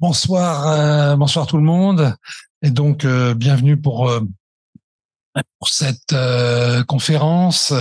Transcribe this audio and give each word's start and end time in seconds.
Bonsoir, 0.00 0.68
euh, 0.68 1.16
bonsoir 1.16 1.48
tout 1.48 1.56
le 1.56 1.64
monde, 1.64 2.14
et 2.62 2.70
donc 2.70 3.04
euh, 3.04 3.34
bienvenue 3.34 3.76
pour 3.76 4.08
euh, 4.08 4.20
cette 5.66 6.14
conférence 6.86 7.74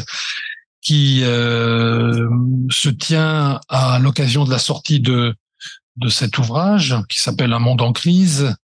qui 0.81 1.19
se 1.19 2.89
tient 2.89 3.59
à 3.69 3.99
l'occasion 3.99 4.45
de 4.45 4.49
la 4.49 4.57
sortie 4.57 4.99
de 4.99 5.35
de 5.97 6.09
cet 6.09 6.39
ouvrage 6.39 6.95
qui 7.07 7.19
s'appelle 7.19 7.53
Un 7.53 7.59
monde 7.59 7.83
en 7.83 7.93
crise 7.93 8.55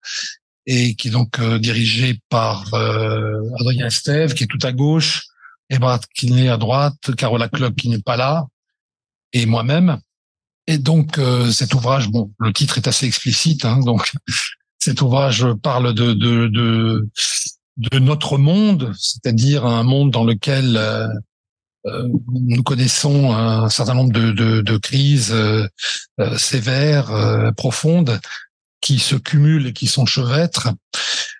et 0.65 0.95
qui 0.95 1.09
est 1.09 1.11
donc 1.11 1.39
dirigé 1.59 2.21
par 2.31 2.73
Adrien 2.73 3.87
Estève 3.87 4.33
qui 4.33 4.45
est 4.45 4.47
tout 4.47 4.59
à 4.63 4.73
gauche, 4.73 5.25
Ebrard 5.69 6.01
Kinney 6.15 6.49
à 6.49 6.57
droite, 6.57 7.15
Carola 7.17 7.49
Club 7.49 7.75
qui 7.75 7.91
n'est 7.91 8.03
pas 8.03 8.17
là 8.17 8.47
et 9.35 9.45
moi-même. 9.45 9.99
Et 10.67 10.79
donc 10.79 11.19
euh, 11.19 11.51
cet 11.51 11.75
ouvrage, 11.75 12.09
bon, 12.09 12.33
le 12.39 12.53
titre 12.53 12.79
est 12.79 12.87
assez 12.87 13.07
explicite, 13.07 13.65
hein, 13.65 13.81
donc 13.81 14.13
cet 14.79 15.03
ouvrage 15.03 15.47
parle 15.63 15.93
de 15.95 16.13
de 16.13 17.09
de, 17.79 17.99
notre 17.99 18.39
monde, 18.39 18.93
c'est-à-dire 18.99 19.67
un 19.67 19.83
monde 19.83 20.11
dans 20.11 20.25
lequel 20.25 20.77
euh, 20.77 21.09
euh 21.87 22.09
nous 22.33 22.63
connaissons 22.63 23.33
un 23.33 23.69
certain 23.71 23.95
nombre 23.95 24.13
de, 24.13 24.31
de, 24.61 24.77
crises 24.77 25.35
sévères, 26.37 27.53
profondes, 27.57 28.21
qui 28.81 28.99
se 28.99 29.17
cumulent 29.17 29.69
et 29.69 29.73
qui 29.73 29.87
s'enchevêtrent. 29.87 30.75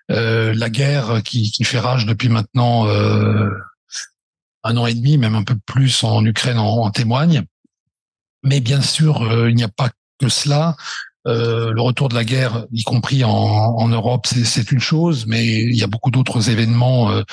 la 0.09 0.69
guerre 0.69 1.21
qui, 1.23 1.51
qui 1.51 1.63
fait 1.63 1.79
rage 1.79 2.05
depuis 2.05 2.29
maintenant 2.29 2.87
un 4.63 4.77
an 4.77 4.85
et 4.85 4.93
demi, 4.93 5.17
même 5.17 5.35
un 5.35 5.43
peu 5.43 5.55
plus 5.65 6.03
en 6.03 6.25
Ukraine 6.25 6.57
en 6.57 6.89
témoigne. 6.91 7.45
Mais 8.43 8.59
bien 8.59 8.81
sûr, 8.81 9.21
euh, 9.23 9.49
il 9.49 9.55
n'y 9.55 9.63
a 9.63 9.69
pas 9.69 9.89
que 10.19 10.29
cela. 10.29 10.75
Euh, 11.25 11.71
le 11.71 11.81
retour 11.81 12.09
de 12.09 12.15
la 12.15 12.25
guerre, 12.25 12.65
y 12.71 12.83
compris 12.83 13.23
en, 13.23 13.31
en 13.31 13.87
Europe, 13.87 14.27
c'est 14.27 14.71
une 14.71 14.81
chose, 14.81 15.25
mais 15.25 15.45
il 15.45 15.75
y 15.75 15.83
a 15.83 15.87
beaucoup 15.87 16.11
d'autres 16.11 16.49
événements 16.49 17.11
euh, 17.11 17.23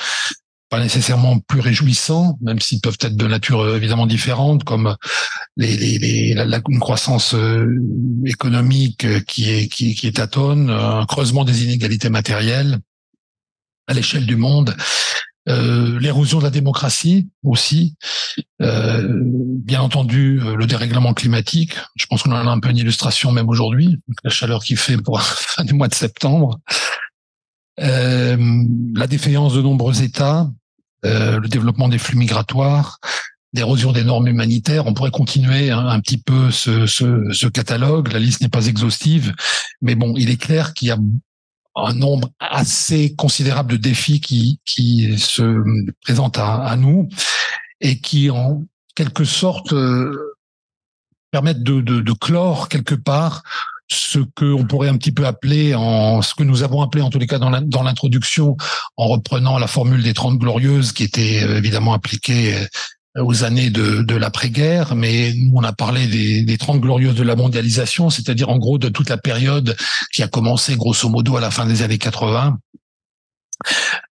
pas 0.69 0.79
nécessairement 0.79 1.37
plus 1.39 1.59
réjouissants, 1.59 2.37
même 2.39 2.61
s'ils 2.61 2.79
peuvent 2.79 2.97
être 3.01 3.17
de 3.17 3.27
nature 3.27 3.75
évidemment 3.75 4.07
différente, 4.07 4.63
comme 4.63 4.95
les, 5.57 5.75
les, 5.75 5.97
les 5.97 6.33
la, 6.33 6.61
une 6.69 6.79
croissance 6.79 7.35
économique 8.25 9.25
qui 9.25 9.51
est 9.51 9.67
qui, 9.67 9.95
qui 9.95 10.07
est 10.07 10.15
tâtonne, 10.15 10.69
un 10.69 11.05
creusement 11.05 11.43
des 11.43 11.65
inégalités 11.65 12.09
matérielles 12.09 12.79
à 13.87 13.93
l'échelle 13.93 14.25
du 14.25 14.37
monde 14.37 14.73
euh, 15.49 15.99
l'érosion 15.99 16.37
de 16.37 16.43
la 16.43 16.51
démocratie 16.51 17.29
aussi, 17.43 17.95
euh, 18.61 19.07
bien 19.23 19.81
entendu 19.81 20.39
euh, 20.39 20.55
le 20.55 20.67
dérèglement 20.67 21.15
climatique. 21.15 21.73
Je 21.95 22.05
pense 22.05 22.21
qu'on 22.21 22.31
en 22.31 22.47
a 22.47 22.51
un 22.51 22.59
peu 22.59 22.69
une 22.69 22.77
illustration 22.77 23.31
même 23.31 23.49
aujourd'hui, 23.49 23.99
la 24.23 24.29
chaleur 24.29 24.63
qui 24.63 24.75
fait 24.75 24.97
pour 24.97 25.21
fin 25.23 25.63
du 25.63 25.73
mois 25.73 25.87
de 25.87 25.95
septembre. 25.95 26.59
la 27.77 29.07
défaillance 29.07 29.55
de 29.55 29.61
nombreux 29.63 30.03
États, 30.03 30.51
le 31.03 31.47
développement 31.47 31.89
des 31.89 31.97
flux 31.97 32.17
migratoires, 32.17 32.99
l'érosion 33.53 33.91
des 33.91 34.03
normes 34.03 34.27
humanitaires. 34.27 34.85
On 34.85 34.93
pourrait 34.93 35.09
continuer 35.09 35.71
un, 35.71 35.99
petit 36.01 36.17
peu 36.19 36.51
ce, 36.51 36.85
ce, 36.85 37.31
ce 37.31 37.47
catalogue. 37.47 38.13
La 38.13 38.19
liste 38.19 38.41
n'est 38.41 38.49
pas 38.49 38.67
exhaustive, 38.67 39.33
mais 39.81 39.95
bon, 39.95 40.13
il 40.15 40.29
est 40.29 40.39
clair 40.39 40.75
qu'il 40.75 40.89
y 40.89 40.91
a 40.91 40.99
un 41.85 41.93
nombre 41.93 42.29
assez 42.39 43.15
considérable 43.15 43.73
de 43.73 43.77
défis 43.77 44.21
qui, 44.21 44.59
qui 44.65 45.17
se 45.17 45.63
présentent 46.03 46.37
à, 46.37 46.75
nous 46.77 47.09
et 47.79 47.99
qui, 47.99 48.29
en 48.29 48.63
quelque 48.95 49.25
sorte, 49.25 49.73
euh, 49.73 50.35
permettent 51.31 51.63
de, 51.63 51.81
de, 51.81 52.01
de, 52.01 52.13
clore 52.13 52.69
quelque 52.69 52.95
part 52.95 53.43
ce 53.87 54.19
que 54.35 54.45
on 54.45 54.65
pourrait 54.65 54.87
un 54.87 54.97
petit 54.97 55.11
peu 55.11 55.25
appeler 55.25 55.75
en 55.75 56.21
ce 56.21 56.33
que 56.33 56.43
nous 56.43 56.63
avons 56.63 56.81
appelé 56.81 57.03
en 57.03 57.09
tous 57.09 57.19
les 57.19 57.27
cas 57.27 57.39
dans 57.39 57.83
l'introduction 57.83 58.55
en 58.95 59.07
reprenant 59.07 59.57
la 59.57 59.67
formule 59.67 60.01
des 60.01 60.13
Trente 60.13 60.39
glorieuses 60.39 60.93
qui 60.93 61.03
était 61.03 61.43
euh, 61.43 61.57
évidemment 61.57 61.93
appliquée 61.93 62.55
euh, 62.55 62.65
aux 63.17 63.43
années 63.43 63.69
de, 63.69 64.03
de 64.03 64.15
l'après-guerre, 64.15 64.95
mais 64.95 65.33
nous 65.33 65.51
on 65.55 65.63
a 65.63 65.73
parlé 65.73 66.07
des, 66.07 66.43
des 66.43 66.57
30 66.57 66.79
glorieuses 66.79 67.15
de 67.15 67.23
la 67.23 67.35
mondialisation, 67.35 68.09
c'est-à-dire 68.09 68.49
en 68.49 68.57
gros 68.57 68.77
de 68.77 68.89
toute 68.89 69.09
la 69.09 69.17
période 69.17 69.75
qui 70.13 70.23
a 70.23 70.27
commencé 70.27 70.75
grosso 70.75 71.09
modo 71.09 71.35
à 71.35 71.41
la 71.41 71.51
fin 71.51 71.65
des 71.65 71.81
années 71.81 71.97
80. 71.97 72.57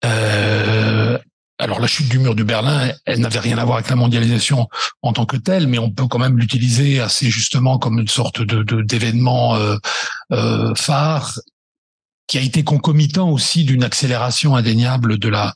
Euh, 0.05 1.17
alors 1.59 1.79
la 1.79 1.87
chute 1.87 2.09
du 2.09 2.19
mur 2.19 2.35
de 2.35 2.43
Berlin, 2.43 2.91
elle 3.05 3.19
n'avait 3.19 3.39
rien 3.39 3.57
à 3.57 3.65
voir 3.65 3.77
avec 3.77 3.89
la 3.89 3.95
mondialisation 3.95 4.67
en 5.01 5.13
tant 5.13 5.25
que 5.25 5.37
telle, 5.37 5.67
mais 5.67 5.79
on 5.79 5.91
peut 5.91 6.07
quand 6.07 6.19
même 6.19 6.37
l'utiliser 6.37 6.99
assez 6.99 7.29
justement 7.29 7.79
comme 7.79 7.99
une 7.99 8.07
sorte 8.07 8.41
de 8.41 8.81
d'événement 8.81 9.55
euh, 9.55 9.77
euh, 10.31 10.73
phare 10.75 11.39
qui 12.27 12.37
a 12.37 12.41
été 12.41 12.63
concomitant 12.63 13.29
aussi 13.29 13.63
d'une 13.63 13.83
accélération 13.83 14.55
indéniable 14.55 15.17
de 15.17 15.29
la 15.29 15.53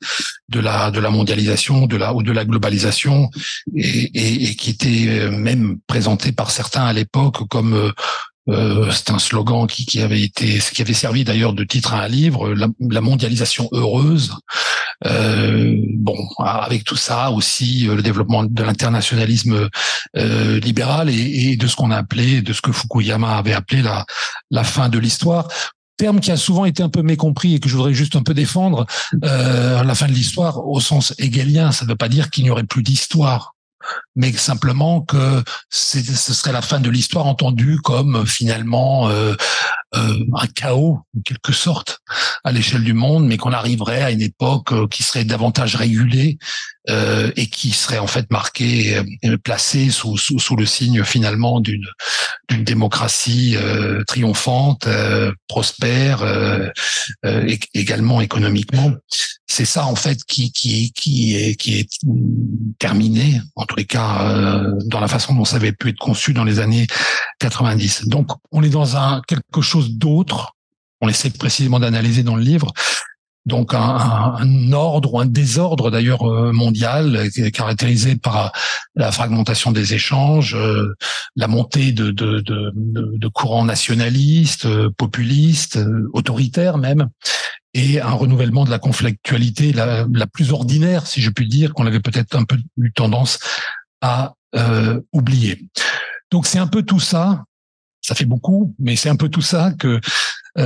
de 0.49 0.59
la 0.59 0.91
de 0.91 0.99
la 0.99 1.09
mondialisation, 1.09 1.85
de 1.85 1.97
la 1.97 2.13
ou 2.13 2.23
de 2.23 2.31
la 2.31 2.45
globalisation, 2.45 3.29
et, 3.75 4.09
et, 4.13 4.49
et 4.49 4.55
qui 4.55 4.69
était 4.71 5.07
euh, 5.09 5.31
même 5.31 5.77
présenté 5.87 6.31
par 6.31 6.51
certains 6.51 6.85
à 6.85 6.93
l'époque 6.93 7.47
comme 7.49 7.73
euh, 7.73 7.91
euh, 8.49 8.89
c'est 8.91 9.11
un 9.11 9.19
slogan 9.19 9.67
qui, 9.67 9.85
qui 9.85 10.01
avait 10.01 10.21
été, 10.21 10.59
qui 10.73 10.81
avait 10.81 10.93
servi 10.93 11.23
d'ailleurs 11.23 11.53
de 11.53 11.63
titre 11.63 11.93
à 11.93 12.01
un 12.01 12.07
livre, 12.07 12.53
la, 12.53 13.01
mondialisation 13.01 13.69
heureuse. 13.71 14.33
Euh, 15.05 15.77
bon, 15.95 16.17
avec 16.39 16.83
tout 16.83 16.95
ça 16.95 17.31
aussi, 17.31 17.81
le 17.83 18.01
développement 18.01 18.43
de 18.43 18.63
l'internationalisme 18.63 19.69
euh, 20.17 20.59
libéral 20.59 21.09
et, 21.09 21.51
et, 21.51 21.55
de 21.55 21.67
ce 21.67 21.75
qu'on 21.75 21.91
a 21.91 21.97
appelé, 21.97 22.41
de 22.41 22.53
ce 22.53 22.61
que 22.61 22.71
Fukuyama 22.71 23.37
avait 23.37 23.53
appelé 23.53 23.83
la, 23.83 24.05
la 24.49 24.63
fin 24.63 24.89
de 24.89 24.97
l'histoire 24.97 25.47
terme 25.97 26.19
qui 26.19 26.31
a 26.31 26.37
souvent 26.37 26.65
été 26.65 26.83
un 26.83 26.89
peu 26.89 27.01
mécompris 27.01 27.55
et 27.55 27.59
que 27.59 27.69
je 27.69 27.75
voudrais 27.75 27.93
juste 27.93 28.15
un 28.15 28.23
peu 28.23 28.33
défendre, 28.33 28.85
euh, 29.23 29.83
la 29.83 29.95
fin 29.95 30.07
de 30.07 30.13
l'histoire, 30.13 30.65
au 30.65 30.79
sens 30.79 31.13
hegelien, 31.19 31.71
ça 31.71 31.85
ne 31.85 31.89
veut 31.89 31.95
pas 31.95 32.09
dire 32.09 32.29
qu'il 32.29 32.43
n'y 32.43 32.49
aurait 32.49 32.63
plus 32.63 32.83
d'histoire 32.83 33.53
mais 34.15 34.31
simplement 34.33 35.01
que 35.01 35.43
ce 35.69 36.01
serait 36.33 36.51
la 36.51 36.61
fin 36.61 36.79
de 36.79 36.89
l'histoire 36.89 37.25
entendue 37.25 37.79
comme 37.83 38.25
finalement 38.25 39.09
euh, 39.09 39.35
euh, 39.95 40.17
un 40.35 40.47
chaos 40.47 40.99
en 41.17 41.21
quelque 41.21 41.53
sorte 41.53 41.99
à 42.43 42.51
l'échelle 42.51 42.83
du 42.83 42.93
monde, 42.93 43.25
mais 43.25 43.37
qu'on 43.37 43.53
arriverait 43.53 44.01
à 44.01 44.11
une 44.11 44.21
époque 44.21 44.71
euh, 44.71 44.87
qui 44.87 45.03
serait 45.03 45.25
davantage 45.25 45.75
régulée 45.75 46.37
euh, 46.89 47.31
et 47.35 47.45
qui 47.45 47.69
serait 47.73 47.99
en 47.99 48.07
fait 48.07 48.31
marquée, 48.31 48.97
euh, 49.23 49.37
placée 49.37 49.91
sous, 49.91 50.17
sous, 50.17 50.39
sous, 50.39 50.55
le 50.55 50.65
signe 50.65 51.03
finalement 51.03 51.59
d'une 51.59 51.85
d'une 52.49 52.63
démocratie 52.63 53.55
euh, 53.55 54.03
triomphante, 54.05 54.87
prospère, 55.47 56.25
également 57.75 58.19
économiquement. 58.19 58.93
C'est 59.45 59.65
ça 59.65 59.85
en 59.85 59.95
fait 59.95 60.23
qui 60.23 60.51
qui 60.51 60.91
qui 60.93 61.35
est 61.35 61.55
qui 61.55 61.77
est 61.77 61.89
terminé 62.79 63.39
en 63.55 63.65
tous 63.65 63.75
les 63.75 63.85
cas 63.85 64.65
dans 64.85 64.99
la 64.99 65.07
façon 65.07 65.35
dont 65.35 65.45
ça 65.45 65.57
avait 65.57 65.73
pu 65.73 65.89
être 65.89 65.99
conçu 65.99 66.33
dans 66.33 66.45
les 66.45 66.59
années 66.59 66.87
90. 67.41 68.07
Donc 68.07 68.31
on 68.51 68.63
est 68.63 68.69
dans 68.69 68.97
un 68.97 69.21
quelque 69.27 69.61
chose 69.61 69.91
d'autre. 69.91 70.55
On 70.99 71.09
essaie 71.09 71.29
précisément 71.29 71.79
d'analyser 71.79 72.23
dans 72.23 72.35
le 72.35 72.43
livre. 72.43 72.73
Donc 73.45 73.73
un, 73.73 74.71
ordre 74.71 75.15
ou 75.15 75.19
un 75.19 75.25
désordre 75.25 75.89
d'ailleurs 75.89 76.29
euh, 76.29 76.51
mondial 76.51 77.27
caractérisé 77.51 78.15
par 78.15 78.51
la 78.95 79.11
fragmentation 79.11 79.71
des 79.71 79.95
échanges, 79.95 80.55
euh, 80.55 80.93
la 81.35 81.47
montée 81.47 81.91
de, 81.91 82.11
de, 82.11 82.39
de, 82.39 82.71
de 82.75 83.27
courants 83.27 83.65
nationalistes, 83.65 84.65
euh, 84.65 84.91
populistes, 84.95 85.79
autoritaires 86.13 86.77
même, 86.77 87.09
et 87.73 87.99
un 87.99 88.11
renouvellement 88.11 88.63
de 88.63 88.69
la 88.69 88.79
conflictualité 88.79 89.73
la, 89.73 90.05
la 90.13 90.27
plus 90.27 90.51
ordinaire, 90.51 91.07
si 91.07 91.21
je 91.21 91.31
puis 91.31 91.47
dire, 91.47 91.73
qu'on 91.73 91.87
avait 91.87 91.99
peut-être 91.99 92.35
un 92.35 92.43
peu 92.43 92.57
eu 92.77 92.91
tendance 92.91 93.39
à 94.01 94.33
oublier. 95.13 95.65
Donc 96.29 96.45
c'est 96.45 96.59
un 96.59 96.67
peu 96.67 96.83
tout 96.83 96.99
ça 96.99 97.45
ça 98.01 98.15
fait 98.15 98.25
beaucoup, 98.25 98.75
mais 98.79 98.95
c'est 98.95 99.09
un 99.09 99.15
peu 99.15 99.29
tout 99.29 99.41
ça 99.41 99.71
que 99.77 99.87
euh, 99.87 99.99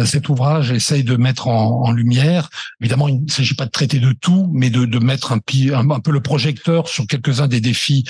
cet 0.06 0.30
ouvrage 0.30 0.72
essaye 0.72 1.04
de 1.04 1.16
mettre 1.16 1.48
en, 1.48 1.92
lumière. 1.92 2.50
Évidemment, 2.82 3.08
il 3.08 3.24
ne 3.24 3.30
s'agit 3.30 3.56
pas 3.56 3.66
de 3.66 3.72
traiter 3.72 4.00
de 4.00 4.14
tout, 4.14 4.50
mais 4.54 4.70
de, 4.70 4.86
de 4.86 5.00
mettre 5.00 5.32
un, 5.32 5.40
un, 5.74 5.90
un, 5.90 6.00
peu 6.00 6.12
le 6.12 6.22
projecteur 6.22 6.88
sur 6.88 7.06
quelques-uns 7.08 7.48
des 7.48 7.62
défis 7.62 8.04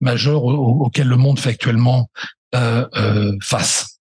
majeurs 0.00 0.44
auxquels 0.44 1.08
le 1.08 1.16
monde 1.16 1.38
fait 1.38 1.50
actuellement 1.50 2.10
euh, 2.54 2.86
euh, 2.96 3.32
face. 3.42 4.00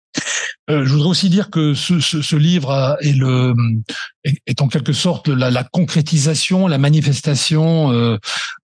Euh, 0.70 0.84
je 0.84 0.94
voudrais 0.94 1.10
aussi 1.10 1.30
dire 1.30 1.50
que 1.50 1.74
ce, 1.74 2.00
ce, 2.00 2.22
ce 2.22 2.36
livre 2.36 2.98
est, 3.02 3.14
le, 3.14 3.54
en 4.60 4.68
quelque 4.68 4.94
sorte 4.94 5.28
la, 5.28 5.52
la 5.52 5.64
concrétisation, 5.64 6.68
la 6.68 6.80
manifestation 6.80 7.92
euh, 7.92 8.18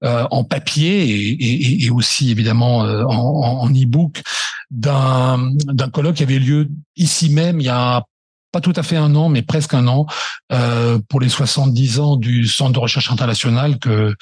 euh, 0.04 0.26
en 0.32 0.44
papier 0.44 1.04
et, 1.04 1.32
et, 1.32 1.86
et, 1.86 1.90
aussi 1.92 2.32
évidemment 2.32 2.86
euh, 2.86 3.04
en, 3.04 3.62
en 3.62 3.70
e-book 3.70 4.24
d'un 4.72 5.52
d'un 5.66 5.90
colloque 5.90 6.16
qui 6.16 6.24
avait 6.24 6.40
lieu 6.40 6.70
ici 6.96 7.30
même 7.30 7.60
il 7.60 7.66
y 7.66 7.70
a 7.70 8.04
pas 8.52 8.62
tout 8.62 8.74
à 8.76 8.84
fait 8.84 8.98
un 8.98 9.16
an, 9.16 9.30
mais 9.30 9.42
presque 9.42 9.74
un 9.74 9.88
an, 9.88 10.06
euh, 10.52 11.00
pour 11.10 11.20
les 11.20 11.30
70 11.30 12.00
ans 12.00 12.16
du 12.18 12.48
Centre 12.48 12.74
de 12.74 12.80
recherche 12.80 13.12
international 13.12 13.80
que 13.80 14.16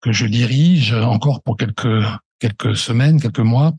que 0.00 0.12
je 0.12 0.26
dirige 0.26 0.92
encore 0.92 1.42
pour 1.42 1.56
quelques 1.56 2.04
quelques 2.38 2.76
semaines, 2.76 3.20
quelques 3.20 3.40
mois, 3.40 3.74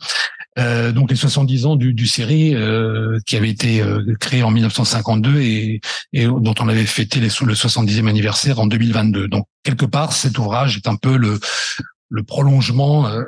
Euh, 0.60 0.92
donc 0.92 1.10
les 1.10 1.16
70 1.16 1.66
ans 1.66 1.76
du, 1.76 1.94
du 1.94 2.08
série 2.08 2.56
euh, 2.56 3.18
qui 3.26 3.38
avait 3.38 3.50
été 3.50 3.82
euh, 3.82 4.16
créé 4.20 4.44
en 4.44 4.52
1952 4.52 5.40
et, 5.40 5.80
et, 6.12 6.26
dont 6.26 6.56
on 6.60 6.68
avait 6.68 6.86
fêté 6.86 7.20
les, 7.20 7.28
le 7.28 7.54
70e 7.54 8.08
anniversaire 8.08 8.60
en 8.60 8.66
2022. 8.66 9.28
Donc 9.28 9.46
quelque 9.64 9.86
part, 9.86 10.12
cet 10.12 10.38
ouvrage 10.38 10.78
est 10.78 10.88
un 10.88 10.96
peu 10.96 11.18
le 11.18 11.40
le 12.10 12.24
prolongement 12.24 13.08
euh, 13.08 13.22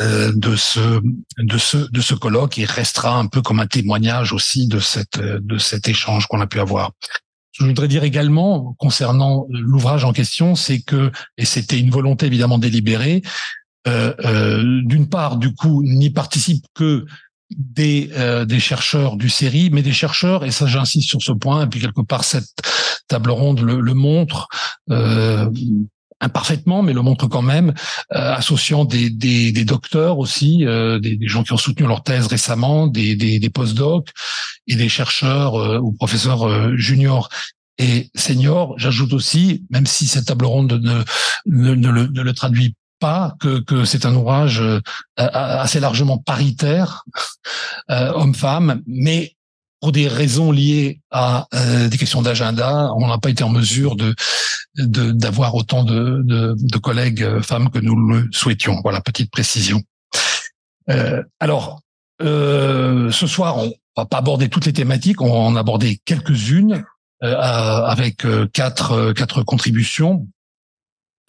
euh, 0.00 0.32
de 0.34 0.56
ce 0.56 1.00
de 1.38 1.58
ce 1.58 1.90
de 1.90 2.00
ce 2.00 2.14
colloque 2.14 2.58
et 2.58 2.64
restera 2.64 3.16
un 3.18 3.26
peu 3.26 3.40
comme 3.42 3.60
un 3.60 3.66
témoignage 3.66 4.32
aussi 4.32 4.68
de 4.68 4.78
cette 4.78 5.18
de 5.18 5.58
cet 5.58 5.88
échange 5.88 6.26
qu'on 6.26 6.40
a 6.40 6.46
pu 6.46 6.60
avoir. 6.60 6.92
Je 7.52 7.64
voudrais 7.64 7.88
dire 7.88 8.04
également 8.04 8.74
concernant 8.78 9.46
l'ouvrage 9.50 10.04
en 10.04 10.12
question, 10.12 10.54
c'est 10.54 10.80
que 10.80 11.10
et 11.38 11.46
c'était 11.46 11.78
une 11.78 11.90
volonté 11.90 12.26
évidemment 12.26 12.58
délibérée. 12.58 13.22
Euh, 13.88 14.12
euh, 14.24 14.82
D'une 14.84 15.08
part, 15.08 15.38
du 15.38 15.54
coup, 15.54 15.82
n'y 15.82 16.10
participent 16.10 16.66
que 16.74 17.06
des, 17.56 18.10
euh, 18.16 18.44
des 18.44 18.60
chercheurs 18.60 19.16
du 19.16 19.28
série, 19.28 19.70
mais 19.70 19.82
des 19.82 19.92
chercheurs, 19.92 20.44
et 20.44 20.50
ça 20.50 20.66
j'insiste 20.66 21.08
sur 21.08 21.22
ce 21.22 21.32
point, 21.32 21.64
et 21.64 21.66
puis 21.68 21.80
quelque 21.80 22.00
part 22.00 22.24
cette 22.24 22.50
table 23.08 23.30
ronde 23.30 23.60
le, 23.60 23.80
le 23.80 23.94
montre, 23.94 24.48
euh, 24.90 25.48
imparfaitement, 26.20 26.82
mais 26.82 26.92
le 26.92 27.02
montre 27.02 27.26
quand 27.26 27.42
même, 27.42 27.74
euh, 28.14 28.34
associant 28.34 28.84
des, 28.84 29.10
des, 29.10 29.52
des, 29.52 29.64
docteurs 29.64 30.18
aussi, 30.18 30.64
euh, 30.64 30.98
des, 30.98 31.16
des, 31.16 31.28
gens 31.28 31.42
qui 31.42 31.52
ont 31.52 31.58
soutenu 31.58 31.86
leur 31.86 32.02
thèse 32.02 32.26
récemment, 32.26 32.86
des, 32.86 33.16
des, 33.16 33.38
des 33.38 33.50
post-docs 33.50 34.08
et 34.66 34.76
des 34.76 34.88
chercheurs 34.88 35.56
euh, 35.56 35.78
ou 35.78 35.92
professeurs 35.92 36.48
euh, 36.48 36.76
juniors 36.76 37.28
et 37.78 38.10
seniors. 38.14 38.74
J'ajoute 38.78 39.12
aussi, 39.12 39.64
même 39.70 39.86
si 39.86 40.06
cette 40.06 40.26
table 40.26 40.46
ronde 40.46 40.80
ne, 40.82 41.04
ne, 41.44 41.74
ne, 41.74 41.90
le, 41.90 42.06
ne 42.06 42.22
le, 42.22 42.32
traduit 42.32 42.74
pas, 42.98 43.34
que, 43.38 43.60
que 43.60 43.84
c'est 43.84 44.06
un 44.06 44.14
ouvrage 44.14 44.62
euh, 44.62 44.80
assez 45.16 45.80
largement 45.80 46.16
paritaire, 46.16 47.04
homme-femme, 47.88 48.82
mais 48.86 49.35
pour 49.86 49.92
des 49.92 50.08
raisons 50.08 50.50
liées 50.50 51.00
à 51.12 51.46
euh, 51.54 51.86
des 51.86 51.96
questions 51.96 52.20
d'agenda, 52.20 52.90
on 52.96 53.06
n'a 53.06 53.18
pas 53.18 53.30
été 53.30 53.44
en 53.44 53.50
mesure 53.50 53.94
de 53.94 54.16
d'avoir 54.74 55.54
autant 55.54 55.84
de, 55.84 56.24
de, 56.26 56.78
collègues 56.78 57.22
euh, 57.22 57.40
femmes 57.40 57.70
que 57.70 57.78
nous 57.78 57.94
le 57.94 58.28
souhaitions. 58.32 58.80
Voilà, 58.82 59.00
petite 59.00 59.30
précision. 59.30 59.80
Euh, 60.90 61.22
alors, 61.38 61.82
ce 62.20 63.26
soir, 63.28 63.58
on 63.58 63.72
va 63.96 64.06
pas 64.06 64.18
aborder 64.18 64.48
toutes 64.48 64.66
les 64.66 64.72
thématiques, 64.72 65.22
on 65.22 65.30
va 65.30 65.38
en 65.38 65.54
aborder 65.54 66.00
quelques-unes 66.04 66.84
avec 67.20 68.26
quatre 68.52 69.12
quatre 69.12 69.44
contributions. 69.44 70.26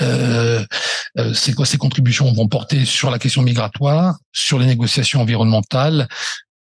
Ces 0.02 1.78
contributions 1.78 2.34
vont 2.34 2.48
porter 2.48 2.86
sur 2.86 3.12
la 3.12 3.20
question 3.20 3.44
migratoire, 3.44 4.18
sur 4.32 4.58
les 4.58 4.66
négociations 4.66 5.22
environnementales, 5.22 6.08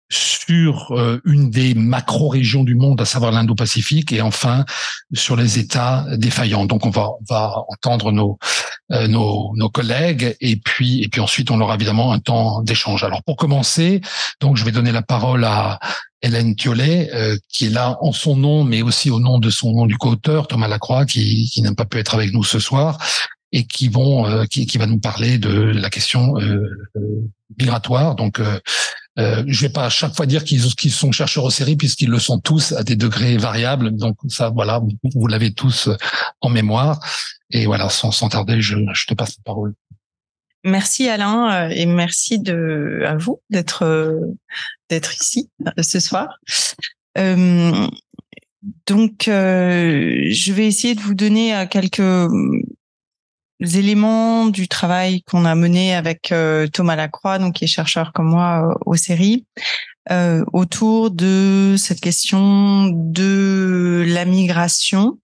sur 0.09 0.91
euh, 0.91 1.19
une 1.25 1.49
des 1.49 1.73
macro-régions 1.73 2.63
du 2.63 2.75
monde, 2.75 3.01
à 3.01 3.05
savoir 3.05 3.31
l'Indo-Pacifique, 3.31 4.13
et 4.13 4.21
enfin 4.21 4.65
sur 5.13 5.35
les 5.35 5.59
États 5.59 6.05
défaillants. 6.15 6.65
Donc 6.65 6.85
on 6.85 6.89
va, 6.89 7.09
on 7.09 7.23
va 7.29 7.53
entendre 7.67 8.11
nos, 8.11 8.37
euh, 8.93 9.07
nos, 9.07 9.51
nos 9.55 9.69
collègues, 9.69 10.35
et 10.39 10.55
puis 10.55 11.03
et 11.03 11.09
puis 11.09 11.19
ensuite 11.19 11.51
on 11.51 11.59
aura 11.59 11.75
évidemment 11.75 12.13
un 12.13 12.19
temps 12.19 12.61
d'échange. 12.61 13.03
Alors 13.03 13.21
pour 13.23 13.35
commencer, 13.35 14.01
donc 14.39 14.55
je 14.55 14.63
vais 14.63 14.71
donner 14.71 14.93
la 14.93 15.01
parole 15.01 15.43
à 15.43 15.79
Hélène 16.21 16.55
Thiollet, 16.55 17.09
euh, 17.13 17.37
qui 17.49 17.65
est 17.65 17.69
là 17.69 17.97
en 18.01 18.13
son 18.13 18.37
nom, 18.37 18.63
mais 18.63 18.81
aussi 18.81 19.09
au 19.09 19.19
nom 19.19 19.39
de 19.39 19.49
son 19.49 19.73
nom 19.73 19.85
du 19.87 19.97
co-auteur 19.97 20.47
Thomas 20.47 20.69
Lacroix, 20.69 21.05
qui, 21.05 21.49
qui 21.49 21.61
n'a 21.61 21.73
pas 21.75 21.85
pu 21.85 21.99
être 21.99 22.15
avec 22.15 22.33
nous 22.33 22.43
ce 22.43 22.59
soir 22.59 22.97
et 23.51 23.65
qui 23.65 23.87
vont 23.87 24.45
qui, 24.47 24.65
qui 24.65 24.77
va 24.77 24.87
nous 24.87 24.99
parler 24.99 25.37
de 25.37 25.49
la 25.49 25.89
question 25.89 26.33
migratoire. 27.57 28.15
Donc 28.15 28.41
euh, 29.19 29.43
je 29.47 29.61
vais 29.61 29.69
pas 29.69 29.85
à 29.85 29.89
chaque 29.89 30.15
fois 30.15 30.25
dire 30.25 30.43
qu'ils 30.43 30.61
sont 30.91 31.11
chercheurs 31.11 31.43
aux 31.43 31.49
séries 31.49 31.75
puisqu'ils 31.75 32.09
le 32.09 32.19
sont 32.19 32.39
tous 32.39 32.73
à 32.73 32.83
des 32.83 32.95
degrés 32.95 33.37
variables. 33.37 33.91
Donc 33.91 34.17
ça, 34.27 34.49
voilà, 34.49 34.81
vous, 35.15 35.27
l'avez 35.27 35.53
tous 35.53 35.87
euh, 35.87 35.95
en 36.41 36.49
mémoire. 36.49 36.99
Et 37.49 37.65
voilà, 37.65 37.89
sans, 37.89 38.11
sans 38.11 38.29
tarder, 38.29 38.61
je, 38.61 38.77
je 38.93 39.05
te 39.05 39.13
passe 39.13 39.37
la 39.37 39.43
parole. 39.43 39.73
Merci 40.67 41.07
Alain 41.07 41.67
euh, 41.67 41.69
et 41.69 41.85
merci 41.85 42.39
de 42.39 43.03
à 43.05 43.15
vous 43.15 43.41
d'être 43.49 43.83
euh, 43.83 44.19
d'être 44.89 45.13
ici 45.15 45.49
ce 45.81 45.99
soir. 45.99 46.39
Euh, 47.17 47.87
donc, 48.85 49.23
je 49.27 50.51
vais 50.51 50.67
essayer 50.67 50.93
de 50.93 50.99
vous 50.99 51.13
donner 51.13 51.65
quelques 51.69 52.01
éléments 53.59 54.47
du 54.47 54.67
travail 54.67 55.23
qu'on 55.23 55.45
a 55.45 55.55
mené 55.55 55.95
avec 55.95 56.31
euh, 56.31 56.67
Thomas 56.67 56.95
Lacroix, 56.95 57.39
donc 57.39 57.55
qui 57.55 57.63
est 57.65 57.67
chercheur 57.67 58.13
comme 58.13 58.29
moi 58.29 58.69
euh, 58.69 58.75
aux 58.85 58.95
euh, 60.09 60.45
autour 60.53 61.11
de 61.11 61.75
cette 61.77 61.99
question 61.99 62.87
de 62.87 64.05
la 64.07 64.25
migration 64.25 65.19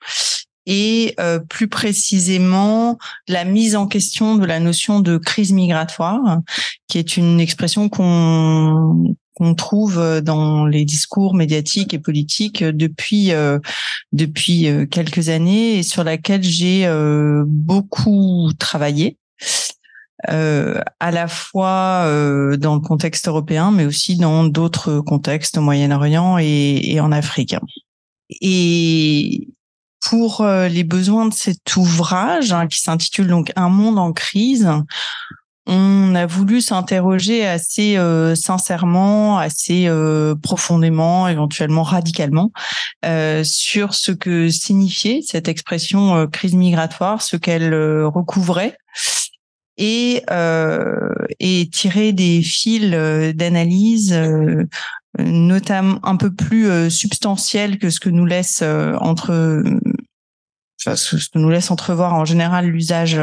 et 0.66 1.18
plus 1.50 1.68
précisément 1.68 2.98
la 3.28 3.44
mise 3.44 3.76
en 3.76 3.86
question 3.86 4.36
de 4.36 4.46
la 4.46 4.62
notion 4.62 5.02
de 5.02 5.18
crise 5.18 5.52
migratoire, 5.52 6.40
qui 6.88 7.00
est 7.00 7.18
une 7.18 7.42
expression 7.42 7.90
qu'on 7.90 9.14
qu'on 9.34 9.56
trouve 9.56 10.00
euh, 10.00 10.22
dans 10.22 10.66
les 10.66 10.86
discours 10.86 11.34
médiatiques 11.34 11.94
et 11.94 12.00
politiques 12.00 12.62
euh, 12.62 12.72
depuis 12.74 13.32
euh, 13.32 13.60
depuis 14.12 14.68
quelques 14.92 15.30
années 15.30 15.80
et 15.80 15.84
sur 15.84 16.04
laquelle 16.04 16.44
j'ai 16.44 16.88
beaucoup 17.48 18.52
travaillé. 18.60 19.18
Euh, 20.30 20.80
à 21.02 21.12
la 21.12 21.28
fois 21.28 22.04
euh, 22.06 22.56
dans 22.56 22.76
le 22.76 22.80
contexte 22.80 23.28
européen, 23.28 23.72
mais 23.72 23.86
aussi 23.86 24.16
dans 24.16 24.46
d'autres 24.46 25.02
contextes 25.02 25.58
au 25.58 25.62
Moyen-Orient 25.62 26.38
et, 26.40 26.94
et, 26.94 27.02
en 27.02 27.12
Afrique. 27.12 27.56
Et 28.30 29.50
pour 30.00 30.46
les 30.46 30.84
besoins 30.84 31.28
de 31.28 31.34
cet 31.34 31.76
ouvrage, 31.76 32.54
hein, 32.54 32.68
qui 32.68 32.80
s'intitule 32.80 33.28
donc 33.28 33.52
Un 33.56 33.70
monde 33.70 34.00
en 34.00 34.14
crise, 34.14 34.70
on 35.66 36.14
a 36.16 36.26
voulu 36.26 36.62
s'interroger 36.62 37.46
assez 37.46 37.98
euh, 37.98 38.36
sincèrement, 38.36 39.38
assez 39.38 39.88
euh, 39.88 40.36
profondément, 40.36 41.28
éventuellement 41.28 41.84
radicalement, 41.84 42.52
euh, 43.06 43.44
sur 43.44 43.94
ce 43.94 44.12
que 44.12 44.50
signifiait 44.50 45.22
cette 45.26 45.48
expression 45.48 46.28
crise 46.28 46.54
migratoire, 46.54 47.22
ce 47.22 47.38
qu'elle 47.38 47.74
recouvrait, 47.74 48.78
et, 49.78 50.22
et 51.40 51.70
tirer 51.72 52.14
des 52.14 52.44
fils 52.44 52.92
d'analyse 53.36 54.16
notamment 55.18 56.00
un 56.04 56.16
peu 56.16 56.32
plus 56.32 56.92
substantiels 56.92 57.80
que 57.80 57.90
ce 57.90 58.00
que 58.00 58.10
nous 58.10 58.26
laisse 58.26 58.62
entre 58.62 59.64
ce 60.96 61.16
que 61.30 61.40
nous 61.40 61.50
laisse 61.50 61.72
entrevoir 61.72 62.14
en 62.14 62.26
général 62.26 62.68
l'usage 62.68 63.20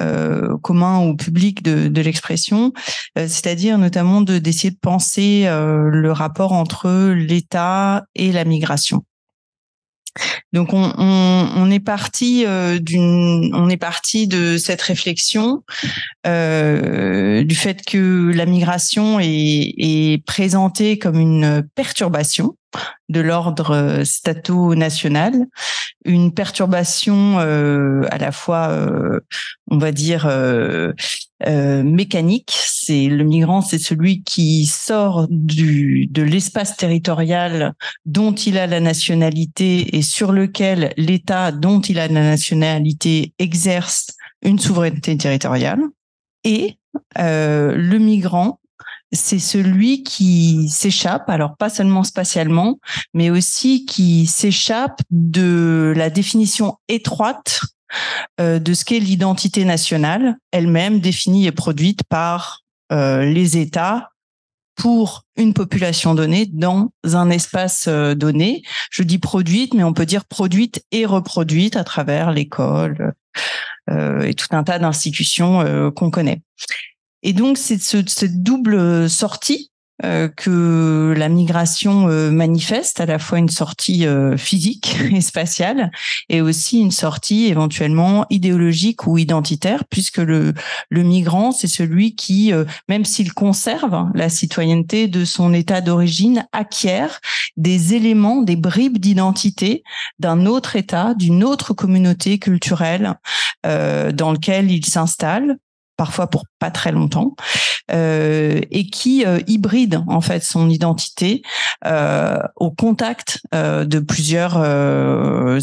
euh, 0.00 0.56
commun 0.62 1.00
ou 1.06 1.16
public 1.16 1.62
de, 1.62 1.88
de 1.88 2.00
l'expression, 2.00 2.72
euh, 3.18 3.26
c'est-à-dire 3.28 3.78
notamment 3.78 4.20
de 4.20 4.38
d'essayer 4.38 4.70
de 4.70 4.78
penser 4.80 5.44
euh, 5.46 5.88
le 5.90 6.12
rapport 6.12 6.52
entre 6.52 7.12
l'État 7.12 8.04
et 8.14 8.32
la 8.32 8.44
migration. 8.44 9.04
Donc 10.52 10.72
on, 10.72 10.92
on, 10.96 11.50
on 11.56 11.70
est 11.70 11.80
parti 11.80 12.44
euh, 12.46 12.78
d'une, 12.78 13.50
on 13.54 13.68
est 13.68 13.76
parti 13.76 14.26
de 14.26 14.56
cette 14.56 14.80
réflexion 14.80 15.62
euh, 16.26 17.44
du 17.44 17.54
fait 17.54 17.84
que 17.84 18.32
la 18.34 18.46
migration 18.46 19.20
est, 19.20 19.74
est 19.76 20.24
présentée 20.24 20.98
comme 20.98 21.18
une 21.18 21.66
perturbation 21.74 22.56
de 23.08 23.20
l'ordre 23.20 24.02
stato-national, 24.04 25.46
une 26.04 26.32
perturbation 26.32 27.38
euh, 27.38 28.02
à 28.10 28.18
la 28.18 28.32
fois, 28.32 28.68
euh, 28.70 29.20
on 29.70 29.78
va 29.78 29.92
dire, 29.92 30.26
euh, 30.26 30.92
euh, 31.46 31.82
mécanique. 31.82 32.52
C'est 32.56 33.08
le 33.08 33.24
migrant, 33.24 33.60
c'est 33.60 33.78
celui 33.78 34.22
qui 34.22 34.66
sort 34.66 35.26
du 35.28 36.06
de 36.10 36.22
l'espace 36.22 36.76
territorial 36.76 37.74
dont 38.04 38.32
il 38.32 38.58
a 38.58 38.66
la 38.66 38.80
nationalité 38.80 39.96
et 39.96 40.02
sur 40.02 40.32
lequel 40.32 40.92
l'État 40.96 41.52
dont 41.52 41.80
il 41.80 41.98
a 41.98 42.08
la 42.08 42.22
nationalité 42.22 43.32
exerce 43.38 44.08
une 44.42 44.58
souveraineté 44.58 45.16
territoriale. 45.16 45.80
Et 46.44 46.78
le 47.16 47.98
migrant, 47.98 48.60
c'est 49.12 49.38
celui 49.38 50.02
qui 50.02 50.68
s'échappe, 50.68 51.28
alors 51.28 51.56
pas 51.56 51.70
seulement 51.70 52.04
spatialement, 52.04 52.78
mais 53.14 53.30
aussi 53.30 53.84
qui 53.86 54.26
s'échappe 54.26 55.00
de 55.10 55.92
la 55.96 56.10
définition 56.10 56.76
étroite 56.88 57.60
euh, 58.40 58.58
de 58.58 58.74
ce 58.74 58.84
qu'est 58.84 58.98
l'identité 58.98 59.64
nationale, 59.64 60.36
elle-même 60.50 61.00
définie 61.00 61.46
et 61.46 61.52
produite 61.52 62.02
par 62.04 62.62
euh, 62.92 63.24
les 63.24 63.58
États 63.58 64.10
pour 64.74 65.22
une 65.36 65.54
population 65.54 66.14
donnée 66.14 66.46
dans 66.46 66.90
un 67.04 67.30
espace 67.30 67.86
euh, 67.88 68.14
donné. 68.14 68.62
Je 68.90 69.02
dis 69.02 69.18
produite, 69.18 69.72
mais 69.72 69.84
on 69.84 69.92
peut 69.92 70.04
dire 70.04 70.24
produite 70.24 70.84
et 70.90 71.06
reproduite 71.06 71.76
à 71.76 71.84
travers 71.84 72.32
l'école 72.32 73.14
et 73.88 74.34
tout 74.34 74.48
un 74.50 74.64
tas 74.64 74.80
d'institutions 74.80 75.92
qu'on 75.92 76.10
connaît. 76.10 76.42
Et 77.26 77.32
donc, 77.32 77.58
c'est 77.58 77.82
cette 77.82 78.44
double 78.44 79.10
sortie 79.10 79.72
euh, 80.04 80.28
que 80.28 81.14
la 81.16 81.28
migration 81.28 82.08
euh, 82.08 82.30
manifeste 82.30 83.00
à 83.00 83.06
la 83.06 83.18
fois 83.18 83.38
une 83.38 83.48
sortie 83.48 84.06
euh, 84.06 84.36
physique 84.36 84.94
et 85.12 85.22
spatiale 85.22 85.90
et 86.28 86.40
aussi 86.40 86.78
une 86.78 86.90
sortie 86.90 87.46
éventuellement 87.46 88.26
idéologique 88.30 89.08
ou 89.08 89.16
identitaire 89.16 89.84
puisque 89.88 90.18
le 90.18 90.52
le 90.90 91.02
migrant 91.02 91.50
c'est 91.50 91.66
celui 91.66 92.14
qui 92.14 92.52
même 92.88 93.06
s'il 93.06 93.32
conserve 93.32 94.10
la 94.14 94.28
citoyenneté 94.28 95.08
de 95.08 95.24
son 95.24 95.54
état 95.54 95.80
d'origine 95.80 96.46
acquiert 96.52 97.20
des 97.56 97.94
éléments 97.94 98.42
des 98.42 98.56
bribes 98.56 98.98
d'identité 98.98 99.82
d'un 100.18 100.44
autre 100.44 100.76
état 100.76 101.14
d'une 101.14 101.42
autre 101.42 101.72
communauté 101.72 102.38
culturelle 102.38 103.14
dans 103.64 104.32
lequel 104.32 104.70
il 104.70 104.84
s'installe 104.84 105.56
parfois 105.96 106.28
pour 106.28 106.44
pas 106.58 106.70
très 106.70 106.92
longtemps, 106.92 107.34
euh, 107.92 108.60
et 108.70 108.86
qui 108.86 109.24
euh, 109.24 109.38
hybride 109.46 110.02
en 110.08 110.20
fait 110.20 110.42
son 110.42 110.68
identité 110.68 111.42
euh, 111.84 112.38
au 112.56 112.70
contact 112.70 113.40
de 113.52 113.98
plusieurs 114.00 114.56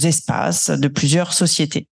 espaces, 0.06 0.70
de 0.70 0.88
plusieurs 0.88 1.34
sociétés. 1.34 1.88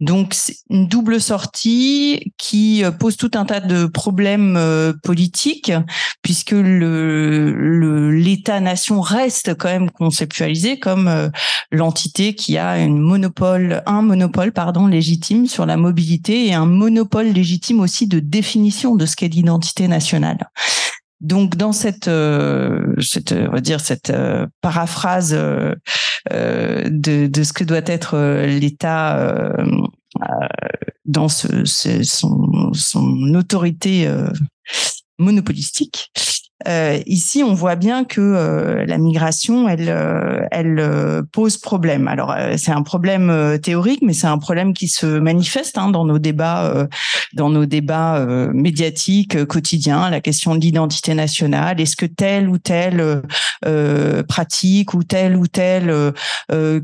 Donc 0.00 0.34
c'est 0.34 0.56
une 0.68 0.88
double 0.88 1.22
sortie 1.22 2.32
qui 2.36 2.84
euh, 2.84 2.90
pose 2.90 3.16
tout 3.16 3.30
un 3.34 3.46
tas 3.46 3.60
de 3.60 3.86
problèmes 3.86 4.56
euh, 4.58 4.92
politiques 5.02 5.72
puisque 6.20 6.52
l'État-nation 6.52 9.00
reste 9.00 9.54
quand 9.54 9.68
même 9.68 9.90
conceptualisé 9.90 10.78
comme 10.78 11.08
euh, 11.08 11.30
l'entité 11.70 12.34
qui 12.34 12.58
a 12.58 12.78
une 12.78 12.98
monopole 12.98 13.82
un 13.86 14.02
monopole 14.02 14.52
pardon 14.52 14.86
légitime 14.86 15.46
sur 15.46 15.64
la 15.64 15.78
mobilité 15.78 16.46
et 16.46 16.52
un 16.52 16.66
monopole 16.66 17.28
légitime 17.28 17.80
aussi 17.80 18.06
de 18.06 18.20
définition 18.20 18.96
de 18.96 19.06
ce 19.06 19.16
qu'est 19.16 19.28
l'identité 19.28 19.88
nationale. 19.88 20.50
Donc 21.20 21.56
dans 21.56 21.72
cette, 21.72 22.10
cette 23.00 23.32
on 23.32 23.52
va 23.52 23.60
dire 23.60 23.80
cette 23.80 24.12
paraphrase 24.60 25.32
de, 25.32 25.76
de 26.90 27.42
ce 27.42 27.52
que 27.52 27.64
doit 27.64 27.80
être 27.86 28.44
l'État 28.44 29.54
dans 31.06 31.28
ce, 31.28 31.64
son, 31.64 32.72
son 32.74 33.34
autorité 33.34 34.06
euh, 34.06 34.28
monopolistique. 35.18 36.12
Euh, 36.66 37.00
ici, 37.06 37.42
on 37.42 37.52
voit 37.52 37.76
bien 37.76 38.04
que 38.04 38.20
euh, 38.20 38.86
la 38.86 38.96
migration, 38.96 39.68
elle, 39.68 39.90
euh, 39.90 40.46
euh, 40.54 41.22
pose 41.30 41.58
problème. 41.58 42.08
Alors, 42.08 42.34
c'est 42.56 42.70
un 42.70 42.82
problème 42.82 43.58
théorique, 43.62 44.00
mais 44.02 44.14
c'est 44.14 44.26
un 44.26 44.38
problème 44.38 44.72
qui 44.72 44.88
se 44.88 45.06
manifeste 45.06 45.76
hein, 45.76 45.90
dans 45.90 46.04
nos 46.04 46.18
débats, 46.18 46.88
dans 47.34 47.50
nos 47.50 47.66
débats 47.66 48.24
médiatiques 48.52 49.44
quotidiens. 49.44 50.08
La 50.10 50.20
question 50.20 50.54
de 50.54 50.60
l'identité 50.60 51.14
nationale. 51.14 51.80
Est-ce 51.80 51.96
que 51.96 52.06
telle 52.06 52.48
ou 52.48 52.58
telle 52.58 53.22
pratique 54.28 54.94
ou 54.94 55.02
telle 55.02 55.36
ou 55.36 55.46
telle 55.46 56.12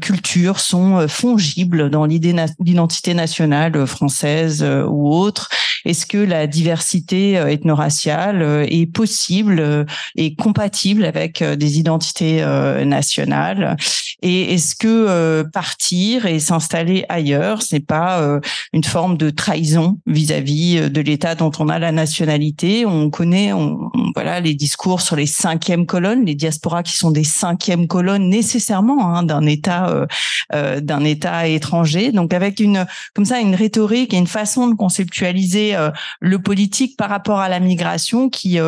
culture 0.01 0.61
sont 0.61 1.07
fongibles 1.09 1.91
dans 1.91 2.05
l'idée 2.05 2.35
l'identité 2.61 3.15
nationale 3.15 3.87
française 3.87 4.65
ou 4.89 5.15
autre? 5.15 5.49
Est-ce 5.85 6.07
que 6.07 6.19
la 6.19 6.47
diversité 6.47 7.33
ethno-raciale 7.33 8.67
est 8.69 8.87
possible 8.87 9.62
euh, 9.63 9.85
est 10.17 10.39
compatible 10.39 11.05
avec 11.05 11.43
euh, 11.43 11.57
des 11.57 11.79
identités 11.79 12.43
euh, 12.43 12.85
nationales 12.85 13.77
Et 14.23 14.55
est-ce 14.55 14.75
que 14.75 15.43
partir 15.53 16.27
et 16.27 16.39
s'installer 16.39 17.05
ailleurs, 17.09 17.63
c'est 17.63 17.85
pas 17.85 18.41
une 18.73 18.85
forme 18.85 19.17
de 19.17 19.31
trahison 19.31 19.99
vis-à-vis 20.07 20.91
de 20.91 21.01
l'État 21.01 21.35
dont 21.35 21.51
on 21.59 21.69
a 21.69 21.79
la 21.79 21.93
nationalité? 21.93 22.87
On 22.87 23.11
connaît, 23.11 23.53
on, 23.53 23.91
voilà, 24.15 24.41
les 24.41 24.55
discours 24.55 25.01
sur 25.01 25.17
les 25.17 25.27
cinquièmes 25.27 25.87
colonnes, 25.87 26.25
les 26.25 26.35
diasporas 26.35 26.83
qui 26.83 26.97
sont 26.97 27.11
des 27.11 27.25
cinquièmes 27.25 27.87
colonnes 27.87 28.29
nécessairement 28.29 29.15
hein, 29.15 29.23
d'un 29.23 29.47
État, 29.47 30.07
d'un 30.53 31.05
État 31.05 31.49
étranger. 31.49 32.13
Donc 32.13 32.33
avec 32.33 32.61
une 32.61 32.87
comme 33.15 33.25
ça 33.25 33.41
une 33.41 33.55
rhétorique 33.55 34.15
et 34.15 34.19
une 34.19 34.27
façon 34.27 34.69
de 34.69 34.75
conceptualiser 34.75 35.77
le 36.21 36.39
politique 36.39 36.97
par 36.97 37.11
rapport 37.11 37.41
à 37.41 37.49
la 37.49 37.61
migration 37.61 38.29
qui 38.29 38.59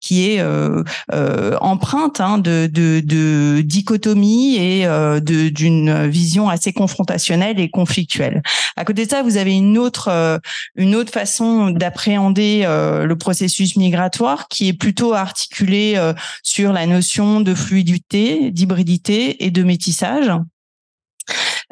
qui 0.00 0.28
est 0.28 0.40
euh, 0.40 0.82
euh, 1.12 1.56
empreinte 1.60 2.20
hein, 2.20 2.38
de, 2.38 2.66
de, 2.66 3.60
dichotomie 3.62 4.56
et 4.56 4.86
euh, 4.86 4.91
d'une 5.20 6.06
vision 6.06 6.48
assez 6.48 6.72
confrontationnelle 6.72 7.60
et 7.60 7.70
conflictuelle. 7.70 8.42
À 8.76 8.84
côté 8.84 9.04
de 9.04 9.10
ça, 9.10 9.22
vous 9.22 9.36
avez 9.36 9.52
une 9.52 9.78
autre 9.78 10.40
une 10.76 10.94
autre 10.94 11.12
façon 11.12 11.70
d'appréhender 11.70 12.62
le 12.62 13.14
processus 13.14 13.76
migratoire 13.76 14.48
qui 14.48 14.68
est 14.68 14.72
plutôt 14.72 15.14
articulée 15.14 16.00
sur 16.42 16.72
la 16.72 16.86
notion 16.86 17.40
de 17.40 17.54
fluidité, 17.54 18.50
d'hybridité 18.50 19.44
et 19.44 19.50
de 19.50 19.62
métissage. 19.62 20.30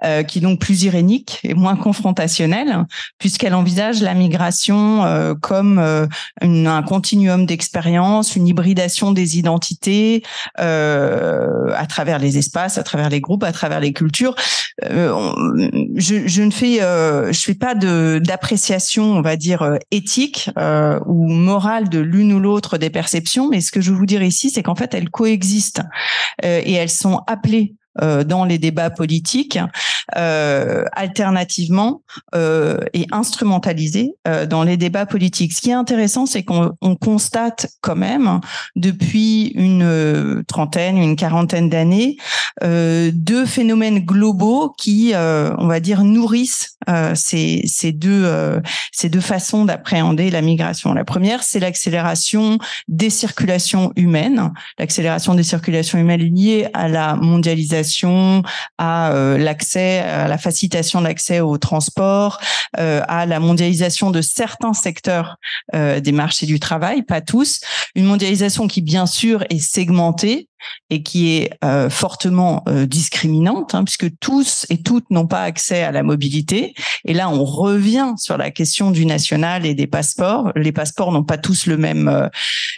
Euh, 0.02 0.22
qui 0.22 0.38
est 0.38 0.40
donc 0.40 0.60
plus 0.60 0.84
irénique 0.84 1.40
et 1.44 1.52
moins 1.52 1.76
confrontationnelle, 1.76 2.86
puisqu'elle 3.18 3.54
envisage 3.54 4.00
la 4.00 4.14
migration 4.14 5.04
euh, 5.04 5.34
comme 5.34 5.78
euh, 5.78 6.06
un 6.40 6.82
continuum 6.82 7.44
d'expérience, 7.44 8.34
une 8.34 8.48
hybridation 8.48 9.12
des 9.12 9.36
identités 9.36 10.22
à 10.56 11.86
travers 11.86 12.18
les 12.18 12.38
espaces, 12.38 12.78
à 12.78 12.82
travers 12.82 13.10
les 13.10 13.20
groupes, 13.20 13.44
à 13.44 13.52
travers 13.52 13.80
les 13.80 13.92
cultures. 13.92 14.34
Je, 14.82 16.26
je, 16.26 16.42
ne 16.42 16.50
fais, 16.50 16.78
je 16.78 17.40
fais 17.40 17.54
pas 17.54 17.74
d'appréciation, 17.74 19.04
on 19.04 19.22
va 19.22 19.36
dire 19.36 19.78
éthique 19.90 20.50
ou 21.06 21.28
morale 21.28 21.88
de 21.88 21.98
l'une 21.98 22.32
ou 22.32 22.40
l'autre 22.40 22.78
des 22.78 22.90
perceptions, 22.90 23.48
mais 23.48 23.60
ce 23.60 23.70
que 23.70 23.80
je 23.80 23.90
veux 23.90 23.96
vous 23.96 24.06
dire 24.06 24.22
ici, 24.22 24.50
c'est 24.50 24.62
qu'en 24.62 24.74
fait, 24.74 24.94
elles 24.94 25.10
coexistent 25.10 25.82
et 26.42 26.72
elles 26.72 26.90
sont 26.90 27.20
appelées 27.26 27.74
euh, 27.79 27.79
dans 27.96 28.44
les 28.44 28.58
débats 28.58 28.90
politiques, 28.90 29.58
euh, 30.16 30.84
alternativement 30.92 32.02
euh, 32.34 32.78
et 32.92 33.06
instrumentalisés 33.12 34.14
euh, 34.26 34.46
dans 34.46 34.64
les 34.64 34.76
débats 34.76 35.06
politiques. 35.06 35.52
Ce 35.52 35.60
qui 35.60 35.70
est 35.70 35.74
intéressant, 35.74 36.26
c'est 36.26 36.42
qu'on 36.42 36.96
constate 37.00 37.68
quand 37.80 37.96
même 37.96 38.40
depuis 38.76 39.52
une 39.54 39.82
euh, 39.82 40.42
trentaine, 40.46 40.98
une 40.98 41.16
quarantaine 41.16 41.68
d'années, 41.68 42.16
deux 42.62 43.46
phénomènes 43.46 44.00
globaux 44.00 44.72
qui, 44.76 45.12
on 45.14 45.66
va 45.66 45.80
dire, 45.80 46.04
nourrissent 46.04 46.76
ces, 47.14 47.62
ces 47.66 47.92
deux 47.92 48.60
ces 48.92 49.08
deux 49.08 49.20
façons 49.20 49.64
d'appréhender 49.64 50.30
la 50.30 50.42
migration. 50.42 50.92
La 50.92 51.04
première, 51.04 51.42
c'est 51.42 51.60
l'accélération 51.60 52.58
des 52.88 53.10
circulations 53.10 53.92
humaines, 53.96 54.52
l'accélération 54.78 55.34
des 55.34 55.42
circulations 55.42 55.98
humaines 55.98 56.20
liées 56.20 56.68
à 56.74 56.88
la 56.88 57.16
mondialisation 57.16 57.79
à 58.78 59.12
euh, 59.12 59.38
l'accès, 59.38 60.00
à 60.00 60.28
la 60.28 60.38
facilitation 60.38 61.00
d'accès 61.00 61.40
au 61.40 61.58
transport, 61.58 62.40
euh, 62.78 63.02
à 63.08 63.26
la 63.26 63.40
mondialisation 63.40 64.10
de 64.10 64.20
certains 64.20 64.74
secteurs 64.74 65.36
euh, 65.74 66.00
des 66.00 66.12
marchés 66.12 66.46
du 66.46 66.60
travail, 66.60 67.02
pas 67.02 67.20
tous. 67.20 67.60
Une 67.94 68.04
mondialisation 68.04 68.68
qui, 68.68 68.82
bien 68.82 69.06
sûr, 69.06 69.44
est 69.50 69.58
segmentée 69.58 70.49
et 70.90 71.02
qui 71.02 71.36
est 71.36 71.50
euh, 71.64 71.90
fortement 71.90 72.62
euh, 72.68 72.86
discriminante, 72.86 73.74
hein, 73.74 73.84
puisque 73.84 74.18
tous 74.18 74.66
et 74.70 74.82
toutes 74.82 75.10
n'ont 75.10 75.26
pas 75.26 75.42
accès 75.42 75.82
à 75.82 75.92
la 75.92 76.02
mobilité. 76.02 76.74
Et 77.04 77.14
là, 77.14 77.30
on 77.30 77.44
revient 77.44 78.14
sur 78.16 78.36
la 78.36 78.50
question 78.50 78.90
du 78.90 79.06
national 79.06 79.66
et 79.66 79.74
des 79.74 79.86
passeports. 79.86 80.52
Les 80.56 80.72
passeports 80.72 81.12
n'ont 81.12 81.24
pas 81.24 81.38
tous 81.38 81.66
le 81.66 81.76
même, 81.76 82.08
euh, 82.08 82.28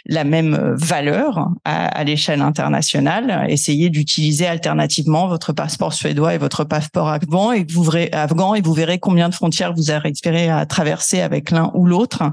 la 0.05 0.23
même 0.23 0.75
valeur 0.75 1.49
à, 1.65 1.87
à 1.87 2.03
l'échelle 2.03 2.41
internationale. 2.41 3.45
Essayez 3.49 3.89
d'utiliser 3.89 4.47
alternativement 4.47 5.27
votre 5.27 5.53
passeport 5.53 5.93
suédois 5.93 6.35
et 6.35 6.37
votre 6.37 6.63
passeport 6.63 7.09
afghan 7.09 7.51
et 7.51 7.65
vous 7.69 7.83
verrez, 7.83 8.09
afghan 8.11 8.55
et 8.55 8.61
vous 8.61 8.73
verrez 8.73 8.99
combien 8.99 9.29
de 9.29 9.35
frontières 9.35 9.73
vous 9.73 9.91
arriverez 9.91 10.49
à 10.49 10.65
traverser 10.65 11.21
avec 11.21 11.51
l'un 11.51 11.71
ou 11.73 11.85
l'autre. 11.85 12.23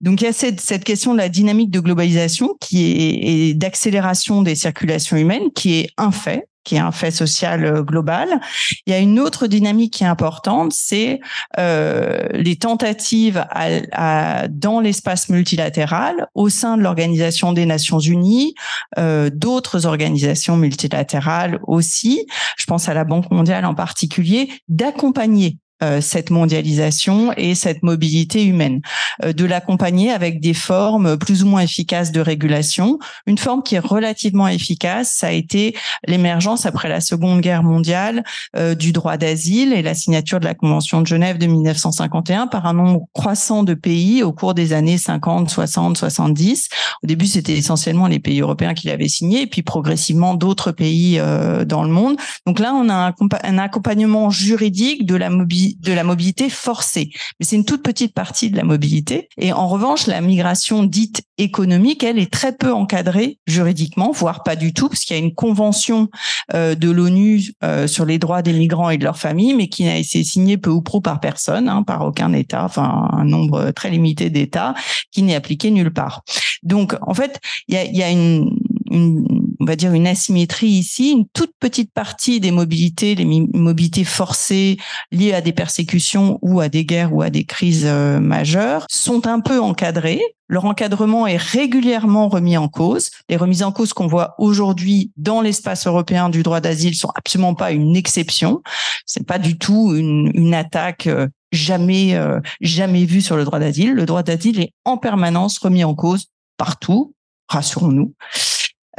Donc 0.00 0.20
il 0.20 0.24
y 0.24 0.28
a 0.28 0.32
cette, 0.32 0.84
question 0.84 1.12
de 1.12 1.18
la 1.18 1.28
dynamique 1.28 1.70
de 1.70 1.80
globalisation 1.80 2.56
qui 2.60 2.84
est 2.84 3.48
et 3.48 3.54
d'accélération 3.54 4.42
des 4.42 4.54
circulations 4.54 5.16
humaines 5.16 5.50
qui 5.54 5.80
est 5.80 5.90
un 5.96 6.12
fait 6.12 6.48
qui 6.68 6.74
est 6.74 6.80
un 6.80 6.92
fait 6.92 7.10
social 7.10 7.64
euh, 7.64 7.82
global. 7.82 8.40
Il 8.86 8.92
y 8.92 8.94
a 8.94 8.98
une 8.98 9.18
autre 9.18 9.46
dynamique 9.46 9.94
qui 9.94 10.04
est 10.04 10.08
importante, 10.08 10.72
c'est 10.74 11.18
euh, 11.58 12.28
les 12.32 12.56
tentatives 12.56 13.38
à, 13.50 13.68
à, 13.92 14.48
dans 14.48 14.80
l'espace 14.80 15.30
multilatéral, 15.30 16.28
au 16.34 16.50
sein 16.50 16.76
de 16.76 16.82
l'Organisation 16.82 17.54
des 17.54 17.64
Nations 17.64 18.00
Unies, 18.00 18.54
euh, 18.98 19.30
d'autres 19.32 19.86
organisations 19.86 20.58
multilatérales 20.58 21.58
aussi, 21.66 22.26
je 22.58 22.66
pense 22.66 22.86
à 22.90 22.92
la 22.92 23.04
Banque 23.04 23.30
mondiale 23.30 23.64
en 23.64 23.74
particulier, 23.74 24.50
d'accompagner 24.68 25.56
cette 26.00 26.30
mondialisation 26.30 27.32
et 27.36 27.54
cette 27.54 27.82
mobilité 27.82 28.44
humaine, 28.44 28.80
euh, 29.24 29.32
de 29.32 29.44
l'accompagner 29.44 30.10
avec 30.10 30.40
des 30.40 30.54
formes 30.54 31.16
plus 31.16 31.42
ou 31.42 31.46
moins 31.46 31.60
efficaces 31.60 32.12
de 32.12 32.20
régulation. 32.20 32.98
Une 33.26 33.38
forme 33.38 33.62
qui 33.62 33.74
est 33.74 33.80
relativement 33.80 34.48
efficace, 34.48 35.14
ça 35.16 35.28
a 35.28 35.32
été 35.32 35.76
l'émergence 36.06 36.66
après 36.66 36.88
la 36.88 37.00
Seconde 37.00 37.40
Guerre 37.40 37.62
mondiale 37.62 38.24
euh, 38.56 38.74
du 38.74 38.92
droit 38.92 39.16
d'asile 39.16 39.72
et 39.72 39.82
la 39.82 39.94
signature 39.94 40.40
de 40.40 40.44
la 40.44 40.54
Convention 40.54 41.00
de 41.00 41.06
Genève 41.06 41.38
de 41.38 41.46
1951 41.46 42.46
par 42.46 42.66
un 42.66 42.74
nombre 42.74 43.06
croissant 43.12 43.62
de 43.62 43.74
pays 43.74 44.22
au 44.22 44.32
cours 44.32 44.54
des 44.54 44.72
années 44.72 44.98
50, 44.98 45.50
60, 45.50 45.96
70. 45.96 46.68
Au 47.02 47.06
début, 47.06 47.26
c'était 47.26 47.56
essentiellement 47.56 48.06
les 48.06 48.18
pays 48.18 48.40
européens 48.40 48.74
qui 48.74 48.88
l'avaient 48.88 49.08
signé, 49.08 49.42
et 49.42 49.46
puis 49.46 49.62
progressivement 49.62 50.34
d'autres 50.34 50.72
pays 50.72 51.20
dans 51.66 51.82
le 51.82 51.90
monde. 51.90 52.16
Donc 52.46 52.58
là, 52.58 52.74
on 52.74 52.88
a 52.88 53.14
un 53.44 53.58
accompagnement 53.58 54.30
juridique 54.30 55.06
de 55.06 55.14
la 55.14 55.30
mobilité 55.30 55.67
de 55.76 55.92
la 55.92 56.04
mobilité 56.04 56.50
forcée. 56.50 57.10
Mais 57.38 57.46
c'est 57.46 57.56
une 57.56 57.64
toute 57.64 57.82
petite 57.82 58.14
partie 58.14 58.50
de 58.50 58.56
la 58.56 58.64
mobilité. 58.64 59.28
Et 59.38 59.52
en 59.52 59.68
revanche, 59.68 60.06
la 60.06 60.20
migration 60.20 60.84
dite 60.84 61.22
économique, 61.38 62.02
elle 62.02 62.18
est 62.18 62.32
très 62.32 62.56
peu 62.56 62.72
encadrée 62.72 63.38
juridiquement, 63.46 64.10
voire 64.10 64.42
pas 64.42 64.56
du 64.56 64.72
tout, 64.72 64.88
parce 64.88 65.04
qu'il 65.04 65.16
y 65.16 65.20
a 65.20 65.22
une 65.22 65.34
convention 65.34 66.08
euh, 66.54 66.74
de 66.74 66.90
l'ONU 66.90 67.52
euh, 67.62 67.86
sur 67.86 68.04
les 68.04 68.18
droits 68.18 68.42
des 68.42 68.52
migrants 68.52 68.90
et 68.90 68.98
de 68.98 69.04
leurs 69.04 69.18
familles, 69.18 69.54
mais 69.54 69.68
qui 69.68 69.84
n'a 69.84 69.96
été 69.96 70.24
signée 70.24 70.58
peu 70.58 70.70
ou 70.70 70.82
prou 70.82 71.00
par 71.00 71.20
personne, 71.20 71.68
hein, 71.68 71.82
par 71.82 72.02
aucun 72.02 72.32
État, 72.32 72.64
enfin 72.64 73.08
un 73.12 73.24
nombre 73.24 73.70
très 73.70 73.90
limité 73.90 74.30
d'États, 74.30 74.74
qui 75.12 75.22
n'est 75.22 75.34
appliqué 75.34 75.70
nulle 75.70 75.92
part. 75.92 76.22
Donc, 76.62 76.96
en 77.02 77.14
fait, 77.14 77.38
il 77.68 77.74
y 77.74 77.78
a, 77.78 77.84
y 77.84 78.02
a 78.02 78.10
une, 78.10 78.50
on 78.90 79.64
va 79.64 79.76
dire 79.76 79.92
une 79.92 80.06
asymétrie 80.06 80.68
ici. 80.68 81.12
Une 81.12 81.26
toute 81.32 81.52
petite 81.60 81.92
partie 81.92 82.40
des 82.40 82.50
mobilités, 82.50 83.14
les 83.14 83.24
mobilités 83.24 84.04
forcées 84.04 84.78
liées 85.12 85.34
à 85.34 85.40
des 85.40 85.52
persécutions 85.52 86.38
ou 86.42 86.60
à 86.60 86.68
des 86.68 86.84
guerres 86.84 87.14
ou 87.14 87.22
à 87.22 87.30
des 87.30 87.44
crises 87.44 87.86
euh, 87.86 88.20
majeures, 88.20 88.86
sont 88.90 89.26
un 89.26 89.40
peu 89.40 89.60
encadrées. 89.60 90.22
Leur 90.48 90.64
encadrement 90.64 91.26
est 91.26 91.36
régulièrement 91.36 92.28
remis 92.28 92.56
en 92.56 92.68
cause. 92.68 93.10
Les 93.28 93.36
remises 93.36 93.62
en 93.62 93.72
cause 93.72 93.92
qu'on 93.92 94.06
voit 94.06 94.34
aujourd'hui 94.38 95.12
dans 95.16 95.42
l'espace 95.42 95.86
européen 95.86 96.30
du 96.30 96.42
droit 96.42 96.60
d'asile 96.60 96.94
sont 96.94 97.10
absolument 97.14 97.54
pas 97.54 97.72
une 97.72 97.96
exception. 97.96 98.62
C'est 99.04 99.26
pas 99.26 99.38
du 99.38 99.58
tout 99.58 99.94
une, 99.94 100.54
attaque 100.54 101.06
euh, 101.06 101.28
jamais 101.52 102.14
euh, 102.14 102.40
jamais 102.62 103.04
vue 103.04 103.20
sur 103.20 103.36
le 103.36 103.44
droit 103.44 103.58
d'asile. 103.58 103.92
Le 103.92 104.06
droit 104.06 104.22
d'asile 104.22 104.60
est 104.60 104.72
en 104.86 104.96
permanence 104.96 105.58
remis 105.58 105.84
en 105.84 105.94
cause 105.94 106.28
partout. 106.56 107.14
Rassurons-nous. 107.48 108.14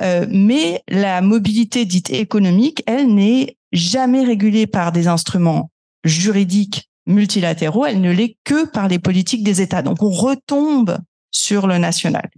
Euh, 0.02 0.26
mais 0.30 0.84
la 0.88 1.22
mobilité 1.22 1.86
dite 1.86 2.10
économique, 2.10 2.84
elle 2.88 3.14
n'est 3.14 3.58
jamais 3.72 4.24
régulée 4.24 4.68
par 4.68 4.92
des 4.92 5.08
instruments 5.08 5.72
juridiques 6.04 6.90
multilatéraux, 7.06 7.86
elle 7.86 8.02
ne 8.02 8.12
l'est 8.12 8.38
que 8.44 8.68
par 8.68 8.88
les 8.88 9.00
politiques 9.00 9.44
des 9.44 9.62
États. 9.62 9.82
Donc 9.82 10.04
on 10.04 10.12
retombe 10.12 10.98
sur 11.32 11.68
le 11.68 11.78
national. 11.78 12.30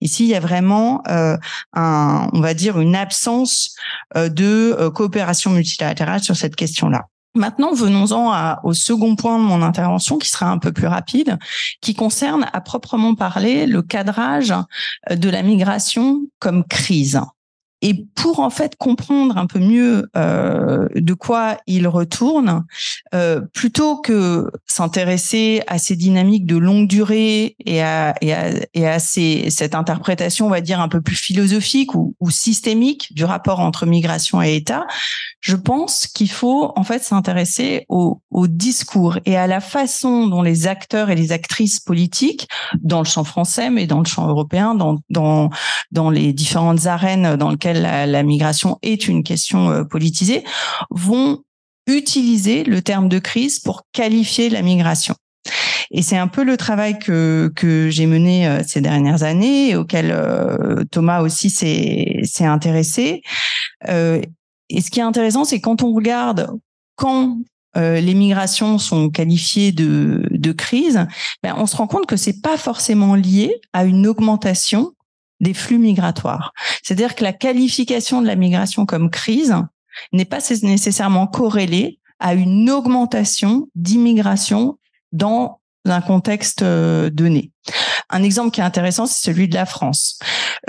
Ici, 0.00 0.24
il 0.24 0.28
y 0.28 0.34
a 0.34 0.40
vraiment 0.40 1.02
euh, 1.08 1.36
un, 1.74 2.28
on 2.32 2.40
va 2.40 2.54
dire, 2.54 2.80
une 2.80 2.96
absence 2.96 3.74
euh, 4.16 4.28
de 4.28 4.88
coopération 4.94 5.50
multilatérale 5.50 6.22
sur 6.22 6.36
cette 6.36 6.56
question-là. 6.56 7.06
Maintenant, 7.38 7.72
venons-en 7.72 8.56
au 8.64 8.74
second 8.74 9.14
point 9.14 9.38
de 9.38 9.44
mon 9.44 9.62
intervention, 9.62 10.18
qui 10.18 10.28
sera 10.28 10.50
un 10.50 10.58
peu 10.58 10.72
plus 10.72 10.88
rapide, 10.88 11.38
qui 11.80 11.94
concerne 11.94 12.46
à 12.52 12.60
proprement 12.60 13.14
parler 13.14 13.66
le 13.66 13.80
cadrage 13.80 14.52
de 15.08 15.30
la 15.30 15.42
migration 15.42 16.22
comme 16.40 16.64
crise. 16.64 17.20
Et 17.80 18.06
pour 18.16 18.40
en 18.40 18.50
fait 18.50 18.74
comprendre 18.76 19.36
un 19.36 19.46
peu 19.46 19.60
mieux 19.60 20.10
euh, 20.16 20.88
de 20.96 21.14
quoi 21.14 21.58
il 21.68 21.86
retourne, 21.86 22.64
euh, 23.14 23.40
plutôt 23.54 24.00
que 24.00 24.50
s'intéresser 24.66 25.62
à 25.68 25.78
ces 25.78 25.94
dynamiques 25.94 26.44
de 26.44 26.56
longue 26.56 26.88
durée 26.88 27.54
et 27.64 27.80
à, 27.80 28.14
cette 28.98 29.76
interprétation, 29.76 30.46
on 30.46 30.50
va 30.50 30.60
dire, 30.60 30.80
un 30.80 30.88
peu 30.88 31.00
plus 31.00 31.14
philosophique 31.14 31.94
ou 31.94 32.30
systémique 32.30 33.14
du 33.14 33.24
rapport 33.24 33.60
entre 33.60 33.86
migration 33.86 34.42
et 34.42 34.56
État, 34.56 34.84
je 35.40 35.56
pense 35.56 36.06
qu'il 36.06 36.30
faut 36.30 36.72
en 36.74 36.82
fait 36.82 37.02
s'intéresser 37.02 37.84
au, 37.88 38.20
au 38.30 38.46
discours 38.46 39.18
et 39.24 39.36
à 39.36 39.46
la 39.46 39.60
façon 39.60 40.26
dont 40.26 40.42
les 40.42 40.66
acteurs 40.66 41.10
et 41.10 41.14
les 41.14 41.32
actrices 41.32 41.80
politiques, 41.80 42.48
dans 42.80 42.98
le 42.98 43.04
champ 43.04 43.24
français, 43.24 43.70
mais 43.70 43.86
dans 43.86 44.00
le 44.00 44.04
champ 44.04 44.26
européen, 44.26 44.74
dans, 44.74 44.98
dans, 45.10 45.50
dans 45.92 46.10
les 46.10 46.32
différentes 46.32 46.86
arènes 46.86 47.36
dans 47.36 47.50
lesquelles 47.50 47.82
la, 47.82 48.22
migration 48.22 48.78
est 48.82 49.06
une 49.06 49.22
question 49.22 49.70
euh, 49.70 49.84
politisée, 49.84 50.44
vont 50.90 51.42
utiliser 51.86 52.64
le 52.64 52.82
terme 52.82 53.08
de 53.08 53.18
crise 53.18 53.60
pour 53.60 53.82
qualifier 53.92 54.50
la 54.50 54.62
migration. 54.62 55.14
Et 55.90 56.02
c'est 56.02 56.18
un 56.18 56.28
peu 56.28 56.44
le 56.44 56.58
travail 56.58 56.98
que 56.98 57.50
que 57.56 57.88
j'ai 57.88 58.04
mené 58.04 58.46
euh, 58.46 58.62
ces 58.66 58.82
dernières 58.82 59.22
années 59.22 59.70
et 59.70 59.76
auquel 59.76 60.10
euh, 60.10 60.84
Thomas 60.90 61.22
aussi 61.22 61.48
s'est 61.48 62.44
intéressé. 62.44 63.22
Et 64.70 64.80
ce 64.80 64.90
qui 64.90 65.00
est 65.00 65.04
intéressant, 65.04 65.44
c'est 65.44 65.60
quand 65.60 65.82
on 65.82 65.92
regarde 65.92 66.50
quand 66.96 67.38
les 67.76 68.14
migrations 68.14 68.78
sont 68.78 69.08
qualifiées 69.08 69.70
de, 69.70 70.26
de 70.30 70.50
crise, 70.50 71.06
ben 71.44 71.54
on 71.58 71.66
se 71.66 71.76
rend 71.76 71.86
compte 71.86 72.06
que 72.06 72.16
c'est 72.16 72.40
pas 72.40 72.56
forcément 72.56 73.14
lié 73.14 73.54
à 73.72 73.84
une 73.84 74.08
augmentation 74.08 74.94
des 75.40 75.54
flux 75.54 75.78
migratoires. 75.78 76.52
C'est-à-dire 76.82 77.14
que 77.14 77.22
la 77.22 77.32
qualification 77.32 78.20
de 78.20 78.26
la 78.26 78.34
migration 78.34 78.86
comme 78.86 79.10
crise 79.10 79.54
n'est 80.12 80.24
pas 80.24 80.40
nécessairement 80.62 81.26
corrélée 81.26 82.00
à 82.18 82.34
une 82.34 82.68
augmentation 82.70 83.68
d'immigration 83.74 84.78
dans 85.12 85.57
un 85.90 86.00
contexte 86.00 86.62
euh, 86.62 87.10
donné. 87.10 87.50
Un 88.10 88.22
exemple 88.22 88.50
qui 88.50 88.60
est 88.60 88.64
intéressant, 88.64 89.06
c'est 89.06 89.22
celui 89.22 89.48
de 89.48 89.54
la 89.54 89.66
France. 89.66 90.18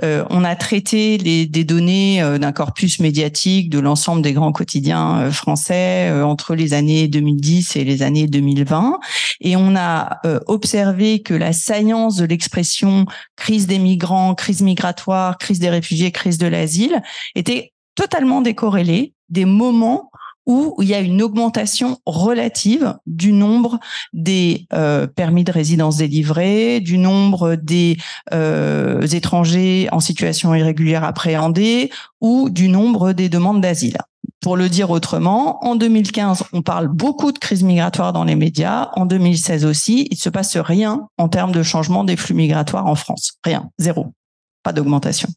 Euh, 0.03 0.25
on 0.29 0.43
a 0.43 0.55
traité 0.55 1.17
des 1.17 1.63
données 1.63 2.21
euh, 2.21 2.37
d'un 2.37 2.51
corpus 2.51 2.99
médiatique 2.99 3.69
de 3.69 3.79
l'ensemble 3.79 4.21
des 4.21 4.33
grands 4.33 4.51
quotidiens 4.51 5.19
euh, 5.19 5.31
français 5.31 6.11
entre 6.21 6.55
les 6.55 6.73
années 6.73 7.07
2010 7.07 7.75
et 7.75 7.83
les 7.83 8.03
années 8.03 8.27
2020, 8.27 8.99
et 9.41 9.55
on 9.55 9.75
a 9.75 10.19
observé 10.47 11.21
que 11.21 11.33
la 11.33 11.53
saillance 11.53 12.17
de 12.17 12.25
l'expression 12.25 13.05
crise 13.35 13.67
des 13.67 13.79
migrants, 13.79 14.35
crise 14.35 14.61
migratoire, 14.61 15.37
crise 15.37 15.59
des 15.59 15.69
réfugiés, 15.69 16.11
crise 16.11 16.37
de 16.37 16.47
l'asile 16.47 17.01
était 17.35 17.73
totalement 17.95 18.41
décorrélée 18.41 19.13
des 19.29 19.45
moments 19.45 20.09
où 20.49 20.75
il 20.81 20.87
y 20.87 20.95
a 20.95 20.99
une 20.99 21.21
augmentation 21.21 21.99
relative 22.07 22.95
du 23.05 23.31
nombre 23.33 23.79
des 24.13 24.65
euh, 24.73 25.05
permis 25.05 25.43
de 25.43 25.51
résidence 25.51 25.97
délivrés, 25.97 26.79
du 26.79 26.97
nombre 26.97 27.53
des 27.55 27.97
euh, 28.33 29.05
étrangers 29.05 29.87
en 29.91 29.99
situation 29.99 30.55
irrégulière 30.55 31.03
appréhendés 31.03 31.91
ou 32.19 32.49
du 32.49 32.67
nombre 32.67 33.13
des 33.13 33.29
demandes 33.29 33.61
d'asile. 33.61 33.99
Pour 34.41 34.57
le 34.57 34.69
dire 34.69 34.89
autrement, 34.89 35.63
en 35.63 35.75
2015, 35.75 36.45
on 36.51 36.63
parle 36.63 36.87
beaucoup 36.87 37.31
de 37.31 37.37
crise 37.37 37.61
migratoire 37.61 38.11
dans 38.11 38.23
les 38.23 38.35
médias. 38.35 38.89
En 38.95 39.05
2016 39.05 39.65
aussi, 39.65 40.07
il 40.09 40.17
se 40.17 40.29
passe 40.29 40.57
rien 40.57 41.07
en 41.19 41.29
termes 41.29 41.51
de 41.51 41.61
changement 41.61 42.03
des 42.03 42.17
flux 42.17 42.33
migratoires 42.33 42.87
en 42.87 42.95
France. 42.95 43.33
Rien, 43.43 43.69
zéro 43.77 44.13
pas 44.63 44.73
d'augmentation. 44.73 45.29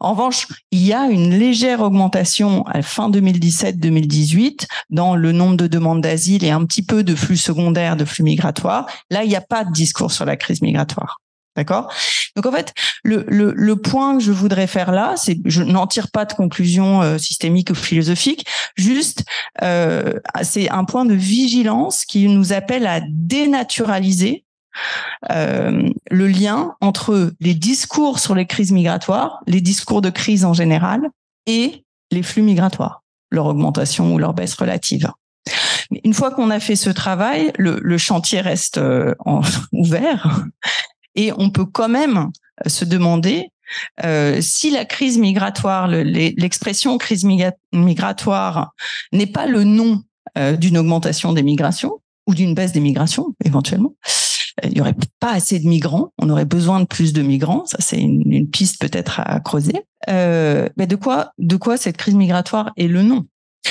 En 0.00 0.10
revanche, 0.10 0.46
il 0.70 0.84
y 0.84 0.92
a 0.92 1.06
une 1.06 1.36
légère 1.38 1.80
augmentation 1.80 2.64
à 2.66 2.82
fin 2.82 3.10
2017-2018 3.10 4.66
dans 4.90 5.16
le 5.16 5.32
nombre 5.32 5.56
de 5.56 5.66
demandes 5.66 6.02
d'asile 6.02 6.44
et 6.44 6.50
un 6.50 6.64
petit 6.64 6.82
peu 6.82 7.02
de 7.02 7.14
flux 7.14 7.36
secondaires, 7.36 7.96
de 7.96 8.04
flux 8.04 8.24
migratoires. 8.24 8.86
Là, 9.10 9.24
il 9.24 9.28
n'y 9.28 9.36
a 9.36 9.40
pas 9.40 9.64
de 9.64 9.72
discours 9.72 10.12
sur 10.12 10.24
la 10.24 10.36
crise 10.36 10.62
migratoire. 10.62 11.20
D'accord? 11.56 11.90
Donc 12.36 12.44
en 12.44 12.52
fait, 12.52 12.74
le, 13.02 13.24
le, 13.28 13.76
point 13.76 14.18
que 14.18 14.22
je 14.22 14.30
voudrais 14.30 14.66
faire 14.66 14.92
là, 14.92 15.14
c'est 15.16 15.38
je 15.46 15.62
n'en 15.62 15.86
tire 15.86 16.10
pas 16.10 16.26
de 16.26 16.34
conclusion 16.34 17.00
euh, 17.00 17.16
systémique 17.16 17.70
ou 17.70 17.74
philosophique, 17.74 18.46
juste 18.76 19.24
euh, 19.62 20.12
c'est 20.42 20.68
un 20.68 20.84
point 20.84 21.06
de 21.06 21.14
vigilance 21.14 22.04
qui 22.04 22.28
nous 22.28 22.52
appelle 22.52 22.86
à 22.86 23.00
dénaturaliser 23.08 24.44
euh, 25.30 25.88
le 26.10 26.26
lien 26.28 26.74
entre 26.80 27.32
les 27.40 27.54
discours 27.54 28.18
sur 28.18 28.34
les 28.34 28.46
crises 28.46 28.72
migratoires, 28.72 29.40
les 29.46 29.60
discours 29.60 30.02
de 30.02 30.10
crise 30.10 30.44
en 30.44 30.52
général, 30.52 31.08
et 31.46 31.84
les 32.10 32.22
flux 32.22 32.42
migratoires, 32.42 33.02
leur 33.30 33.46
augmentation 33.46 34.14
ou 34.14 34.18
leur 34.18 34.34
baisse 34.34 34.54
relative. 34.54 35.10
une 36.04 36.14
fois 36.14 36.30
qu'on 36.30 36.50
a 36.50 36.60
fait 36.60 36.76
ce 36.76 36.90
travail, 36.90 37.52
le, 37.58 37.98
chantier 37.98 38.40
reste 38.40 38.78
euh, 38.78 39.14
ouvert 39.72 40.44
et 41.14 41.32
on 41.36 41.50
peut 41.50 41.66
quand 41.66 41.88
même 41.88 42.30
se 42.66 42.84
demander 42.84 43.50
euh, 44.04 44.40
si 44.40 44.70
la 44.70 44.84
crise 44.84 45.18
migratoire, 45.18 45.88
l'expression 45.88 46.98
crise 46.98 47.26
migratoire 47.72 48.72
n'est 49.12 49.26
pas 49.26 49.46
le 49.46 49.64
nom 49.64 50.02
d'une 50.58 50.76
augmentation 50.76 51.32
des 51.32 51.42
migrations 51.42 52.00
ou 52.26 52.34
d'une 52.34 52.54
baisse 52.54 52.72
des 52.72 52.80
migrations 52.80 53.34
éventuellement, 53.44 53.94
il 54.64 54.72
n'y 54.72 54.80
aurait 54.80 54.96
pas 55.20 55.32
assez 55.32 55.58
de 55.58 55.66
migrants. 55.66 56.12
On 56.18 56.30
aurait 56.30 56.44
besoin 56.44 56.80
de 56.80 56.86
plus 56.86 57.12
de 57.12 57.22
migrants. 57.22 57.64
Ça, 57.66 57.78
c'est 57.80 58.00
une, 58.00 58.48
piste 58.50 58.80
peut-être 58.80 59.20
à 59.20 59.40
creuser. 59.40 59.84
Euh, 60.08 60.68
mais 60.76 60.86
de 60.86 60.96
quoi, 60.96 61.32
de 61.38 61.56
quoi 61.56 61.76
cette 61.76 61.96
crise 61.96 62.14
migratoire 62.14 62.72
est 62.76 62.88
le 62.88 63.02
nom? 63.02 63.26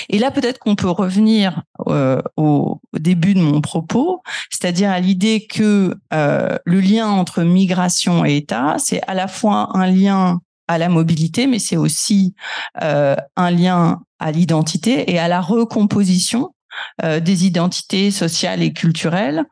Et 0.10 0.20
là, 0.20 0.32
peut-être 0.32 0.60
qu'on 0.60 0.76
peut 0.76 0.90
revenir 0.90 1.64
euh, 1.88 2.22
au, 2.38 2.82
début 2.94 3.34
de 3.34 3.42
mon 3.42 3.62
propos, 3.62 4.22
c'est-à-dire 4.50 4.90
à, 4.90 5.00
l'idée 5.00 5.48
que 5.48 5.96
euh, 6.14 6.58
le 6.66 6.80
lien 6.80 7.08
entre 7.08 7.44
migration 7.44 8.26
et 8.26 8.38
État, 8.38 8.76
c'est 8.78 9.02
à 9.08 9.14
la 9.14 9.28
fois 9.28 9.70
un 9.78 9.88
lien 9.88 10.42
à 10.68 10.78
la 10.78 10.90
mobilité, 10.90 11.48
mais 11.48 11.60
c'est 11.60 11.78
aussi 11.78 12.34
euh, 12.82 13.16
un 13.36 13.52
lien 13.52 14.02
à 14.20 14.32
l'identité 14.32 15.12
et 15.12 15.20
à 15.20 15.28
la 15.28 15.42
recomposition 15.42 16.55
euh, 17.04 17.20
des 17.20 17.46
identités 17.46 18.12
sociales 18.12 18.62
et 18.62 18.74
culturelles 18.74 19.46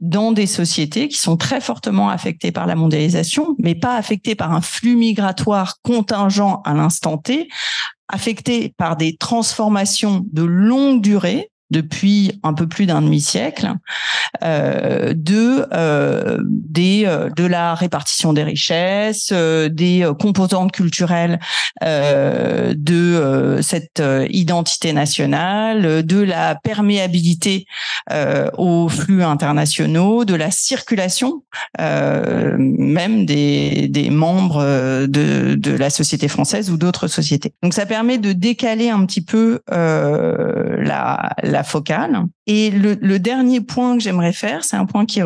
dans 0.00 0.32
des 0.32 0.46
sociétés 0.46 1.08
qui 1.08 1.18
sont 1.18 1.36
très 1.36 1.60
fortement 1.60 2.08
affectées 2.08 2.52
par 2.52 2.66
la 2.66 2.74
mondialisation, 2.74 3.56
mais 3.58 3.74
pas 3.74 3.96
affectées 3.96 4.34
par 4.34 4.52
un 4.52 4.60
flux 4.60 4.96
migratoire 4.96 5.76
contingent 5.82 6.62
à 6.64 6.74
l'instant 6.74 7.18
T, 7.18 7.48
affectées 8.08 8.74
par 8.76 8.96
des 8.96 9.16
transformations 9.16 10.24
de 10.32 10.42
longue 10.42 11.00
durée 11.00 11.49
depuis 11.70 12.40
un 12.42 12.54
peu 12.54 12.66
plus 12.66 12.86
d'un 12.86 13.02
demi-siècle 13.02 13.74
euh, 14.42 15.12
de 15.14 15.66
euh, 15.72 16.38
des 16.44 17.04
euh, 17.06 17.30
de 17.30 17.44
la 17.44 17.74
répartition 17.74 18.32
des 18.32 18.42
richesses, 18.42 19.30
euh, 19.32 19.68
des 19.68 20.08
composantes 20.18 20.72
culturelles 20.72 21.38
euh, 21.84 22.74
de 22.76 23.58
cette 23.62 24.02
identité 24.28 24.92
nationale, 24.92 26.04
de 26.04 26.20
la 26.20 26.54
perméabilité 26.54 27.66
aux 28.56 28.88
flux 28.88 29.22
internationaux, 29.22 30.24
de 30.24 30.34
la 30.34 30.50
circulation 30.50 31.42
même 31.78 33.26
des 33.26 33.88
des 33.88 34.10
membres 34.10 35.06
de 35.06 35.54
de 35.54 35.70
la 35.72 35.90
société 35.90 36.28
française 36.28 36.70
ou 36.70 36.76
d'autres 36.76 37.08
sociétés. 37.08 37.52
Donc 37.62 37.74
ça 37.74 37.86
permet 37.86 38.18
de 38.18 38.32
décaler 38.32 38.90
un 38.90 39.04
petit 39.06 39.22
peu 39.22 39.60
la 39.70 41.30
la 41.42 41.59
focale. 41.64 42.24
Et 42.46 42.70
le, 42.70 43.18
dernier 43.18 43.60
point 43.60 43.96
que 43.96 44.02
j'aimerais 44.02 44.32
faire, 44.32 44.64
c'est 44.64 44.76
un 44.76 44.86
point 44.86 45.06
qui 45.06 45.20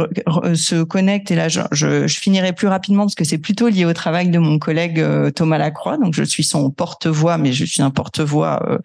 se 0.54 0.82
connecte, 0.82 1.30
et 1.30 1.36
là 1.36 1.48
je, 1.48 2.06
finirai 2.08 2.52
plus 2.52 2.68
rapidement 2.68 3.04
parce 3.04 3.14
que 3.14 3.24
c'est 3.24 3.38
plutôt 3.38 3.68
lié 3.68 3.84
au 3.84 3.92
travail 3.92 4.28
de 4.28 4.38
mon 4.38 4.58
collègue 4.58 5.00
euh, 5.00 5.30
Thomas 5.30 5.58
Lacroix, 5.58 5.96
donc 5.96 6.14
je 6.14 6.22
suis 6.22 6.44
son 6.44 6.70
porte-voix, 6.70 7.38
mais 7.38 7.52
je 7.52 7.64
suis 7.64 7.82
un 7.82 7.90
porte-voix 7.90 8.62
euh, 8.68 8.78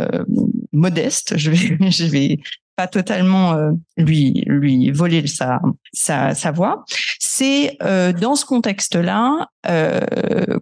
euh, 0.00 0.24
modeste. 0.72 1.36
Je 1.36 1.50
vais, 1.50 1.76
je 1.90 2.04
vais 2.04 2.38
pas 2.76 2.86
totalement 2.86 3.56
lui 3.96 4.44
lui 4.46 4.90
voler 4.90 5.26
sa, 5.26 5.60
sa 5.92 6.50
voix. 6.52 6.84
C'est 7.38 7.76
euh, 7.82 8.14
dans 8.14 8.34
ce 8.34 8.46
contexte-là, 8.46 9.50
euh, 9.68 10.00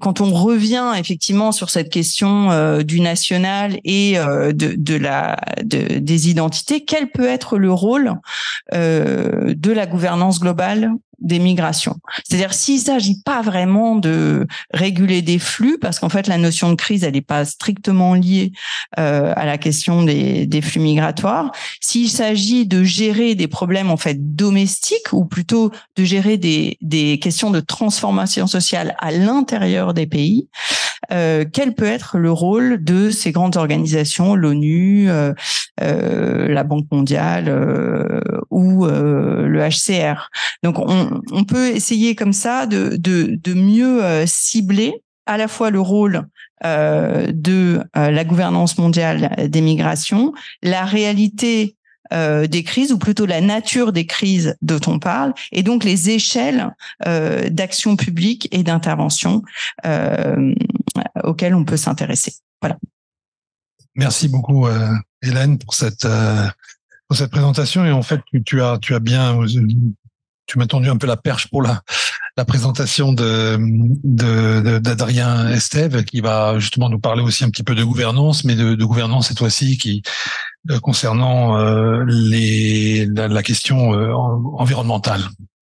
quand 0.00 0.20
on 0.20 0.32
revient 0.32 0.94
effectivement 0.98 1.52
sur 1.52 1.70
cette 1.70 1.88
question 1.88 2.50
euh, 2.50 2.82
du 2.82 3.00
national 3.00 3.78
et 3.84 4.14
de, 4.16 4.96
la 4.96 5.36
de, 5.62 5.98
des 5.98 6.30
identités, 6.30 6.84
quel 6.84 7.12
peut 7.12 7.28
être 7.28 7.58
le 7.58 7.72
rôle 7.72 8.14
de 8.72 9.72
la 9.72 9.86
gouvernance 9.86 10.40
globale 10.40 10.90
des 11.20 11.38
migrations. 11.38 11.96
C'est-à-dire 12.24 12.54
s'il 12.54 12.80
s'agit 12.80 13.20
pas 13.22 13.42
vraiment 13.42 13.96
de 13.96 14.46
réguler 14.72 15.22
des 15.22 15.38
flux, 15.38 15.78
parce 15.78 15.98
qu'en 15.98 16.08
fait 16.08 16.26
la 16.26 16.38
notion 16.38 16.70
de 16.70 16.74
crise 16.74 17.04
elle 17.04 17.14
n'est 17.14 17.20
pas 17.20 17.44
strictement 17.44 18.14
liée 18.14 18.52
euh, 18.98 19.32
à 19.36 19.46
la 19.46 19.58
question 19.58 20.02
des, 20.02 20.46
des 20.46 20.60
flux 20.60 20.80
migratoires. 20.80 21.52
S'il 21.80 22.10
s'agit 22.10 22.66
de 22.66 22.82
gérer 22.82 23.34
des 23.34 23.48
problèmes 23.48 23.90
en 23.90 23.96
fait 23.96 24.34
domestiques 24.34 25.12
ou 25.12 25.24
plutôt 25.24 25.70
de 25.96 26.04
gérer 26.04 26.36
des, 26.36 26.78
des 26.80 27.18
questions 27.18 27.50
de 27.50 27.60
transformation 27.60 28.46
sociale 28.46 28.96
à 28.98 29.10
l'intérieur 29.10 29.94
des 29.94 30.06
pays, 30.06 30.48
euh, 31.12 31.44
quel 31.50 31.74
peut 31.74 31.86
être 31.86 32.18
le 32.18 32.30
rôle 32.30 32.82
de 32.82 33.10
ces 33.10 33.32
grandes 33.32 33.56
organisations, 33.56 34.34
l'ONU, 34.34 35.10
euh, 35.10 35.32
euh, 35.82 36.48
la 36.48 36.64
Banque 36.64 36.86
mondiale 36.90 37.48
ou 38.50 38.86
le 38.86 39.68
HCR. 39.68 40.30
Donc 40.62 40.76
on, 40.78 41.44
peut 41.44 41.68
essayer 41.68 42.14
comme 42.14 42.32
ça 42.32 42.66
de, 42.66 42.96
de, 42.96 43.54
mieux 43.54 44.00
cibler 44.26 45.02
à 45.26 45.36
la 45.36 45.48
fois 45.48 45.70
le 45.70 45.80
rôle 45.80 46.26
de 46.62 47.80
la 47.94 48.24
gouvernance 48.24 48.78
mondiale 48.78 49.48
des 49.48 49.60
migrations, 49.60 50.32
la 50.62 50.84
réalité 50.84 51.76
euh, 52.12 52.46
des 52.46 52.62
crises, 52.62 52.92
ou 52.92 52.98
plutôt 52.98 53.26
la 53.26 53.40
nature 53.40 53.92
des 53.92 54.06
crises 54.06 54.56
dont 54.62 54.80
on 54.86 54.98
parle, 54.98 55.32
et 55.52 55.62
donc 55.62 55.84
les 55.84 56.10
échelles 56.10 56.74
euh, 57.06 57.48
d'action 57.48 57.96
publique 57.96 58.48
et 58.52 58.62
d'intervention 58.62 59.42
euh, 59.86 60.54
auxquelles 61.22 61.54
on 61.54 61.64
peut 61.64 61.76
s'intéresser. 61.76 62.34
Voilà. 62.60 62.76
Merci 63.96 64.28
beaucoup, 64.28 64.66
euh, 64.66 64.92
Hélène, 65.22 65.58
pour 65.58 65.74
cette 65.74 66.04
euh, 66.04 66.48
pour 67.08 67.16
cette 67.16 67.30
présentation. 67.30 67.84
Et 67.84 67.92
en 67.92 68.02
fait, 68.02 68.20
tu 68.44 68.60
as 68.60 68.78
tu 68.78 68.94
as 68.94 69.00
bien 69.00 69.38
tu 70.46 70.58
m'as 70.58 70.66
tendu 70.66 70.88
un 70.90 70.96
peu 70.96 71.06
la 71.06 71.16
perche 71.16 71.48
pour 71.48 71.62
la 71.62 71.82
la 72.36 72.44
présentation 72.44 73.12
de 73.12 73.58
d'Adrien 74.78 75.48
Estève 75.48 76.04
qui 76.04 76.20
va 76.20 76.58
justement 76.58 76.88
nous 76.88 76.98
parler 76.98 77.22
aussi 77.22 77.44
un 77.44 77.50
petit 77.50 77.62
peu 77.62 77.74
de 77.74 77.84
gouvernance, 77.84 78.44
mais 78.44 78.56
de, 78.56 78.74
de 78.74 78.84
gouvernance 78.84 79.28
cette 79.28 79.38
fois-ci 79.38 79.78
qui 79.78 80.02
euh, 80.70 80.80
concernant 80.80 81.58
euh, 81.58 82.04
les 82.08 83.06
la, 83.06 83.28
la 83.28 83.42
question 83.42 83.94
euh, 83.94 84.12
environnementale. 84.56 85.22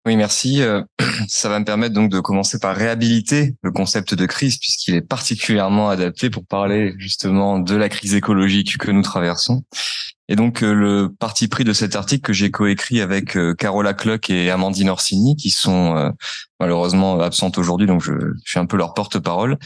Oui, 0.05 0.15
merci. 0.15 0.61
Ça 1.27 1.49
va 1.49 1.59
me 1.59 1.65
permettre 1.65 1.93
donc 1.93 2.11
de 2.11 2.19
commencer 2.19 2.59
par 2.59 2.75
réhabiliter 2.75 3.55
le 3.61 3.71
concept 3.71 4.13
de 4.13 4.25
crise 4.25 4.57
puisqu'il 4.57 4.95
est 4.95 5.01
particulièrement 5.01 5.89
adapté 5.89 6.29
pour 6.29 6.45
parler 6.45 6.93
justement 6.97 7.59
de 7.59 7.75
la 7.75 7.89
crise 7.89 8.13
écologique 8.13 8.77
que 8.77 8.91
nous 8.91 9.01
traversons. 9.01 9.63
Et 10.29 10.35
donc 10.35 10.61
euh, 10.61 10.73
le 10.73 11.09
parti 11.09 11.47
pris 11.47 11.63
de 11.63 11.73
cet 11.73 11.95
article 11.95 12.21
que 12.21 12.33
j'ai 12.33 12.51
coécrit 12.51 13.01
avec 13.01 13.37
euh, 13.37 13.53
Carola 13.53 13.93
Clock 13.93 14.29
et 14.29 14.49
Amandine 14.51 14.89
Orsini, 14.89 15.35
qui 15.35 15.49
sont 15.49 15.95
euh, 15.95 16.09
malheureusement 16.59 17.19
absentes 17.19 17.57
aujourd'hui, 17.57 17.87
donc 17.87 18.03
je, 18.03 18.11
je, 18.43 18.49
suis 18.49 18.59
un 18.59 18.65
peu 18.65 18.77
leur 18.77 18.93
porte-parole, 18.93 19.57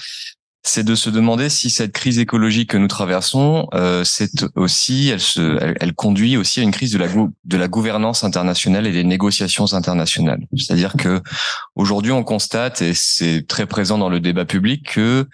c'est 0.64 0.84
de 0.84 0.94
se 0.94 1.10
demander 1.10 1.50
si 1.50 1.70
cette 1.70 1.92
crise 1.92 2.20
écologique 2.20 2.70
que 2.72 2.78
nous 2.78 2.88
traversons, 2.88 3.68
euh, 3.74 4.04
c'est 4.04 4.46
aussi, 4.56 5.10
elle, 5.10 5.20
se, 5.20 5.76
elle, 5.80 5.94
conduit 5.94 6.38
aussi 6.38 6.60
à 6.60 6.64
une 6.64 6.72
crise 6.72 6.92
de 6.92 7.00
la, 7.00 7.08
de 7.08 7.58
la 7.58 7.68
gouvernance 7.68 8.24
internationale 8.24 8.86
et 8.86 8.92
des 8.92 9.04
négociations 9.04 9.74
internationales. 9.74 10.42
C'est-à-dire 10.56 10.94
que 10.98 11.22
aujourd'hui, 11.76 12.12
on 12.12 12.24
constate, 12.24 12.82
et 12.82 12.94
c'est 12.94 13.46
très 13.48 13.66
présent 13.66 13.98
dans 13.98 14.10
le 14.10 14.20
débat 14.20 14.46
public, 14.46 14.92
que 14.92 15.28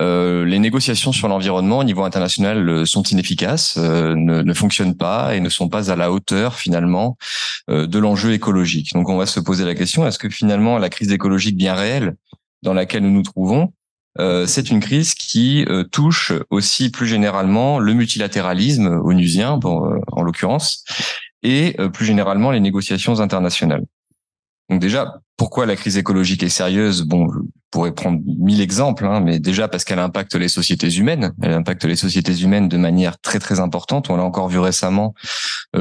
euh, 0.00 0.44
les 0.44 0.58
négociations 0.58 1.12
sur 1.12 1.28
l'environnement 1.28 1.78
au 1.78 1.84
niveau 1.84 2.02
international 2.02 2.68
euh, 2.68 2.84
sont 2.84 3.02
inefficaces, 3.04 3.76
euh, 3.78 4.14
ne, 4.16 4.42
ne, 4.42 4.54
fonctionnent 4.54 4.96
pas 4.96 5.36
et 5.36 5.40
ne 5.40 5.48
sont 5.48 5.68
pas 5.68 5.92
à 5.92 5.96
la 5.96 6.10
hauteur 6.10 6.56
finalement 6.56 7.16
euh, 7.70 7.86
de 7.86 7.98
l'enjeu 7.98 8.32
écologique. 8.32 8.92
Donc, 8.94 9.08
on 9.08 9.16
va 9.16 9.26
se 9.26 9.38
poser 9.38 9.64
la 9.64 9.74
question 9.74 10.06
est-ce 10.06 10.18
que 10.18 10.28
finalement 10.28 10.78
la 10.78 10.88
crise 10.88 11.12
écologique 11.12 11.56
bien 11.56 11.74
réelle 11.74 12.14
dans 12.62 12.74
laquelle 12.74 13.02
nous 13.02 13.10
nous 13.10 13.22
trouvons 13.22 13.72
c'est 14.18 14.70
une 14.70 14.80
crise 14.80 15.14
qui 15.14 15.64
euh, 15.68 15.84
touche 15.84 16.32
aussi 16.50 16.90
plus 16.90 17.06
généralement 17.06 17.78
le 17.78 17.94
multilatéralisme 17.94 19.00
onusien, 19.02 19.58
euh, 19.64 20.00
en 20.12 20.22
l'occurrence, 20.22 20.84
et 21.42 21.76
plus 21.92 22.04
généralement 22.04 22.50
les 22.50 22.60
négociations 22.60 23.20
internationales. 23.20 23.84
Donc 24.70 24.80
déjà, 24.80 25.20
pourquoi 25.36 25.66
la 25.66 25.74
crise 25.74 25.96
écologique 25.96 26.42
est 26.42 26.48
sérieuse? 26.48 27.02
Bon, 27.02 27.28
je 27.32 27.38
pourrais 27.70 27.92
prendre 27.92 28.20
mille 28.24 28.60
exemples, 28.60 29.06
hein, 29.06 29.20
mais 29.20 29.40
déjà 29.40 29.66
parce 29.66 29.82
qu'elle 29.84 29.98
impacte 29.98 30.34
les 30.36 30.48
sociétés 30.48 30.88
humaines. 30.88 31.32
Elle 31.42 31.52
impacte 31.52 31.84
les 31.84 31.96
sociétés 31.96 32.36
humaines 32.36 32.68
de 32.68 32.76
manière 32.76 33.18
très 33.18 33.40
très 33.40 33.58
importante. 33.58 34.08
On 34.08 34.16
l'a 34.16 34.22
encore 34.22 34.48
vu 34.48 34.60
récemment 34.60 35.14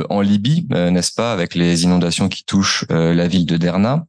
en 0.10 0.22
Libye, 0.22 0.68
n'est-ce 0.72 1.14
pas, 1.14 1.32
avec 1.32 1.54
les 1.54 1.84
inondations 1.84 2.28
qui 2.28 2.44
touchent 2.44 2.86
la 2.90 3.28
ville 3.28 3.46
de 3.46 3.58
Derna. 3.58 4.06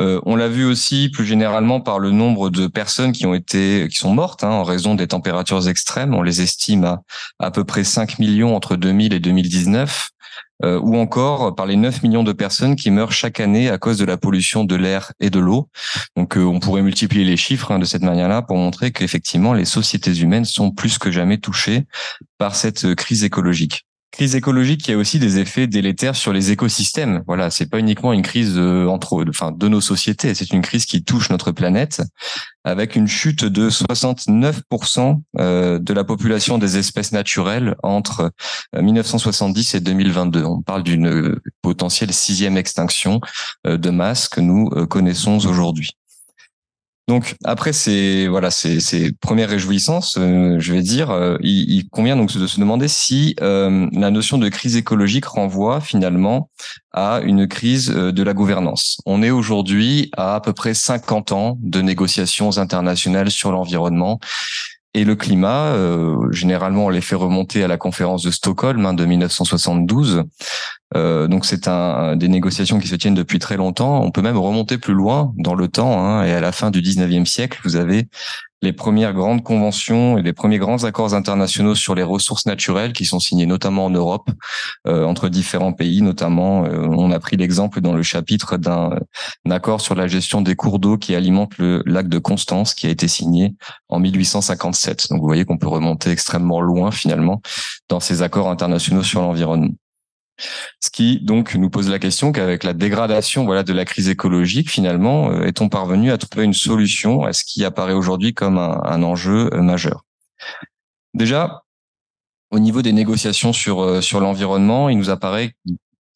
Euh, 0.00 0.20
on 0.24 0.36
l'a 0.36 0.48
vu 0.48 0.64
aussi 0.64 1.10
plus 1.10 1.26
généralement 1.26 1.80
par 1.80 1.98
le 1.98 2.10
nombre 2.10 2.50
de 2.50 2.66
personnes 2.66 3.12
qui 3.12 3.26
ont 3.26 3.34
été, 3.34 3.88
qui 3.90 3.96
sont 3.96 4.14
mortes 4.14 4.42
hein, 4.42 4.50
en 4.50 4.64
raison 4.64 4.94
des 4.94 5.08
températures 5.08 5.68
extrêmes. 5.68 6.14
On 6.14 6.22
les 6.22 6.40
estime 6.40 6.84
à 6.84 7.02
à 7.38 7.50
peu 7.50 7.64
près 7.64 7.84
5 7.84 8.18
millions 8.18 8.56
entre 8.56 8.76
2000 8.76 9.12
et 9.12 9.20
2019. 9.20 10.10
Euh, 10.64 10.78
ou 10.80 10.96
encore 10.96 11.56
par 11.56 11.66
les 11.66 11.74
9 11.74 12.04
millions 12.04 12.22
de 12.22 12.32
personnes 12.32 12.76
qui 12.76 12.92
meurent 12.92 13.10
chaque 13.10 13.40
année 13.40 13.68
à 13.68 13.78
cause 13.78 13.98
de 13.98 14.04
la 14.04 14.16
pollution 14.16 14.62
de 14.62 14.76
l'air 14.76 15.12
et 15.18 15.28
de 15.28 15.40
l'eau. 15.40 15.68
Donc 16.16 16.36
euh, 16.36 16.44
on 16.44 16.60
pourrait 16.60 16.82
multiplier 16.82 17.24
les 17.24 17.36
chiffres 17.36 17.72
hein, 17.72 17.80
de 17.80 17.84
cette 17.84 18.02
manière-là 18.02 18.42
pour 18.42 18.56
montrer 18.56 18.92
qu'effectivement 18.92 19.54
les 19.54 19.64
sociétés 19.64 20.14
humaines 20.14 20.44
sont 20.44 20.70
plus 20.70 20.98
que 20.98 21.10
jamais 21.10 21.38
touchées 21.38 21.84
par 22.38 22.54
cette 22.54 22.94
crise 22.94 23.24
écologique 23.24 23.86
crise 24.12 24.36
écologique 24.36 24.82
qui 24.82 24.92
a 24.92 24.96
aussi 24.96 25.18
des 25.18 25.38
effets 25.38 25.66
délétères 25.66 26.14
sur 26.14 26.32
les 26.32 26.52
écosystèmes. 26.52 27.22
Voilà, 27.26 27.50
c'est 27.50 27.66
pas 27.66 27.78
uniquement 27.78 28.12
une 28.12 28.22
crise 28.22 28.54
euh, 28.56 28.86
entre, 28.86 29.24
enfin, 29.28 29.50
de 29.50 29.68
nos 29.68 29.80
sociétés, 29.80 30.34
c'est 30.34 30.52
une 30.52 30.60
crise 30.60 30.84
qui 30.84 31.02
touche 31.02 31.30
notre 31.30 31.50
planète, 31.50 32.02
avec 32.62 32.94
une 32.94 33.08
chute 33.08 33.44
de 33.44 33.70
69% 33.70 35.20
euh, 35.40 35.78
de 35.78 35.94
la 35.94 36.04
population 36.04 36.58
des 36.58 36.76
espèces 36.76 37.12
naturelles 37.12 37.74
entre 37.82 38.30
1970 38.78 39.74
euh, 39.74 39.78
et 39.78 39.80
2022. 39.80 40.44
On 40.44 40.60
parle 40.60 40.82
d'une 40.82 41.40
potentielle 41.62 42.12
sixième 42.12 42.58
extinction 42.58 43.20
de 43.64 43.90
masse 43.90 44.28
que 44.28 44.40
nous 44.40 44.68
connaissons 44.88 45.46
aujourd'hui. 45.46 45.96
Donc 47.08 47.34
après 47.42 47.72
ces 47.72 48.28
voilà 48.28 48.50
premières 49.20 49.48
réjouissances, 49.48 50.16
euh, 50.18 50.56
je 50.60 50.72
vais 50.72 50.82
dire, 50.82 51.10
euh, 51.10 51.36
il, 51.40 51.68
il, 51.68 51.88
convient 51.88 52.16
donc 52.16 52.32
de 52.32 52.46
se 52.46 52.60
demander 52.60 52.86
si 52.86 53.34
euh, 53.40 53.88
la 53.92 54.10
notion 54.12 54.38
de 54.38 54.48
crise 54.48 54.76
écologique 54.76 55.24
renvoie 55.26 55.80
finalement 55.80 56.48
à 56.92 57.20
une 57.24 57.48
crise 57.48 57.88
de 57.88 58.22
la 58.22 58.34
gouvernance. 58.34 58.98
On 59.04 59.22
est 59.22 59.30
aujourd'hui 59.30 60.10
à 60.16 60.36
à 60.36 60.40
peu 60.40 60.52
près 60.52 60.74
50 60.74 61.32
ans 61.32 61.58
de 61.60 61.82
négociations 61.82 62.58
internationales 62.58 63.30
sur 63.30 63.50
l'environnement 63.50 64.20
et 64.94 65.04
le 65.04 65.16
climat, 65.16 65.72
euh, 65.72 66.30
généralement, 66.32 66.86
on 66.86 66.88
les 66.90 67.00
fait 67.00 67.14
remonter 67.14 67.64
à 67.64 67.68
la 67.68 67.78
conférence 67.78 68.22
de 68.22 68.30
Stockholm 68.30 68.84
hein, 68.84 68.92
de 68.92 69.06
1972. 69.06 70.24
Euh, 70.94 71.28
donc, 71.28 71.46
c'est 71.46 71.66
un, 71.66 72.14
des 72.16 72.28
négociations 72.28 72.78
qui 72.78 72.88
se 72.88 72.96
tiennent 72.96 73.14
depuis 73.14 73.38
très 73.38 73.56
longtemps. 73.56 74.02
On 74.02 74.10
peut 74.10 74.20
même 74.20 74.36
remonter 74.36 74.76
plus 74.76 74.92
loin 74.92 75.32
dans 75.38 75.54
le 75.54 75.68
temps. 75.68 76.04
Hein, 76.04 76.24
et 76.24 76.32
à 76.32 76.40
la 76.40 76.52
fin 76.52 76.70
du 76.70 76.82
19e 76.82 77.24
siècle, 77.24 77.58
vous 77.64 77.76
avez 77.76 78.08
les 78.62 78.72
premières 78.72 79.12
grandes 79.12 79.42
conventions 79.42 80.16
et 80.16 80.22
les 80.22 80.32
premiers 80.32 80.58
grands 80.58 80.84
accords 80.84 81.14
internationaux 81.14 81.74
sur 81.74 81.94
les 81.94 82.02
ressources 82.02 82.46
naturelles 82.46 82.92
qui 82.92 83.04
sont 83.04 83.18
signés 83.18 83.46
notamment 83.46 83.86
en 83.86 83.90
Europe 83.90 84.30
euh, 84.86 85.04
entre 85.04 85.28
différents 85.28 85.72
pays. 85.72 86.00
Notamment, 86.00 86.64
euh, 86.64 86.86
on 86.86 87.10
a 87.10 87.18
pris 87.18 87.36
l'exemple 87.36 87.80
dans 87.80 87.92
le 87.92 88.02
chapitre 88.02 88.56
d'un 88.56 88.90
accord 89.50 89.80
sur 89.80 89.94
la 89.94 90.06
gestion 90.06 90.40
des 90.42 90.54
cours 90.54 90.78
d'eau 90.78 90.96
qui 90.96 91.14
alimente 91.14 91.58
le 91.58 91.82
lac 91.86 92.08
de 92.08 92.18
Constance 92.18 92.74
qui 92.74 92.86
a 92.86 92.90
été 92.90 93.08
signé 93.08 93.54
en 93.88 93.98
1857. 93.98 95.08
Donc 95.10 95.20
vous 95.20 95.26
voyez 95.26 95.44
qu'on 95.44 95.58
peut 95.58 95.68
remonter 95.68 96.10
extrêmement 96.10 96.60
loin 96.60 96.92
finalement 96.92 97.42
dans 97.88 98.00
ces 98.00 98.22
accords 98.22 98.48
internationaux 98.48 99.02
sur 99.02 99.22
l'environnement. 99.22 99.74
Ce 100.80 100.90
qui 100.90 101.20
donc 101.20 101.54
nous 101.54 101.70
pose 101.70 101.88
la 101.88 101.98
question 101.98 102.32
qu'avec 102.32 102.64
la 102.64 102.72
dégradation 102.72 103.44
voilà 103.44 103.62
de 103.62 103.72
la 103.72 103.84
crise 103.84 104.08
écologique, 104.08 104.70
finalement, 104.70 105.30
euh, 105.30 105.44
est-on 105.44 105.68
parvenu 105.68 106.10
à 106.10 106.18
trouver 106.18 106.44
une 106.44 106.52
solution 106.52 107.24
à 107.24 107.32
ce 107.32 107.44
qui 107.44 107.64
apparaît 107.64 107.92
aujourd'hui 107.92 108.34
comme 108.34 108.58
un, 108.58 109.02
enjeu 109.02 109.50
euh, 109.52 109.62
majeur? 109.62 110.04
Déjà, 111.14 111.62
au 112.50 112.58
niveau 112.58 112.82
des 112.82 112.92
négociations 112.92 113.52
sur 113.52 113.80
euh, 113.82 114.00
sur 114.00 114.20
l'environnement, 114.20 114.88
il 114.88 114.98
nous 114.98 115.10
apparaît 115.10 115.54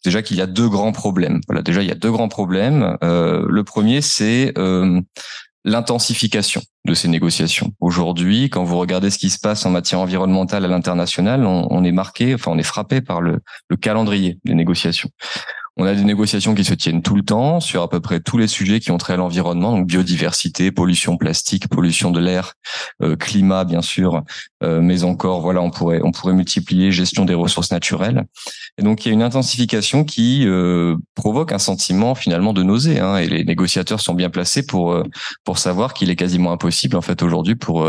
déjà 0.05 0.23
qu'il 0.23 0.37
y 0.37 0.41
a 0.41 0.47
deux 0.47 0.69
grands 0.69 0.93
problèmes. 0.93 1.41
Voilà, 1.49 1.63
déjà 1.63 1.83
il 1.83 1.89
y 1.89 1.93
a 1.93 1.97
deux 1.97 2.11
grands 2.11 2.29
problèmes. 2.29 2.97
le 3.03 3.63
premier, 3.63 4.01
c'est 4.01 4.55
l'intensification 5.67 6.63
de 6.87 6.95
ces 6.95 7.09
négociations. 7.09 7.73
Aujourd'hui, 7.81 8.49
quand 8.49 8.65
vous 8.65 8.79
regardez 8.79 9.11
ce 9.11 9.19
qui 9.19 9.29
se 9.29 9.39
passe 9.39 9.67
en 9.67 9.71
matière 9.71 10.01
environnementale 10.01 10.65
à 10.65 10.69
l'international, 10.69 11.45
on, 11.45 11.85
est 11.85 11.93
marqué, 11.93 12.35
enfin 12.35 12.53
on 12.53 12.59
est 12.59 12.63
frappé 12.63 13.03
par 13.03 13.21
le 13.21 13.41
calendrier 13.81 14.39
des 14.45 14.55
négociations. 14.55 15.11
On 15.79 15.85
a 15.85 15.95
des 15.95 16.05
négociations 16.05 16.55
qui 16.55 16.65
se 16.65 16.73
tiennent 16.73 17.03
tout 17.03 17.17
le 17.17 17.23
temps 17.23 17.61
sur 17.61 17.83
à 17.83 17.91
peu 17.91 18.01
près 18.01 18.21
tous 18.21 18.39
les 18.39 18.49
sujets 18.49 18.81
qui 18.81 18.93
ont 18.93 18.97
trait 18.97 19.13
à 19.13 19.17
l'environnement, 19.17 19.73
donc 19.73 19.87
biodiversité, 19.87 20.73
pollution 20.73 21.19
plastique, 21.19 21.69
pollution 21.69 22.11
de 22.11 22.19
l'air, 22.19 22.55
euh, 23.03 23.15
climat 23.15 23.65
bien 23.65 23.83
sûr, 23.83 24.23
euh, 24.63 24.81
mais 24.81 25.05
encore 25.05 25.43
voilà, 25.43 25.61
on 25.61 25.71
pourrait 25.71 26.01
on 26.03 26.13
pourrait 26.13 26.33
multiplier 26.33 26.93
gestion 26.93 27.27
des 27.27 27.35
ressources 27.35 27.73
naturelles. 27.73 28.25
Et 28.79 28.83
donc 28.83 29.05
il 29.05 29.09
y 29.09 29.11
a 29.11 29.15
une 29.15 29.23
intensification 29.23 30.05
qui 30.05 30.45
euh, 30.47 30.97
provoque 31.15 31.53
un 31.53 31.59
sentiment 31.59 32.15
finalement 32.15 32.55
de 32.55 32.63
nausée. 32.63 32.99
Hein, 32.99 33.19
et 33.19 33.29
les 33.29 33.45
négociateurs 33.45 34.01
sont 34.01 34.15
bien 34.15 34.31
placés 34.31 34.65
pour 34.65 35.03
pour 35.45 35.59
savoir 35.59 35.93
qu'il 35.93 36.09
est 36.09 36.17
quasiment 36.17 36.53
impossible 36.53 36.97
en 36.97 37.03
fait 37.03 37.23
aujourd'hui 37.23 37.55
pour 37.55 37.87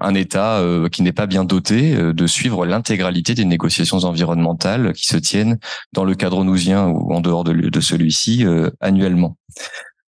un 0.00 0.14
État 0.14 0.60
qui 0.90 1.02
n'est 1.02 1.12
pas 1.12 1.26
bien 1.26 1.44
doté 1.44 1.94
de 1.96 2.26
suivre 2.26 2.66
l'intégralité 2.66 3.34
des 3.34 3.44
négociations 3.44 3.98
environnementales 3.98 4.92
qui 4.92 5.06
se 5.06 5.16
tiennent 5.16 5.58
dans 5.92 6.04
le 6.04 6.14
cadre 6.16 6.42
nous 6.42 6.63
ou 6.72 7.12
en 7.12 7.20
dehors 7.20 7.44
de, 7.44 7.80
celui-ci 7.80 8.44
euh, 8.44 8.70
annuellement. 8.80 9.36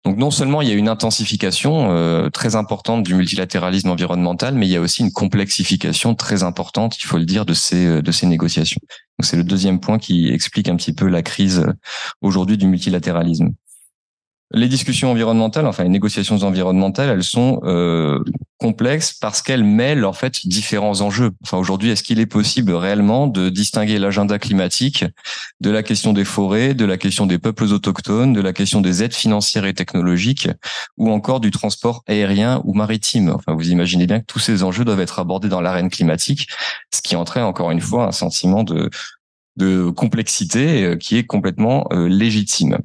Donc 0.07 0.19
non 0.19 0.31
seulement 0.31 0.62
il 0.62 0.69
y 0.69 0.71
a 0.71 0.75
une 0.75 0.88
intensification 0.88 1.90
euh, 1.90 2.31
très 2.31 2.55
importante 2.55 3.03
du 3.03 3.14
multilatéralisme 3.14 3.90
environnemental, 3.90 4.55
mais 4.55 4.69
il 4.69 4.71
y 4.71 4.77
a 4.77 4.81
aussi 4.81 5.03
une 5.03 5.11
complexification 5.11 6.14
très 6.14 6.45
importante, 6.45 6.97
il 7.03 7.07
faut 7.07 7.19
le 7.19 7.25
dire, 7.25 7.45
de 7.45 7.55
ces 7.55 7.87
euh, 7.87 8.03
de 8.03 8.12
ces 8.12 8.27
négociations. 8.27 8.81
Donc 9.19 9.27
c'est 9.27 9.37
le 9.37 9.42
deuxième 9.42 9.81
point 9.81 9.99
qui 9.99 10.29
explique 10.29 10.69
un 10.69 10.77
petit 10.77 10.92
peu 10.92 11.09
la 11.09 11.23
crise 11.23 11.66
aujourd'hui 12.21 12.57
du 12.57 12.69
multilatéralisme. 12.69 13.51
Les 14.53 14.69
discussions 14.69 15.11
environnementales, 15.11 15.66
enfin 15.66 15.83
les 15.83 15.88
négociations 15.88 16.37
environnementales, 16.45 17.09
elles 17.09 17.25
sont 17.25 17.61
euh, 17.64 18.23
complexes 18.59 19.12
parce 19.12 19.42
qu'elles 19.42 19.64
mêlent 19.64 20.05
en 20.05 20.12
fait 20.12 20.47
différents 20.47 21.01
enjeux. 21.01 21.33
Enfin 21.42 21.59
aujourd'hui, 21.59 21.90
est-ce 21.90 22.03
qu'il 22.03 22.21
est 22.21 22.27
possible 22.27 22.73
réellement 22.73 23.27
de 23.27 23.49
distinguer 23.49 23.99
l'agenda 23.99 24.38
climatique 24.38 25.05
de 25.61 25.71
la 25.71 25.83
question 25.83 26.12
des 26.12 26.25
forêts, 26.25 26.75
de 26.75 26.85
la 26.85 26.97
question 26.97 27.27
des 27.27 27.38
peuples 27.38 27.64
autochtones, 27.64 28.33
de 28.33 28.40
la 28.40 28.53
question 28.53 28.81
des 28.81 29.03
aides 29.03 29.14
financières 29.14 29.66
et 29.66 29.75
technologiques, 29.75 30.49
ou 30.97 31.11
encore 31.11 31.40
du 31.40 31.51
transport 31.51 32.03
aérien 32.07 32.62
ou 32.64 32.73
maritime? 32.75 33.31
Enfin, 33.31 33.55
vous 33.55 33.71
imaginez 33.71 34.07
bien 34.07 34.21
que 34.21 34.27
tous 34.27 34.38
ces 34.38 34.62
enjeux 34.62 34.85
doivent 34.85 35.01
être 35.01 35.19
abordés 35.19 35.49
dans 35.49 35.61
l'arène 35.61 35.90
climatique, 35.90 36.49
ce 36.95 37.03
qui 37.03 37.16
entraîne 37.16 37.45
encore 37.45 37.71
une 37.71 37.81
fois 37.81 38.07
un 38.07 38.12
sentiment 38.12 38.64
de 38.64 38.90
de 39.57 39.88
complexité 39.90 40.85
euh, 40.85 40.97
qui 40.97 41.16
est 41.16 41.25
complètement 41.25 41.87
euh, 41.92 42.09
légitime. 42.09 42.79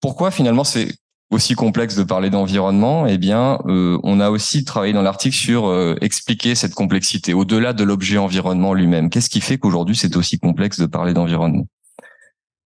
Pourquoi 0.00 0.30
finalement 0.30 0.64
c'est 0.64 0.94
aussi 1.30 1.54
complexe 1.54 1.94
de 1.96 2.04
parler 2.04 2.30
d'environnement 2.30 3.06
Eh 3.06 3.18
bien, 3.18 3.58
euh, 3.66 3.98
on 4.02 4.20
a 4.20 4.30
aussi 4.30 4.64
travaillé 4.64 4.92
dans 4.92 5.02
l'article 5.02 5.36
sur 5.36 5.66
euh, 5.66 5.96
expliquer 6.00 6.54
cette 6.54 6.74
complexité 6.74 7.34
au-delà 7.34 7.72
de 7.72 7.84
l'objet 7.84 8.18
environnement 8.18 8.72
lui-même. 8.72 9.10
Qu'est-ce 9.10 9.28
qui 9.30 9.40
fait 9.40 9.58
qu'aujourd'hui 9.58 9.96
c'est 9.96 10.16
aussi 10.16 10.38
complexe 10.38 10.80
de 10.80 10.86
parler 10.86 11.12
d'environnement? 11.12 11.66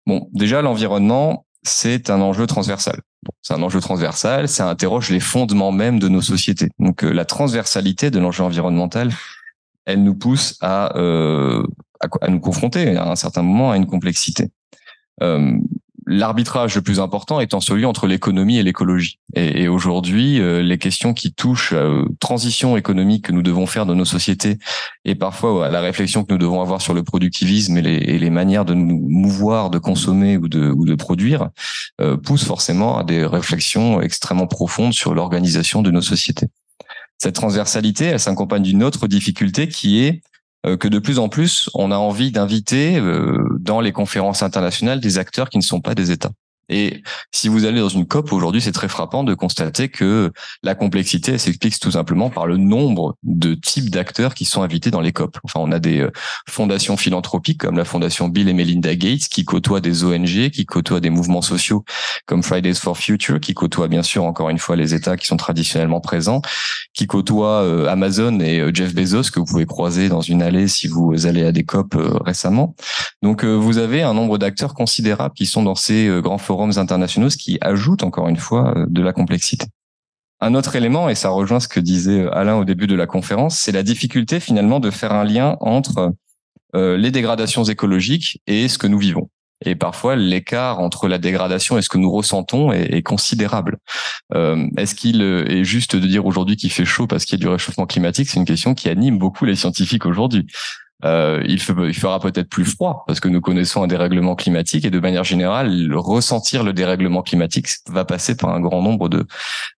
Bon, 0.06 0.28
déjà 0.32 0.62
l'environnement, 0.62 1.46
c'est 1.62 2.10
un 2.10 2.20
enjeu 2.20 2.46
transversal. 2.46 3.00
c'est 3.42 3.54
un 3.54 3.62
enjeu 3.62 3.80
transversal, 3.80 4.48
ça 4.48 4.68
interroge 4.68 5.10
les 5.10 5.20
fondements 5.20 5.72
même 5.72 5.98
de 5.98 6.08
nos 6.08 6.22
sociétés. 6.22 6.68
Donc 6.78 7.04
euh, 7.04 7.12
la 7.12 7.24
transversalité 7.24 8.10
de 8.10 8.18
l'enjeu 8.18 8.42
environnemental, 8.42 9.12
elle 9.84 10.02
nous 10.02 10.14
pousse 10.14 10.56
à, 10.60 10.86
à, 10.86 12.06
à, 12.20 12.28
nous 12.28 12.40
confronter 12.40 12.96
à 12.96 13.10
un 13.10 13.16
certain 13.16 13.42
moment 13.42 13.70
à 13.70 13.76
une 13.76 13.86
complexité 13.86 14.50
l'arbitrage 16.10 16.74
le 16.74 16.82
plus 16.82 17.00
important 17.00 17.38
étant 17.38 17.60
celui 17.60 17.84
entre 17.84 18.06
l'économie 18.06 18.56
et 18.56 18.62
l'écologie. 18.62 19.18
Et, 19.34 19.68
aujourd'hui, 19.68 20.40
euh, 20.40 20.62
les 20.62 20.78
questions 20.78 21.12
qui 21.12 21.32
touchent 21.32 21.74
à 21.74 21.86
transition 22.18 22.76
économique 22.78 23.26
que 23.26 23.32
nous 23.32 23.42
devons 23.42 23.66
faire 23.66 23.84
dans 23.84 23.94
nos 23.94 24.06
sociétés 24.06 24.58
et 25.04 25.14
parfois 25.14 25.66
à 25.66 25.70
la 25.70 25.80
réflexion 25.80 26.24
que 26.24 26.32
nous 26.32 26.38
devons 26.38 26.62
avoir 26.62 26.80
sur 26.80 26.94
le 26.94 27.02
productivisme 27.02 27.76
et 27.76 27.82
les, 28.18 28.30
manières 28.30 28.64
de 28.64 28.74
nous 28.74 29.06
mouvoir, 29.08 29.68
de 29.68 29.78
consommer 29.78 30.38
ou 30.38 30.48
de, 30.48 30.74
de 30.74 30.94
produire, 30.94 31.50
euh, 32.00 32.16
poussent 32.16 32.44
forcément 32.44 32.98
à 32.98 33.04
des 33.04 33.26
réflexions 33.26 34.00
extrêmement 34.00 34.46
profondes 34.46 34.94
sur 34.94 35.14
l'organisation 35.14 35.82
de 35.82 35.90
nos 35.90 36.02
sociétés. 36.02 36.46
Cette 37.18 37.34
transversalité, 37.34 38.06
elle 38.06 38.20
s'accompagne 38.20 38.62
d'une 38.62 38.84
autre 38.84 39.08
difficulté 39.08 39.68
qui 39.68 40.04
est 40.04 40.10
euh, 40.10 40.27
que 40.64 40.88
de 40.88 40.98
plus 40.98 41.18
en 41.18 41.28
plus, 41.28 41.70
on 41.74 41.90
a 41.90 41.96
envie 41.96 42.32
d'inviter 42.32 42.98
euh, 42.98 43.38
dans 43.60 43.80
les 43.80 43.92
conférences 43.92 44.42
internationales 44.42 45.00
des 45.00 45.18
acteurs 45.18 45.50
qui 45.50 45.58
ne 45.58 45.62
sont 45.62 45.80
pas 45.80 45.94
des 45.94 46.10
États. 46.10 46.32
Et 46.68 47.02
si 47.32 47.48
vous 47.48 47.64
allez 47.64 47.80
dans 47.80 47.88
une 47.88 48.06
COP 48.06 48.32
aujourd'hui, 48.32 48.60
c'est 48.60 48.72
très 48.72 48.88
frappant 48.88 49.24
de 49.24 49.34
constater 49.34 49.88
que 49.88 50.32
la 50.62 50.74
complexité 50.74 51.38
s'explique 51.38 51.78
tout 51.80 51.92
simplement 51.92 52.28
par 52.30 52.46
le 52.46 52.56
nombre 52.56 53.16
de 53.22 53.54
types 53.54 53.90
d'acteurs 53.90 54.34
qui 54.34 54.44
sont 54.44 54.62
invités 54.62 54.90
dans 54.90 55.00
les 55.00 55.12
COP. 55.12 55.38
Enfin, 55.44 55.60
on 55.60 55.72
a 55.72 55.78
des 55.78 56.00
euh, 56.00 56.10
fondations 56.48 56.96
philanthropiques 56.96 57.60
comme 57.60 57.76
la 57.76 57.84
fondation 57.84 58.28
Bill 58.28 58.48
et 58.48 58.52
Melinda 58.52 58.94
Gates 58.94 59.28
qui 59.30 59.44
côtoient 59.44 59.80
des 59.80 60.04
ONG, 60.04 60.50
qui 60.50 60.66
côtoient 60.66 61.00
des 61.00 61.10
mouvements 61.10 61.42
sociaux 61.42 61.84
comme 62.26 62.42
Fridays 62.42 62.74
for 62.74 62.98
Future, 62.98 63.40
qui 63.40 63.54
côtoient 63.54 63.88
bien 63.88 64.02
sûr 64.02 64.24
encore 64.24 64.50
une 64.50 64.58
fois 64.58 64.76
les 64.76 64.94
États 64.94 65.16
qui 65.16 65.26
sont 65.26 65.38
traditionnellement 65.38 66.00
présents, 66.00 66.42
qui 66.92 67.06
côtoient 67.06 67.62
euh, 67.62 67.86
Amazon 67.86 68.40
et 68.40 68.60
euh, 68.60 68.70
Jeff 68.74 68.94
Bezos 68.94 69.30
que 69.32 69.40
vous 69.40 69.46
pouvez 69.46 69.66
croiser 69.66 70.10
dans 70.10 70.20
une 70.20 70.42
allée 70.42 70.68
si 70.68 70.86
vous 70.86 71.26
allez 71.26 71.44
à 71.44 71.52
des 71.52 71.64
COP 71.64 71.96
récemment. 72.24 72.74
Donc, 73.22 73.44
vous 73.44 73.78
avez 73.78 74.02
un 74.02 74.14
nombre 74.14 74.38
d'acteurs 74.38 74.74
considérables 74.74 75.34
qui 75.34 75.46
sont 75.46 75.62
dans 75.62 75.74
ces 75.74 76.08
grands 76.22 76.38
forums 76.38 76.57
internationaux, 76.78 77.30
ce 77.30 77.36
qui 77.36 77.58
ajoute 77.60 78.02
encore 78.02 78.28
une 78.28 78.36
fois 78.36 78.76
euh, 78.76 78.86
de 78.88 79.02
la 79.02 79.12
complexité. 79.12 79.66
Un 80.40 80.54
autre 80.54 80.76
élément, 80.76 81.08
et 81.08 81.14
ça 81.14 81.30
rejoint 81.30 81.60
ce 81.60 81.68
que 81.68 81.80
disait 81.80 82.22
euh, 82.22 82.34
Alain 82.34 82.56
au 82.56 82.64
début 82.64 82.86
de 82.86 82.94
la 82.94 83.06
conférence, 83.06 83.58
c'est 83.58 83.72
la 83.72 83.82
difficulté 83.82 84.40
finalement 84.40 84.80
de 84.80 84.90
faire 84.90 85.12
un 85.12 85.24
lien 85.24 85.56
entre 85.60 86.12
euh, 86.74 86.96
les 86.96 87.10
dégradations 87.10 87.64
écologiques 87.64 88.42
et 88.46 88.68
ce 88.68 88.78
que 88.78 88.86
nous 88.86 88.98
vivons. 88.98 89.30
Et 89.64 89.74
parfois, 89.74 90.14
l'écart 90.14 90.78
entre 90.78 91.08
la 91.08 91.18
dégradation 91.18 91.78
et 91.78 91.82
ce 91.82 91.88
que 91.88 91.98
nous 91.98 92.12
ressentons 92.12 92.70
est, 92.70 93.02
considérable. 93.02 93.78
Est-ce 94.32 94.94
qu'il 94.94 95.20
est 95.20 95.64
juste 95.64 95.96
de 95.96 96.06
dire 96.06 96.26
aujourd'hui 96.26 96.54
qu'il 96.54 96.70
fait 96.70 96.84
chaud 96.84 97.08
parce 97.08 97.24
qu'il 97.24 97.40
y 97.40 97.42
a 97.42 97.44
du 97.44 97.48
réchauffement 97.48 97.84
climatique? 97.84 98.28
C'est 98.28 98.38
une 98.38 98.44
question 98.44 98.74
qui 98.74 98.88
anime 98.88 99.18
beaucoup 99.18 99.46
les 99.46 99.56
scientifiques 99.56 100.06
aujourd'hui. 100.06 100.46
Euh, 101.04 101.44
il, 101.46 101.60
fera 101.60 102.18
peut-être 102.18 102.48
plus 102.48 102.64
froid 102.64 103.04
parce 103.06 103.20
que 103.20 103.28
nous 103.28 103.40
connaissons 103.40 103.84
un 103.84 103.86
dérèglement 103.86 104.34
climatique 104.34 104.84
et 104.84 104.90
de 104.90 104.98
manière 104.98 105.22
générale, 105.22 105.94
ressentir 105.94 106.64
le 106.64 106.72
dérèglement 106.72 107.22
climatique 107.22 107.68
va 107.88 108.04
passer 108.04 108.36
par 108.36 108.50
un 108.50 108.60
grand 108.60 108.82
nombre 108.82 109.08
de, 109.08 109.24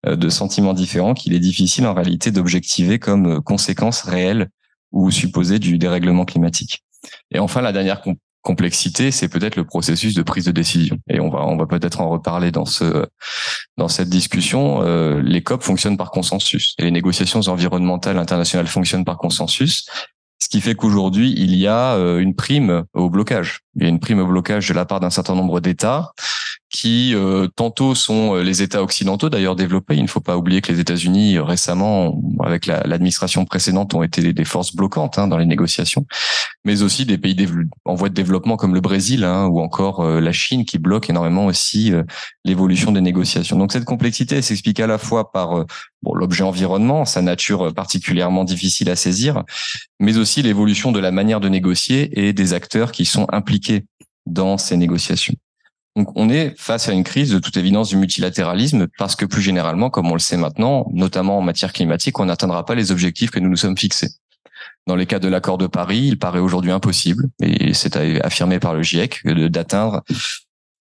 euh, 0.06 0.16
de 0.16 0.28
sentiments 0.30 0.72
différents 0.72 1.12
qu'il 1.12 1.34
est 1.34 1.40
difficile 1.40 1.86
en 1.86 1.92
réalité 1.92 2.30
d'objectiver 2.30 2.98
comme 2.98 3.42
conséquence 3.42 4.00
réelle 4.02 4.48
ou 4.92 5.10
supposée 5.10 5.58
du 5.58 5.76
dérèglement 5.76 6.24
climatique. 6.24 6.84
Et 7.30 7.38
enfin, 7.38 7.60
la 7.60 7.72
dernière 7.72 8.02
complexité, 8.42 9.10
c'est 9.10 9.28
peut-être 9.28 9.56
le 9.56 9.64
processus 9.64 10.14
de 10.14 10.22
prise 10.22 10.46
de 10.46 10.52
décision. 10.52 10.98
Et 11.08 11.20
on 11.20 11.28
va, 11.28 11.40
on 11.46 11.56
va 11.56 11.66
peut-être 11.66 12.00
en 12.00 12.08
reparler 12.08 12.50
dans 12.50 12.64
ce, 12.64 13.06
dans 13.76 13.88
cette 13.88 14.08
discussion. 14.08 14.82
Euh, 14.82 15.20
les 15.22 15.42
COP 15.42 15.62
fonctionnent 15.62 15.98
par 15.98 16.10
consensus 16.10 16.74
et 16.78 16.84
les 16.84 16.90
négociations 16.90 17.40
environnementales 17.40 18.18
internationales 18.18 18.66
fonctionnent 18.66 19.04
par 19.04 19.18
consensus. 19.18 19.86
Ce 20.42 20.48
qui 20.48 20.60
fait 20.60 20.74
qu'aujourd'hui, 20.74 21.34
il 21.36 21.54
y 21.54 21.66
a 21.66 21.94
euh, 21.94 22.18
une 22.18 22.34
prime 22.34 22.84
au 22.94 23.10
blocage. 23.10 23.60
Il 23.76 23.82
y 23.82 23.86
a 23.86 23.88
une 23.88 24.00
prime 24.00 24.20
au 24.20 24.26
blocage 24.26 24.68
de 24.68 24.74
la 24.74 24.86
part 24.86 25.00
d'un 25.00 25.10
certain 25.10 25.34
nombre 25.34 25.60
d'États 25.60 26.12
qui 26.70 27.14
euh, 27.14 27.48
tantôt 27.56 27.96
sont 27.96 28.36
euh, 28.36 28.42
les 28.42 28.62
États 28.62 28.82
occidentaux 28.82 29.28
d'ailleurs 29.28 29.56
développés. 29.56 29.96
Il 29.96 30.02
ne 30.02 30.08
faut 30.08 30.20
pas 30.20 30.36
oublier 30.36 30.60
que 30.60 30.70
les 30.70 30.78
États-Unis 30.78 31.38
récemment, 31.40 32.22
avec 32.40 32.66
l'administration 32.66 33.44
précédente, 33.44 33.92
ont 33.94 34.04
été 34.04 34.32
des 34.32 34.44
forces 34.44 34.74
bloquantes 34.74 35.18
hein, 35.18 35.26
dans 35.26 35.36
les 35.36 35.46
négociations, 35.46 36.06
mais 36.64 36.82
aussi 36.82 37.04
des 37.04 37.18
pays 37.18 37.36
en 37.84 37.94
voie 37.94 38.08
de 38.08 38.14
développement 38.14 38.56
comme 38.56 38.74
le 38.74 38.80
Brésil 38.80 39.24
hein, 39.24 39.46
ou 39.46 39.60
encore 39.60 40.04
la 40.04 40.32
Chine 40.32 40.64
qui 40.64 40.78
bloquent 40.78 41.08
énormément 41.08 41.46
aussi 41.46 41.92
l'évolution 42.44 42.92
des 42.92 43.00
négociations. 43.00 43.56
Donc 43.58 43.72
cette 43.72 43.84
complexité 43.84 44.40
s'explique 44.40 44.78
à 44.78 44.86
la 44.86 44.98
fois 44.98 45.32
par 45.32 45.64
l'objet 46.04 46.44
environnement, 46.44 47.04
sa 47.04 47.22
nature 47.22 47.72
particulièrement 47.74 48.44
difficile 48.44 48.90
à 48.90 48.96
saisir, 48.96 49.42
mais 49.98 50.18
aussi 50.18 50.42
l'évolution 50.42 50.92
de 50.92 51.00
la 51.00 51.10
manière 51.10 51.40
de 51.40 51.48
négocier 51.48 52.26
et 52.26 52.32
des 52.32 52.52
acteurs 52.52 52.92
qui 52.92 53.04
sont 53.06 53.26
impliqués 53.32 53.84
dans 54.26 54.58
ces 54.58 54.76
négociations. 54.76 55.34
Donc 55.96 56.08
on 56.14 56.28
est 56.28 56.54
face 56.56 56.88
à 56.88 56.92
une 56.92 57.02
crise 57.02 57.30
de 57.30 57.38
toute 57.38 57.56
évidence 57.56 57.88
du 57.88 57.96
multilatéralisme 57.96 58.86
parce 58.96 59.16
que 59.16 59.24
plus 59.24 59.42
généralement, 59.42 59.90
comme 59.90 60.10
on 60.10 60.14
le 60.14 60.20
sait 60.20 60.36
maintenant, 60.36 60.86
notamment 60.92 61.38
en 61.38 61.42
matière 61.42 61.72
climatique, 61.72 62.18
on 62.20 62.26
n'atteindra 62.26 62.64
pas 62.64 62.74
les 62.74 62.92
objectifs 62.92 63.30
que 63.30 63.40
nous 63.40 63.48
nous 63.48 63.56
sommes 63.56 63.76
fixés. 63.76 64.10
Dans 64.86 64.96
les 64.96 65.06
cas 65.06 65.18
de 65.18 65.28
l'accord 65.28 65.58
de 65.58 65.66
Paris, 65.66 66.02
il 66.06 66.18
paraît 66.18 66.38
aujourd'hui 66.38 66.70
impossible, 66.70 67.26
et 67.42 67.74
c'est 67.74 67.96
affirmé 68.24 68.58
par 68.58 68.74
le 68.74 68.82
GIEC, 68.82 69.24
d'atteindre 69.26 70.02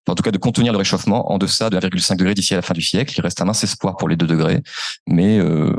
en 0.08 0.15
tout 0.15 0.24
cas 0.24 0.32
de 0.32 0.38
contenir 0.38 0.72
le 0.72 0.78
réchauffement 0.78 1.32
en 1.32 1.38
deçà 1.38 1.69
de 1.69 1.78
1,5 1.78 2.15
degré 2.15 2.34
d'ici 2.34 2.54
à 2.54 2.58
la 2.58 2.62
fin 2.62 2.74
du 2.74 2.82
siècle. 2.82 3.13
Il 3.17 3.22
reste 3.22 3.41
un 3.41 3.45
mince 3.45 3.63
espoir 3.63 3.98
pour 3.98 4.10
les 4.10 4.15
2 4.15 4.28
degrés, 4.28 4.62
mais 5.08 5.38
euh, 5.38 5.76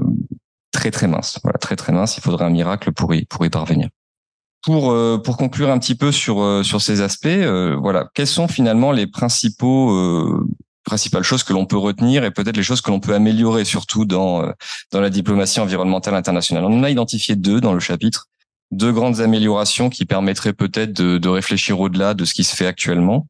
très 0.73 0.91
très 0.91 1.09
mince. 1.09 1.39
Voilà, 1.43 1.59
très 1.59 1.77
très 1.77 1.93
mince. 1.93 2.17
Il 2.17 2.23
faudrait 2.23 2.45
un 2.45 2.51
miracle 2.51 2.93
pour 2.93 3.15
y 3.15 3.25
pour 3.25 3.45
y 3.45 3.51
parvenir. 3.51 3.89
Pour 4.63 4.91
euh, 4.93 5.19
pour 5.19 5.37
conclure 5.37 5.71
un 5.71 5.79
petit 5.79 5.95
peu 5.95 6.13
sur 6.13 6.43
euh, 6.43 6.63
sur 6.63 6.83
ces 6.83 7.01
aspects, 7.01 7.29
voilà, 7.81 8.09
quels 8.15 8.27
sont 8.27 8.49
finalement 8.49 8.93
les 8.93 9.07
principaux 9.07 9.97
principales 10.85 11.23
choses 11.23 11.45
que 11.45 11.53
l'on 11.53 11.67
peut 11.67 11.77
retenir 11.77 12.25
et 12.25 12.31
peut-être 12.31 12.57
les 12.57 12.63
choses 12.63 12.81
que 12.81 12.91
l'on 12.91 13.01
peut 13.01 13.15
améliorer 13.15 13.65
surtout 13.65 14.05
dans 14.05 14.45
dans 14.93 15.01
la 15.01 15.11
diplomatie 15.11 15.61
environnementale 15.61 16.15
internationale? 16.15 16.65
On 16.65 16.79
en 16.79 16.83
a 16.83 16.91
identifié 16.91 17.37
deux 17.37 17.61
dans 17.61 17.73
le 17.73 17.81
chapitre, 17.81 18.27
deux 18.71 18.93
grandes 18.93 19.21
améliorations 19.21 19.89
qui 19.91 20.05
permettraient 20.05 20.53
peut-être 20.53 20.93
de, 20.93 21.19
de 21.19 21.29
réfléchir 21.29 21.81
au-delà 21.81 22.15
de 22.15 22.25
ce 22.25 22.35
qui 22.35 22.45
se 22.45 22.55
fait 22.55 22.67
actuellement. 22.67 23.27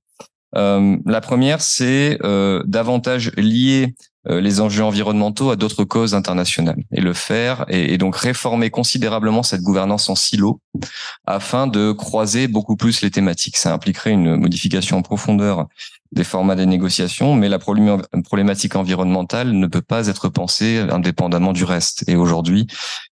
Euh, 0.56 0.96
la 1.06 1.20
première, 1.20 1.60
c'est 1.60 2.18
euh, 2.22 2.62
davantage 2.66 3.32
lier 3.36 3.94
euh, 4.28 4.40
les 4.40 4.60
enjeux 4.60 4.84
environnementaux 4.84 5.50
à 5.50 5.56
d'autres 5.56 5.84
causes 5.84 6.14
internationales 6.14 6.82
et 6.92 7.00
le 7.00 7.14
faire 7.14 7.64
et, 7.68 7.96
donc 7.96 8.16
réformer 8.16 8.68
considérablement 8.68 9.42
cette 9.42 9.62
gouvernance 9.62 10.10
en 10.10 10.14
silo 10.14 10.60
afin 11.26 11.66
de 11.66 11.92
croiser 11.92 12.46
beaucoup 12.48 12.76
plus 12.76 13.00
les 13.00 13.10
thématiques. 13.10 13.56
Ça 13.56 13.72
impliquerait 13.72 14.10
une 14.10 14.36
modification 14.36 14.98
en 14.98 15.02
profondeur 15.02 15.68
des 16.12 16.24
formats 16.24 16.56
des 16.56 16.66
négociations, 16.66 17.34
mais 17.34 17.48
la 17.48 17.60
problématique 17.60 18.74
environnementale 18.74 19.52
ne 19.52 19.66
peut 19.68 19.80
pas 19.80 20.08
être 20.08 20.28
pensée 20.28 20.78
indépendamment 20.90 21.52
du 21.52 21.62
reste. 21.62 22.04
Et 22.08 22.16
aujourd'hui, 22.16 22.66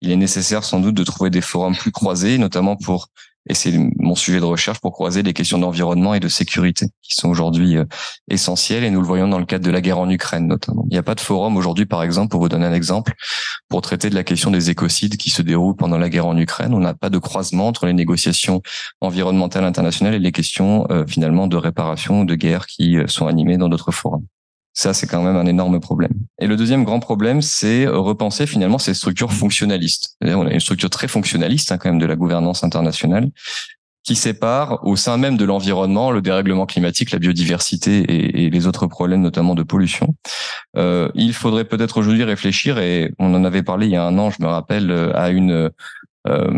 il 0.00 0.12
est 0.12 0.16
nécessaire 0.16 0.62
sans 0.62 0.78
doute 0.78 0.94
de 0.94 1.02
trouver 1.02 1.28
des 1.28 1.40
forums 1.40 1.74
plus 1.74 1.90
croisés, 1.90 2.38
notamment 2.38 2.76
pour 2.76 3.08
et 3.48 3.54
c'est 3.54 3.72
mon 3.98 4.14
sujet 4.14 4.40
de 4.40 4.44
recherche 4.44 4.80
pour 4.80 4.92
croiser 4.92 5.22
les 5.22 5.32
questions 5.32 5.58
d'environnement 5.58 6.14
et 6.14 6.20
de 6.20 6.28
sécurité 6.28 6.86
qui 7.02 7.14
sont 7.14 7.28
aujourd'hui 7.28 7.76
euh, 7.76 7.84
essentielles 8.28 8.84
et 8.84 8.90
nous 8.90 9.00
le 9.00 9.06
voyons 9.06 9.28
dans 9.28 9.38
le 9.38 9.44
cadre 9.44 9.64
de 9.64 9.70
la 9.70 9.80
guerre 9.80 9.98
en 9.98 10.08
Ukraine 10.08 10.46
notamment. 10.46 10.84
Il 10.90 10.94
n'y 10.94 10.98
a 10.98 11.02
pas 11.02 11.14
de 11.14 11.20
forum 11.20 11.56
aujourd'hui, 11.56 11.86
par 11.86 12.02
exemple, 12.02 12.30
pour 12.30 12.40
vous 12.40 12.48
donner 12.48 12.66
un 12.66 12.72
exemple, 12.72 13.14
pour 13.68 13.82
traiter 13.82 14.08
de 14.08 14.14
la 14.14 14.24
question 14.24 14.50
des 14.50 14.70
écocides 14.70 15.16
qui 15.16 15.30
se 15.30 15.42
déroulent 15.42 15.76
pendant 15.76 15.98
la 15.98 16.08
guerre 16.08 16.26
en 16.26 16.36
Ukraine. 16.36 16.72
On 16.74 16.80
n'a 16.80 16.94
pas 16.94 17.10
de 17.10 17.18
croisement 17.18 17.68
entre 17.68 17.86
les 17.86 17.92
négociations 17.92 18.62
environnementales 19.00 19.64
internationales 19.64 20.14
et 20.14 20.18
les 20.18 20.32
questions 20.32 20.86
euh, 20.90 21.06
finalement 21.06 21.46
de 21.46 21.56
réparation 21.56 22.20
ou 22.20 22.24
de 22.24 22.34
guerre 22.34 22.66
qui 22.66 22.96
euh, 22.96 23.06
sont 23.06 23.26
animées 23.26 23.58
dans 23.58 23.68
d'autres 23.68 23.92
forums. 23.92 24.24
Ça, 24.74 24.92
c'est 24.92 25.06
quand 25.06 25.22
même 25.22 25.36
un 25.36 25.46
énorme 25.46 25.78
problème. 25.78 26.12
Et 26.40 26.48
le 26.48 26.56
deuxième 26.56 26.84
grand 26.84 26.98
problème, 26.98 27.40
c'est 27.42 27.86
repenser 27.86 28.46
finalement 28.46 28.78
ces 28.78 28.92
structures 28.92 29.32
fonctionnalistes. 29.32 30.16
On 30.20 30.46
a 30.46 30.50
une 30.50 30.60
structure 30.60 30.90
très 30.90 31.06
fonctionnaliste 31.06 31.70
hein, 31.70 31.78
quand 31.78 31.88
même 31.88 32.00
de 32.00 32.06
la 32.06 32.16
gouvernance 32.16 32.64
internationale 32.64 33.30
qui 34.04 34.16
sépare 34.16 34.86
au 34.86 34.96
sein 34.96 35.16
même 35.16 35.38
de 35.38 35.46
l'environnement 35.46 36.10
le 36.10 36.20
dérèglement 36.20 36.66
climatique, 36.66 37.10
la 37.10 37.18
biodiversité 37.18 38.44
et, 38.44 38.50
les 38.50 38.66
autres 38.66 38.86
problèmes, 38.86 39.22
notamment 39.22 39.54
de 39.54 39.62
pollution. 39.62 40.14
Euh, 40.76 41.08
il 41.14 41.32
faudrait 41.32 41.64
peut-être 41.64 41.96
aujourd'hui 41.96 42.22
réfléchir, 42.22 42.78
et 42.78 43.14
on 43.18 43.34
en 43.34 43.44
avait 43.44 43.62
parlé 43.62 43.86
il 43.86 43.92
y 43.92 43.96
a 43.96 44.04
un 44.04 44.18
an, 44.18 44.30
je 44.30 44.42
me 44.42 44.46
rappelle, 44.46 44.90
à 45.14 45.30
une 45.30 45.70
euh, 46.28 46.50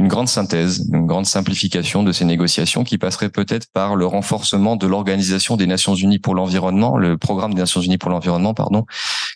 une 0.00 0.08
grande 0.08 0.28
synthèse, 0.28 0.88
une 0.90 1.06
grande 1.06 1.26
simplification 1.26 2.02
de 2.02 2.10
ces 2.10 2.24
négociations 2.24 2.84
qui 2.84 2.96
passerait 2.96 3.28
peut-être 3.28 3.66
par 3.74 3.96
le 3.96 4.06
renforcement 4.06 4.76
de 4.76 4.86
l'organisation 4.86 5.58
des 5.58 5.66
Nations 5.66 5.94
Unies 5.94 6.18
pour 6.18 6.34
l'environnement, 6.34 6.96
le 6.96 7.18
programme 7.18 7.52
des 7.52 7.60
Nations 7.60 7.82
Unies 7.82 7.98
pour 7.98 8.10
l'environnement, 8.10 8.54
pardon, 8.54 8.86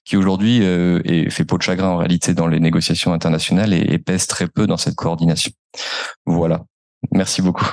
qui 0.07 0.16
aujourd'hui 0.16 0.62
euh, 0.62 1.29
fait 1.29 1.44
peau 1.44 1.59
de 1.59 1.62
chagrin 1.62 1.88
en 1.88 1.98
réalité 1.98 2.33
dans 2.33 2.46
les 2.46 2.61
négociations 2.61 3.12
internationales 3.12 3.74
et 3.74 3.98
pèse 3.98 4.27
très 4.27 4.48
peu 4.48 4.66
dans 4.66 4.79
cette 4.79 4.94
coordination. 4.94 5.53
Voilà. 6.24 6.64
Merci 7.12 7.42
beaucoup. 7.42 7.68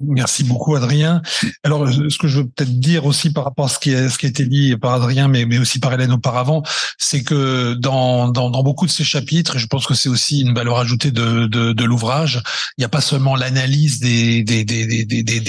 Merci 0.00 0.44
beaucoup, 0.44 0.74
Adrien. 0.74 1.22
Alors, 1.62 1.88
ce 1.88 2.18
que 2.18 2.26
je 2.26 2.38
veux 2.38 2.48
peut-être 2.48 2.80
dire 2.80 3.06
aussi 3.06 3.32
par 3.32 3.44
rapport 3.44 3.66
à 3.66 3.68
ce 3.68 3.78
qui 3.78 3.94
a, 3.94 4.06
été 4.06 4.46
dit 4.46 4.76
par 4.76 4.94
Adrien, 4.94 5.28
mais, 5.28 5.58
aussi 5.58 5.78
par 5.78 5.92
Hélène 5.92 6.12
auparavant, 6.12 6.62
c'est 6.98 7.22
que 7.22 7.74
dans, 7.74 8.30
beaucoup 8.62 8.86
de 8.86 8.90
ces 8.90 9.04
chapitres, 9.04 9.58
je 9.58 9.66
pense 9.66 9.86
que 9.86 9.94
c'est 9.94 10.08
aussi 10.08 10.40
une 10.40 10.54
valeur 10.54 10.78
ajoutée 10.78 11.10
de, 11.10 11.84
l'ouvrage, 11.84 12.42
il 12.78 12.80
n'y 12.80 12.84
a 12.84 12.88
pas 12.88 13.00
seulement 13.00 13.36
l'analyse 13.36 14.00
des, 14.00 14.44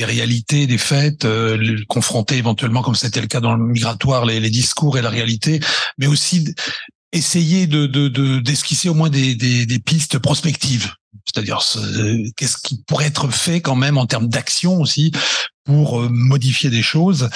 réalités, 0.06 0.68
des 0.68 0.78
faits, 0.78 1.26
euh, 1.26 1.78
confronter 1.88 2.38
éventuellement, 2.38 2.82
comme 2.82 2.96
c'était 2.96 3.22
le 3.22 3.28
cas 3.28 3.40
dans 3.40 3.56
le 3.56 3.66
migratoire, 3.66 4.26
les, 4.26 4.54
discours 4.54 4.98
et 4.98 5.02
la 5.02 5.10
réalité, 5.10 5.62
mais 5.98 6.06
aussi 6.06 6.54
essayer 7.12 7.66
de 7.66 7.88
d'esquisser 8.40 8.88
de, 8.88 8.92
au 8.92 8.96
moins 8.96 9.10
des 9.10 9.82
pistes 9.84 10.20
prospectives 10.20 10.94
c'est-à-dire 11.26 11.60
qu'est-ce 12.36 12.58
qui 12.58 12.84
pourrait 12.88 13.06
être 13.06 13.30
fait 13.30 13.62
quand 13.62 13.76
même 13.76 13.98
en 13.98 14.06
termes 14.06 14.28
d'action 14.28 14.80
aussi 14.80 15.12
pour 15.66 16.02
euh, 16.02 16.10
modifier 16.10 16.70
des 16.70 16.82
choses. 16.82 17.30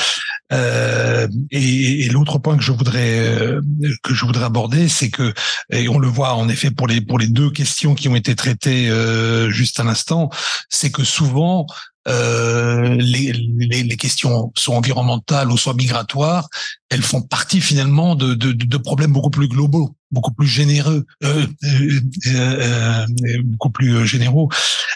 Euh, 0.53 1.27
et, 1.51 2.05
et 2.05 2.09
l'autre 2.09 2.37
point 2.37 2.57
que 2.57 2.63
je 2.63 2.71
voudrais 2.71 3.19
euh, 3.19 3.61
que 4.03 4.13
je 4.13 4.25
voudrais 4.25 4.45
aborder, 4.45 4.87
c'est 4.87 5.09
que 5.09 5.33
et 5.71 5.89
on 5.89 5.99
le 5.99 6.07
voit 6.07 6.33
en 6.33 6.47
effet 6.47 6.71
pour 6.71 6.87
les 6.87 7.01
pour 7.01 7.19
les 7.19 7.27
deux 7.27 7.51
questions 7.51 7.95
qui 7.95 8.07
ont 8.07 8.15
été 8.15 8.35
traitées 8.35 8.89
euh, 8.89 9.49
juste 9.49 9.79
à 9.79 9.83
l'instant, 9.83 10.29
c'est 10.69 10.91
que 10.91 11.03
souvent 11.03 11.65
euh, 12.07 12.95
les, 12.95 13.33
les, 13.33 13.83
les, 13.83 13.97
questions 13.97 14.53
soit 14.55 14.75
environnementales 14.75 15.51
ou 15.51 15.57
soit 15.57 15.73
migratoires, 15.73 16.47
elles 16.89 17.01
font 17.01 17.21
partie 17.21 17.59
finalement 17.59 18.15
de, 18.15 18.33
de, 18.33 18.53
de 18.53 18.77
problèmes 18.77 19.11
beaucoup 19.11 19.29
plus 19.29 19.49
globaux 19.49 19.96
beaucoup 20.11 20.33
plus 20.33 20.47
généreux, 20.47 21.05
euh, 21.23 21.45
euh, 21.63 21.99
euh, 22.27 23.05
beaucoup 23.43 23.69
plus 23.69 24.05
généraux. 24.05 24.49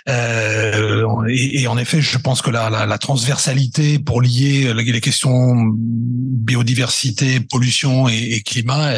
Et, 0.08 1.62
et, 1.62 1.67
en 1.67 1.78
effet, 1.78 2.02
je 2.02 2.17
pense 2.17 2.41
que 2.41 2.50
la, 2.50 2.69
la, 2.69 2.86
la 2.86 2.97
transversalité 2.97 4.00
pour 4.00 4.21
lier 4.21 4.74
les 4.74 5.02
questions 5.02 5.56
biodiversité, 5.76 7.39
pollution 7.39 8.10
et, 8.10 8.34
et 8.34 8.41
climat, 8.41 8.93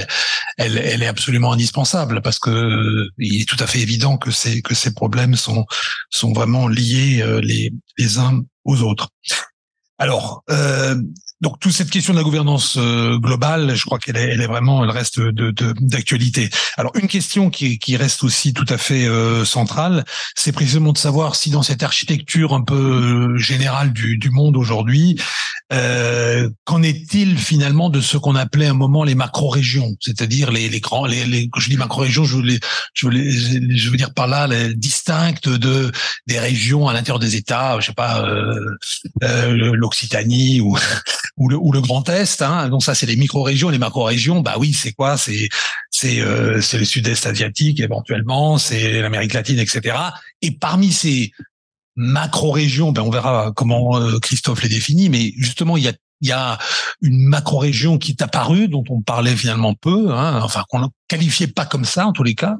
elle, 0.57 0.77
elle, 0.77 1.03
est 1.03 1.07
absolument 1.07 1.51
indispensable 1.51 2.21
parce 2.21 2.39
que 2.39 3.07
il 3.17 3.41
est 3.41 3.49
tout 3.49 3.57
à 3.59 3.67
fait 3.67 3.79
évident 3.79 4.17
que 4.17 4.31
ces 4.31 4.61
que 4.61 4.75
ces 4.75 4.93
problèmes 4.93 5.35
sont 5.35 5.65
sont 6.09 6.31
vraiment 6.31 6.67
liés 6.67 7.23
les 7.41 7.73
les 7.97 8.17
uns 8.17 8.41
aux 8.63 8.81
autres. 8.81 9.09
Alors, 9.99 10.43
euh, 10.49 10.95
donc 11.43 11.59
toute 11.59 11.73
cette 11.73 11.89
question 11.89 12.13
de 12.13 12.17
la 12.17 12.23
gouvernance 12.23 12.77
euh, 12.79 13.17
globale, 13.19 13.75
je 13.75 13.85
crois 13.85 13.99
qu'elle 13.99 14.15
est, 14.15 14.47
vraiment, 14.47 14.81
elle 14.83 14.89
reste 14.89 15.19
de, 15.19 15.53
d'actualité. 15.81 16.49
Alors 16.77 16.93
une 16.95 17.09
question 17.09 17.49
qui, 17.49 17.79
qui 17.79 17.97
reste 17.97 18.23
aussi 18.23 18.53
tout 18.53 18.65
à 18.69 18.77
fait 18.77 19.05
euh, 19.05 19.43
centrale, 19.43 20.05
c'est 20.35 20.53
précisément 20.53 20.93
de 20.93 20.97
savoir 20.97 21.35
si 21.35 21.49
dans 21.49 21.61
cette 21.61 21.83
architecture 21.83 22.53
un 22.53 22.61
peu 22.61 22.75
euh, 22.75 23.37
générale 23.37 23.91
du, 23.91 24.17
du 24.17 24.29
monde 24.29 24.55
aujourd'hui, 24.55 25.19
euh, 25.73 26.49
qu'en 26.65 26.83
est-il 26.83 27.37
finalement 27.37 27.89
de 27.89 27.99
ce 28.01 28.17
qu'on 28.17 28.35
appelait 28.35 28.67
à 28.67 28.71
un 28.71 28.75
moment 28.75 29.03
les 29.03 29.15
macro-régions, 29.15 29.95
c'est-à-dire 29.99 30.51
les, 30.51 30.69
les 30.69 30.79
grands, 30.79 31.05
les, 31.05 31.25
les, 31.25 31.49
je 31.57 31.69
dis 31.69 31.77
macro-régions, 31.77 32.25
je, 32.25 32.37
veux 32.37 32.59
je, 32.93 33.07
veux 33.07 33.75
je 33.75 33.89
veux 33.89 33.97
dire 33.97 34.13
par 34.13 34.27
là 34.27 34.47
les 34.47 34.73
distinctes 34.75 35.49
de 35.49 35.91
des 36.27 36.39
régions 36.39 36.87
à 36.87 36.93
l'intérieur 36.93 37.19
des 37.19 37.35
États, 37.35 37.79
je 37.79 37.87
sais 37.87 37.93
pas 37.93 38.25
l'Occitanie 39.21 40.61
ou 40.61 40.77
ou 41.37 41.49
le, 41.49 41.57
ou 41.57 41.71
le 41.71 41.81
Grand 41.81 42.07
Est. 42.09 42.41
Hein. 42.41 42.69
Donc 42.69 42.83
ça, 42.83 42.95
c'est 42.95 43.05
les 43.05 43.15
micro-régions, 43.15 43.69
les 43.69 43.77
macro-régions. 43.77 44.41
Bah 44.41 44.55
oui, 44.57 44.73
c'est 44.73 44.91
quoi? 44.91 45.17
C'est 45.17 45.49
c'est 45.89 46.19
euh, 46.21 46.61
c'est 46.61 46.77
le 46.77 46.85
Sud-Est 46.85 47.25
asiatique 47.25 47.79
éventuellement, 47.79 48.57
c'est 48.57 49.01
l'Amérique 49.01 49.33
latine, 49.33 49.59
etc. 49.59 49.97
Et 50.41 50.51
parmi 50.51 50.91
ces 50.91 51.31
macro-régions, 51.95 52.91
ben 52.91 53.01
on 53.01 53.09
verra 53.09 53.51
comment 53.55 53.99
Christophe 54.19 54.63
les 54.63 54.69
définit, 54.69 55.09
mais 55.09 55.33
justement, 55.37 55.77
il 55.77 55.83
y 55.83 55.87
a 55.87 55.93
y 56.27 56.31
a 56.31 56.57
une 57.01 57.27
macro-région 57.27 57.97
qui 57.97 58.11
est 58.11 58.21
apparue, 58.21 58.67
dont 58.67 58.83
on 58.89 59.01
parlait 59.01 59.35
finalement 59.35 59.73
peu, 59.73 60.11
hein, 60.11 60.39
enfin 60.41 60.63
qu'on 60.69 60.79
ne 60.79 60.87
qualifiait 61.07 61.47
pas 61.47 61.65
comme 61.65 61.85
ça 61.85 62.07
en 62.07 62.13
tous 62.13 62.23
les 62.23 62.35
cas. 62.35 62.55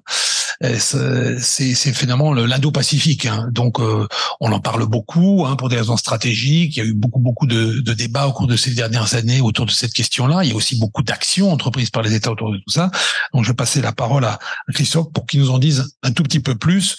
C'est 0.79 1.93
finalement 1.93 2.33
l'Indo-Pacifique. 2.33 3.25
Hein. 3.25 3.49
Donc 3.51 3.79
euh, 3.79 4.07
on 4.39 4.51
en 4.51 4.59
parle 4.59 4.85
beaucoup 4.85 5.45
hein, 5.45 5.55
pour 5.55 5.67
des 5.67 5.77
raisons 5.77 5.97
stratégiques. 5.97 6.77
Il 6.77 6.79
y 6.79 6.81
a 6.81 6.85
eu 6.85 6.93
beaucoup 6.93 7.19
beaucoup 7.19 7.47
de, 7.47 7.81
de, 7.81 7.93
débats 7.93 8.27
au 8.27 8.33
cours 8.33 8.47
de 8.47 8.55
ces 8.55 8.71
dernières 8.71 9.15
années 9.15 9.41
autour 9.41 9.65
de 9.65 9.71
cette 9.71 9.93
question-là. 9.93 10.43
Il 10.43 10.51
y 10.51 10.53
a 10.53 10.55
aussi 10.55 10.79
beaucoup 10.79 11.03
d'actions 11.03 11.51
entreprises 11.51 11.89
par 11.89 12.01
les 12.01 12.13
États 12.13 12.31
autour 12.31 12.51
de 12.51 12.57
tout 12.57 12.71
ça. 12.71 12.91
Donc 13.33 13.43
je 13.43 13.49
vais 13.49 13.55
passer 13.55 13.81
la 13.81 13.91
parole 13.91 14.23
à 14.23 14.39
Christophe 14.73 15.11
pour 15.11 15.25
qu'il 15.25 15.41
nous 15.41 15.49
en 15.49 15.59
dise 15.59 15.97
un 16.03 16.11
tout 16.11 16.23
petit 16.23 16.39
peu 16.39 16.55
plus 16.55 16.97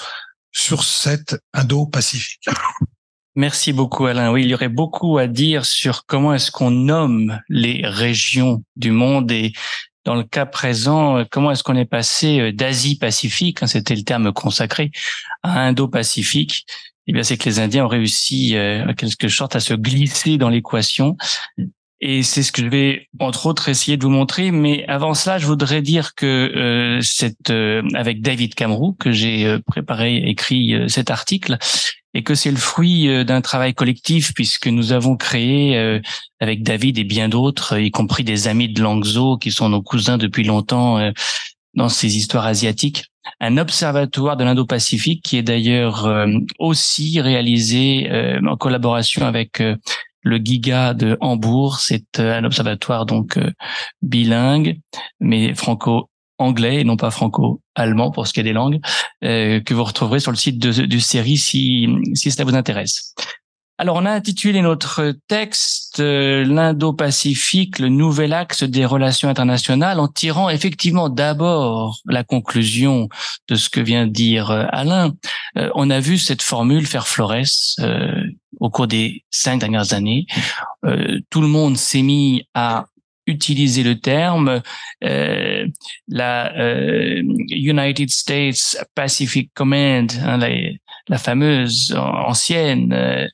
sur 0.54 0.84
cette 0.84 1.36
Indo-Pacifique. 1.52 2.48
Merci 3.36 3.72
beaucoup 3.72 4.06
Alain. 4.06 4.30
Oui, 4.32 4.44
il 4.44 4.48
y 4.48 4.54
aurait 4.54 4.68
beaucoup 4.68 5.18
à 5.18 5.26
dire 5.26 5.66
sur 5.66 6.06
comment 6.06 6.32
est-ce 6.32 6.52
qu'on 6.52 6.70
nomme 6.70 7.40
les 7.48 7.82
régions 7.84 8.64
du 8.76 8.92
monde 8.92 9.30
et 9.32 9.52
dans 10.04 10.14
le 10.14 10.22
cas 10.22 10.46
présent, 10.46 11.24
comment 11.30 11.50
est-ce 11.50 11.62
qu'on 11.62 11.76
est 11.76 11.86
passé 11.86 12.38
euh, 12.38 12.52
d'Asie-Pacifique, 12.52 13.62
hein, 13.62 13.66
c'était 13.66 13.96
le 13.96 14.02
terme 14.02 14.32
consacré, 14.32 14.90
à 15.42 15.62
Indo-Pacifique 15.62 16.66
Eh 17.06 17.12
bien, 17.12 17.22
c'est 17.22 17.38
que 17.38 17.48
les 17.48 17.58
Indiens 17.58 17.86
ont 17.86 17.88
réussi, 17.88 18.54
euh, 18.54 18.92
quelque 18.94 19.28
sorte, 19.28 19.56
à 19.56 19.60
se 19.60 19.74
glisser 19.74 20.36
dans 20.36 20.50
l'équation. 20.50 21.16
Et 22.06 22.22
c'est 22.22 22.42
ce 22.42 22.52
que 22.52 22.60
je 22.60 22.68
vais 22.68 23.08
entre 23.18 23.46
autres 23.46 23.70
essayer 23.70 23.96
de 23.96 24.02
vous 24.02 24.10
montrer. 24.10 24.50
Mais 24.50 24.84
avant 24.88 25.14
cela, 25.14 25.38
je 25.38 25.46
voudrais 25.46 25.80
dire 25.80 26.14
que 26.14 26.26
euh, 26.26 27.00
cette, 27.00 27.48
euh, 27.48 27.82
avec 27.94 28.20
David 28.20 28.54
Camroux 28.54 28.92
que 28.92 29.10
j'ai 29.10 29.58
préparé, 29.66 30.16
écrit 30.18 30.74
cet 30.86 31.10
article, 31.10 31.56
et 32.14 32.22
que 32.22 32.34
c'est 32.34 32.50
le 32.50 32.56
fruit 32.56 33.08
euh, 33.08 33.24
d'un 33.24 33.40
travail 33.40 33.74
collectif 33.74 34.32
puisque 34.34 34.68
nous 34.68 34.92
avons 34.92 35.16
créé 35.16 35.76
euh, 35.76 36.00
avec 36.40 36.62
David 36.62 36.98
et 36.98 37.04
bien 37.04 37.28
d'autres, 37.28 37.78
y 37.78 37.90
compris 37.90 38.24
des 38.24 38.48
amis 38.48 38.68
de 38.68 38.80
Langzhou 38.80 39.36
qui 39.36 39.50
sont 39.50 39.68
nos 39.68 39.82
cousins 39.82 40.16
depuis 40.16 40.44
longtemps 40.44 40.98
euh, 40.98 41.10
dans 41.74 41.88
ces 41.88 42.16
histoires 42.16 42.46
asiatiques, 42.46 43.06
un 43.40 43.58
observatoire 43.58 44.36
de 44.36 44.44
l'Indo-Pacifique 44.44 45.22
qui 45.24 45.36
est 45.36 45.42
d'ailleurs 45.42 46.08
aussi 46.60 47.20
réalisé 47.20 48.08
en 48.46 48.56
collaboration 48.56 49.26
avec 49.26 49.60
le 50.24 50.38
Giga 50.38 50.94
de 50.94 51.16
Hambourg. 51.20 51.78
C'est 51.78 52.18
un 52.18 52.44
observatoire 52.44 53.06
donc 53.06 53.38
bilingue, 54.02 54.80
mais 55.20 55.54
franco 55.54 56.08
anglais 56.38 56.80
et 56.80 56.84
non 56.84 56.96
pas 56.96 57.10
franco-allemand 57.10 58.10
pour 58.10 58.26
ce 58.26 58.32
qui 58.32 58.40
est 58.40 58.44
des 58.44 58.52
langues, 58.52 58.80
euh, 59.24 59.60
que 59.60 59.74
vous 59.74 59.84
retrouverez 59.84 60.20
sur 60.20 60.30
le 60.30 60.36
site 60.36 60.58
de, 60.58 60.86
du 60.86 61.00
série 61.00 61.36
si, 61.36 61.88
si 62.14 62.30
cela 62.30 62.44
vous 62.44 62.56
intéresse. 62.56 63.14
Alors, 63.76 63.96
on 63.96 64.06
a 64.06 64.12
intitulé 64.12 64.62
notre 64.62 65.16
texte 65.26 65.98
euh, 65.98 66.44
L'Indo-Pacifique, 66.44 67.80
le 67.80 67.88
nouvel 67.88 68.32
axe 68.32 68.62
des 68.62 68.84
relations 68.84 69.28
internationales, 69.28 69.98
en 69.98 70.06
tirant 70.06 70.48
effectivement 70.48 71.08
d'abord 71.08 71.98
la 72.06 72.22
conclusion 72.22 73.08
de 73.48 73.56
ce 73.56 73.68
que 73.68 73.80
vient 73.80 74.06
de 74.06 74.12
dire 74.12 74.52
euh, 74.52 74.66
Alain. 74.68 75.12
on 75.74 75.90
a 75.90 75.98
vu 75.98 76.18
cette 76.18 76.42
formule 76.42 76.86
faire 76.86 77.08
florès 77.08 77.76
au 78.64 78.70
cours 78.70 78.86
des 78.86 79.24
cinq 79.30 79.58
dernières 79.58 79.92
années. 79.92 80.26
tout 81.30 81.40
le 81.40 81.48
monde 81.48 81.76
s'est 81.76 82.02
mis 82.02 82.46
à 82.54 82.86
utiliser 83.26 83.82
le 83.82 83.98
terme. 83.98 84.62
Euh, 85.02 85.66
la 86.08 86.54
euh, 86.58 87.22
United 87.48 88.10
States 88.10 88.76
Pacific 88.94 89.50
Command, 89.54 90.10
hein, 90.22 90.36
la, 90.36 90.48
la, 91.08 91.18
fameuse 91.18 91.94
ancienne 91.96 92.92
euh, 92.92 93.26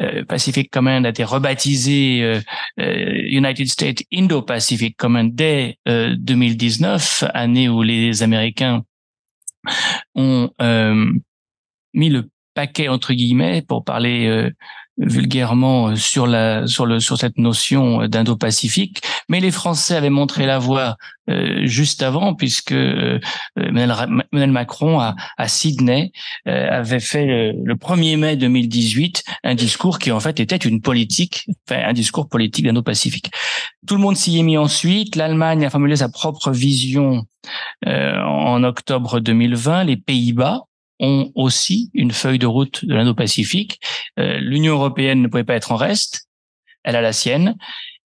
euh 0.00 0.24
Pacific 0.24 0.70
Command 0.70 1.06
a 1.06 1.08
été 1.10 1.24
rebaptisée 1.24 2.22
euh, 2.22 2.40
euh, 2.80 3.22
United 3.26 3.68
States 3.68 4.02
Indo-Pacific 4.12 4.96
Command 4.96 5.34
dès 5.34 5.78
2019, 5.86 7.24
année 7.34 7.68
où 7.68 7.82
les 7.82 8.22
Américains 8.22 8.84
ont 10.14 10.50
mis 11.94 12.10
le 12.10 12.28
paquet 12.58 12.88
entre 12.88 13.12
guillemets 13.12 13.62
pour 13.62 13.84
parler 13.84 14.50
vulgairement 14.98 15.88
euh, 15.88 15.96
sur 15.96 16.26
la 16.26 16.66
sur 16.66 16.84
le 16.84 17.00
sur 17.00 17.16
cette 17.18 17.38
notion 17.38 18.02
euh, 18.02 18.08
d'Indo-Pacifique, 18.08 19.00
mais 19.28 19.40
les 19.40 19.50
Français 19.50 19.94
avaient 19.94 20.10
montré 20.10 20.44
la 20.44 20.58
voie 20.58 20.96
euh, 21.30 21.66
juste 21.66 22.02
avant 22.02 22.34
puisque 22.34 22.72
euh, 22.72 23.20
Emmanuel 23.56 24.50
Macron 24.50 24.98
à, 24.98 25.14
à 25.36 25.48
Sydney 25.48 26.12
avait 26.46 27.00
fait 27.00 27.52
le, 27.52 27.74
1er 27.74 28.16
mai 28.16 28.36
2018 28.36 29.22
un 29.44 29.54
discours 29.54 29.98
qui 29.98 30.10
en 30.10 30.20
fait 30.20 30.40
était 30.40 30.56
une 30.56 30.80
politique, 30.80 31.46
enfin 31.68 31.82
un 31.84 31.92
discours 31.92 32.28
politique 32.28 32.64
d'Indo-Pacifique. 32.64 33.30
Tout 33.86 33.94
le 33.94 34.00
monde 34.00 34.16
s'y 34.16 34.38
est 34.38 34.42
mis 34.42 34.56
ensuite. 34.56 35.16
L'Allemagne 35.16 35.64
a 35.64 35.70
formulé 35.70 35.96
sa 35.96 36.08
propre 36.08 36.50
vision 36.50 37.24
en 37.86 38.64
octobre 38.64 39.20
2020. 39.20 39.84
Les 39.84 39.96
Pays-Bas 39.96 40.67
ont 41.00 41.30
aussi 41.34 41.90
une 41.94 42.10
feuille 42.10 42.38
de 42.38 42.46
route 42.46 42.84
de 42.84 42.94
l'Indo-Pacifique. 42.94 43.80
Euh, 44.18 44.38
L'Union 44.38 44.74
européenne 44.74 45.22
ne 45.22 45.28
pouvait 45.28 45.44
pas 45.44 45.54
être 45.54 45.72
en 45.72 45.76
reste, 45.76 46.28
elle 46.84 46.96
a 46.96 47.00
la 47.00 47.12
sienne. 47.12 47.56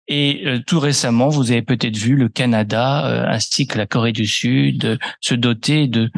Et 0.09 0.43
euh, 0.47 0.59
tout 0.66 0.80
récemment, 0.80 1.28
vous 1.28 1.53
avez 1.53 1.62
peut-être 1.62 1.97
vu 1.97 2.16
le 2.16 2.28
Canada 2.28 3.07
euh, 3.07 3.26
ainsi 3.28 3.66
que 3.68 3.78
la 3.78 3.86
Corée 3.86 4.12
du 4.12 4.26
Sud 4.26 4.99
se 5.20 5.34
doter 5.34 5.86
de 5.86 6.11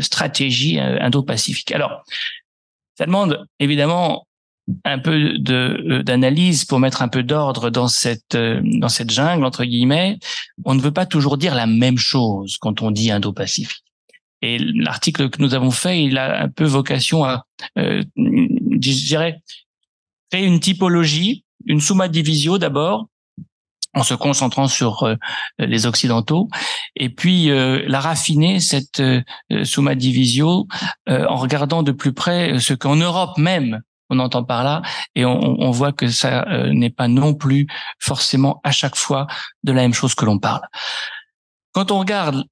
stratégies 0.00 0.80
indo-pacifiques. 0.80 1.72
Alors, 1.72 2.02
ça 2.98 3.06
demande 3.06 3.46
évidemment 3.60 4.26
un 4.84 4.98
peu 4.98 5.38
de 5.38 6.02
d'analyse 6.04 6.64
pour 6.64 6.78
mettre 6.80 7.02
un 7.02 7.08
peu 7.08 7.22
d'ordre 7.22 7.68
dans 7.68 7.86
cette 7.86 8.36
dans 8.36 8.88
cette 8.88 9.10
jungle 9.10 9.44
entre 9.44 9.64
guillemets. 9.64 10.18
On 10.64 10.74
ne 10.74 10.80
veut 10.80 10.92
pas 10.92 11.06
toujours 11.06 11.36
dire 11.36 11.54
la 11.54 11.66
même 11.66 11.98
chose 11.98 12.56
quand 12.58 12.80
on 12.80 12.90
dit 12.90 13.10
Indo-Pacifique. 13.10 13.84
Et 14.42 14.58
l'article 14.58 15.30
que 15.30 15.40
nous 15.40 15.54
avons 15.54 15.70
fait, 15.70 16.04
il 16.04 16.18
a 16.18 16.42
un 16.42 16.48
peu 16.48 16.64
vocation 16.64 17.24
à, 17.24 17.46
euh, 17.78 18.02
je 18.16 19.06
dirais, 19.06 19.42
créer 20.30 20.46
une 20.46 20.60
typologie, 20.60 21.44
une 21.66 21.80
summa 21.80 22.08
divisio 22.08 22.58
d'abord, 22.58 23.06
en 23.94 24.02
se 24.02 24.14
concentrant 24.14 24.68
sur 24.68 25.04
euh, 25.04 25.16
les 25.58 25.86
occidentaux, 25.86 26.48
et 26.96 27.08
puis 27.08 27.50
euh, 27.50 27.84
la 27.86 28.00
raffiner 28.00 28.60
cette 28.60 29.00
euh, 29.00 29.22
summa 29.62 29.94
divisio 29.94 30.66
en 31.06 31.36
regardant 31.36 31.82
de 31.82 31.92
plus 31.92 32.12
près 32.12 32.58
ce 32.58 32.74
qu'en 32.74 32.96
Europe 32.96 33.38
même 33.38 33.80
on 34.10 34.18
entend 34.18 34.44
par 34.44 34.64
là, 34.64 34.82
et 35.14 35.24
on, 35.24 35.38
on 35.60 35.70
voit 35.70 35.92
que 35.92 36.08
ça 36.08 36.44
n'est 36.72 36.90
pas 36.90 37.08
non 37.08 37.34
plus 37.34 37.66
forcément 37.98 38.60
à 38.62 38.70
chaque 38.70 38.96
fois 38.96 39.26
de 39.62 39.72
la 39.72 39.80
même 39.80 39.94
chose 39.94 40.14
que 40.14 40.26
l'on 40.26 40.38
parle. 40.38 40.60
Quand 41.72 41.90
on 41.90 41.98
regarde 41.98 42.44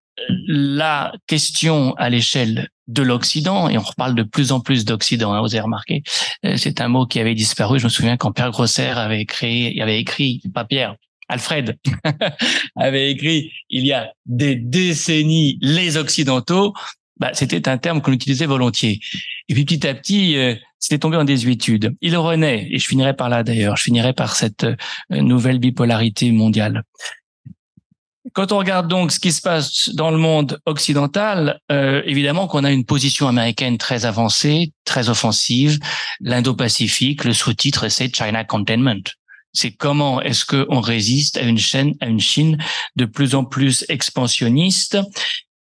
la 0.47 1.13
question 1.27 1.95
à 1.95 2.11
l'échelle 2.11 2.69
de 2.89 3.03
l'Occident, 3.03 3.69
et 3.69 3.79
on 3.79 3.83
reparle 3.83 4.15
de 4.15 4.23
plus 4.23 4.53
en 4.53 4.61
plus 4.61 4.85
d'Occident, 4.85 5.33
hein, 5.33 5.41
vous 5.41 5.55
avez 5.55 5.63
remarqué, 5.63 6.03
euh, 6.45 6.57
c'est 6.57 6.81
un 6.81 6.89
mot 6.89 7.07
qui 7.07 7.21
avait 7.21 7.35
disparu. 7.35 7.79
Je 7.79 7.85
me 7.85 7.91
souviens 7.91 8.17
quand 8.17 8.33
Pierre 8.33 8.51
Grosser 8.51 8.89
avait 8.89 9.25
créé, 9.25 9.81
avait 9.81 10.01
écrit, 10.01 10.43
pas 10.53 10.65
Pierre, 10.65 10.97
Alfred 11.29 11.79
avait 12.77 13.11
écrit 13.11 13.51
il 13.71 13.87
y 13.87 13.93
a 13.93 14.13
des 14.27 14.57
décennies 14.57 15.59
les 15.63 15.97
Occidentaux, 15.97 16.75
bah, 17.19 17.31
c'était 17.35 17.69
un 17.69 17.79
terme 17.79 18.03
qu'on 18.03 18.13
utilisait 18.13 18.47
volontiers. 18.47 19.01
Et 19.49 19.55
puis 19.55 19.65
petit 19.65 19.87
à 19.87 19.95
petit, 19.95 20.37
euh, 20.37 20.55
c'était 20.79 20.99
tombé 20.99 21.17
en 21.17 21.25
désuétude. 21.25 21.95
Il 22.01 22.17
renaît, 22.17 22.69
et 22.71 22.79
je 22.79 22.87
finirai 22.87 23.15
par 23.15 23.29
là 23.29 23.45
d'ailleurs, 23.45 23.77
je 23.77 23.85
finirai 23.85 24.13
par 24.13 24.35
cette 24.35 24.65
euh, 24.65 24.77
nouvelle 25.11 25.59
bipolarité 25.59 26.33
mondiale. 26.33 26.83
Quand 28.35 28.53
on 28.53 28.59
regarde 28.59 28.89
donc 28.89 29.13
ce 29.13 29.21
qui 29.21 29.33
se 29.33 29.43
passe 29.43 29.91
dans 29.95 30.11
le 30.11 30.17
monde 30.17 30.59
occidental, 30.65 31.61
euh, 31.71 32.03
évidemment 32.07 32.47
qu'on 32.47 32.65
a 32.65 32.71
une 32.71 32.85
position 32.85 33.29
américaine 33.29 33.77
très 33.77 34.07
avancée, 34.07 34.73
très 34.85 35.11
offensive. 35.11 35.79
L'Indo-Pacifique, 36.21 37.25
le 37.25 37.35
sous-titre, 37.35 37.89
c'est 37.89 38.15
China 38.15 38.45
Containment. 38.45 39.03
C'est 39.53 39.73
comment 39.73 40.23
est-ce 40.23 40.47
qu'on 40.47 40.81
résiste 40.81 41.37
à 41.37 41.43
une 41.43 41.59
chaîne, 41.59 41.95
à 42.01 42.07
une 42.07 42.21
Chine 42.21 42.57
de 42.97 43.05
plus 43.05 43.35
en 43.35 43.45
plus 43.45 43.85
expansionniste 43.91 44.99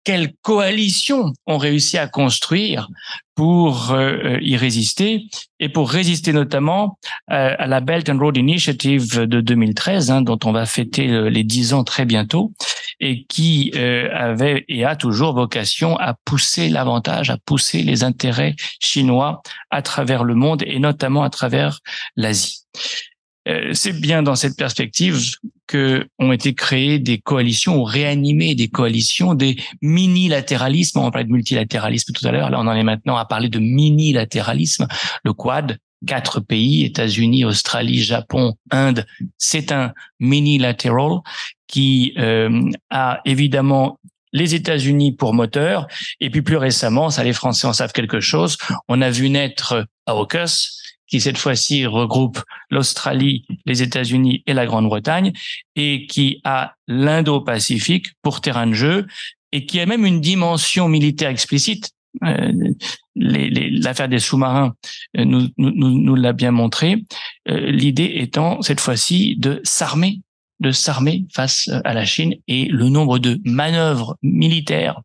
quelle 0.05 0.32
coalition 0.42 1.32
ont 1.46 1.59
réussi 1.59 1.98
à 1.98 2.07
construire 2.07 2.88
pour 3.34 3.92
euh, 3.92 4.38
y 4.40 4.57
résister 4.57 5.24
et 5.61 5.68
pour 5.68 5.90
résister 5.90 6.32
notamment 6.32 6.98
euh, 7.30 7.55
à 7.59 7.66
la 7.66 7.80
Belt 7.80 8.09
and 8.09 8.18
Road 8.18 8.36
Initiative 8.36 9.20
de 9.20 9.40
2013, 9.40 10.11
hein, 10.11 10.22
dont 10.22 10.38
on 10.44 10.53
va 10.53 10.66
fêter 10.66 11.09
euh, 11.09 11.30
les 11.30 11.44
dix 11.44 11.72
ans 11.72 11.84
très 11.84 12.05
bientôt, 12.05 12.53
et 12.98 13.24
qui 13.24 13.72
avait 13.74 14.66
et 14.68 14.84
a 14.84 14.94
toujours 14.94 15.32
vocation 15.32 15.96
à 15.98 16.14
pousser 16.26 16.68
l'avantage, 16.68 17.30
à 17.30 17.38
pousser 17.38 17.82
les 17.82 18.05
intérêts 18.05 18.57
chinois 18.78 19.40
à 19.70 19.80
travers 19.80 20.22
le 20.22 20.34
monde 20.34 20.62
et 20.66 20.78
notamment 20.78 21.22
à 21.22 21.30
travers 21.30 21.80
l'Asie. 22.16 22.66
Euh, 23.49 23.70
c'est 23.72 23.99
bien 23.99 24.22
dans 24.22 24.34
cette 24.34 24.57
perspective 24.57 25.18
que 25.66 26.07
ont 26.18 26.32
été 26.32 26.55
créées 26.55 26.99
des 26.99 27.18
coalitions 27.18 27.78
ou 27.78 27.84
réanimées 27.84 28.55
des 28.55 28.68
coalitions, 28.68 29.34
des 29.34 29.57
mini-latéralismes. 29.80 30.99
On 30.99 31.11
parlait 31.11 31.26
de 31.26 31.32
multilatéralisme 31.32 32.12
tout 32.12 32.26
à 32.26 32.32
l'heure. 32.32 32.51
Là, 32.51 32.59
on 32.61 32.66
en 32.66 32.74
est 32.74 32.82
maintenant 32.82 33.16
à 33.16 33.24
parler 33.24 33.49
de 33.49 33.59
mini-latéralisme. 33.59 34.86
Le 35.24 35.32
Quad, 35.32 35.78
quatre 36.07 36.41
pays, 36.41 36.84
États-Unis, 36.84 37.45
Australie, 37.45 38.03
Japon, 38.03 38.55
Inde, 38.70 39.07
c'est 39.38 39.72
un 39.72 39.93
mini-lateral 40.18 41.20
qui 41.66 42.14
euh, 42.18 42.70
a 42.91 43.20
évidemment 43.24 43.99
les 44.32 44.55
États-Unis 44.55 45.12
pour 45.12 45.34
moteur, 45.34 45.88
et 46.20 46.30
puis 46.30 46.43
plus 46.43 46.57
récemment, 46.57 47.11
ça 47.11 47.24
les 47.24 47.32
Français 47.32 47.66
en 47.66 47.72
savent 47.72 47.93
quelque 47.93 48.20
chose, 48.20 48.59
on 48.88 49.03
a 49.03 49.11
vu 49.11 49.28
naître 49.28 49.86
AUKUS, 50.07 50.80
qui 51.11 51.21
cette 51.21 51.39
fois-ci 51.39 51.87
regroupe 51.87 52.41
l'Australie, 52.71 53.45
les 53.67 53.83
États-Unis 53.83 54.43
et 54.47 54.55
la 54.55 54.65
Grande-Bretagne, 54.65 55.33
et 55.77 56.07
qui 56.07 56.41
a 56.45 56.75
l'Indo-Pacifique 56.87 58.07
pour 58.23 58.41
terrain 58.41 58.67
de 58.67 58.75
jeu, 58.75 59.07
et 59.53 59.67
qui 59.67 59.81
a 59.81 59.87
même 59.87 60.07
une 60.07 60.21
dimension 60.21 60.89
militaire 60.89 61.31
explicite. 61.31 61.91
Euh, 62.25 62.53
l'affaire 63.15 64.09
des 64.09 64.19
sous-marins 64.19 64.75
euh, 65.17 65.25
nous, 65.25 66.15
l'a 66.15 66.33
bien 66.33 66.51
montré. 66.51 67.05
Euh, 67.49 67.71
l'idée 67.71 68.13
étant 68.17 68.63
cette 68.63 68.81
fois-ci 68.81 69.37
de 69.37 69.61
s'armer, 69.65 70.21
de 70.61 70.73
s'armer 70.73 71.27
face 71.33 71.69
à 71.85 71.95
la 71.95 72.05
Chine 72.05 72.35
et 72.49 72.67
le 72.67 72.89
nombre 72.89 73.19
de 73.19 73.41
manœuvres 73.45 74.17
militaires 74.23 75.01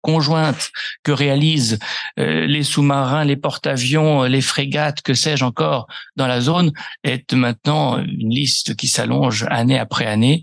conjointe 0.00 0.70
que 1.02 1.12
réalisent 1.12 1.78
euh, 2.18 2.46
les 2.46 2.62
sous-marins, 2.62 3.24
les 3.24 3.36
porte-avions, 3.36 4.24
euh, 4.24 4.28
les 4.28 4.40
frégates, 4.40 5.02
que 5.02 5.14
sais-je 5.14 5.44
encore, 5.44 5.86
dans 6.16 6.26
la 6.26 6.40
zone, 6.40 6.72
est 7.04 7.32
maintenant 7.32 7.98
une 7.98 8.30
liste 8.30 8.76
qui 8.76 8.88
s'allonge 8.88 9.46
année 9.50 9.78
après 9.78 10.06
année. 10.06 10.42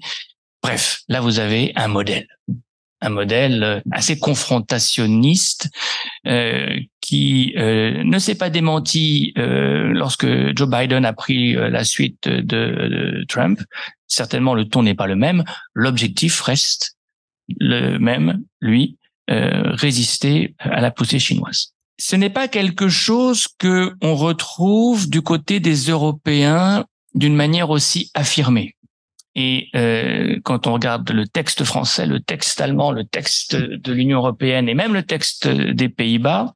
Bref, 0.62 1.01
là 1.08 1.22
vous 1.22 1.39
avez 1.39 1.72
un 1.76 1.88
modèle, 1.88 2.28
un 3.01 3.10
modèle 3.10 3.64
euh, 3.64 3.80
assez 3.91 4.18
confrontationniste 4.18 5.70
euh, 6.28 6.80
qui 7.01 7.53
euh, 7.58 8.03
ne 8.03 8.20
s'est 8.20 8.36
pas 8.36 8.49
démenti 8.49 9.34
euh, 9.38 9.93
lorsque 9.93 10.28
Joe 10.58 10.68
Biden 10.68 11.06
a 11.06 11.14
pris 11.14 11.53
la 11.53 11.84
suite 11.84 12.28
de, 12.28 12.41
de 12.41 13.26
Trump. 13.28 13.62
Certainement, 14.08 14.56
le 14.56 14.66
ton 14.66 14.84
n'est 14.84 14.95
pas 14.95 15.08
le 15.08 15.16
même. 15.16 15.43
L'objectif 15.74 16.41
reste 16.41 16.95
le 17.60 17.97
même, 17.99 18.43
lui, 18.60 18.97
euh, 19.30 19.72
résister 19.74 20.56
à 20.60 20.82
la 20.82 20.92
poussée 20.92 21.20
chinoise. 21.20 21.74
Ce 21.98 22.16
n'est 22.16 22.30
pas 22.30 22.48
quelque 22.48 22.90
chose 22.90 23.48
que 23.58 23.94
on 24.02 24.16
retrouve 24.16 25.10
du 25.10 25.22
côté 25.22 25.60
des 25.60 25.76
Européens 25.90 26.86
d'une 27.14 27.36
manière 27.36 27.70
aussi 27.70 28.12
affirmée. 28.14 28.76
Et 29.36 29.70
euh, 29.76 30.40
quand 30.44 30.68
on 30.68 30.74
regarde 30.74 31.10
le 31.12 31.28
texte 31.28 31.64
français, 31.64 32.06
le 32.06 32.20
texte 32.20 32.62
allemand, 32.62 32.92
le 32.92 33.06
texte 33.06 33.56
de 33.56 33.92
l'Union 33.92 34.20
européenne 34.20 34.70
et 34.70 34.74
même 34.74 34.94
le 34.94 35.04
texte 35.04 35.48
des 35.48 35.90
Pays-Bas, 35.90 36.54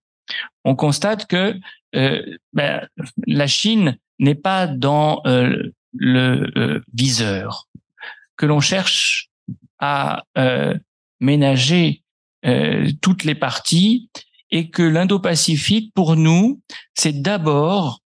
on 0.63 0.75
constate 0.75 1.25
que 1.25 1.55
euh, 1.95 2.37
ben, 2.53 2.87
la 3.25 3.47
Chine 3.47 3.97
n'est 4.19 4.35
pas 4.35 4.67
dans 4.67 5.21
euh, 5.25 5.71
le 5.93 6.51
euh, 6.57 6.83
viseur, 6.93 7.67
que 8.37 8.45
l'on 8.45 8.59
cherche 8.59 9.29
à 9.79 10.23
ménager 11.21 12.03
euh, 12.45 12.89
toutes 13.01 13.25
les 13.25 13.35
parties 13.35 14.09
et 14.49 14.69
que 14.69 14.81
l'Indo-Pacifique, 14.81 15.91
pour 15.93 16.15
nous, 16.15 16.61
c'est 16.95 17.21
d'abord, 17.21 17.99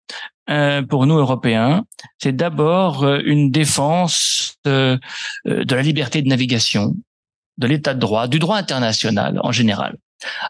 euh, 0.49 0.83
pour 0.83 1.07
nous 1.07 1.17
Européens, 1.17 1.85
c'est 2.19 2.35
d'abord 2.35 3.03
euh, 3.03 3.21
une 3.25 3.51
défense 3.51 4.57
de 4.65 5.01
la 5.45 5.83
liberté 5.83 6.23
de 6.23 6.29
navigation, 6.29 6.95
de 7.59 7.67
l'état 7.67 7.95
de 7.95 7.99
droit, 7.99 8.29
du 8.29 8.39
droit 8.39 8.57
international 8.57 9.41
en 9.43 9.53
général. 9.53 9.97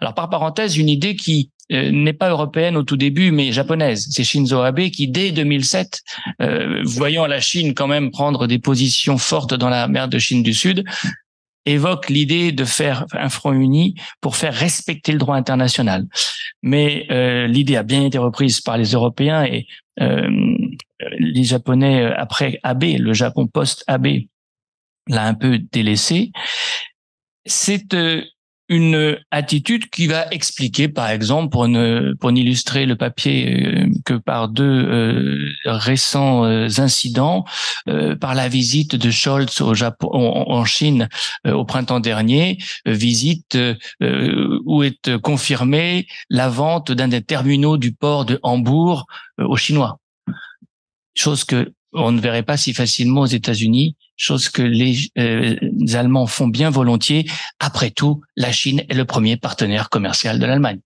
Alors 0.01 0.14
par 0.14 0.28
parenthèse, 0.28 0.76
une 0.76 0.89
idée 0.89 1.16
qui 1.16 1.51
n'est 1.70 2.12
pas 2.12 2.31
européenne 2.31 2.76
au 2.76 2.83
tout 2.83 2.97
début, 2.97 3.31
mais 3.31 3.53
japonaise. 3.53 4.09
C'est 4.11 4.24
Shinzo 4.24 4.61
Abe 4.61 4.89
qui, 4.89 5.07
dès 5.07 5.31
2007, 5.31 6.01
voyant 6.83 7.28
la 7.28 7.39
Chine 7.39 7.74
quand 7.74 7.87
même 7.87 8.11
prendre 8.11 8.49
des 8.49 8.59
positions 8.59 9.16
fortes 9.16 9.55
dans 9.55 9.68
la 9.68 9.87
mer 9.87 10.09
de 10.09 10.18
Chine 10.18 10.43
du 10.43 10.53
Sud, 10.53 10.85
évoque 11.67 12.09
l'idée 12.09 12.53
de 12.53 12.65
faire 12.65 13.07
un 13.13 13.29
front 13.29 13.53
uni 13.53 13.95
pour 14.21 14.37
faire 14.37 14.55
respecter 14.55 15.13
le 15.13 15.19
droit 15.19 15.37
international. 15.37 16.07
Mais 16.63 17.07
euh, 17.11 17.47
l'idée 17.47 17.77
a 17.77 17.83
bien 17.83 18.05
été 18.05 18.19
reprise 18.19 18.61
par 18.61 18.79
les 18.79 18.93
Européens 18.93 19.45
et 19.45 19.67
euh, 20.01 20.29
les 21.19 21.45
Japonais 21.45 22.03
euh, 22.03 22.15
après 22.17 22.59
Abe, 22.63 22.85
le 22.85 23.13
Japon 23.13 23.47
post-Abe 23.47 24.25
l'a 25.07 25.27
un 25.27 25.35
peu 25.35 25.59
délaissé. 25.59 26.33
C'est 27.45 27.95
une 28.71 29.18
attitude 29.33 29.91
qui 29.91 30.07
va 30.07 30.29
expliquer, 30.31 30.87
par 30.87 31.11
exemple, 31.11 31.51
pour, 31.51 31.66
ne, 31.66 32.14
pour 32.21 32.31
illustrer 32.31 32.87
le 32.87 32.95
papier 32.95 33.66
euh, 33.66 33.87
que 34.07 34.14
par 34.14 34.49
deux 34.49 34.62
euh, 34.64 35.49
récents 35.64 36.45
euh, 36.45 36.68
incidents, 36.79 37.45
par 38.21 38.37
la 38.37 38.49
visite 38.49 38.95
de 38.95 39.11
Scholz 39.11 39.61
au 39.61 39.75
Japon, 39.75 40.09
en, 40.12 40.64
Chine 40.64 41.09
au 41.45 41.64
printemps 41.64 41.99
dernier, 41.99 42.59
visite 42.87 43.59
où 44.01 44.83
est 44.85 45.18
confirmée 45.18 46.07
la 46.29 46.49
vente 46.49 46.93
d'un 46.93 47.09
des 47.09 47.23
terminaux 47.23 47.77
du 47.77 47.93
port 47.93 48.25
de 48.25 48.39
Hambourg 48.45 49.07
aux 49.39 49.57
Chinois. 49.57 49.99
Chose 51.16 51.43
que 51.43 51.73
on 51.93 52.12
ne 52.12 52.20
verrait 52.20 52.43
pas 52.43 52.57
si 52.57 52.72
facilement 52.72 53.22
aux 53.22 53.26
États-Unis 53.26 53.97
chose 54.16 54.51
que 54.51 54.62
euh, 54.62 55.57
les, 55.62 55.97
Allemands 55.97 56.26
font 56.26 56.47
bien 56.47 56.70
volontiers. 56.70 57.26
Après 57.59 57.91
tout, 57.91 58.20
la 58.36 58.53
Chine 58.53 58.84
est 58.88 58.95
le 58.95 59.07
premier 59.07 59.36
partenaire 59.36 59.88
commercial 59.88 60.38
de 60.38 60.47
l'Allemagne. 60.47 60.80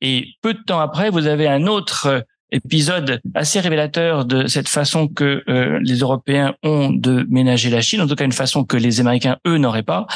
Et 0.00 0.28
peu 0.40 0.54
de 0.54 0.62
temps 0.62 0.80
après, 0.80 1.10
vous 1.10 1.26
avez 1.26 1.48
un 1.48 1.66
autre 1.66 2.24
épisode 2.56 3.20
assez 3.34 3.60
révélateur 3.60 4.24
de 4.24 4.46
cette 4.46 4.68
façon 4.68 5.08
que 5.08 5.42
euh, 5.48 5.78
les 5.82 5.98
Européens 5.98 6.54
ont 6.62 6.90
de 6.90 7.26
ménager 7.28 7.70
la 7.70 7.80
Chine, 7.80 8.00
en 8.00 8.06
tout 8.06 8.14
cas 8.14 8.24
une 8.24 8.32
façon 8.32 8.64
que 8.64 8.76
les 8.76 9.00
Américains, 9.00 9.36
eux, 9.46 9.58
n'auraient 9.58 9.82
pas. 9.82 10.06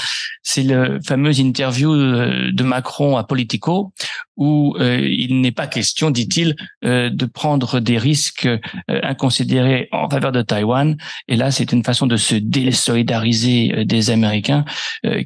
C'est 0.42 0.62
le 0.62 0.98
fameux 1.06 1.38
interview 1.38 1.92
euh, 1.92 2.50
de 2.52 2.64
Macron 2.64 3.16
à 3.16 3.24
Politico, 3.24 3.92
où 4.36 4.74
euh, 4.80 5.00
il 5.00 5.40
n'est 5.42 5.52
pas 5.52 5.66
question, 5.66 6.10
dit-il, 6.10 6.56
de 6.82 7.26
prendre 7.26 7.78
des 7.80 7.98
risques 7.98 8.48
inconsidérés 8.88 9.88
en 9.92 10.08
faveur 10.08 10.32
de 10.32 10.40
Taïwan. 10.40 10.96
Et 11.28 11.36
là, 11.36 11.50
c'est 11.50 11.72
une 11.72 11.84
façon 11.84 12.06
de 12.06 12.16
se 12.16 12.34
désolidariser 12.34 13.84
des 13.84 14.10
Américains 14.10 14.64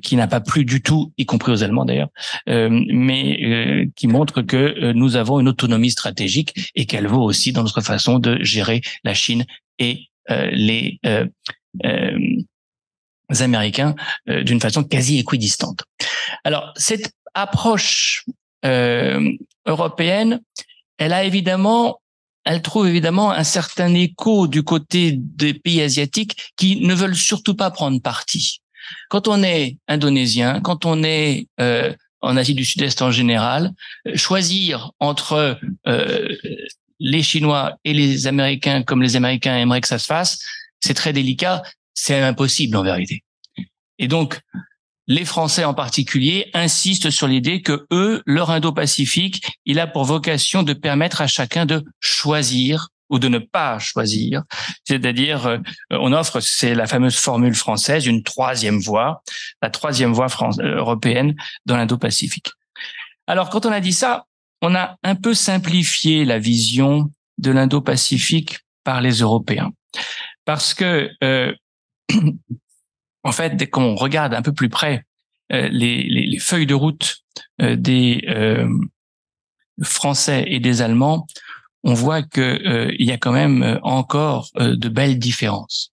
qui 0.02 0.16
n'a 0.16 0.26
pas 0.26 0.40
plu 0.40 0.64
du 0.64 0.82
tout, 0.82 1.12
y 1.16 1.26
compris 1.26 1.52
aux 1.52 1.62
Allemands 1.62 1.84
d'ailleurs, 1.84 2.08
mais 2.46 3.88
qui 3.94 4.08
montre 4.08 4.42
que 4.42 4.92
nous 4.92 5.14
avons 5.14 5.38
une 5.38 5.48
autonomie 5.48 5.90
stratégique 5.90 6.72
et 6.74 6.86
qu'elle 6.86 7.03
vaut 7.06 7.22
aussi 7.22 7.52
dans 7.52 7.62
notre 7.62 7.80
façon 7.80 8.18
de 8.18 8.42
gérer 8.42 8.80
la 9.04 9.14
Chine 9.14 9.44
et 9.78 10.08
euh, 10.30 10.50
les 10.52 10.98
euh, 11.06 11.26
euh, 11.84 12.18
Américains 13.40 13.94
d'une 14.26 14.60
façon 14.60 14.84
quasi 14.84 15.18
équidistante. 15.18 15.82
Alors 16.44 16.72
cette 16.76 17.12
approche 17.34 18.24
européenne, 19.66 20.40
elle 20.98 21.12
a 21.12 21.24
évidemment 21.24 22.00
elle 22.44 22.62
trouve 22.62 22.86
évidemment 22.86 23.32
un 23.32 23.42
certain 23.42 23.92
écho 23.94 24.46
du 24.46 24.62
côté 24.62 25.14
des 25.16 25.54
pays 25.54 25.80
asiatiques 25.80 26.52
qui 26.56 26.86
ne 26.86 26.94
veulent 26.94 27.16
surtout 27.16 27.56
pas 27.56 27.70
prendre 27.70 28.00
parti. 28.00 28.60
Quand 29.08 29.26
on 29.26 29.42
est 29.42 29.78
indonésien, 29.88 30.60
quand 30.60 30.84
on 30.84 31.02
est 31.02 31.48
en 31.58 32.36
Asie 32.36 32.54
du 32.54 32.64
Sud-Est 32.64 33.02
en 33.02 33.10
général, 33.10 33.72
choisir 34.14 34.92
entre 35.00 35.58
les 37.04 37.22
Chinois 37.22 37.76
et 37.84 37.92
les 37.92 38.26
Américains, 38.26 38.82
comme 38.82 39.02
les 39.02 39.14
Américains 39.14 39.56
aimeraient 39.58 39.82
que 39.82 39.88
ça 39.88 39.98
se 39.98 40.06
fasse, 40.06 40.42
c'est 40.80 40.94
très 40.94 41.12
délicat, 41.12 41.62
c'est 41.92 42.18
impossible 42.18 42.76
en 42.76 42.82
vérité. 42.82 43.22
Et 43.98 44.08
donc, 44.08 44.40
les 45.06 45.26
Français 45.26 45.64
en 45.64 45.74
particulier 45.74 46.50
insistent 46.54 47.10
sur 47.10 47.28
l'idée 47.28 47.60
que 47.60 47.86
eux, 47.92 48.22
leur 48.24 48.50
Indo-Pacifique, 48.50 49.46
il 49.66 49.78
a 49.80 49.86
pour 49.86 50.04
vocation 50.04 50.62
de 50.62 50.72
permettre 50.72 51.20
à 51.20 51.26
chacun 51.26 51.66
de 51.66 51.84
choisir 52.00 52.88
ou 53.10 53.18
de 53.18 53.28
ne 53.28 53.38
pas 53.38 53.78
choisir. 53.78 54.42
C'est-à-dire, 54.84 55.46
euh, 55.46 55.58
on 55.90 56.14
offre, 56.14 56.40
c'est 56.40 56.74
la 56.74 56.86
fameuse 56.86 57.16
formule 57.16 57.54
française, 57.54 58.06
une 58.06 58.22
troisième 58.22 58.80
voie, 58.80 59.22
la 59.60 59.68
troisième 59.68 60.14
voie 60.14 60.28
euh, 60.58 60.76
européenne 60.76 61.34
dans 61.66 61.76
l'Indo-Pacifique. 61.76 62.50
Alors, 63.26 63.50
quand 63.50 63.66
on 63.66 63.72
a 63.72 63.80
dit 63.80 63.92
ça, 63.92 64.24
on 64.64 64.74
a 64.74 64.96
un 65.02 65.14
peu 65.14 65.34
simplifié 65.34 66.24
la 66.24 66.38
vision 66.38 67.10
de 67.38 67.50
l'Indo-Pacifique 67.50 68.60
par 68.84 69.00
les 69.00 69.20
Européens. 69.20 69.72
Parce 70.44 70.74
que, 70.74 71.10
euh, 71.22 71.52
en 73.22 73.32
fait, 73.32 73.56
dès 73.56 73.66
qu'on 73.66 73.94
regarde 73.94 74.34
un 74.34 74.42
peu 74.42 74.52
plus 74.52 74.68
près 74.68 75.04
euh, 75.52 75.68
les, 75.70 76.38
feuilles 76.40 76.66
de 76.66 76.74
route 76.74 77.18
euh, 77.60 77.76
des 77.76 78.26
Français 79.82 80.44
et 80.46 80.60
des 80.60 80.82
Allemands, 80.82 81.26
on 81.84 81.94
voit 81.94 82.22
que 82.22 82.40
euh, 82.40 82.94
il 82.98 83.06
y 83.06 83.12
a 83.12 83.18
quand 83.18 83.32
même 83.32 83.62
euh, 83.62 83.78
encore 83.82 84.48
euh, 84.58 84.74
de 84.74 84.88
belles 84.88 85.18
différences. 85.18 85.92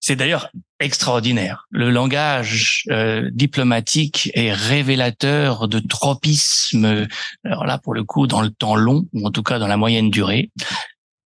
C'est 0.00 0.16
d'ailleurs 0.16 0.48
extraordinaire. 0.82 1.66
Le 1.70 1.90
langage 1.90 2.84
diplomatique 3.32 4.30
est 4.34 4.52
révélateur 4.52 5.68
de 5.68 5.78
tropisme. 5.78 7.06
Alors 7.44 7.64
là, 7.64 7.78
pour 7.78 7.94
le 7.94 8.04
coup, 8.04 8.26
dans 8.26 8.42
le 8.42 8.50
temps 8.50 8.76
long 8.76 9.06
ou 9.12 9.26
en 9.26 9.30
tout 9.30 9.42
cas 9.42 9.58
dans 9.58 9.68
la 9.68 9.76
moyenne 9.76 10.10
durée. 10.10 10.50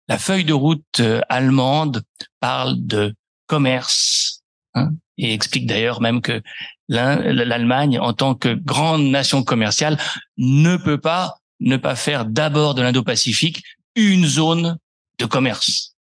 La 0.09 0.19
feuille 0.19 0.45
de 0.45 0.53
route 0.53 1.03
allemande 1.29 2.03
parle 2.41 2.77
de 2.79 3.15
commerce 3.47 4.43
hein, 4.75 4.91
et 5.19 5.33
explique 5.33 5.67
d'ailleurs 5.67 6.01
même 6.01 6.21
que 6.21 6.43
l'Allemagne, 6.89 7.99
en 7.99 8.13
tant 8.13 8.35
que 8.35 8.55
grande 8.55 9.05
nation 9.07 9.43
commerciale, 9.43 9.99
ne 10.37 10.77
peut 10.77 10.99
pas 11.01 11.39
ne 11.61 11.77
pas 11.77 11.97
faire 11.97 12.27
d'abord 12.27 12.75
de 12.75 12.83
l'Indo-Pacifique 12.83 13.63
une 13.95 14.27
zone 14.27 14.79
de 15.19 15.25
commerce. 15.25 15.96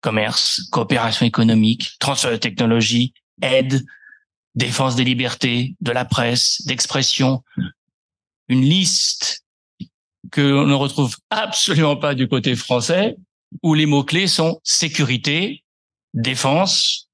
Commerce, 0.00 0.68
coopération 0.70 1.26
économique, 1.26 1.92
transfert 1.98 2.30
de 2.30 2.36
technologie, 2.36 3.14
aide, 3.40 3.84
défense 4.54 4.96
des 4.96 5.04
libertés, 5.04 5.76
de 5.80 5.92
la 5.92 6.04
presse, 6.04 6.62
d'expression. 6.66 7.42
Une 8.48 8.62
liste 8.62 9.44
que 10.30 10.40
l'on 10.40 10.66
ne 10.66 10.74
retrouve 10.74 11.16
absolument 11.30 11.96
pas 11.96 12.14
du 12.14 12.28
côté 12.28 12.56
français, 12.56 13.16
où 13.62 13.74
les 13.74 13.86
mots-clés 13.86 14.28
sont 14.28 14.60
sécurité, 14.64 15.62
défense, 16.14 17.08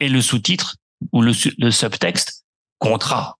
et 0.00 0.08
le 0.08 0.20
sous-titre 0.20 0.76
ou 1.12 1.22
le, 1.22 1.32
le 1.58 1.70
subtexte, 1.70 2.44
contrat. 2.78 3.38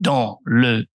Dans 0.00 0.40
le 0.44 0.86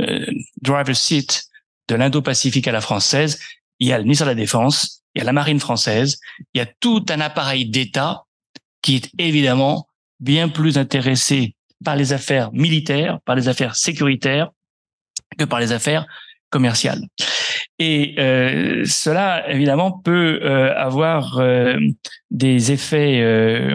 euh, 0.00 0.32
driver 0.62 0.96
seat 0.96 1.44
de 1.88 1.94
l'Indo-Pacifique 1.94 2.68
à 2.68 2.72
la 2.72 2.80
française, 2.80 3.40
il 3.80 3.88
y 3.88 3.92
a 3.92 3.98
le 3.98 4.04
ministère 4.04 4.26
de 4.26 4.32
la 4.32 4.36
Défense, 4.36 5.02
il 5.14 5.18
y 5.18 5.22
a 5.22 5.24
la 5.24 5.32
marine 5.32 5.60
française, 5.60 6.18
il 6.54 6.58
y 6.58 6.60
a 6.60 6.66
tout 6.80 7.04
un 7.08 7.20
appareil 7.20 7.68
d'État 7.68 8.24
qui 8.82 8.96
est 8.96 9.10
évidemment 9.18 9.88
bien 10.20 10.48
plus 10.48 10.78
intéressé 10.78 11.54
par 11.84 11.96
les 11.96 12.12
affaires 12.12 12.52
militaires, 12.52 13.18
par 13.24 13.34
les 13.34 13.48
affaires 13.48 13.74
sécuritaires 13.74 14.50
que 15.38 15.44
par 15.44 15.60
les 15.60 15.72
affaires 15.72 16.06
commerciales. 16.50 17.02
Et 17.78 18.14
euh, 18.18 18.84
cela, 18.84 19.48
évidemment, 19.50 19.92
peut 19.92 20.40
euh, 20.42 20.74
avoir 20.76 21.38
euh, 21.38 21.78
des 22.30 22.72
effets 22.72 23.20
euh, 23.20 23.74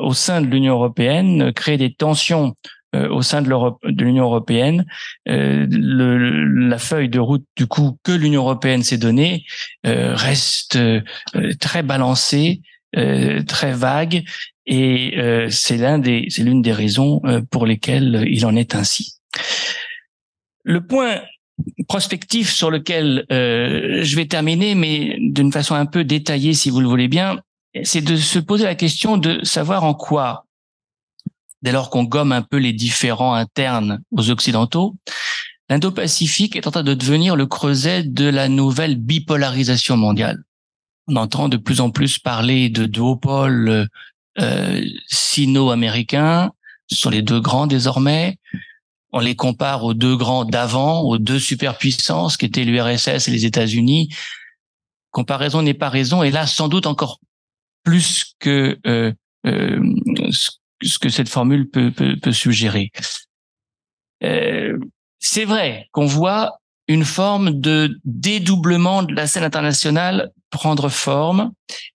au 0.00 0.12
sein 0.12 0.42
de 0.42 0.46
l'Union 0.46 0.74
européenne, 0.74 1.52
créer 1.52 1.78
des 1.78 1.94
tensions 1.94 2.48
euh, 2.48 2.77
au 2.94 3.22
sein 3.22 3.42
de 3.42 4.02
l'Union 4.02 4.24
européenne, 4.24 4.86
euh, 5.28 5.66
le, 5.70 6.68
la 6.68 6.78
feuille 6.78 7.08
de 7.08 7.18
route 7.18 7.44
du 7.56 7.66
coup 7.66 7.98
que 8.02 8.12
l'Union 8.12 8.42
européenne 8.42 8.82
s'est 8.82 8.98
donnée 8.98 9.44
euh, 9.86 10.14
reste 10.14 10.78
très 11.60 11.82
balancée, 11.82 12.62
très 13.46 13.72
vague, 13.72 14.24
et 14.66 15.14
c'est 15.50 15.76
l'un 15.76 15.98
des, 15.98 16.26
c'est 16.30 16.42
l'une 16.42 16.62
des 16.62 16.72
raisons 16.72 17.20
pour 17.50 17.66
lesquelles 17.66 18.24
il 18.26 18.46
en 18.46 18.56
est 18.56 18.74
ainsi. 18.74 19.16
Le 20.64 20.86
point 20.86 21.20
prospectif 21.86 22.50
sur 22.50 22.70
lequel 22.70 23.26
je 23.28 24.16
vais 24.16 24.26
terminer, 24.26 24.74
mais 24.74 25.18
d'une 25.20 25.52
façon 25.52 25.74
un 25.74 25.86
peu 25.86 26.04
détaillée, 26.04 26.54
si 26.54 26.70
vous 26.70 26.80
le 26.80 26.88
voulez 26.88 27.08
bien, 27.08 27.40
c'est 27.82 28.00
de 28.00 28.16
se 28.16 28.38
poser 28.38 28.64
la 28.64 28.74
question 28.74 29.18
de 29.18 29.44
savoir 29.44 29.84
en 29.84 29.92
quoi 29.92 30.46
dès 31.62 31.72
lors 31.72 31.90
qu'on 31.90 32.04
gomme 32.04 32.32
un 32.32 32.42
peu 32.42 32.56
les 32.56 32.72
différends 32.72 33.34
internes 33.34 34.00
aux 34.12 34.30
Occidentaux, 34.30 34.96
l'Indo-Pacifique 35.68 36.56
est 36.56 36.66
en 36.66 36.70
train 36.70 36.82
de 36.82 36.94
devenir 36.94 37.36
le 37.36 37.46
creuset 37.46 38.02
de 38.02 38.28
la 38.28 38.48
nouvelle 38.48 38.96
bipolarisation 38.96 39.96
mondiale. 39.96 40.42
On 41.08 41.16
entend 41.16 41.48
de 41.48 41.56
plus 41.56 41.80
en 41.80 41.90
plus 41.90 42.18
parler 42.18 42.68
de 42.68 42.86
duopoles 42.86 43.88
euh, 44.38 44.84
sino-américains, 45.08 46.52
ce 46.90 46.96
sont 46.96 47.10
les 47.10 47.22
deux 47.22 47.40
grands 47.40 47.66
désormais. 47.66 48.38
On 49.12 49.20
les 49.20 49.36
compare 49.36 49.84
aux 49.84 49.94
deux 49.94 50.16
grands 50.16 50.44
d'avant, 50.44 51.00
aux 51.00 51.18
deux 51.18 51.38
superpuissances 51.38 52.36
qui 52.36 52.46
étaient 52.46 52.64
l'URSS 52.64 53.28
et 53.28 53.30
les 53.30 53.46
États-Unis. 53.46 54.14
Comparaison 55.10 55.62
n'est 55.62 55.74
pas 55.74 55.88
raison, 55.88 56.22
et 56.22 56.30
là 56.30 56.46
sans 56.46 56.68
doute 56.68 56.86
encore 56.86 57.20
plus 57.84 58.34
que 58.38 58.78
euh, 58.86 59.12
euh, 59.46 59.80
ce 60.30 60.50
que 61.00 61.08
cette 61.08 61.28
formule 61.28 61.68
peut, 61.68 61.90
peut, 61.90 62.16
peut 62.16 62.32
suggérer. 62.32 62.90
Euh, 64.22 64.78
c'est 65.18 65.44
vrai 65.44 65.88
qu'on 65.92 66.06
voit 66.06 66.58
une 66.86 67.04
forme 67.04 67.60
de 67.60 67.98
dédoublement 68.04 69.02
de 69.02 69.14
la 69.14 69.26
scène 69.26 69.44
internationale 69.44 70.30
prendre 70.50 70.88
forme 70.88 71.52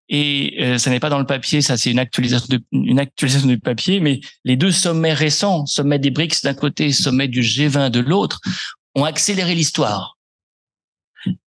et 0.07 0.57
euh, 0.61 0.77
ça 0.77 0.91
n'est 0.91 0.99
pas 0.99 1.09
dans 1.09 1.17
le 1.17 1.25
papier, 1.25 1.61
ça 1.61 1.77
c'est 1.77 1.89
une 1.89 1.97
actualisation 1.97 2.47
de, 2.49 2.63
une 2.71 2.99
actualisation 2.99 3.47
du 3.47 3.59
papier, 3.59 3.99
mais 3.99 4.21
les 4.43 4.55
deux 4.55 4.71
sommets 4.71 5.13
récents, 5.13 5.65
sommet 5.65 5.97
des 5.97 6.11
BRICS 6.11 6.43
d'un 6.43 6.53
côté, 6.53 6.91
sommet 6.91 7.27
du 7.27 7.41
G20 7.41 7.89
de 7.89 7.99
l'autre, 7.99 8.39
ont 8.93 9.05
accéléré 9.05 9.55
l'histoire. 9.55 10.17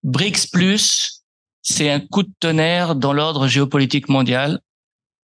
BRICS 0.02 0.48
plus, 0.50 1.22
c'est 1.62 1.90
un 1.90 2.00
coup 2.00 2.24
de 2.24 2.32
tonnerre 2.40 2.96
dans 2.96 3.12
l'ordre 3.12 3.46
géopolitique 3.46 4.08
mondial. 4.08 4.60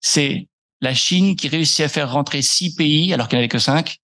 C'est 0.01 0.49
la 0.83 0.93
Chine 0.93 1.37
qui 1.37 1.49
réussit 1.49 1.81
à 1.81 1.89
faire 1.89 2.13
rentrer 2.13 2.43
six 2.43 2.75
pays 2.75 3.15
alors 3.15 3.29
qu'il 3.29 3.39
n'y 3.39 3.45
avait 3.45 3.49
que 3.49 3.59
cinq, 3.59 3.99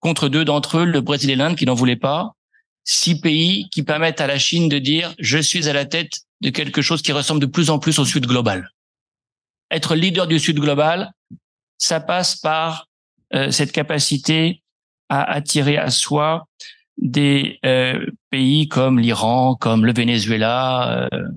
contre 0.00 0.28
deux 0.28 0.44
d'entre 0.44 0.78
eux, 0.78 0.84
le 0.84 1.00
Brésil 1.00 1.30
et 1.30 1.36
l'Inde 1.36 1.54
qui 1.54 1.66
n'en 1.66 1.74
voulaient 1.74 1.96
pas, 1.96 2.32
six 2.82 3.20
pays 3.20 3.68
qui 3.70 3.84
permettent 3.84 4.20
à 4.20 4.26
la 4.26 4.38
Chine 4.38 4.68
de 4.68 4.78
dire 4.78 5.14
je 5.18 5.38
suis 5.38 5.68
à 5.68 5.72
la 5.72 5.84
tête 5.84 6.22
de 6.40 6.50
quelque 6.50 6.82
chose 6.82 7.02
qui 7.02 7.12
ressemble 7.12 7.40
de 7.40 7.46
plus 7.46 7.70
en 7.70 7.78
plus 7.78 7.98
au 8.00 8.04
Sud 8.04 8.26
global. 8.26 8.70
Être 9.70 9.94
leader 9.94 10.26
du 10.26 10.40
Sud 10.40 10.58
global, 10.58 11.12
ça 11.78 12.00
passe 12.00 12.36
par 12.36 12.88
euh, 13.34 13.50
cette 13.50 13.72
capacité 13.72 14.62
à 15.08 15.22
attirer 15.30 15.76
à 15.76 15.90
soi 15.90 16.48
des 16.96 17.58
euh, 17.64 18.04
pays 18.30 18.68
comme 18.68 18.98
l'Iran, 18.98 19.56
comme 19.56 19.84
le 19.84 19.92
Venezuela, 19.92 21.08
euh, 21.12 21.28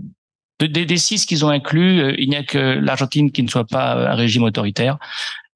des, 0.60 0.86
des 0.86 0.98
six 0.98 1.26
qu'ils 1.26 1.46
ont 1.46 1.50
inclus, 1.50 2.02
euh, 2.02 2.16
il 2.18 2.30
n'y 2.30 2.36
a 2.36 2.44
que 2.44 2.58
l'Argentine 2.58 3.32
qui 3.32 3.44
ne 3.44 3.50
soit 3.50 3.66
pas 3.66 3.98
euh, 3.98 4.08
un 4.08 4.16
régime 4.16 4.44
autoritaire. 4.44 4.98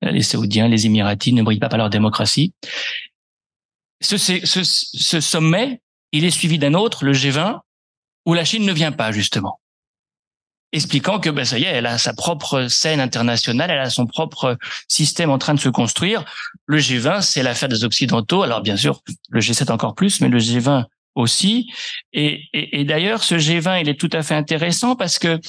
Euh, 0.04 0.12
les 0.12 0.24
Saoudiens, 0.24 0.68
les 0.68 0.86
Émiratis 0.86 1.34
ne 1.34 1.42
brillent 1.42 1.60
pas 1.60 1.70
par 1.70 1.78
leur 1.78 1.90
démocratie. 1.90 2.54
Ce, 4.02 4.18
ce, 4.18 4.64
ce 4.64 5.20
sommet, 5.20 5.82
il 6.12 6.26
est 6.26 6.32
suivi 6.32 6.58
d'un 6.58 6.74
autre, 6.74 7.04
le 7.04 7.14
G20, 7.14 7.60
où 8.26 8.34
la 8.34 8.46
Chine 8.46 8.66
ne 8.66 8.72
vient 8.72 8.92
pas 8.92 9.12
justement, 9.12 9.60
expliquant 10.72 11.20
que 11.20 11.30
ben 11.30 11.46
ça 11.46 11.58
y 11.58 11.64
est, 11.64 11.68
elle 11.68 11.86
a 11.86 11.98
sa 11.98 12.14
propre 12.14 12.68
scène 12.68 13.00
internationale, 13.00 13.72
elle 13.72 13.80
a 13.80 13.90
son 13.90 14.06
propre 14.06 14.58
système 14.88 15.30
en 15.30 15.38
train 15.38 15.54
de 15.54 15.60
se 15.60 15.70
construire. 15.70 16.26
Le 16.66 16.78
G20, 16.78 17.22
c'est 17.22 17.44
l'affaire 17.44 17.70
des 17.70 17.84
Occidentaux. 17.84 18.44
Alors 18.44 18.62
bien 18.62 18.78
sûr, 18.78 19.02
le 19.30 19.40
G7 19.40 19.72
encore 19.72 19.96
plus, 19.96 20.22
mais 20.22 20.30
le 20.30 20.40
G20 20.40 20.86
aussi. 21.16 21.70
Et, 22.14 22.42
et, 22.54 22.82
et 22.82 22.84
d'ailleurs, 22.84 23.24
ce 23.24 23.36
G20, 23.36 23.82
il 23.82 23.90
est 23.90 24.00
tout 24.00 24.10
à 24.14 24.24
fait 24.24 24.36
intéressant 24.36 24.96
parce 24.96 25.20
que 25.20 25.40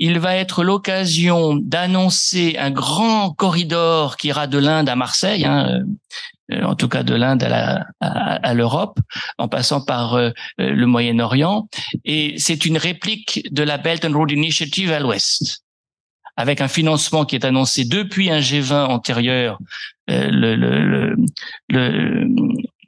il 0.00 0.18
va 0.18 0.34
être 0.34 0.64
l'occasion 0.64 1.54
d'annoncer 1.56 2.56
un 2.58 2.70
grand 2.70 3.32
corridor 3.32 4.16
qui 4.16 4.28
ira 4.28 4.46
de 4.46 4.56
l'Inde 4.56 4.88
à 4.88 4.96
Marseille, 4.96 5.44
hein, 5.44 5.82
euh, 6.50 6.62
en 6.62 6.74
tout 6.74 6.88
cas 6.88 7.02
de 7.02 7.14
l'Inde 7.14 7.42
à, 7.42 7.86
à, 8.00 8.54
l'Europe, 8.54 8.98
en 9.36 9.46
passant 9.46 9.84
par 9.84 10.14
euh, 10.14 10.30
le 10.56 10.86
Moyen-Orient. 10.86 11.68
Et 12.06 12.34
c'est 12.38 12.64
une 12.64 12.78
réplique 12.78 13.46
de 13.52 13.62
la 13.62 13.76
Belt 13.76 14.02
and 14.06 14.16
Road 14.16 14.30
Initiative 14.30 14.90
à 14.90 15.00
l'Ouest, 15.00 15.64
avec 16.34 16.62
un 16.62 16.68
financement 16.68 17.26
qui 17.26 17.36
est 17.36 17.44
annoncé 17.44 17.84
depuis 17.84 18.30
un 18.30 18.40
G20 18.40 18.86
antérieur, 18.86 19.58
euh, 20.08 20.30
le, 20.30 20.56
le, 20.56 21.14
le, 21.68 22.26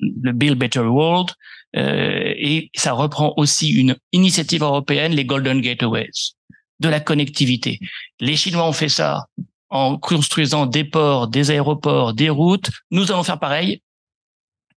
le 0.00 0.32
Build 0.32 0.58
Better 0.58 0.80
World, 0.80 1.28
euh, 1.28 1.34
et 1.74 2.70
ça 2.74 2.92
reprend 2.92 3.34
aussi 3.36 3.70
une 3.70 3.96
initiative 4.12 4.62
européenne, 4.62 5.12
les 5.12 5.24
Golden 5.24 5.60
Gateways, 5.60 6.34
de 6.80 6.88
la 6.88 7.00
connectivité. 7.00 7.78
Les 8.20 8.36
Chinois 8.36 8.66
ont 8.66 8.72
fait 8.72 8.88
ça 8.88 9.26
en 9.70 9.96
construisant 9.96 10.66
des 10.66 10.84
ports, 10.84 11.28
des 11.28 11.50
aéroports, 11.50 12.12
des 12.12 12.28
routes. 12.28 12.70
Nous 12.90 13.10
allons 13.10 13.22
faire 13.22 13.40
pareil 13.40 13.80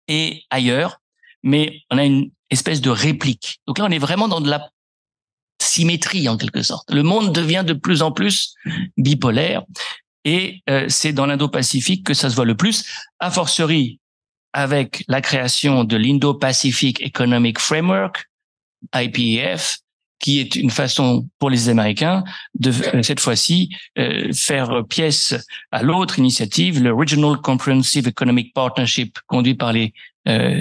et 0.07 0.45
ailleurs, 0.51 1.01
mais 1.43 1.81
on 1.91 1.99
a 1.99 2.05
une 2.05 2.31
espèce 2.51 2.81
de 2.81 2.91
réplique. 2.91 3.61
Donc 3.67 3.79
là, 3.79 3.87
on 3.87 3.91
est 3.91 3.99
vraiment 3.99 4.29
dans 4.29 4.41
de 4.41 4.49
la 4.49 4.71
symétrie 5.61 6.29
en 6.29 6.37
quelque 6.37 6.63
sorte. 6.63 6.91
Le 6.93 7.03
monde 7.03 7.35
devient 7.35 7.65
de 7.67 7.73
plus 7.73 8.03
en 8.03 8.13
plus 8.13 8.55
bipolaire 8.97 9.65
et 10.25 10.63
euh, 10.71 10.87
c'est 10.89 11.13
dans 11.13 11.27
l'Indo-Pacifique 11.27 12.07
que 12.07 12.15
ça 12.15 12.31
se 12.31 12.37
voit 12.37 12.45
le 12.45 12.57
plus. 12.57 12.85
A 13.19 13.33
fortiori, 13.33 13.99
avec 14.55 15.05
la 15.09 15.21
création 15.21 15.85
de 15.85 15.97
l'Indo-Pacific 15.97 17.03
Economic 17.03 17.59
Framework, 17.59 18.25
IPEF, 18.95 19.79
qui 20.19 20.41
est 20.41 20.57
une 20.57 20.71
façon 20.71 21.29
pour 21.39 21.51
les 21.51 21.69
Américains 21.69 22.25
de 22.55 22.71
euh, 22.95 23.03
cette 23.03 23.21
fois-ci 23.21 23.69
euh, 23.99 24.33
faire 24.33 24.83
pièce 24.89 25.35
à 25.71 25.83
l'autre 25.83 26.19
initiative, 26.19 26.83
le 26.83 26.95
Regional 26.95 27.37
Comprehensive 27.43 28.09
Economic 28.09 28.55
Partnership 28.55 29.19
conduit 29.27 29.55
par 29.55 29.75
les 29.75 29.93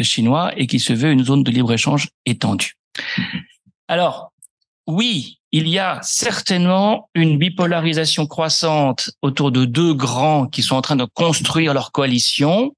chinois 0.02 0.52
et 0.58 0.68
qui 0.68 0.78
se 0.78 0.92
veut 0.92 1.14
une 1.14 1.24
zone 1.24 1.42
de 1.42 1.50
libre-échange 1.50 2.10
étendue. 2.26 2.74
Alors, 3.88 4.34
oui, 4.88 5.40
il 5.54 5.68
y 5.68 5.78
a 5.80 6.00
certainement 6.02 7.10
une 7.14 7.38
bipolarisation 7.38 8.26
croissante 8.26 9.12
autour 9.22 9.52
de 9.52 9.66
deux 9.66 9.94
grands 9.94 10.48
qui 10.48 10.64
sont 10.64 10.76
en 10.76 10.82
train 10.82 10.96
de 10.96 11.06
construire 11.06 11.74
leur 11.76 11.92
coalition. 11.92 12.76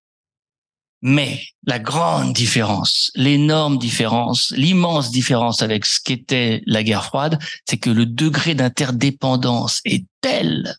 Mais 1.08 1.44
la 1.68 1.78
grande 1.78 2.34
différence, 2.34 3.12
l'énorme 3.14 3.78
différence, 3.78 4.52
l'immense 4.58 5.12
différence 5.12 5.62
avec 5.62 5.86
ce 5.86 6.00
qu'était 6.02 6.64
la 6.66 6.82
guerre 6.82 7.06
froide, 7.06 7.38
c'est 7.66 7.78
que 7.78 7.92
le 7.92 8.08
degré 8.08 8.56
d'interdépendance 8.56 9.82
est 9.86 10.08
tel, 10.22 10.76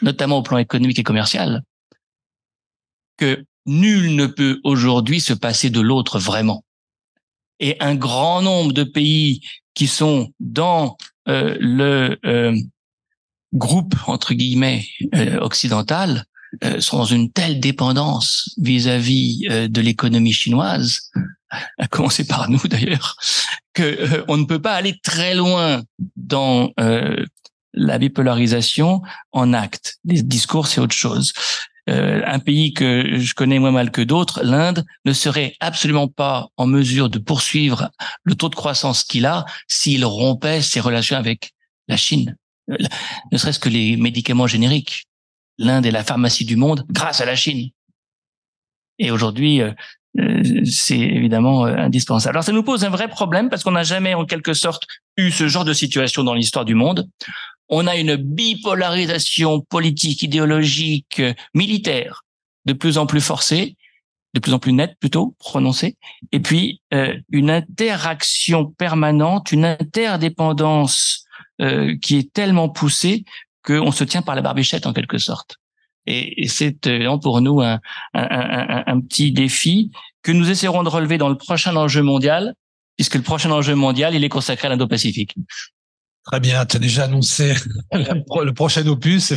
notamment 0.00 0.38
au 0.38 0.42
plan 0.42 0.56
économique 0.56 0.98
et 0.98 1.02
commercial, 1.02 1.62
que 3.18 3.44
nul 3.66 4.16
ne 4.16 4.24
peut 4.24 4.60
aujourd'hui 4.64 5.20
se 5.20 5.34
passer 5.34 5.68
de 5.68 5.82
l'autre 5.82 6.18
vraiment. 6.18 6.64
Et 7.60 7.76
un 7.80 7.96
grand 7.96 8.40
nombre 8.40 8.72
de 8.72 8.84
pays 8.84 9.42
qui 9.74 9.88
sont 9.88 10.32
dans 10.40 10.96
euh, 11.28 11.54
le 11.60 12.18
euh, 12.24 12.58
groupe 13.52 13.94
entre 14.06 14.32
guillemets 14.32 14.86
euh, 15.14 15.38
occidental 15.40 16.24
sont 16.80 16.98
dans 16.98 17.04
une 17.04 17.30
telle 17.30 17.60
dépendance 17.60 18.54
vis-à-vis 18.58 19.46
de 19.68 19.80
l'économie 19.80 20.32
chinoise, 20.32 21.10
à 21.78 21.86
commencer 21.88 22.26
par 22.26 22.50
nous 22.50 22.60
d'ailleurs, 22.68 23.16
que 23.74 24.24
on 24.28 24.36
ne 24.36 24.44
peut 24.44 24.60
pas 24.60 24.74
aller 24.74 24.98
très 25.02 25.34
loin 25.34 25.82
dans 26.16 26.72
la 27.74 27.98
bipolarisation 27.98 29.02
en 29.32 29.52
acte. 29.52 29.98
Les 30.04 30.22
discours, 30.22 30.66
c'est 30.66 30.80
autre 30.80 30.94
chose. 30.94 31.32
Euh, 31.88 32.20
un 32.26 32.38
pays 32.38 32.74
que 32.74 33.18
je 33.18 33.34
connais 33.34 33.58
moins 33.58 33.70
mal 33.70 33.90
que 33.90 34.02
d'autres, 34.02 34.42
l'Inde, 34.42 34.84
ne 35.06 35.12
serait 35.12 35.54
absolument 35.60 36.08
pas 36.08 36.48
en 36.58 36.66
mesure 36.66 37.08
de 37.08 37.18
poursuivre 37.18 37.90
le 38.24 38.34
taux 38.34 38.50
de 38.50 38.54
croissance 38.54 39.04
qu'il 39.04 39.24
a 39.24 39.46
s'il 39.68 40.04
rompait 40.04 40.60
ses 40.60 40.80
relations 40.80 41.16
avec 41.16 41.52
la 41.88 41.96
Chine. 41.96 42.36
Euh, 42.70 42.76
ne 43.32 43.38
serait-ce 43.38 43.58
que 43.58 43.70
les 43.70 43.96
médicaments 43.96 44.46
génériques. 44.46 45.07
L'Inde 45.58 45.86
est 45.86 45.90
la 45.90 46.04
pharmacie 46.04 46.44
du 46.44 46.56
monde 46.56 46.86
grâce 46.90 47.20
à 47.20 47.24
la 47.24 47.36
Chine. 47.36 47.70
Et 48.98 49.10
aujourd'hui, 49.10 49.60
euh, 49.60 49.72
c'est 50.64 50.98
évidemment 50.98 51.64
indispensable. 51.64 52.36
Alors 52.36 52.44
ça 52.44 52.52
nous 52.52 52.62
pose 52.62 52.84
un 52.84 52.90
vrai 52.90 53.08
problème 53.08 53.48
parce 53.48 53.62
qu'on 53.62 53.72
n'a 53.72 53.84
jamais 53.84 54.14
en 54.14 54.24
quelque 54.24 54.54
sorte 54.54 54.84
eu 55.16 55.30
ce 55.30 55.48
genre 55.48 55.64
de 55.64 55.72
situation 55.72 56.24
dans 56.24 56.34
l'histoire 56.34 56.64
du 56.64 56.74
monde 56.74 57.08
on 57.68 57.86
a 57.86 57.96
une 57.96 58.16
bipolarisation 58.16 59.60
politique, 59.60 60.22
idéologique, 60.22 61.22
militaire 61.54 62.24
de 62.64 62.72
plus 62.72 62.98
en 62.98 63.06
plus 63.06 63.20
forcée, 63.20 63.76
de 64.34 64.40
plus 64.40 64.52
en 64.52 64.58
plus 64.58 64.72
nette 64.72 64.96
plutôt, 65.00 65.34
prononcée, 65.38 65.96
et 66.32 66.40
puis 66.40 66.82
euh, 66.92 67.14
une 67.30 67.50
interaction 67.50 68.66
permanente, 68.66 69.52
une 69.52 69.64
interdépendance 69.64 71.24
euh, 71.60 71.96
qui 72.00 72.18
est 72.18 72.32
tellement 72.32 72.68
poussée 72.68 73.24
qu'on 73.68 73.92
se 73.92 74.04
tient 74.04 74.22
par 74.22 74.34
la 74.34 74.42
barbichette 74.42 74.86
en 74.86 74.92
quelque 74.92 75.18
sorte. 75.18 75.56
Et, 76.06 76.48
c'est 76.48 76.86
euh, 76.86 77.18
pour 77.18 77.42
nous 77.42 77.60
un, 77.60 77.80
un, 78.14 79.00
petit 79.00 79.30
défi 79.30 79.90
que 80.22 80.32
nous 80.32 80.48
essaierons 80.48 80.82
de 80.82 80.88
relever 80.88 81.18
dans 81.18 81.28
le 81.28 81.36
prochain 81.36 81.76
enjeu 81.76 82.02
mondial, 82.02 82.54
puisque 82.96 83.16
le 83.16 83.22
prochain 83.22 83.50
enjeu 83.50 83.74
mondial, 83.74 84.14
il 84.14 84.24
est 84.24 84.30
consacré 84.30 84.68
à 84.68 84.70
l'Indo-Pacifique. 84.70 85.36
Très 86.24 86.40
bien, 86.40 86.64
tu 86.64 86.76
as 86.76 86.80
déjà 86.80 87.04
annoncé 87.04 87.54
le 87.92 88.50
prochain 88.52 88.86
opus. 88.86 89.34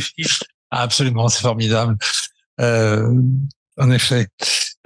Absolument, 0.70 1.28
c'est 1.28 1.42
formidable. 1.42 1.96
Euh, 2.60 3.12
en 3.76 3.90
effet. 3.90 4.28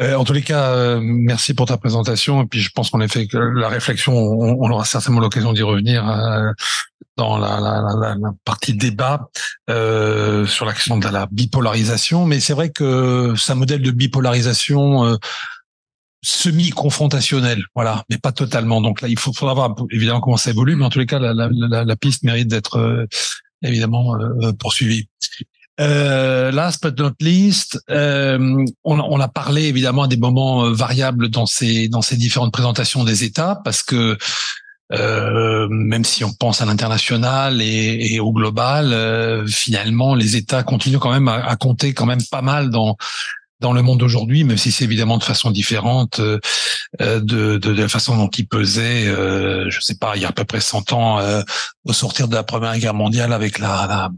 Euh, 0.01 0.15
en 0.15 0.25
tous 0.25 0.33
les 0.35 0.43
cas, 0.43 0.73
euh, 0.73 1.01
merci 1.03 1.55
pour 1.55 1.67
ta 1.67 1.79
présentation. 1.79 2.43
Et 2.43 2.47
puis, 2.47 2.61
je 2.61 2.71
pense 2.71 2.91
qu'on 2.91 3.01
a 3.01 3.09
fait 3.09 3.27
que 3.27 3.39
la 3.39 3.69
réflexion, 3.69 4.15
on, 4.15 4.71
aura 4.71 4.85
certainement 4.85 5.21
l'occasion 5.21 5.53
d'y 5.53 5.63
revenir 5.63 6.09
euh, 6.09 6.53
dans 7.17 7.39
la, 7.39 7.61
la, 7.61 7.83
la, 8.01 8.15
la, 8.15 8.33
partie 8.45 8.75
débat 8.75 9.31
euh, 9.71 10.47
sur 10.47 10.67
la 10.67 10.75
question 10.75 10.99
de 10.99 11.09
la 11.09 11.27
bipolarisation. 11.31 12.27
Mais 12.27 12.41
c'est 12.41 12.53
vrai 12.53 12.71
que 12.71 13.35
c'est 13.37 13.53
un 13.53 13.57
modèle 13.57 13.81
de 13.81 13.91
bipolarisation 13.91 15.19
semi-confrontationnel, 16.27 17.65
voilà, 17.75 18.05
mais 18.11 18.19
pas 18.19 18.33
totalement. 18.33 18.81
Donc 18.81 19.01
là, 19.01 19.09
il 19.09 19.19
faut, 19.19 19.33
faudra 19.33 19.55
voir 19.55 19.75
évidemment 19.91 20.21
comment 20.21 20.37
ça 20.37 20.51
évolue, 20.51 20.75
mais 20.75 20.85
en 20.85 20.91
tous 20.91 20.99
les 20.99 21.07
cas, 21.07 21.21
la, 21.21 21.97
piste 21.97 22.25
mérite 22.25 22.49
d'être 22.49 22.79
euh, 22.79 23.07
évidemment 23.63 24.17
euh, 24.17 24.53
poursuivie. 24.53 25.09
Euh, 25.79 26.51
last 26.53 26.83
but 26.83 26.99
not 26.99 27.13
least, 27.21 27.79
euh, 27.91 28.65
on, 28.85 28.99
on, 28.99 29.21
a 29.21 29.29
parlé 29.29 29.65
évidemment 29.65 30.07
des 30.07 30.17
moments 30.17 30.65
euh, 30.65 30.73
variables 30.73 31.29
dans 31.29 31.45
ces 31.45 31.89
dans 31.89 32.01
ces 32.01 32.17
différentes 32.17 32.53
présentations 32.53 33.05
des 33.05 33.25
États, 33.25 33.61
parce 33.63 33.83
que 33.83 34.17
euh, 34.93 35.69
même 35.69 36.05
si 36.05 36.25
on 36.25 36.33
pense 36.33 36.63
à 36.63 36.65
l'international 36.65 37.61
et, 37.61 38.15
et, 38.15 38.21
au 38.21 38.33
global, 38.33 39.45
finalement, 39.49 40.15
les 40.15 40.37
États 40.37 40.63
continuent 40.63 40.99
quand 40.99 41.13
même 41.13 41.29
à, 41.29 41.45
à, 41.45 41.57
compter 41.57 41.93
quand 41.93 42.07
même 42.07 42.23
pas 42.31 42.43
mal 42.43 42.71
dans 42.71 42.97
dans 43.61 43.73
le 43.73 43.83
monde 43.83 44.01
d'aujourd'hui, 44.01 44.45
même 44.45 44.59
si 44.59 44.71
c'est 44.71 44.85
évidemment 44.85 45.19
de 45.19 45.25
façon 45.25 45.51
différente 45.51 46.21
euh, 46.21 46.39
euh, 47.01 47.21
de, 47.21 47.59
de, 47.59 47.73
de, 47.73 47.83
la 47.83 47.89
façon 47.89 48.17
dont 48.17 48.29
il 48.29 48.47
pesait, 48.47 49.07
euh, 49.09 49.71
je 49.71 49.81
sais 49.81 49.97
pas, 49.97 50.17
il 50.17 50.23
y 50.23 50.25
a 50.25 50.29
à 50.29 50.33
peu 50.33 50.45
près 50.45 50.61
100 50.61 50.93
ans, 50.93 51.19
euh, 51.21 51.43
au 51.85 51.93
sortir 51.93 52.29
de 52.29 52.35
la 52.35 52.43
Première 52.43 52.79
Guerre 52.79 52.95
mondiale 52.95 53.33
avec 53.33 53.59
la, 53.59 53.87
la, 53.89 54.11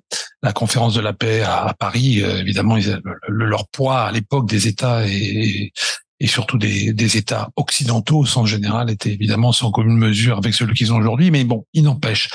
la 0.43 0.53
conférence 0.53 0.95
de 0.95 1.01
la 1.01 1.13
paix 1.13 1.43
à, 1.43 1.75
Paris. 1.79 2.21
évidemment, 2.21 2.77
ils, 2.77 3.01
leur 3.29 3.69
poids 3.69 4.03
à 4.03 4.13
l'époque 4.13 4.49
des 4.49 4.67
États 4.67 5.07
et, 5.07 5.73
et 6.21 6.27
surtout 6.27 6.59
des, 6.59 6.93
des, 6.93 7.17
États 7.17 7.51
occidentaux 7.57 8.19
au 8.19 8.27
sens 8.27 8.49
général 8.49 8.91
était 8.91 9.13
évidemment 9.13 9.53
sans 9.53 9.71
commune 9.71 9.97
mesure 9.97 10.39
avec 10.39 10.55
celui 10.55 10.75
qu'ils 10.75 10.93
ont 10.93 10.97
aujourd'hui. 10.97 11.31
Mais 11.31 11.45
bon, 11.45 11.65
il 11.75 11.85
n'empêche 11.85 12.29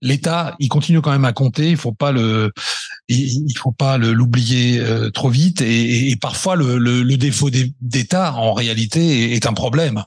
l'État, 0.00 0.54
il 0.58 0.68
continue 0.68 1.00
quand 1.00 1.10
même 1.10 1.24
à 1.24 1.32
compter. 1.32 1.70
Il 1.70 1.76
faut 1.76 1.92
pas 1.92 2.12
le, 2.12 2.52
il, 3.08 3.54
faut 3.56 3.72
pas 3.72 3.98
l'oublier 3.98 4.80
euh, 4.80 5.10
trop 5.10 5.30
vite. 5.30 5.62
Et, 5.62 6.16
parfois, 6.20 6.56
le 6.56 7.16
défaut 7.16 7.50
d'État, 7.50 8.34
en 8.34 8.52
réalité, 8.52 9.34
est 9.34 9.46
un 9.46 9.54
problème 9.54 10.04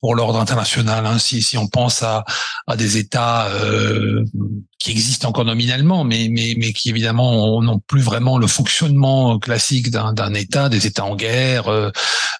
pour 0.00 0.14
l'ordre 0.14 0.38
international. 0.38 1.06
Hein. 1.06 1.18
Si, 1.18 1.42
si 1.42 1.56
on 1.58 1.68
pense 1.68 2.02
à, 2.02 2.24
à 2.66 2.76
des 2.76 2.96
États 2.96 3.48
euh, 3.48 4.24
qui 4.78 4.90
existent 4.90 5.28
encore 5.28 5.44
nominalement, 5.44 6.04
mais, 6.04 6.28
mais, 6.30 6.54
mais 6.58 6.72
qui 6.72 6.90
évidemment 6.90 7.60
n'ont 7.62 7.80
plus 7.80 8.02
vraiment 8.02 8.38
le 8.38 8.46
fonctionnement 8.46 9.38
classique 9.38 9.90
d'un 9.90 10.34
État, 10.34 10.68
des 10.68 10.86
États 10.86 11.04
en 11.04 11.16
guerre, 11.16 11.68
euh, 11.68 11.90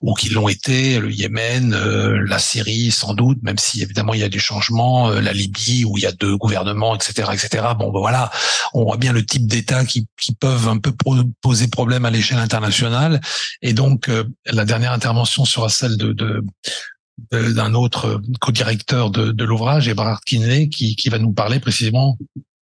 ou 0.03 0.15
qui 0.15 0.29
l'ont 0.29 0.49
été, 0.49 0.99
le 0.99 1.11
Yémen, 1.11 1.73
euh, 1.75 2.23
la 2.27 2.39
Syrie 2.39 2.91
sans 2.91 3.15
doute, 3.15 3.39
même 3.43 3.59
si 3.59 3.83
évidemment 3.83 4.13
il 4.13 4.21
y 4.21 4.25
a 4.25 4.29
des 4.29 4.39
changements, 4.39 5.11
euh, 5.11 5.21
la 5.21 5.33
Libye 5.33 5.85
où 5.85 5.97
il 5.97 6.03
y 6.03 6.07
a 6.07 6.13
deux 6.13 6.37
gouvernements, 6.37 6.95
etc., 6.95 7.31
etc. 7.33 7.65
Bon, 7.79 7.91
ben 7.91 8.01
voilà, 8.01 8.31
on 8.75 8.85
voit 8.85 8.99
bien 8.99 9.13
le 9.13 9.25
type 9.25 9.47
d'État 9.47 9.85
qui, 9.85 10.07
qui 10.21 10.35
peuvent 10.35 10.69
un 10.69 10.79
peu 10.79 10.93
poser 11.41 11.69
problème 11.69 12.05
à 12.05 12.11
l'échelle 12.11 12.39
internationale. 12.39 13.21
Et 13.63 13.73
donc 13.73 14.11
la 14.47 14.65
dernière 14.65 14.93
intervention 14.93 15.45
sera 15.45 15.69
celle 15.69 15.97
de, 15.97 16.13
de 16.13 16.45
d'un 17.31 17.75
autre 17.75 18.21
co-directeur 18.41 19.11
de, 19.11 19.33
de 19.33 19.45
l'ouvrage, 19.45 19.89
Ebrard 19.89 20.21
Kinley, 20.23 20.69
qui, 20.69 21.09
va 21.09 21.19
nous 21.19 21.33
parler 21.33 21.61
précisément 21.61 22.19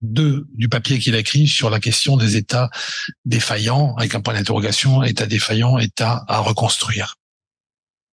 du 0.03 0.69
papier 0.69 0.99
qu'il 0.99 1.15
a 1.15 1.19
écrit 1.19 1.47
sur 1.47 1.71
la 1.71 1.79
question 1.79 2.17
des 2.17 2.37
États 2.37 2.71
défaillants, 3.25 3.95
avec 3.97 4.15
un 4.15 4.21
point 4.21 4.35
d'interrogation, 4.35 5.03
État 5.03 5.27
défaillant, 5.27 5.79
État 5.79 6.25
à 6.27 6.39
reconstruire. 6.39 7.17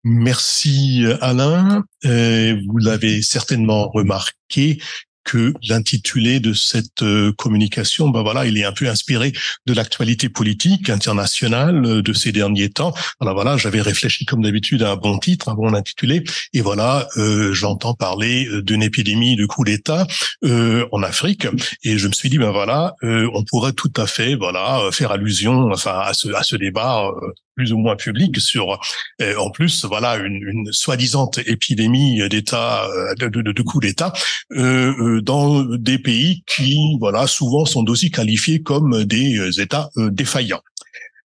Merci 0.04 1.04
Alain. 1.20 1.84
Euh, 2.04 2.60
vous 2.66 2.78
l'avez 2.78 3.22
certainement 3.22 3.88
remarqué, 3.88 4.80
que 5.24 5.52
l'intitulé 5.68 6.40
de 6.40 6.52
cette 6.52 7.02
euh, 7.02 7.32
communication, 7.32 8.08
ben 8.08 8.22
voilà, 8.22 8.46
il 8.46 8.58
est 8.58 8.64
un 8.64 8.72
peu 8.72 8.88
inspiré 8.88 9.32
de 9.66 9.72
l'actualité 9.72 10.28
politique 10.28 10.90
internationale 10.90 11.84
euh, 11.84 12.02
de 12.02 12.12
ces 12.12 12.32
derniers 12.32 12.70
temps. 12.70 12.94
Alors 13.20 13.34
voilà, 13.34 13.56
j'avais 13.56 13.80
réfléchi 13.80 14.24
comme 14.24 14.42
d'habitude 14.42 14.82
à 14.82 14.92
un 14.92 14.96
bon 14.96 15.18
titre, 15.18 15.48
un 15.48 15.54
bon 15.54 15.74
intitulé, 15.74 16.24
et 16.52 16.60
voilà, 16.60 17.08
euh, 17.16 17.52
j'entends 17.52 17.94
parler 17.94 18.48
d'une 18.62 18.82
épidémie 18.82 19.36
de 19.36 19.46
coup 19.46 19.64
d'État 19.64 20.06
euh, 20.44 20.86
en 20.92 21.02
Afrique, 21.02 21.46
et 21.84 21.98
je 21.98 22.08
me 22.08 22.12
suis 22.12 22.30
dit 22.30 22.38
ben 22.38 22.50
voilà, 22.50 22.94
on 23.02 23.44
pourrait 23.44 23.72
tout 23.72 23.92
à 23.96 24.06
fait 24.06 24.34
voilà 24.34 24.80
faire 24.92 25.12
allusion 25.12 25.70
enfin 25.72 25.98
à 26.04 26.14
ce 26.14 26.28
à 26.34 26.42
ce 26.42 26.56
débat 26.56 27.10
plus 27.54 27.72
ou 27.72 27.78
moins 27.78 27.96
public 27.96 28.40
sur, 28.40 28.78
euh, 29.20 29.36
en 29.36 29.50
plus, 29.50 29.84
voilà, 29.84 30.16
une, 30.16 30.68
soi-disant 30.72 31.30
épidémie 31.46 32.26
d'État, 32.28 32.86
euh, 32.86 33.14
de, 33.16 33.28
de, 33.28 33.62
coup 33.62 33.80
d'État, 33.80 34.12
euh, 34.52 35.20
dans 35.20 35.62
des 35.62 35.98
pays 35.98 36.44
qui, 36.46 36.96
voilà, 36.98 37.26
souvent 37.26 37.64
sont 37.64 37.88
aussi 37.88 38.10
qualifiés 38.10 38.62
comme 38.62 39.04
des 39.04 39.60
États 39.60 39.90
défaillants. 39.96 40.62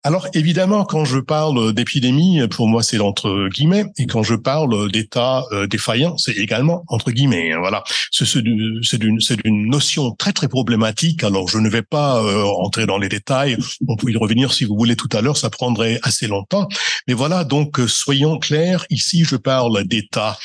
Alors 0.07 0.29
évidemment, 0.35 0.85
quand 0.85 1.05
je 1.05 1.19
parle 1.19 1.73
d'épidémie, 1.73 2.47
pour 2.47 2.69
moi 2.69 2.85
c'est 2.85 3.01
entre 3.01 3.49
guillemets, 3.49 3.87
et 3.99 4.07
quand 4.07 4.23
je 4.23 4.37
parle 4.37 4.89
d'état 4.93 5.45
euh, 5.51 5.67
défaillant, 5.67 6.17
c'est 6.17 6.37
également 6.37 6.85
entre 6.87 7.11
guillemets. 7.11 7.51
Hein, 7.51 7.59
voilà, 7.59 7.83
c'est 8.13 8.41
d'une 8.41 8.81
c'est 8.85 9.43
d'une 9.43 9.69
notion 9.69 10.13
très 10.13 10.33
très 10.33 10.47
problématique. 10.47 11.25
Alors 11.25 11.49
je 11.49 11.59
ne 11.59 11.69
vais 11.69 11.83
pas 11.83 12.23
euh, 12.23 12.45
entrer 12.45 12.87
dans 12.87 12.99
les 12.99 13.09
détails. 13.09 13.57
On 13.89 13.97
peut 13.97 14.09
y 14.09 14.17
revenir 14.17 14.53
si 14.53 14.65
vous 14.65 14.77
voulez 14.77 14.95
tout 14.95 15.09
à 15.11 15.23
l'heure. 15.23 15.37
Ça 15.37 15.51
prendrait 15.51 15.99
assez 16.05 16.29
longtemps. 16.29 16.69
Mais 17.09 17.15
voilà, 17.15 17.43
donc 17.43 17.81
euh, 17.81 17.89
soyons 17.89 18.39
clairs. 18.39 18.87
Ici, 18.91 19.25
je 19.25 19.35
parle 19.35 19.83
d'état 19.89 20.39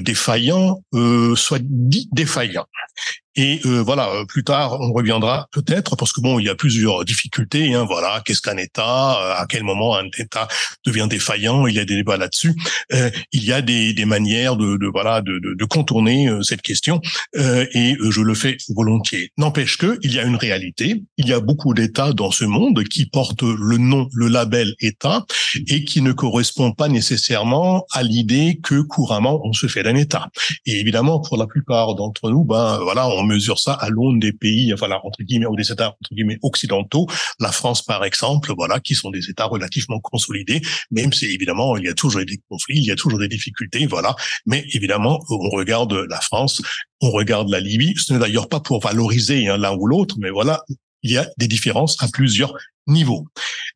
défaillant, 0.00 0.82
soit 1.34 1.60
dit 1.62 2.08
défaillant. 2.12 2.64
Et 3.34 3.60
euh, 3.64 3.82
voilà, 3.82 4.10
euh, 4.10 4.24
plus 4.26 4.44
tard, 4.44 4.78
on 4.80 4.92
reviendra 4.92 5.48
peut-être 5.52 5.96
parce 5.96 6.12
que 6.12 6.20
bon, 6.20 6.38
il 6.38 6.44
y 6.44 6.48
a 6.50 6.54
plusieurs 6.54 7.04
difficultés. 7.04 7.72
Hein, 7.72 7.84
voilà, 7.88 8.22
qu'est-ce 8.24 8.42
qu'un 8.42 8.58
État 8.58 9.12
euh, 9.12 9.34
À 9.40 9.46
quel 9.48 9.62
moment 9.62 9.96
un 9.96 10.04
État 10.18 10.48
devient 10.84 11.06
défaillant 11.08 11.66
Il 11.66 11.74
y 11.74 11.78
a 11.78 11.84
des 11.86 11.96
débats 11.96 12.18
là-dessus. 12.18 12.54
Euh, 12.92 13.10
il 13.32 13.44
y 13.44 13.52
a 13.52 13.62
des, 13.62 13.94
des 13.94 14.04
manières 14.04 14.56
de, 14.56 14.76
de 14.76 14.86
voilà 14.86 15.22
de, 15.22 15.38
de, 15.38 15.54
de, 15.54 15.64
contourner 15.64 16.28
cette 16.42 16.60
question, 16.60 17.00
et 17.34 17.96
je 18.10 18.20
le 18.20 18.34
fais 18.34 18.56
volontiers. 18.74 19.30
N'empêche 19.38 19.78
que 19.78 19.98
il 20.02 20.12
y 20.12 20.18
a 20.18 20.24
une 20.24 20.36
réalité. 20.36 21.02
Il 21.16 21.26
y 21.26 21.32
a 21.32 21.40
beaucoup 21.40 21.72
d'États 21.72 22.12
dans 22.12 22.30
ce 22.30 22.44
monde 22.44 22.84
qui 22.84 23.06
portent 23.06 23.42
le 23.42 23.78
nom, 23.78 24.08
le 24.12 24.28
label 24.28 24.74
État, 24.80 25.24
et 25.68 25.84
qui 25.84 26.02
ne 26.02 26.12
correspond 26.12 26.72
pas 26.72 26.88
nécessairement 26.88 27.86
à 27.92 28.02
l'idée 28.02 28.60
que 28.62 28.82
couramment 28.82 29.40
on 29.44 29.52
se 29.52 29.66
fait 29.66 29.82
d'un 29.82 29.96
État. 29.96 30.28
Et 30.66 30.80
évidemment, 30.80 31.20
pour 31.20 31.38
la 31.38 31.46
plupart 31.46 31.94
d'entre 31.94 32.30
nous, 32.30 32.44
ben 32.44 32.78
voilà, 32.82 33.08
on 33.22 33.26
mesure 33.26 33.58
ça 33.58 33.72
à 33.72 33.88
l'aune 33.88 34.18
des 34.18 34.32
pays, 34.32 34.72
enfin, 34.72 34.90
entre 34.90 35.22
guillemets, 35.22 35.46
ou 35.46 35.56
des 35.56 35.70
États 35.70 35.88
entre 35.88 36.14
guillemets 36.14 36.38
occidentaux, 36.42 37.06
la 37.40 37.52
France 37.52 37.82
par 37.82 38.04
exemple, 38.04 38.52
voilà, 38.56 38.80
qui 38.80 38.94
sont 38.94 39.10
des 39.10 39.30
États 39.30 39.46
relativement 39.46 40.00
consolidés, 40.00 40.60
même 40.90 41.12
si 41.12 41.26
évidemment 41.26 41.76
il 41.76 41.84
y 41.84 41.88
a 41.88 41.94
toujours 41.94 42.24
des 42.24 42.40
conflits, 42.48 42.78
il 42.78 42.84
y 42.84 42.90
a 42.90 42.96
toujours 42.96 43.18
des 43.18 43.28
difficultés, 43.28 43.86
voilà. 43.86 44.14
Mais 44.46 44.64
évidemment, 44.72 45.20
on 45.30 45.48
regarde 45.50 45.92
la 46.08 46.20
France, 46.20 46.62
on 47.00 47.10
regarde 47.10 47.48
la 47.48 47.60
Libye. 47.60 47.94
Ce 47.96 48.12
n'est 48.12 48.18
d'ailleurs 48.18 48.48
pas 48.48 48.60
pour 48.60 48.80
valoriser 48.80 49.48
hein, 49.48 49.56
l'un 49.56 49.74
ou 49.74 49.86
l'autre, 49.86 50.16
mais 50.18 50.30
voilà, 50.30 50.62
il 51.02 51.12
y 51.12 51.18
a 51.18 51.28
des 51.38 51.48
différences 51.48 51.96
à 52.02 52.08
plusieurs 52.08 52.54
niveaux. 52.86 53.26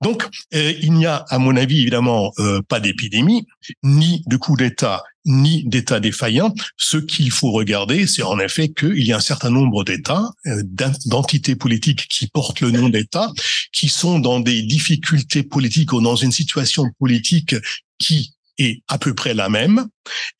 Donc, 0.03 0.27
euh, 0.55 0.73
il 0.81 0.93
n'y 0.93 1.07
a, 1.07 1.25
à 1.29 1.39
mon 1.39 1.57
avis, 1.57 1.81
évidemment, 1.81 2.33
euh, 2.39 2.61
pas 2.63 2.81
d'épidémie, 2.81 3.47
ni 3.83 4.23
de 4.27 4.37
coup 4.37 4.57
d'État, 4.57 5.05
ni 5.25 5.65
d'État 5.65 6.01
défaillant. 6.01 6.55
Ce 6.77 6.97
qu'il 6.97 7.31
faut 7.31 7.53
regarder, 7.53 8.07
c'est 8.07 8.23
en 8.23 8.39
effet 8.39 8.69
qu'il 8.69 9.05
y 9.05 9.13
a 9.13 9.17
un 9.17 9.21
certain 9.21 9.51
nombre 9.51 9.85
d'États, 9.85 10.31
euh, 10.47 10.63
d'entités 11.07 11.57
politiques 11.57 12.07
qui 12.09 12.27
portent 12.27 12.61
le 12.61 12.71
nom 12.71 12.89
d'État, 12.89 13.33
qui 13.73 13.89
sont 13.89 14.19
dans 14.19 14.41
des 14.41 14.63
difficultés 14.63 15.43
politiques 15.43 15.93
ou 15.93 16.01
dans 16.01 16.17
une 16.17 16.33
situation 16.33 16.91
politique 16.99 17.55
qui 17.99 18.36
est 18.59 18.83
à 18.89 18.99
peu 18.99 19.15
près 19.15 19.35
la 19.35 19.49
même. 19.49 19.87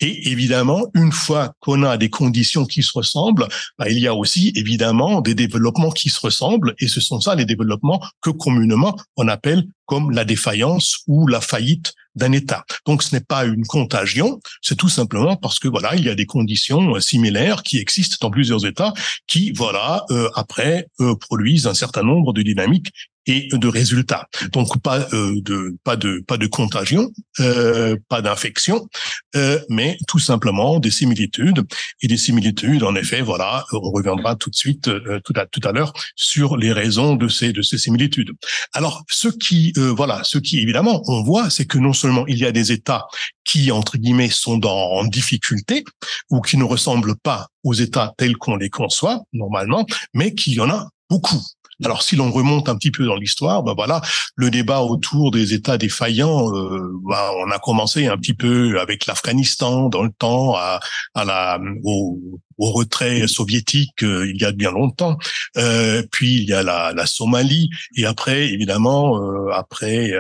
Et 0.01 0.31
évidemment, 0.31 0.87
une 0.95 1.13
fois 1.13 1.53
qu'on 1.61 1.83
a 1.83 1.97
des 1.97 2.11
conditions 2.11 2.65
qui 2.65 2.83
se 2.83 2.93
ressemblent, 2.95 3.49
bah, 3.79 3.89
il 3.89 3.99
y 3.99 4.07
a 4.07 4.15
aussi 4.15 4.53
évidemment 4.55 5.21
des 5.21 5.35
développements 5.35 5.91
qui 5.91 6.09
se 6.09 6.21
ressemblent. 6.21 6.75
Et 6.79 6.89
ce 6.89 7.01
sont 7.01 7.21
ça 7.21 7.35
les 7.35 7.45
développements 7.45 8.03
que 8.21 8.31
communément 8.31 8.97
on 9.17 9.29
appelle 9.29 9.65
comme 9.87 10.11
la 10.11 10.25
défaillance 10.25 10.99
ou 11.07 11.27
la 11.27 11.41
faillite 11.41 11.95
d'un 12.17 12.33
État. 12.33 12.65
Donc 12.87 13.03
ce 13.03 13.15
n'est 13.15 13.23
pas 13.23 13.45
une 13.45 13.67
contagion, 13.67 14.41
c'est 14.63 14.77
tout 14.77 14.89
simplement 14.89 15.37
parce 15.37 15.59
que 15.59 15.69
voilà, 15.69 15.95
il 15.95 16.05
y 16.05 16.09
a 16.09 16.15
des 16.15 16.27
conditions 16.27 16.99
similaires 16.99 17.63
qui 17.63 17.79
existent 17.79 18.17
dans 18.21 18.31
plusieurs 18.31 18.67
États 18.67 18.95
qui 19.27 19.53
voilà 19.53 20.05
euh, 20.11 20.29
après 20.35 20.89
euh, 21.01 21.15
produisent 21.15 21.67
un 21.67 21.75
certain 21.75 22.03
nombre 22.03 22.33
de 22.33 22.43
dynamiques 22.43 22.91
et 23.27 23.49
de 23.53 23.69
résultats. 23.69 24.27
Donc 24.53 24.81
pas 24.83 25.07
euh, 25.13 25.41
de 25.43 25.77
pas 25.85 25.97
de 25.97 26.23
pas 26.27 26.37
de 26.37 26.47
contagion, 26.47 27.11
euh, 27.41 27.97
pas 28.09 28.23
d'infection, 28.23 28.89
euh, 29.35 29.59
mais 29.69 29.99
tout 30.09 30.19
simplement 30.19 30.79
des 30.79 30.91
similitudes 30.91 31.67
et 32.03 32.07
des 32.07 32.17
similitudes. 32.17 32.83
En 32.83 32.95
effet, 32.95 33.21
voilà, 33.23 33.65
on 33.73 33.91
reviendra 33.91 34.37
tout 34.37 34.51
de 34.51 34.55
suite 34.55 34.89
euh, 34.89 35.21
tout 35.25 35.35
à 35.37 35.47
tout 35.47 35.61
à 35.65 35.73
l'heure 35.73 35.93
sur 36.15 36.57
les 36.57 36.73
raisons 36.73 37.17
de 37.17 37.29
ces 37.29 37.53
de 37.53 37.63
ces 37.63 37.79
similitudes. 37.79 38.33
Alors 38.73 39.05
ce 39.11 39.29
qui 39.29 39.73
euh, 39.77 39.93
voilà, 39.93 40.23
ce 40.25 40.39
qui 40.39 40.61
évidemment 40.61 41.03
on 41.07 41.23
voit, 41.23 41.51
c'est 41.51 41.67
que 41.67 41.79
non 41.79 41.93
seulement 41.93 42.27
il 42.27 42.39
y 42.39 42.45
a 42.45 42.53
des 42.53 42.73
États 42.73 43.07
qui 43.45 43.71
entre 43.71 43.99
guillemets 43.99 44.31
sont 44.31 44.59
dans 44.59 44.77
en 44.77 45.05
difficulté 45.05 45.85
ou 46.31 46.41
qui 46.41 46.57
ne 46.57 46.65
ressemblent 46.65 47.17
pas 47.17 47.49
aux 47.65 47.75
États 47.75 48.15
tels 48.17 48.37
qu'on 48.37 48.57
les 48.57 48.71
conçoit 48.71 49.23
normalement, 49.33 49.87
mais 50.15 50.35
qu'il 50.35 50.55
y 50.55 50.61
en 50.61 50.71
a 50.71 50.89
beaucoup. 51.11 51.43
Alors, 51.85 52.03
si 52.03 52.17
l'on 52.17 52.31
remonte 52.31 52.69
un 52.69 52.77
petit 52.77 52.91
peu 52.91 53.05
dans 53.05 53.17
l'histoire, 53.17 53.63
ben 53.63 53.75
voilà, 53.75 54.01
le 54.35 54.51
débat 54.51 54.81
autour 54.81 55.31
des 55.31 55.53
États 55.53 55.77
défaillants, 55.77 56.51
euh, 56.55 56.91
bah, 57.05 57.31
on 57.45 57.51
a 57.51 57.59
commencé 57.59 58.07
un 58.07 58.17
petit 58.17 58.35
peu 58.35 58.81
avec 58.81 59.07
l'Afghanistan 59.07 59.89
dans 59.89 60.03
le 60.03 60.11
temps, 60.11 60.55
à, 60.57 60.81
à 61.15 61.25
la 61.25 61.61
au, 61.85 62.19
au 62.59 62.71
retrait 62.73 63.27
soviétique 63.29 64.03
euh, 64.03 64.31
il 64.33 64.41
y 64.41 64.45
a 64.45 64.53
bien 64.53 64.71
longtemps. 64.71 65.19
Euh, 65.59 66.03
puis 66.11 66.43
il 66.43 66.49
y 66.49 66.53
a 66.55 66.63
la, 66.63 66.93
la 66.95 67.07
Somalie 67.07 67.69
et 67.97 68.07
après, 68.07 68.49
évidemment, 68.49 69.21
euh, 69.21 69.51
après 69.53 70.13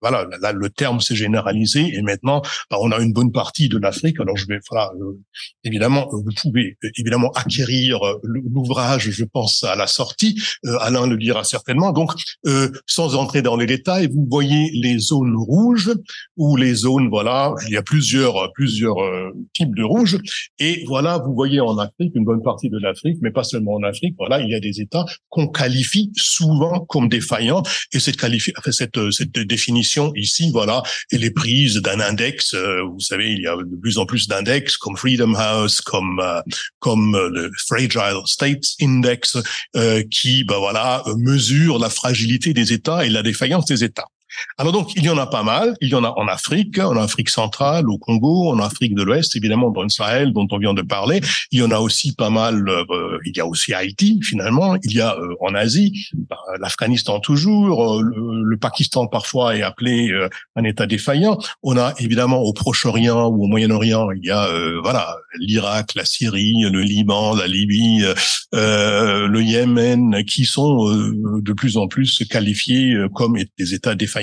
voilà, 0.00 0.26
là, 0.40 0.52
le 0.52 0.70
terme 0.70 1.00
s'est 1.00 1.16
généralisé 1.16 1.94
et 1.94 2.02
maintenant, 2.02 2.42
bah, 2.70 2.78
on 2.80 2.92
a 2.92 2.98
une 3.00 3.12
bonne 3.12 3.32
partie 3.32 3.68
de 3.68 3.78
l'Afrique. 3.78 4.20
Alors, 4.20 4.36
je 4.36 4.46
vais, 4.46 4.60
voilà, 4.70 4.92
euh, 5.00 5.18
évidemment, 5.64 6.08
vous 6.12 6.30
pouvez 6.40 6.76
euh, 6.84 6.90
évidemment 6.96 7.30
acquérir 7.32 8.02
euh, 8.04 8.20
l'ouvrage, 8.22 9.10
je 9.10 9.24
pense, 9.24 9.64
à 9.64 9.74
la 9.74 9.86
sortie. 9.86 10.40
Alain 10.80 11.06
le 11.06 11.16
dira 11.16 11.44
certainement. 11.44 11.92
Donc, 11.92 12.12
sans 12.86 13.14
entrer 13.14 13.42
dans 13.42 13.56
les 13.56 13.66
détails, 13.66 14.08
vous 14.08 14.26
voyez 14.30 14.70
les 14.72 14.98
zones 14.98 15.36
rouges 15.36 15.92
ou 16.36 16.56
les 16.56 16.74
zones, 16.74 17.08
voilà, 17.08 17.54
il 17.66 17.72
y 17.72 17.76
a 17.76 17.82
plusieurs, 17.82 18.52
plusieurs 18.52 18.96
types 19.54 19.74
de 19.74 19.82
rouges. 19.82 20.18
Et 20.58 20.84
voilà, 20.86 21.18
vous 21.18 21.34
voyez 21.34 21.60
en 21.60 21.78
Afrique, 21.78 22.12
une 22.14 22.24
bonne 22.24 22.42
partie 22.42 22.70
de 22.70 22.78
l'Afrique, 22.78 23.18
mais 23.22 23.30
pas 23.30 23.44
seulement 23.44 23.74
en 23.74 23.82
Afrique, 23.82 24.14
voilà, 24.18 24.40
il 24.40 24.50
y 24.50 24.54
a 24.54 24.60
des 24.60 24.80
États 24.80 25.04
qu'on 25.28 25.48
qualifie 25.48 26.12
souvent 26.16 26.80
comme 26.80 27.08
défaillants. 27.08 27.62
Et 27.92 28.00
cette, 28.00 28.16
qualifi 28.16 28.52
cette, 28.70 29.10
cette 29.10 29.32
définition 29.32 29.87
ici, 29.96 30.50
voilà, 30.52 30.82
elle 31.10 31.24
est 31.24 31.30
prise 31.30 31.76
d'un 31.76 32.00
index. 32.00 32.54
Euh, 32.54 32.82
vous 32.82 33.00
savez, 33.00 33.32
il 33.32 33.42
y 33.42 33.46
a 33.46 33.56
de 33.56 33.80
plus 33.80 33.98
en 33.98 34.06
plus 34.06 34.28
d'index 34.28 34.76
comme 34.76 34.96
Freedom 34.96 35.34
House, 35.34 35.80
comme 35.80 36.20
euh, 36.20 36.40
comme 36.78 37.14
euh, 37.14 37.28
le 37.30 37.50
Fragile 37.66 38.20
States 38.26 38.74
Index, 38.80 39.36
qui, 40.10 40.44
bah 40.44 40.58
voilà, 40.58 41.02
mesure 41.16 41.78
la 41.78 41.90
fragilité 41.90 42.52
des 42.52 42.72
États 42.72 43.04
et 43.04 43.08
la 43.08 43.22
défaillance 43.22 43.66
des 43.66 43.84
États. 43.84 44.06
Alors 44.56 44.72
donc, 44.72 44.94
il 44.96 45.04
y 45.04 45.10
en 45.10 45.18
a 45.18 45.26
pas 45.26 45.42
mal. 45.42 45.76
Il 45.80 45.88
y 45.88 45.94
en 45.94 46.04
a 46.04 46.12
en 46.16 46.28
Afrique, 46.28 46.78
en 46.78 46.96
Afrique 46.96 47.30
centrale, 47.30 47.88
au 47.88 47.98
Congo, 47.98 48.50
en 48.50 48.58
Afrique 48.58 48.94
de 48.94 49.02
l'Ouest, 49.02 49.36
évidemment, 49.36 49.70
dans 49.70 49.86
Israël, 49.86 50.32
dont 50.32 50.46
on 50.50 50.58
vient 50.58 50.74
de 50.74 50.82
parler. 50.82 51.20
Il 51.52 51.60
y 51.60 51.62
en 51.62 51.70
a 51.70 51.78
aussi 51.78 52.14
pas 52.14 52.30
mal. 52.30 52.68
Euh, 52.68 53.18
il 53.24 53.36
y 53.36 53.40
a 53.40 53.46
aussi 53.46 53.72
Haïti, 53.72 54.20
finalement. 54.22 54.76
Il 54.82 54.92
y 54.92 55.00
a 55.00 55.16
euh, 55.16 55.34
en 55.40 55.54
Asie, 55.54 56.08
bah, 56.28 56.36
l'Afghanistan 56.60 57.20
toujours, 57.20 57.98
euh, 57.98 58.02
le, 58.02 58.56
Pakistan 58.58 59.06
parfois 59.06 59.56
est 59.56 59.62
appelé 59.62 60.12
un 60.56 60.64
État 60.64 60.88
défaillant. 60.88 61.38
On 61.62 61.76
a 61.76 61.94
évidemment 62.00 62.40
au 62.40 62.52
Proche-Orient 62.52 63.28
ou 63.28 63.44
au 63.44 63.46
Moyen-Orient, 63.46 64.10
il 64.10 64.26
y 64.26 64.32
a 64.32 64.48
voilà 64.82 65.14
l'Irak, 65.38 65.94
la 65.94 66.04
Syrie, 66.04 66.62
le 66.62 66.80
Liban, 66.80 67.36
la 67.36 67.46
Libye, 67.46 68.04
le 68.52 69.40
Yémen, 69.40 70.24
qui 70.24 70.44
sont 70.44 70.86
de 70.88 71.52
plus 71.52 71.76
en 71.76 71.86
plus 71.86 72.24
qualifiés 72.28 72.96
comme 73.14 73.38
des 73.56 73.74
États 73.74 73.94
défaillants. 73.94 74.17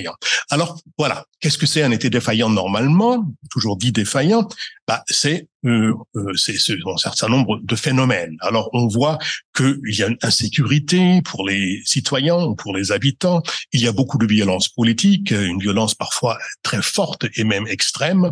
Alors 0.49 0.79
voilà, 0.97 1.25
qu'est-ce 1.39 1.57
que 1.57 1.65
c'est 1.65 1.83
un 1.83 1.91
été 1.91 2.09
défaillant 2.09 2.49
normalement? 2.49 3.25
Toujours 3.51 3.77
dit 3.77 3.91
défaillant, 3.91 4.47
bah, 4.87 5.03
c'est 5.07 5.47
euh, 5.65 5.93
euh 6.15 6.33
c'est 6.35 6.53
un 6.53 6.97
certain 6.97 7.27
nombre 7.27 7.59
de 7.63 7.75
phénomènes. 7.75 8.35
Alors 8.41 8.69
on 8.73 8.87
voit 8.87 9.17
qu'il 9.55 9.79
y 9.83 10.03
a 10.03 10.07
une 10.07 10.17
insécurité 10.21 11.21
pour 11.23 11.47
les 11.47 11.81
citoyens, 11.85 12.53
pour 12.57 12.75
les 12.75 12.91
habitants. 12.91 13.41
Il 13.73 13.81
y 13.81 13.87
a 13.87 13.91
beaucoup 13.91 14.17
de 14.17 14.25
violence 14.25 14.69
politique, 14.69 15.31
une 15.31 15.59
violence 15.59 15.95
parfois 15.95 16.37
très 16.63 16.81
forte 16.81 17.25
et 17.35 17.43
même 17.43 17.67
extrême. 17.67 18.31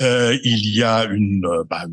Euh, 0.00 0.38
il 0.44 0.68
y 0.74 0.82
a 0.82 1.04
une, 1.04 1.46
bah, 1.68 1.86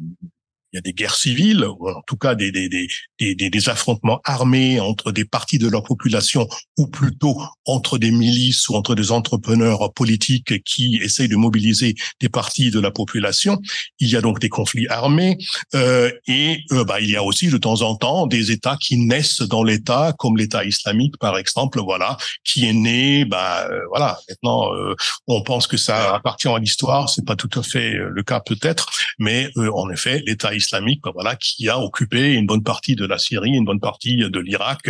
il 0.72 0.78
y 0.78 0.80
a 0.80 0.82
des 0.82 0.94
guerres 0.94 1.16
civiles, 1.16 1.66
ou 1.66 1.90
en 1.90 2.02
tout 2.08 2.18
cas 2.18 2.36
des, 2.36 2.52
des, 2.52 2.70
des, 2.70 3.36
des, 3.36 3.70
affrontements 3.70 4.20
armés 4.24 4.80
entre 4.80 5.12
des 5.12 5.26
parties 5.26 5.58
de 5.58 5.70
la 5.70 5.82
population, 5.82 6.48
ou 6.78 6.88
plutôt 6.88 7.42
entre 7.66 7.98
des 7.98 8.12
milices 8.12 8.70
ou 8.70 8.76
entre 8.76 8.96
des 8.96 9.12
entrepreneurs 9.12 9.94
politiques 9.94 10.64
qui 10.64 10.98
essayent 11.02 11.28
de 11.28 11.36
mobiliser 11.36 11.96
des 12.20 12.30
parties 12.30 12.72
de 12.72 12.80
la 12.80 12.92
population. 12.92 13.60
Il 14.00 14.10
y 14.10 14.16
a 14.16 14.22
donc 14.22 14.40
des 14.40 14.50
conflits 14.50 14.88
armés, 14.88 15.38
euh, 15.76 16.12
et 16.28 16.62
euh, 16.72 16.84
bah, 16.86 17.02
il 17.02 17.10
y 17.10 17.16
a 17.16 17.24
aussi 17.24 17.50
de 17.50 17.58
temps 17.58 17.82
en 17.82 17.96
temps 17.96 18.28
des 18.28 18.52
États 18.52 18.78
qui 18.80 18.98
naissent 18.98 19.42
dans 19.42 19.64
l'État, 19.64 20.14
comme 20.18 20.38
l'État 20.38 20.64
islamique 20.64 21.18
par 21.20 21.38
exemple, 21.38 21.82
voilà, 21.82 22.18
qui 22.44 22.68
est 22.68 22.74
né, 22.74 23.26
bah, 23.26 23.68
euh, 23.70 23.80
voilà. 23.90 24.20
Maintenant, 24.30 24.74
euh, 24.74 24.96
on 25.28 25.44
pense 25.44 25.68
que 25.68 25.78
ça 25.78 26.16
appartient 26.16 26.48
à 26.48 26.58
l'histoire, 26.60 27.10
c'est 27.10 27.26
pas 27.26 27.36
tout 27.36 27.60
à 27.60 27.64
fait 27.64 27.94
le 27.94 28.24
cas 28.24 28.40
peut-être, 28.40 28.92
mais 29.20 29.50
en 29.58 29.90
effet, 29.90 30.24
l'État 30.26 30.54
islamique, 30.62 31.02
voilà, 31.14 31.36
qui 31.36 31.70
a 31.70 31.80
occupé 31.80 32.34
une 32.34 32.46
bonne 32.46 32.64
partie 32.64 32.96
de 32.96 33.06
la 33.06 33.18
Syrie, 33.18 33.52
une 33.52 33.66
bonne 33.66 33.80
partie 33.80 34.18
de 34.18 34.40
l'Irak, 34.40 34.82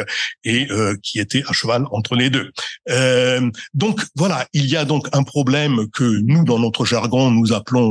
et 0.44 0.68
qui 1.04 1.20
était 1.20 1.44
à 1.48 1.54
cheval 1.54 1.86
entre 1.92 2.16
les 2.16 2.30
deux. 2.30 2.52
donc 3.74 4.02
voilà, 4.16 4.48
il 4.54 4.66
y 4.66 4.76
a 4.76 4.86
donc 4.86 5.08
un 5.14 5.24
problème 5.24 5.88
que 5.92 6.04
nous, 6.04 6.44
dans 6.44 6.60
notre 6.60 6.86
jargon, 6.86 7.32
nous 7.32 7.54
appelons 7.54 7.90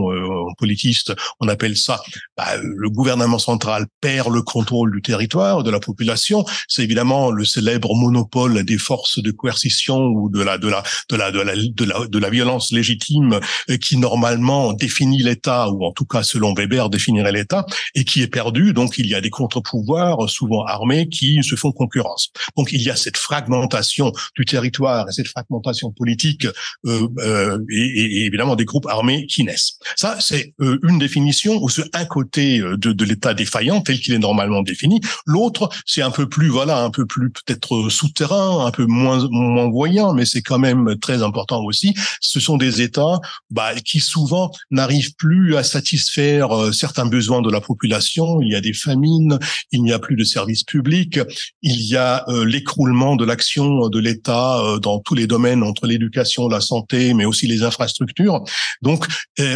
en 0.49 0.55
politiste, 0.55 1.13
on 1.41 1.49
appelle 1.49 1.77
ça 1.77 2.03
bah, 2.37 2.57
le 2.63 2.91
gouvernement 2.91 3.39
central 3.39 3.87
perd 4.01 4.33
le 4.33 4.43
contrôle 4.43 4.93
du 4.93 5.03
territoire, 5.03 5.63
de 5.63 5.71
la 5.71 5.81
population. 5.81 6.45
C'est 6.69 6.83
évidemment 6.83 7.31
le 7.31 7.45
célèbre 7.45 7.95
monopole 7.95 8.65
des 8.65 8.79
forces 8.79 9.21
de 9.21 9.31
coercition 9.31 10.07
ou 10.07 10.31
de 10.31 10.43
la 10.43 10.59
de 10.59 10.69
la 10.69 10.83
de 11.11 11.17
la 11.17 11.31
de 11.31 11.41
la 11.41 11.55
de 11.57 11.85
la, 11.85 12.07
de 12.07 12.19
la 12.19 12.31
violence 12.31 12.73
légitime 12.73 13.41
euh, 13.71 13.77
qui 13.77 13.97
normalement 13.97 14.73
définit 14.73 15.23
l'État 15.23 15.71
ou 15.71 15.85
en 15.85 15.93
tout 15.93 16.05
cas 16.05 16.23
selon 16.23 16.55
Weber 16.55 16.91
définirait 16.91 17.33
l'État 17.33 17.67
et 17.95 18.05
qui 18.05 18.23
est 18.23 18.29
perdu. 18.29 18.73
Donc 18.73 18.99
il 18.99 19.07
y 19.07 19.15
a 19.15 19.21
des 19.21 19.31
contre-pouvoirs 19.31 20.29
souvent 20.29 20.65
armés 20.65 21.09
qui 21.09 21.43
se 21.43 21.57
font 21.57 21.73
concurrence. 21.73 22.31
Donc 22.57 22.73
il 22.73 22.83
y 22.83 22.91
a 22.91 22.97
cette 22.97 23.17
fragmentation 23.17 24.13
du 24.37 24.45
territoire 24.45 25.09
et 25.09 25.13
cette 25.13 25.29
fragmentation 25.29 25.93
politique 25.93 26.47
euh, 26.87 27.09
euh, 27.19 27.59
et, 27.71 28.27
évidemment 28.27 28.57
des 28.57 28.65
groupes 28.65 28.87
armés 28.87 29.27
qui 29.27 29.45
naissent. 29.45 29.79
Ça 29.97 30.17
c'est 30.21 30.55
euh, 30.61 30.79
une 30.83 30.99
définition 30.99 31.63
ou 31.63 31.69
ce 31.69 31.83
un 31.93 32.05
côté 32.05 32.61
euh, 32.61 32.77
de, 32.77 32.93
de 32.93 33.05
l'État 33.05 33.35
défaillant 33.35 33.81
tel 33.81 33.99
qu'il 34.01 34.15
est 34.15 34.19
normalement 34.19 34.63
défini. 34.63 35.01
L'autre 35.27 35.69
c'est 35.87 36.03
un 36.03 36.11
peu 36.11 36.29
plus 36.29 36.49
voilà 36.49 36.83
un 36.83 36.91
peu 36.91 37.07
plus 37.07 37.31
peut-être 37.31 37.89
souterrain, 37.89 38.67
un 38.67 38.71
peu 38.71 38.87
moins 38.87 39.27
moins 39.31 39.69
voyant, 39.69 40.13
mais 40.13 40.25
c'est 40.25 40.43
quand 40.43 40.59
même 40.59 40.97
très 41.01 41.23
important 41.23 41.63
aussi. 41.65 41.95
Ce 42.21 42.41
sont 42.41 42.57
des 42.57 42.83
États 42.83 43.21
bah, 43.51 43.75
qui 43.85 44.01
souvent 44.01 44.51
n'arrivent 44.71 45.15
plus 45.17 45.57
à 45.57 45.63
satisfaire 45.63 46.57
euh, 46.57 46.73
certains 46.73 47.07
besoins 47.07 47.43
de 47.43 47.51
la 47.51 47.60
population. 47.61 48.41
Il 48.41 48.51
y 48.51 48.55
a 48.55 48.61
des 48.61 48.73
famines, 48.73 49.39
il 49.73 49.83
n'y 49.83 49.93
a 49.93 49.99
plus 49.99 50.17
de 50.17 50.25
services 50.25 50.65
publics, 50.65 51.21
il 51.63 51.81
y 51.83 51.97
a 51.97 52.25
euh, 52.29 52.45
l'écroulement 52.45 53.17
de 53.17 53.25
l'action 53.25 53.89
de 53.89 53.99
l'État 53.99 54.59
euh, 54.61 54.79
dans 54.79 55.01
tous 55.01 55.15
les 55.15 55.27
domaines 55.27 55.63
entre 55.63 55.87
l'éducation, 55.87 56.49
la 56.49 56.61
santé, 56.61 57.15
mais 57.15 57.25
aussi 57.25 57.47
les 57.47 57.63
infrastructures. 57.63 58.43
Donc 58.83 59.07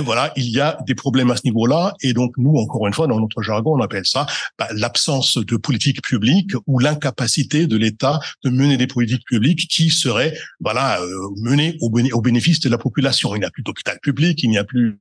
voilà, 0.05 0.33
il 0.37 0.49
y 0.49 0.61
a 0.61 0.79
des 0.87 0.95
problèmes 0.95 1.31
à 1.31 1.37
ce 1.37 1.43
niveau-là. 1.45 1.95
Et 2.03 2.15
donc 2.15 2.33
nous, 2.39 2.57
encore 2.57 2.87
une 2.87 2.95
fois, 2.95 3.07
dans 3.07 3.21
notre 3.21 3.43
jargon, 3.43 3.77
on 3.77 3.83
appelle 3.83 4.07
ça 4.07 4.27
bah, 4.59 4.69
l'absence 4.73 5.37
de 5.37 5.57
politique 5.57 6.03
publique 6.03 6.53
ou 6.67 6.79
l'incapacité 6.79 7.67
de 7.67 7.77
l'État 7.77 8.21
de 8.45 8.51
mener 8.51 8.77
des 8.77 8.87
politiques 8.87 9.27
publiques 9.27 9.67
qui 9.69 9.91
seraient 9.91 10.35
voilà 10.61 11.01
menées 11.37 11.77
au, 11.81 12.21
bénéfice 12.21 12.61
de 12.61 12.69
la 12.69 12.79
population. 12.79 13.35
Il 13.35 13.41
n'y 13.41 13.45
a 13.45 13.51
plus 13.51 13.63
d'hôpital 13.63 13.99
public, 14.03 14.43
il 14.43 14.51
n'y 14.51 14.59
a 14.59 14.65
plus 14.65 14.89
euh, 14.89 14.99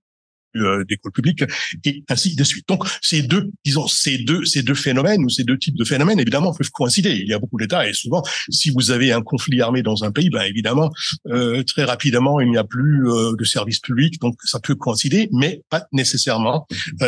d'école 0.88 1.12
publique 1.12 1.44
et 1.86 2.04
ainsi 2.10 2.36
de 2.36 2.44
suite. 2.44 2.68
Donc 2.68 2.86
ces 3.02 3.22
deux, 3.22 3.50
disons 3.66 3.88
ces 3.88 4.20
deux, 4.20 4.46
ces 4.46 4.64
deux 4.64 4.74
phénomènes 4.74 5.24
ou 5.24 5.30
ces 5.30 5.44
deux 5.44 5.58
types 5.58 5.78
de 5.78 5.84
phénomènes 5.84 6.20
évidemment 6.20 6.54
peuvent 6.54 6.70
coïncider. 6.72 7.12
Il 7.16 7.28
y 7.28 7.34
a 7.34 7.40
beaucoup 7.40 7.58
d'États 7.58 7.88
et 7.88 7.94
souvent, 7.94 8.24
si 8.50 8.70
vous 8.70 8.92
avez 8.92 9.12
un 9.12 9.22
conflit 9.22 9.62
armé 9.62 9.82
dans 9.82 10.04
un 10.04 10.12
pays, 10.12 10.30
ben 10.30 10.44
évidemment 10.44 10.92
euh, 11.28 11.64
très 11.64 11.84
rapidement 11.84 12.40
il 12.40 12.50
n'y 12.50 12.58
a 12.58 12.64
plus 12.64 13.08
euh, 13.08 13.36
de 13.38 13.44
services 13.44 13.80
publics, 13.80 14.20
donc 14.22 14.36
ça 14.44 14.60
peut 14.60 14.76
coïncider, 14.76 15.30
mais 15.32 15.62
pas 15.70 15.86
nécessairement. 15.92 16.68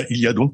il 0.10 0.20
y 0.20 0.28
a 0.28 0.34
donc 0.34 0.54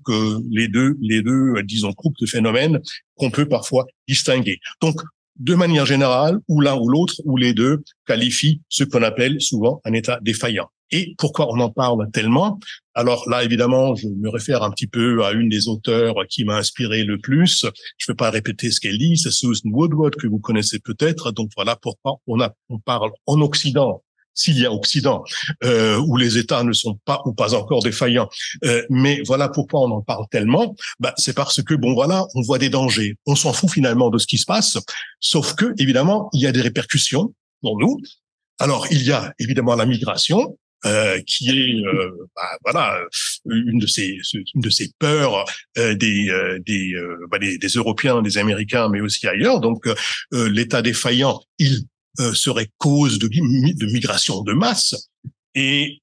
les 0.50 0.68
deux, 0.68 0.98
les 1.02 1.22
deux, 1.22 1.62
disons 1.64 1.92
groupes 1.92 2.18
de 2.20 2.26
phénomènes 2.26 2.80
qu'on 3.16 3.32
peut 3.32 3.48
parfois 3.48 3.86
distinguer. 4.08 4.60
Donc 4.82 5.02
de 5.42 5.56
manière 5.56 5.88
générale, 5.88 6.38
ou 6.48 6.62
l'un 6.62 6.76
ou 6.76 6.88
l'autre, 6.88 7.16
ou 7.26 7.36
les 7.36 7.54
deux, 7.54 7.84
qualifient 8.06 8.62
ce 8.70 8.84
qu'on 8.84 9.02
appelle 9.02 9.42
souvent 9.42 9.82
un 9.86 9.94
état 9.94 10.20
défaillant. 10.22 10.70
Et 10.92 11.16
pourquoi 11.18 11.52
on 11.52 11.60
en 11.60 11.70
parle 11.70 12.12
tellement? 12.12 12.60
Alors 12.94 13.28
là, 13.30 13.44
évidemment, 13.44 13.96
je 13.96 14.08
me 14.08 14.30
réfère 14.30 14.62
un 14.62 14.72
petit 14.72 14.88
peu 14.88 15.24
à 15.24 15.32
une 15.32 15.50
des 15.50 15.68
auteurs 15.68 16.16
qui 16.30 16.44
m'a 16.44 16.58
inspiré 16.58 17.04
le 17.04 17.18
plus. 17.18 17.66
Je 17.98 18.12
ne 18.12 18.14
vais 18.14 18.18
pas 18.18 18.30
répéter 18.30 18.70
ce 18.70 18.80
qu'elle 18.80 18.98
dit, 18.98 19.18
c'est 19.18 19.32
Susan 19.32 19.70
Woodward 19.72 20.16
que 20.16 20.28
vous 20.28 20.40
connaissez 20.40 20.80
peut-être. 20.80 21.32
Donc 21.32 21.50
voilà 21.56 21.78
pourquoi 21.78 22.18
on, 22.28 22.38
parle 22.80 23.12
en 23.26 23.40
Occident 23.42 24.04
s'il 24.34 24.60
y 24.60 24.66
a 24.66 24.72
Occident, 24.72 25.24
euh, 25.64 25.98
où 25.98 26.18
les 26.18 26.38
États 26.38 26.64
ne 26.64 26.74
sont 26.74 27.00
pas 27.06 27.22
ou 27.26 27.34
pas 27.34 27.54
encore 27.54 27.82
défaillants. 27.84 28.30
Euh, 28.66 28.84
mais 28.90 29.22
voilà 29.26 29.50
pourquoi 29.50 29.82
on 29.82 29.92
en 29.92 30.02
parle 30.02 30.26
tellement. 30.32 30.76
Bah, 31.00 31.14
c'est 31.18 31.36
parce 31.36 31.62
que 31.62 31.74
bon 31.74 31.94
voilà, 31.94 32.26
on 32.36 32.42
voit 32.42 32.58
des 32.58 32.70
dangers. 32.70 33.16
On 33.26 33.36
s'en 33.36 33.54
fout 33.54 33.72
finalement 33.72 34.10
de 34.10 34.18
ce 34.18 34.28
qui 34.28 34.38
se 34.38 34.46
passe, 34.46 34.78
sauf 35.20 35.56
que 35.56 35.74
évidemment 35.78 36.30
il 36.34 36.42
y 36.42 36.48
a 36.48 36.52
des 36.52 36.62
répercussions 36.62 37.34
pour 37.62 37.80
nous. 37.80 37.98
Alors 38.60 38.88
il 38.92 39.04
y 39.04 39.12
a 39.12 39.34
évidemment 39.40 39.76
la 39.76 39.86
migration, 39.86 40.58
euh, 40.86 41.22
qui 41.28 41.50
est 41.50 41.86
euh, 41.86 42.10
bah, 42.36 42.58
voilà 42.64 43.00
une 43.46 43.78
de 43.78 43.86
ces 43.86 44.18
une 44.34 44.62
de 44.62 44.70
ces 44.72 44.90
peurs 44.98 45.46
euh, 45.78 45.94
des 45.94 46.30
euh, 46.30 46.58
des, 46.66 46.94
bah, 47.30 47.38
des, 47.38 47.60
des 47.60 47.68
Européens, 47.68 48.24
des 48.24 48.40
Américains, 48.40 48.90
mais 48.90 49.00
aussi 49.00 49.28
ailleurs. 49.28 49.60
Donc 49.60 49.88
l'État 50.32 50.82
défaillant, 50.82 51.40
il 51.60 51.84
serait 52.18 52.70
cause 52.78 53.20
de, 53.20 53.30
migration 53.86 54.42
de 54.42 54.54
masse 54.54 55.10
et 55.56 56.02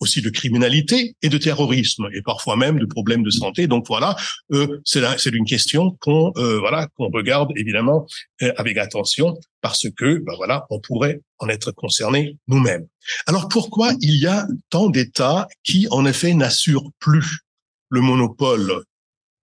aussi 0.00 0.22
de 0.22 0.30
criminalité 0.30 1.14
et 1.22 1.28
de 1.28 1.38
terrorisme 1.38 2.08
et 2.12 2.22
parfois 2.22 2.56
même 2.56 2.78
de 2.78 2.86
problèmes 2.86 3.22
de 3.22 3.30
santé. 3.30 3.66
Donc 3.66 3.86
voilà, 3.86 4.16
euh, 4.52 4.80
c'est 4.84 5.02
c'est 5.18 5.30
une 5.30 5.44
question 5.44 5.96
qu'on 6.00 6.32
euh, 6.36 6.58
voilà 6.58 6.88
qu'on 6.96 7.10
regarde 7.10 7.50
évidemment 7.56 8.06
euh, 8.42 8.52
avec 8.56 8.78
attention 8.78 9.36
parce 9.60 9.86
que 9.96 10.18
ben 10.18 10.32
voilà 10.36 10.66
on 10.70 10.80
pourrait 10.80 11.20
en 11.38 11.48
être 11.48 11.70
concerné 11.72 12.36
nous-mêmes. 12.48 12.86
Alors 13.26 13.48
pourquoi 13.48 13.92
il 14.00 14.16
y 14.16 14.26
a 14.26 14.46
tant 14.70 14.88
d'États 14.88 15.46
qui 15.62 15.86
en 15.90 16.06
effet 16.06 16.32
n'assurent 16.34 16.90
plus 16.98 17.40
le 17.90 18.00
monopole 18.00 18.84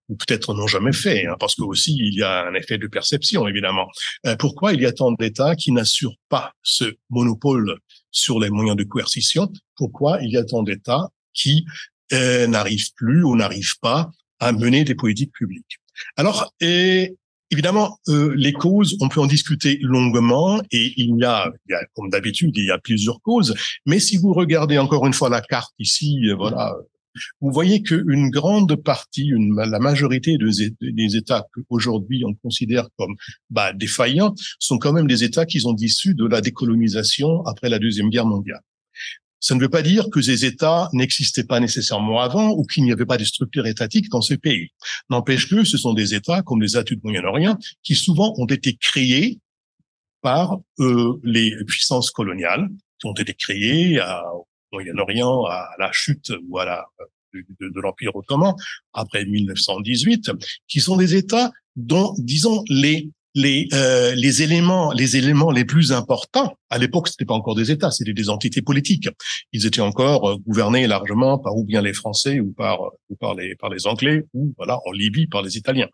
ou 0.08 0.16
peut-être 0.16 0.54
n'ont 0.54 0.66
jamais 0.66 0.92
fait, 0.92 1.26
hein, 1.26 1.36
parce 1.38 1.54
que 1.54 1.62
aussi 1.62 1.96
il 1.96 2.14
y 2.14 2.22
a 2.22 2.46
un 2.46 2.54
effet 2.54 2.78
de 2.78 2.86
perception 2.86 3.46
évidemment. 3.46 3.88
Euh, 4.26 4.36
pourquoi 4.36 4.72
il 4.72 4.80
y 4.80 4.86
a 4.86 4.92
tant 4.92 5.12
d'États 5.12 5.56
qui 5.56 5.72
n'assurent 5.72 6.16
pas 6.28 6.52
ce 6.62 6.96
monopole 7.10 7.78
sur 8.10 8.40
les 8.40 8.50
moyens 8.50 8.76
de 8.76 8.84
coercition? 8.84 9.52
Pourquoi 9.76 10.18
il 10.22 10.30
y 10.30 10.36
a 10.36 10.44
tant 10.44 10.62
d'États 10.62 11.08
qui 11.34 11.64
euh, 12.12 12.46
n'arrivent 12.46 12.92
plus 12.96 13.22
ou 13.22 13.36
n'arrivent 13.36 13.78
pas 13.80 14.10
à 14.40 14.52
mener 14.52 14.84
des 14.84 14.94
politiques 14.94 15.32
publiques? 15.32 15.78
Alors, 16.16 16.52
et, 16.60 17.16
Évidemment, 17.50 17.98
euh, 18.08 18.34
les 18.36 18.52
causes, 18.52 18.98
on 19.00 19.08
peut 19.08 19.20
en 19.20 19.26
discuter 19.26 19.78
longuement 19.80 20.60
et 20.70 20.92
il 20.98 21.16
y 21.16 21.24
a, 21.24 21.50
il 21.66 21.72
y 21.72 21.74
a 21.74 21.82
comme 21.94 22.10
d'habitude, 22.10 22.54
il 22.54 22.66
y 22.66 22.70
a 22.70 22.76
plusieurs 22.76 23.22
causes. 23.22 23.54
Mais 23.86 24.00
si 24.00 24.18
vous 24.18 24.34
regardez 24.34 24.76
encore 24.76 25.06
une 25.06 25.14
fois 25.14 25.30
la 25.30 25.40
carte 25.40 25.72
ici, 25.78 26.20
voilà, 26.36 26.76
vous 27.40 27.52
voyez 27.52 27.82
qu'une 27.82 28.30
grande 28.30 28.76
partie, 28.76 29.26
une, 29.26 29.54
la 29.56 29.78
majorité 29.78 30.36
des, 30.38 31.16
États 31.16 31.46
qu'aujourd'hui 31.52 32.24
on 32.24 32.34
considère 32.34 32.88
comme 32.96 33.14
bah, 33.50 33.72
défaillants 33.72 34.34
sont 34.58 34.78
quand 34.78 34.92
même 34.92 35.06
des 35.06 35.24
États 35.24 35.46
qui 35.46 35.60
sont 35.60 35.76
issus 35.76 36.14
de 36.14 36.26
la 36.26 36.40
décolonisation 36.40 37.44
après 37.46 37.68
la 37.68 37.78
Deuxième 37.78 38.10
Guerre 38.10 38.26
mondiale. 38.26 38.60
Ça 39.40 39.54
ne 39.54 39.60
veut 39.60 39.68
pas 39.68 39.82
dire 39.82 40.10
que 40.10 40.20
ces 40.20 40.44
États 40.44 40.88
n'existaient 40.92 41.44
pas 41.44 41.60
nécessairement 41.60 42.20
avant 42.20 42.50
ou 42.50 42.64
qu'il 42.64 42.82
n'y 42.82 42.92
avait 42.92 43.06
pas 43.06 43.18
de 43.18 43.24
structure 43.24 43.66
étatique 43.66 44.08
dans 44.10 44.20
ces 44.20 44.36
pays. 44.36 44.70
N'empêche 45.10 45.48
que 45.48 45.62
ce 45.62 45.78
sont 45.78 45.94
des 45.94 46.14
États 46.14 46.42
comme 46.42 46.60
les 46.60 46.70
États 46.70 46.82
du 46.82 46.98
Moyen-Orient 47.02 47.56
qui 47.84 47.94
souvent 47.94 48.34
ont 48.36 48.46
été 48.46 48.74
créés 48.74 49.38
par 50.22 50.58
euh, 50.80 51.20
les 51.22 51.54
puissances 51.66 52.10
coloniales 52.10 52.68
qui 52.98 53.06
ont 53.06 53.14
été 53.14 53.32
créées 53.34 54.00
à, 54.00 54.24
Moyen-Orient 54.72 55.44
à 55.46 55.70
la 55.78 55.90
chute 55.92 56.32
ou 56.48 56.58
à 56.58 56.64
la 56.64 56.86
de, 57.34 57.68
de, 57.68 57.80
l'Empire 57.80 58.14
ottoman 58.16 58.54
après 58.92 59.24
1918, 59.24 60.30
qui 60.66 60.80
sont 60.80 60.96
des 60.96 61.14
États 61.14 61.52
dont, 61.76 62.14
disons, 62.18 62.64
les 62.68 63.10
les 63.34 63.68
euh, 63.74 64.14
les 64.14 64.42
éléments 64.42 64.90
les 64.90 65.16
éléments 65.16 65.50
les 65.50 65.66
plus 65.66 65.92
importants 65.92 66.56
à 66.70 66.78
l'époque 66.78 67.08
c'était 67.08 67.26
pas 67.26 67.34
encore 67.34 67.54
des 67.54 67.70
États 67.70 67.90
c'était 67.90 68.14
des 68.14 68.30
entités 68.30 68.62
politiques. 68.62 69.08
Ils 69.52 69.66
étaient 69.66 69.82
encore 69.82 70.28
euh, 70.28 70.36
gouvernés 70.38 70.86
largement 70.86 71.38
par 71.38 71.54
ou 71.54 71.62
bien 71.62 71.82
les 71.82 71.92
Français 71.92 72.40
ou 72.40 72.52
par 72.52 72.80
ou 73.10 73.16
par 73.16 73.34
les 73.34 73.54
par 73.54 73.68
les 73.68 73.86
Anglais 73.86 74.24
ou 74.32 74.54
voilà 74.56 74.80
en 74.86 74.92
Libye 74.92 75.26
par 75.26 75.42
les 75.42 75.58
Italiens. 75.58 75.88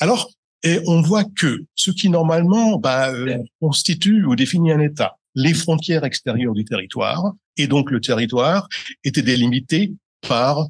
Alors 0.00 0.28
et 0.64 0.80
on 0.86 1.00
voit 1.00 1.24
que 1.24 1.64
ce 1.74 1.90
qui 1.92 2.08
normalement 2.08 2.78
bah, 2.78 3.10
euh, 3.12 3.38
constitue 3.60 4.24
ou 4.24 4.36
définit 4.36 4.72
un 4.72 4.80
État 4.80 5.18
les 5.34 5.54
frontières 5.54 6.04
extérieures 6.04 6.54
du 6.54 6.64
territoire, 6.64 7.32
et 7.56 7.66
donc 7.66 7.90
le 7.90 8.00
territoire 8.00 8.68
était 9.04 9.22
délimité 9.22 9.92
par 10.26 10.68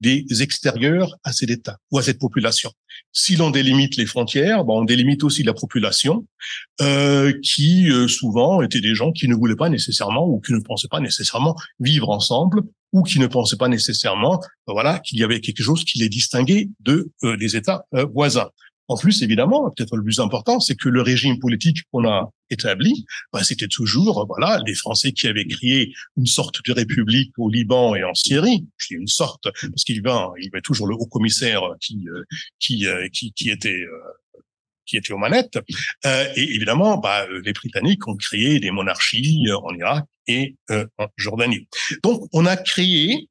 des 0.00 0.24
extérieurs 0.40 1.16
à 1.24 1.32
cet 1.32 1.50
État 1.50 1.78
ou 1.90 1.98
à 1.98 2.02
cette 2.02 2.18
population. 2.18 2.70
Si 3.12 3.36
l'on 3.36 3.50
délimite 3.50 3.96
les 3.96 4.06
frontières, 4.06 4.64
bon, 4.64 4.82
on 4.82 4.84
délimite 4.84 5.24
aussi 5.24 5.42
la 5.42 5.54
population, 5.54 6.26
euh, 6.80 7.32
qui 7.42 7.90
euh, 7.90 8.06
souvent 8.06 8.62
étaient 8.62 8.80
des 8.80 8.94
gens 8.94 9.12
qui 9.12 9.28
ne 9.28 9.34
voulaient 9.34 9.56
pas 9.56 9.68
nécessairement 9.68 10.26
ou 10.26 10.40
qui 10.40 10.52
ne 10.52 10.60
pensaient 10.60 10.88
pas 10.88 11.00
nécessairement 11.00 11.56
vivre 11.80 12.10
ensemble 12.10 12.62
ou 12.92 13.02
qui 13.02 13.18
ne 13.18 13.26
pensaient 13.26 13.56
pas 13.56 13.68
nécessairement, 13.68 14.40
voilà, 14.66 14.98
qu'il 15.00 15.18
y 15.18 15.24
avait 15.24 15.40
quelque 15.40 15.62
chose 15.62 15.84
qui 15.84 15.98
les 15.98 16.08
distinguait 16.08 16.68
de 16.80 17.10
euh, 17.24 17.36
des 17.36 17.56
États 17.56 17.84
voisins. 18.14 18.50
En 18.88 18.96
plus, 18.96 19.22
évidemment, 19.22 19.70
peut-être 19.70 19.96
le 19.96 20.02
plus 20.02 20.18
important, 20.18 20.60
c'est 20.60 20.74
que 20.74 20.88
le 20.88 21.02
régime 21.02 21.38
politique 21.38 21.82
qu'on 21.92 22.08
a 22.08 22.30
établi, 22.50 23.04
ben, 23.32 23.42
c'était 23.42 23.68
toujours, 23.68 24.26
voilà, 24.26 24.60
les 24.66 24.74
Français 24.74 25.12
qui 25.12 25.26
avaient 25.26 25.46
créé 25.46 25.92
une 26.16 26.26
sorte 26.26 26.64
de 26.66 26.72
république 26.72 27.32
au 27.36 27.50
Liban 27.50 27.94
et 27.94 28.02
en 28.04 28.14
Syrie. 28.14 28.66
Dis 28.88 28.94
une 28.94 29.06
sorte 29.06 29.44
parce 29.44 29.84
qu'il 29.84 29.96
y 29.96 30.08
avait 30.08 30.60
toujours 30.62 30.86
le 30.86 30.94
haut 30.94 31.06
commissaire 31.06 31.62
qui 31.80 32.08
euh, 32.08 32.22
qui 32.58 32.86
euh, 32.86 33.08
qui, 33.12 33.32
qui 33.32 33.50
était 33.50 33.84
qui 34.86 34.96
était 34.96 35.12
aux 35.12 35.18
manettes. 35.18 35.58
Euh, 36.06 36.24
et 36.34 36.54
évidemment, 36.54 36.96
bah, 36.96 37.26
les 37.44 37.52
Britanniques 37.52 38.08
ont 38.08 38.16
créé 38.16 38.58
des 38.58 38.70
monarchies 38.70 39.44
en 39.52 39.74
Irak 39.74 40.06
et 40.26 40.56
en 40.70 41.06
Jordanie. 41.16 41.68
Donc, 42.02 42.26
on 42.32 42.46
a 42.46 42.56
créé 42.56 43.28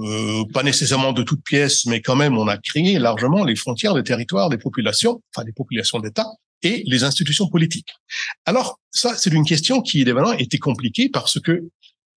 euh, 0.00 0.44
pas 0.52 0.62
nécessairement 0.62 1.12
de 1.12 1.22
toutes 1.22 1.44
pièces, 1.44 1.86
mais 1.86 2.00
quand 2.00 2.16
même, 2.16 2.36
on 2.36 2.48
a 2.48 2.56
créé 2.58 2.98
largement 2.98 3.44
les 3.44 3.56
frontières 3.56 3.94
des 3.94 4.02
territoires, 4.02 4.48
des 4.48 4.58
populations, 4.58 5.22
enfin 5.34 5.44
des 5.44 5.52
populations 5.52 6.00
d'État 6.00 6.26
et 6.62 6.82
les 6.86 7.04
institutions 7.04 7.48
politiques. 7.48 7.90
Alors, 8.46 8.80
ça, 8.90 9.14
c'est 9.16 9.32
une 9.32 9.44
question 9.44 9.82
qui, 9.82 10.00
évidemment, 10.00 10.32
était 10.32 10.58
compliquée 10.58 11.08
parce 11.08 11.38
que 11.38 11.68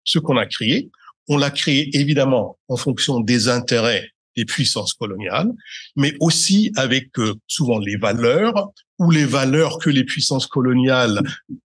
ce 0.03 0.19
qu'on 0.19 0.37
a 0.37 0.45
créé, 0.45 0.89
on 1.27 1.37
l'a 1.37 1.51
créé 1.51 1.95
évidemment 1.95 2.57
en 2.67 2.77
fonction 2.77 3.19
des 3.19 3.49
intérêts 3.49 4.09
des 4.37 4.45
puissances 4.45 4.93
coloniales, 4.93 5.51
mais 5.95 6.15
aussi 6.19 6.71
avec 6.75 7.17
euh, 7.19 7.33
souvent 7.47 7.79
les 7.79 7.97
valeurs 7.97 8.69
ou 8.99 9.11
les 9.11 9.25
valeurs 9.25 9.79
que 9.79 9.89
les 9.89 10.03
puissances 10.03 10.47
coloniales 10.47 11.21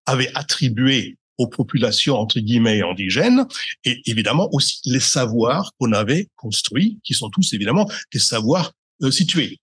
avaient 0.07 0.33
attribuées 0.35 1.19
aux 1.43 1.49
populations 1.49 2.17
entre 2.17 2.39
guillemets 2.41 2.83
indigènes 2.83 3.47
et 3.85 4.01
évidemment 4.07 4.49
aussi 4.53 4.81
les 4.85 5.01
savoirs 5.01 5.73
qu'on 5.79 5.93
avait 5.93 6.29
construits, 6.37 7.01
qui 7.05 7.15
sont 7.15 7.31
tous 7.31 7.53
évidemment 7.53 7.89
des 8.13 8.19
savoirs 8.19 8.73
euh, 9.03 9.11
situés. 9.11 9.59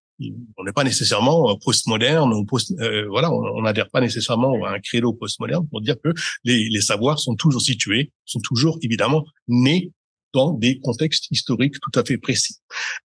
On 0.58 0.66
n'est 0.66 0.74
pas 0.74 0.84
nécessairement 0.84 1.50
euh, 1.50 1.54
postmoderne 1.64 2.34
ou 2.34 2.44
post, 2.44 2.74
euh, 2.82 3.08
voilà, 3.08 3.32
on 3.32 3.62
n'adhère 3.62 3.90
pas 3.90 4.02
nécessairement 4.02 4.66
à 4.66 4.72
un 4.76 4.80
credo 4.80 5.14
postmoderne 5.14 5.66
pour 5.70 5.80
dire 5.82 5.96
que 6.04 6.10
les, 6.44 6.68
les 6.70 6.82
savoirs 6.82 7.20
sont 7.20 7.36
toujours 7.36 7.62
situés, 7.62 8.12
sont 8.26 8.42
toujours 8.42 8.78
évidemment 8.82 9.24
nés 9.48 9.92
dans 10.34 10.52
des 10.52 10.80
contextes 10.80 11.28
historiques 11.32 11.76
tout 11.82 11.98
à 11.98 12.04
fait 12.04 12.18
précis. 12.18 12.56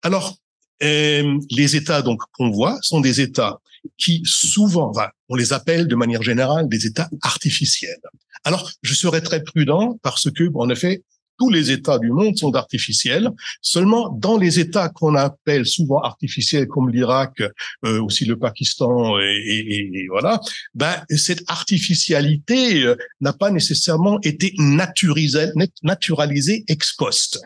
Alors, 0.02 0.36
euh, 0.82 1.38
les 1.50 1.76
États 1.76 2.02
donc 2.02 2.20
qu'on 2.32 2.50
voit 2.50 2.78
sont 2.82 3.00
des 3.00 3.20
États 3.20 3.60
qui 3.98 4.22
souvent, 4.24 4.92
on 5.28 5.36
les 5.36 5.52
appelle 5.52 5.86
de 5.86 5.94
manière 5.94 6.22
générale 6.22 6.68
des 6.68 6.86
États 6.86 7.08
artificiels. 7.22 8.00
Alors, 8.44 8.70
je 8.82 8.94
serais 8.94 9.20
très 9.20 9.42
prudent 9.42 9.98
parce 10.02 10.30
que, 10.30 10.50
en 10.54 10.68
effet, 10.70 11.02
tous 11.38 11.50
les 11.50 11.70
États 11.72 11.98
du 11.98 12.10
monde 12.10 12.36
sont 12.36 12.54
artificiels. 12.54 13.30
Seulement, 13.60 14.10
dans 14.10 14.36
les 14.36 14.60
États 14.60 14.88
qu'on 14.88 15.14
appelle 15.16 15.66
souvent 15.66 16.00
artificiels, 16.00 16.68
comme 16.68 16.90
l'Irak, 16.90 17.42
euh, 17.84 18.00
aussi 18.02 18.24
le 18.24 18.38
Pakistan, 18.38 19.18
et, 19.18 20.06
voilà, 20.10 20.40
ben, 20.74 20.94
cette 21.10 21.42
artificialité 21.48 22.84
euh, 22.84 22.96
n'a 23.20 23.32
pas 23.32 23.50
nécessairement 23.50 24.20
été 24.22 24.54
naturalisée, 24.58 25.48
naturalisée 25.82 26.64
ex 26.68 26.92
post. 26.92 27.40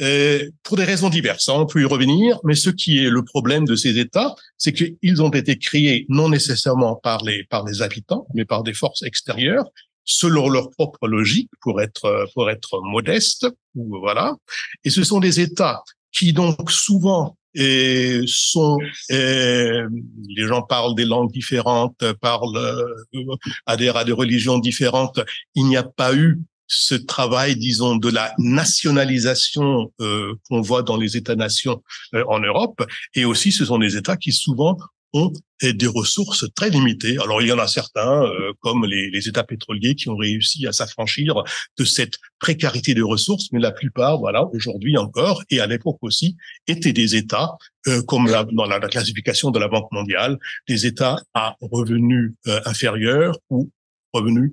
Euh, 0.00 0.48
pour 0.62 0.76
des 0.76 0.84
raisons 0.84 1.10
diverses, 1.10 1.48
hein, 1.48 1.54
on 1.56 1.66
peut 1.66 1.82
y 1.82 1.84
revenir, 1.84 2.38
mais 2.44 2.54
ce 2.54 2.70
qui 2.70 3.04
est 3.04 3.10
le 3.10 3.22
problème 3.24 3.64
de 3.66 3.76
ces 3.76 3.98
États, 3.98 4.34
c'est 4.56 4.72
qu'ils 4.72 5.22
ont 5.22 5.30
été 5.30 5.58
créés 5.58 6.06
non 6.08 6.28
nécessairement 6.28 6.96
par 6.96 7.22
les 7.24 7.44
par 7.44 7.64
les 7.64 7.82
habitants, 7.82 8.26
mais 8.34 8.44
par 8.44 8.62
des 8.62 8.74
forces 8.74 9.02
extérieures, 9.02 9.66
selon 10.04 10.48
leur 10.48 10.70
propre 10.70 11.06
logique, 11.06 11.50
pour 11.60 11.80
être 11.80 12.26
pour 12.34 12.50
être 12.50 12.80
modeste, 12.82 13.46
ou 13.74 13.98
voilà. 13.98 14.36
Et 14.84 14.90
ce 14.90 15.04
sont 15.04 15.20
des 15.20 15.40
États 15.40 15.82
qui 16.12 16.32
donc 16.32 16.70
souvent 16.70 17.36
et 17.54 18.20
sont 18.26 18.78
les 19.08 20.46
gens 20.46 20.62
parlent 20.62 20.94
des 20.94 21.04
langues 21.04 21.32
différentes, 21.32 22.04
parlent 22.20 22.56
euh, 22.56 23.36
adhèrent 23.66 23.96
à 23.96 24.04
des 24.04 24.12
religions 24.12 24.58
différentes. 24.58 25.20
Il 25.54 25.66
n'y 25.66 25.76
a 25.76 25.82
pas 25.82 26.14
eu 26.14 26.38
ce 26.72 26.94
travail, 26.94 27.56
disons, 27.56 27.96
de 27.96 28.08
la 28.08 28.32
nationalisation 28.38 29.92
euh, 30.00 30.34
qu'on 30.48 30.60
voit 30.60 30.82
dans 30.82 30.96
les 30.96 31.16
États-nations 31.16 31.82
euh, 32.14 32.24
en 32.28 32.38
Europe, 32.38 32.82
et 33.14 33.24
aussi 33.24 33.50
ce 33.50 33.64
sont 33.64 33.78
des 33.78 33.96
États 33.96 34.16
qui 34.16 34.32
souvent 34.32 34.76
ont 35.12 35.32
des 35.62 35.86
ressources 35.86 36.46
très 36.54 36.70
limitées. 36.70 37.18
Alors 37.18 37.42
il 37.42 37.48
y 37.48 37.52
en 37.52 37.58
a 37.58 37.66
certains, 37.66 38.22
euh, 38.22 38.52
comme 38.60 38.86
les, 38.86 39.10
les, 39.10 39.28
États 39.28 39.44
pétroliers, 39.44 39.94
qui 39.94 40.08
ont 40.08 40.16
réussi 40.16 40.66
à 40.66 40.72
s'affranchir 40.72 41.42
de 41.76 41.84
cette 41.84 42.14
précarité 42.38 42.94
de 42.94 43.02
ressources, 43.02 43.50
mais 43.52 43.58
la 43.58 43.72
plupart, 43.72 44.18
voilà, 44.18 44.46
aujourd'hui 44.54 44.96
encore, 44.96 45.42
et 45.50 45.60
à 45.60 45.66
l'époque 45.66 45.98
aussi, 46.02 46.36
étaient 46.66 46.92
des 46.92 47.16
États, 47.16 47.50
euh, 47.88 48.02
comme 48.02 48.26
la, 48.26 48.44
dans 48.44 48.66
la, 48.66 48.80
classification 48.80 49.50
de 49.50 49.58
la 49.58 49.68
Banque 49.68 49.90
mondiale, 49.92 50.38
des 50.68 50.86
États 50.86 51.20
à 51.34 51.56
revenus 51.60 52.34
euh, 52.46 52.60
inférieurs 52.64 53.36
ou 53.50 53.70
revenus 54.12 54.52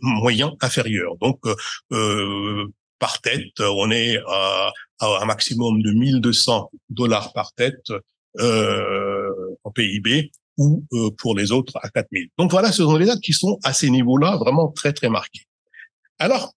moyen 0.00 0.54
inférieur. 0.60 1.16
Donc, 1.20 1.38
euh, 1.46 1.54
euh, 1.92 2.66
par 2.98 3.20
tête, 3.20 3.58
on 3.60 3.90
est 3.90 4.18
à, 4.28 4.72
un 5.00 5.24
maximum 5.24 5.82
de 5.82 5.90
1200 5.90 6.70
dollars 6.90 7.32
par 7.32 7.52
tête 7.54 7.90
euh, 8.38 9.28
en 9.64 9.70
PIB 9.72 10.30
ou 10.58 10.84
pour 11.18 11.34
les 11.34 11.50
autres 11.50 11.76
à 11.82 11.88
4000. 11.88 12.28
Donc 12.38 12.52
voilà, 12.52 12.70
ce 12.70 12.84
sont 12.84 12.98
des 12.98 13.06
dates 13.06 13.20
qui 13.20 13.32
sont 13.32 13.58
à 13.64 13.72
ces 13.72 13.90
niveaux-là 13.90 14.36
vraiment 14.36 14.68
très 14.68 14.92
très 14.92 15.08
marqués. 15.08 15.46
Alors, 16.18 16.52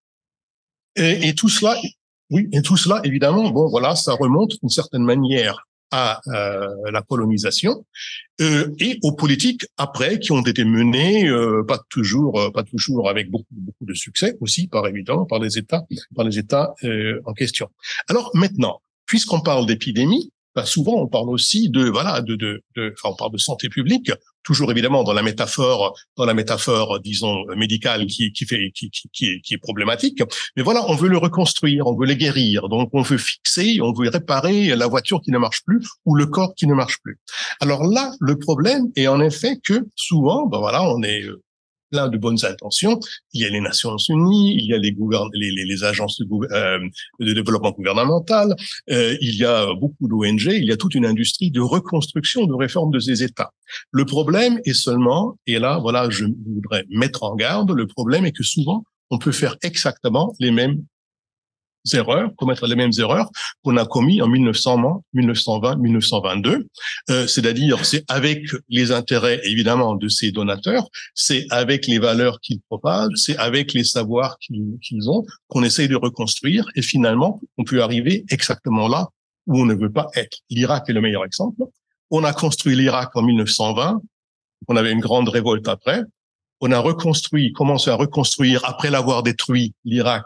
et, 0.95 1.33
tout 1.33 1.49
cela, 1.49 1.75
oui, 2.29 2.47
et 2.51 2.61
tout 2.61 2.77
cela 2.77 3.01
évidemment, 3.03 3.49
bon 3.49 3.67
voilà, 3.67 3.95
ça 3.95 4.13
remonte 4.13 4.51
d'une 4.61 4.69
certaine 4.69 5.03
manière 5.03 5.65
à 5.95 6.19
euh, 6.27 6.67
la 6.91 7.01
colonisation 7.01 7.85
euh, 8.41 8.67
et 8.79 8.99
aux 9.01 9.13
politiques 9.13 9.65
après 9.77 10.19
qui 10.19 10.33
ont 10.33 10.41
été 10.41 10.65
menées 10.65 11.25
euh, 11.29 11.63
pas 11.65 11.79
toujours 11.89 12.51
pas 12.53 12.63
toujours 12.63 13.09
avec 13.09 13.31
beaucoup 13.31 13.55
beaucoup 13.67 13.85
de 13.85 13.93
succès 13.93 14.35
aussi 14.41 14.67
par 14.67 14.85
évident 14.87 15.25
par 15.25 15.39
les 15.39 15.57
États 15.57 15.83
par 16.15 16.25
les 16.25 16.37
États 16.37 16.73
en 17.25 17.33
question. 17.33 17.69
Alors 18.09 18.29
maintenant, 18.33 18.81
puisqu'on 19.05 19.39
parle 19.39 19.65
d'épidémie, 19.65 20.31
bah, 20.53 20.65
souvent 20.65 20.95
on 20.95 21.07
parle 21.07 21.29
aussi 21.29 21.69
de 21.69 21.83
voilà 21.97 22.21
de, 22.21 22.35
de, 22.35 22.61
de 22.75 22.93
enfin 22.93 23.13
on 23.13 23.15
parle 23.15 23.31
de 23.31 23.37
santé 23.37 23.69
publique 23.69 24.11
toujours 24.45 24.71
évidemment 24.71 25.03
dans 25.03 25.13
la 25.13 25.23
métaphore 25.23 25.93
dans 26.15 26.25
la 26.25 26.33
métaphore 26.33 26.99
disons 26.99 27.43
médicale 27.57 28.05
qui 28.05 28.31
qui 28.31 28.45
fait 28.45 28.71
qui 28.73 28.89
qui, 28.89 29.25
est, 29.25 29.41
qui 29.41 29.53
est 29.55 29.57
problématique. 29.57 30.21
Mais 30.55 30.63
voilà 30.63 30.85
on 30.87 30.95
veut 30.95 31.09
le 31.09 31.17
reconstruire 31.17 31.87
on 31.87 31.97
veut 31.97 32.07
le 32.07 32.13
guérir. 32.13 32.69
Donc 32.69 32.89
on 32.93 33.01
veut 33.01 33.17
fixer 33.17 33.79
on 33.81 33.91
veut 33.91 34.09
réparer 34.09 34.75
la 34.75 34.87
voiture 34.87 35.19
qui 35.21 35.31
ne 35.31 35.37
marche 35.37 35.63
plus 35.65 35.85
ou 36.05 36.15
le 36.15 36.27
corps 36.27 36.53
qui 36.55 36.67
ne 36.67 36.73
marche 36.73 36.99
plus. 37.03 37.19
Alors 37.59 37.83
là 37.83 38.13
le 38.21 38.37
problème 38.37 38.85
est 38.95 39.07
en 39.07 39.19
effet 39.19 39.57
que 39.63 39.85
souvent 39.95 40.45
ben 40.45 40.59
voilà 40.59 40.83
on 40.83 41.01
est 41.03 41.25
plein 41.95 42.09
de 42.09 42.17
bonnes 42.17 42.43
intentions. 42.43 42.99
Il 43.33 43.41
y 43.41 43.45
a 43.45 43.49
les 43.49 43.61
Nations 43.61 43.95
Unies, 44.09 44.57
il 44.59 44.65
y 44.65 44.73
a 44.73 44.77
les, 44.77 44.93
les, 45.33 45.65
les, 45.65 45.83
agences 45.85 46.19
de, 46.19 46.25
euh, 46.51 46.79
de, 47.21 47.33
développement 47.33 47.71
gouvernemental, 47.71 48.53
euh, 48.91 49.15
il 49.21 49.35
y 49.35 49.45
a 49.45 49.73
beaucoup 49.79 50.07
d'ONG, 50.09 50.47
il 50.47 50.65
y 50.65 50.73
a 50.73 50.77
toute 50.77 50.93
une 50.93 51.05
industrie 51.05 51.51
de 51.51 51.61
reconstruction, 51.61 52.47
de 52.47 52.53
réforme 52.53 52.91
de 52.91 52.99
ces 52.99 53.23
États. 53.23 53.51
Le 53.91 54.03
problème 54.03 54.59
est 54.65 54.73
seulement, 54.73 55.37
et 55.47 55.57
là, 55.57 55.79
voilà, 55.81 56.09
je 56.09 56.25
voudrais 56.25 56.83
mettre 56.89 57.23
en 57.23 57.35
garde, 57.35 57.71
le 57.71 57.87
problème 57.87 58.25
est 58.25 58.33
que 58.33 58.43
souvent, 58.43 58.83
on 59.09 59.17
peut 59.17 59.31
faire 59.31 59.55
exactement 59.61 60.33
les 60.39 60.51
mêmes 60.51 60.83
erreurs, 61.93 62.29
commettre 62.37 62.67
les 62.67 62.75
mêmes 62.75 62.91
erreurs 62.97 63.29
qu'on 63.63 63.77
a 63.77 63.85
commis 63.85 64.21
en 64.21 64.27
1920, 64.27 65.01
1920, 65.13 65.75
1922. 65.77 66.67
Euh, 67.09 67.27
C'est-à-dire, 67.27 67.85
c'est 67.85 68.03
avec 68.09 68.43
les 68.69 68.91
intérêts 68.91 69.41
évidemment 69.43 69.95
de 69.95 70.07
ces 70.07 70.31
donateurs, 70.31 70.87
c'est 71.13 71.45
avec 71.49 71.87
les 71.87 71.99
valeurs 71.99 72.39
qu'ils 72.41 72.61
propagent, 72.61 73.13
c'est 73.15 73.37
avec 73.37 73.73
les 73.73 73.83
savoirs 73.83 74.37
qu'ils 74.39 75.09
ont 75.09 75.25
qu'on 75.47 75.63
essaye 75.63 75.87
de 75.87 75.95
reconstruire. 75.95 76.65
Et 76.75 76.81
finalement, 76.81 77.39
on 77.57 77.63
peut 77.63 77.81
arriver 77.81 78.25
exactement 78.29 78.87
là 78.87 79.07
où 79.47 79.59
on 79.59 79.65
ne 79.65 79.75
veut 79.75 79.91
pas 79.91 80.07
être. 80.15 80.39
L'Irak 80.49 80.89
est 80.89 80.93
le 80.93 81.01
meilleur 81.01 81.25
exemple. 81.25 81.63
On 82.11 82.23
a 82.23 82.33
construit 82.33 82.75
l'Irak 82.75 83.09
en 83.15 83.21
1920. 83.21 84.01
On 84.67 84.75
avait 84.75 84.91
une 84.91 84.99
grande 84.99 85.29
révolte 85.29 85.67
après 85.67 86.03
on 86.61 86.71
a 86.71 86.79
reconstruit, 86.79 87.51
commencé 87.51 87.89
à 87.89 87.95
reconstruire 87.95 88.63
après 88.65 88.89
l'avoir 88.89 89.23
détruit 89.23 89.73
l'Irak 89.83 90.25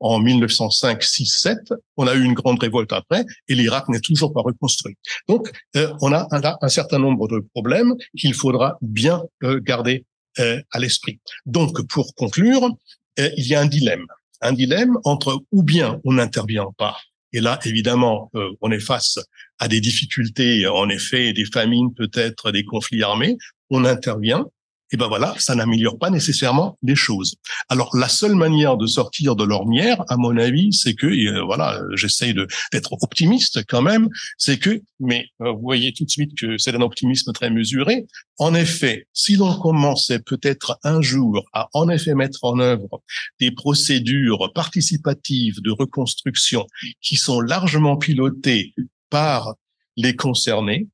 en 0.00 0.18
1905, 0.18 1.02
6, 1.02 1.26
7. 1.26 1.58
On 1.96 2.06
a 2.06 2.14
eu 2.14 2.22
une 2.22 2.34
grande 2.34 2.60
révolte 2.60 2.92
après 2.92 3.24
et 3.48 3.54
l'Irak 3.54 3.88
n'est 3.88 4.00
toujours 4.00 4.32
pas 4.32 4.42
reconstruit. 4.42 4.96
Donc, 5.28 5.50
euh, 5.76 5.92
on 6.00 6.12
a 6.12 6.28
un, 6.30 6.68
certain 6.68 6.98
nombre 6.98 7.28
de 7.28 7.40
problèmes 7.54 7.94
qu'il 8.16 8.34
faudra 8.34 8.76
bien 8.82 9.22
euh, 9.42 9.60
garder 9.60 10.04
euh, 10.38 10.60
à 10.70 10.78
l'esprit. 10.78 11.20
Donc, 11.46 11.86
pour 11.88 12.14
conclure, 12.14 12.68
il 13.16 13.46
y 13.46 13.54
a 13.54 13.60
un 13.60 13.66
dilemme, 13.66 14.06
un 14.40 14.52
dilemme 14.52 14.96
entre 15.04 15.42
ou 15.52 15.62
bien 15.62 16.00
on 16.04 16.14
n'intervient 16.14 16.68
pas. 16.78 16.96
Et 17.32 17.40
là, 17.40 17.58
évidemment, 17.64 18.30
on 18.60 18.70
est 18.70 18.80
face 18.80 19.18
à 19.58 19.68
des 19.68 19.80
difficultés, 19.80 20.66
en 20.66 20.88
effet, 20.88 21.32
des 21.32 21.44
famines, 21.44 21.92
peut-être 21.94 22.50
des 22.50 22.64
conflits 22.64 23.02
armés. 23.02 23.36
On 23.68 23.84
intervient, 23.84 24.46
et 24.92 24.96
ben 24.96 25.08
voilà, 25.08 25.34
ça 25.38 25.54
n'améliore 25.54 25.98
pas 25.98 26.10
nécessairement 26.10 26.78
les 26.82 26.96
choses. 26.96 27.36
Alors 27.68 27.96
la 27.96 28.08
seule 28.08 28.34
manière 28.34 28.76
de 28.76 28.86
sortir 28.86 29.36
de 29.36 29.44
l'ornière, 29.44 30.02
à 30.08 30.16
mon 30.16 30.36
avis, 30.36 30.72
c'est 30.72 30.94
que 30.94 31.06
euh, 31.06 31.42
voilà, 31.44 31.80
j'essaye 31.94 32.34
de 32.34 32.46
d'être 32.72 32.92
optimiste 33.00 33.64
quand 33.68 33.82
même, 33.82 34.08
c'est 34.38 34.58
que 34.58 34.82
mais 34.98 35.26
euh, 35.42 35.52
vous 35.52 35.60
voyez 35.60 35.92
tout 35.92 36.04
de 36.04 36.10
suite 36.10 36.36
que 36.36 36.58
c'est 36.58 36.74
un 36.74 36.80
optimisme 36.80 37.32
très 37.32 37.50
mesuré. 37.50 38.06
En 38.38 38.54
effet, 38.54 39.06
si 39.12 39.36
l'on 39.36 39.54
commençait 39.58 40.20
peut-être 40.20 40.78
un 40.82 41.00
jour 41.00 41.44
à 41.52 41.68
en 41.74 41.88
effet 41.88 42.14
mettre 42.14 42.44
en 42.44 42.58
œuvre 42.58 43.02
des 43.38 43.50
procédures 43.50 44.52
participatives 44.54 45.60
de 45.62 45.70
reconstruction 45.70 46.66
qui 47.00 47.16
sont 47.16 47.40
largement 47.40 47.96
pilotées 47.96 48.74
par 49.10 49.54
les 49.96 50.16
concernés, 50.16 50.88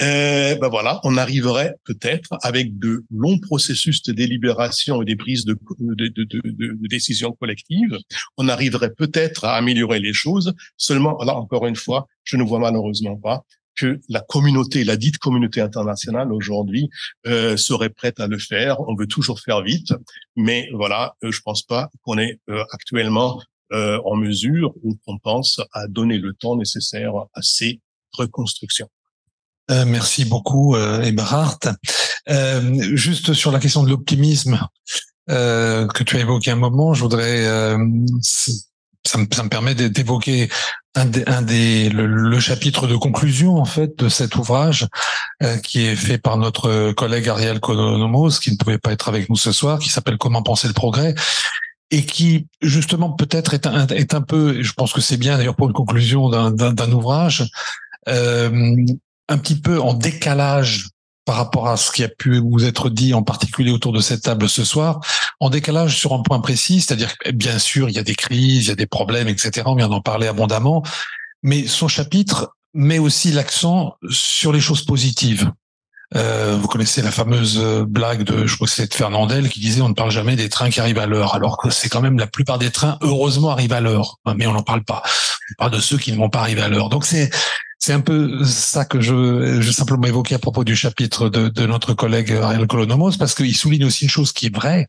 euh, 0.00 0.54
ben 0.56 0.68
voilà, 0.68 1.00
on 1.04 1.16
arriverait 1.16 1.74
peut-être 1.84 2.30
avec 2.42 2.78
de 2.78 3.04
longs 3.10 3.38
processus 3.38 4.02
de 4.02 4.12
délibération 4.12 5.02
et 5.02 5.04
des 5.04 5.16
prises 5.16 5.44
de, 5.44 5.58
de, 5.80 6.06
de, 6.06 6.40
de 6.44 6.88
décisions 6.88 7.32
collectives, 7.32 7.98
on 8.36 8.48
arriverait 8.48 8.92
peut-être 8.92 9.44
à 9.44 9.56
améliorer 9.56 9.98
les 9.98 10.12
choses. 10.12 10.54
Seulement, 10.76 11.18
là 11.24 11.34
encore 11.34 11.66
une 11.66 11.76
fois, 11.76 12.06
je 12.24 12.36
ne 12.36 12.42
vois 12.42 12.58
malheureusement 12.58 13.16
pas 13.16 13.44
que 13.78 14.00
la 14.08 14.20
communauté, 14.20 14.84
la 14.84 14.96
dite 14.96 15.18
communauté 15.18 15.60
internationale 15.60 16.32
aujourd'hui 16.32 16.90
euh, 17.26 17.56
serait 17.56 17.90
prête 17.90 18.18
à 18.20 18.26
le 18.26 18.38
faire. 18.38 18.80
On 18.88 18.96
veut 18.96 19.06
toujours 19.06 19.40
faire 19.40 19.62
vite, 19.62 19.92
mais 20.36 20.68
voilà, 20.74 21.14
euh, 21.22 21.30
je 21.30 21.40
pense 21.42 21.62
pas 21.62 21.88
qu'on 22.02 22.18
est 22.18 22.40
euh, 22.50 22.64
actuellement 22.72 23.40
euh, 23.72 24.00
en 24.04 24.16
mesure 24.16 24.74
ou 24.82 24.98
qu'on 25.04 25.18
pense 25.18 25.60
à 25.72 25.86
donner 25.86 26.18
le 26.18 26.32
temps 26.34 26.56
nécessaire 26.56 27.12
à 27.34 27.42
ces 27.42 27.80
reconstructions. 28.12 28.88
Euh, 29.70 29.84
merci 29.86 30.24
beaucoup, 30.24 30.74
euh, 30.74 31.02
Eberhard. 31.02 31.58
Euh, 32.30 32.96
juste 32.96 33.32
sur 33.32 33.52
la 33.52 33.58
question 33.58 33.82
de 33.82 33.88
l'optimisme 33.88 34.60
euh, 35.30 35.86
que 35.86 36.02
tu 36.02 36.16
as 36.16 36.20
évoqué 36.20 36.50
un 36.50 36.56
moment, 36.56 36.94
je 36.94 37.02
voudrais, 37.02 37.46
euh, 37.46 37.78
ça 38.22 39.18
me, 39.18 39.26
ça, 39.30 39.42
me, 39.42 39.48
permet 39.48 39.74
d'évoquer 39.74 40.48
un 40.94 41.04
des, 41.04 41.24
un 41.26 41.42
des 41.42 41.90
le, 41.90 42.06
le, 42.06 42.40
chapitre 42.40 42.86
de 42.86 42.96
conclusion 42.96 43.56
en 43.56 43.64
fait 43.64 43.98
de 43.98 44.08
cet 44.08 44.36
ouvrage 44.36 44.86
qui 45.62 45.82
est 45.82 45.94
fait 45.94 46.18
par 46.18 46.36
notre 46.36 46.92
collègue 46.92 47.28
Ariel 47.28 47.60
Konomos, 47.60 48.40
qui 48.40 48.50
ne 48.50 48.56
pouvait 48.56 48.78
pas 48.78 48.90
être 48.90 49.08
avec 49.08 49.28
nous 49.28 49.36
ce 49.36 49.52
soir, 49.52 49.78
qui 49.78 49.88
s'appelle 49.88 50.18
Comment 50.18 50.42
penser 50.42 50.66
le 50.66 50.74
progrès 50.74 51.14
et 51.90 52.04
qui 52.04 52.46
justement 52.60 53.10
peut-être 53.10 53.54
est 53.54 53.66
un, 53.66 53.86
est 53.86 54.14
un 54.14 54.20
peu, 54.20 54.62
je 54.62 54.72
pense 54.72 54.92
que 54.92 55.00
c'est 55.00 55.16
bien 55.16 55.38
d'ailleurs 55.38 55.56
pour 55.56 55.68
une 55.68 55.74
conclusion 55.74 56.28
d'un 56.28 56.92
ouvrage, 56.92 57.48
euh, 58.08 58.76
un 59.28 59.38
petit 59.38 59.60
peu 59.60 59.80
en 59.80 59.94
décalage 59.94 60.88
par 61.24 61.36
rapport 61.36 61.68
à 61.68 61.76
ce 61.76 61.92
qui 61.92 62.02
a 62.02 62.08
pu 62.08 62.40
vous 62.40 62.64
être 62.64 62.88
dit, 62.88 63.12
en 63.12 63.22
particulier 63.22 63.70
autour 63.70 63.92
de 63.92 64.00
cette 64.00 64.22
table 64.22 64.48
ce 64.48 64.64
soir, 64.64 65.00
en 65.40 65.50
décalage 65.50 65.98
sur 65.98 66.14
un 66.14 66.22
point 66.22 66.40
précis, 66.40 66.80
c'est-à-dire 66.80 67.14
bien 67.34 67.58
sûr, 67.58 67.90
il 67.90 67.94
y 67.94 67.98
a 67.98 68.02
des 68.02 68.14
crises, 68.14 68.64
il 68.64 68.68
y 68.68 68.72
a 68.72 68.76
des 68.76 68.86
problèmes, 68.86 69.28
etc. 69.28 69.62
On 69.66 69.74
vient 69.74 69.88
d'en 69.88 70.00
parler 70.00 70.26
abondamment, 70.26 70.82
mais 71.42 71.66
son 71.66 71.86
chapitre 71.86 72.56
met 72.72 72.98
aussi 72.98 73.30
l'accent 73.30 73.96
sur 74.08 74.52
les 74.52 74.60
choses 74.60 74.86
positives. 74.86 75.52
Euh, 76.16 76.56
vous 76.58 76.68
connaissez 76.68 77.02
la 77.02 77.10
fameuse 77.10 77.58
blague 77.86 78.22
de, 78.22 78.46
je 78.46 78.54
crois 78.54 78.66
que 78.66 78.72
c'est 78.72 78.86
de 78.86 78.94
Fernandel 78.94 79.50
qui 79.50 79.60
disait 79.60 79.82
on 79.82 79.90
ne 79.90 79.94
parle 79.94 80.10
jamais 80.10 80.36
des 80.36 80.48
trains 80.48 80.70
qui 80.70 80.80
arrivent 80.80 80.98
à 80.98 81.06
l'heure, 81.06 81.34
alors 81.34 81.58
que 81.58 81.68
c'est 81.68 81.90
quand 81.90 82.00
même 82.00 82.18
la 82.18 82.26
plupart 82.26 82.58
des 82.58 82.70
trains 82.70 82.96
heureusement 83.02 83.50
arrivent 83.50 83.74
à 83.74 83.82
l'heure, 83.82 84.16
mais 84.34 84.46
on 84.46 84.54
n'en 84.54 84.62
parle 84.62 84.84
pas. 84.84 85.02
On 85.50 85.54
parle 85.58 85.72
de 85.72 85.80
ceux 85.80 85.98
qui 85.98 86.12
ne 86.12 86.16
vont 86.16 86.30
pas 86.30 86.40
arriver 86.40 86.62
à 86.62 86.68
l'heure. 86.68 86.88
Donc 86.88 87.04
c'est 87.04 87.28
c'est 87.78 87.92
un 87.92 88.00
peu 88.00 88.44
ça 88.44 88.84
que 88.84 89.00
je, 89.00 89.60
je 89.60 89.70
simplement 89.70 90.06
évoquer 90.06 90.34
à 90.34 90.38
propos 90.38 90.64
du 90.64 90.74
chapitre 90.74 91.28
de, 91.28 91.66
notre 91.66 91.94
collègue 91.94 92.32
Ariel 92.32 92.66
Colonomos, 92.66 93.16
parce 93.18 93.34
qu'il 93.34 93.56
souligne 93.56 93.84
aussi 93.84 94.04
une 94.04 94.10
chose 94.10 94.32
qui 94.32 94.46
est 94.46 94.54
vraie, 94.54 94.88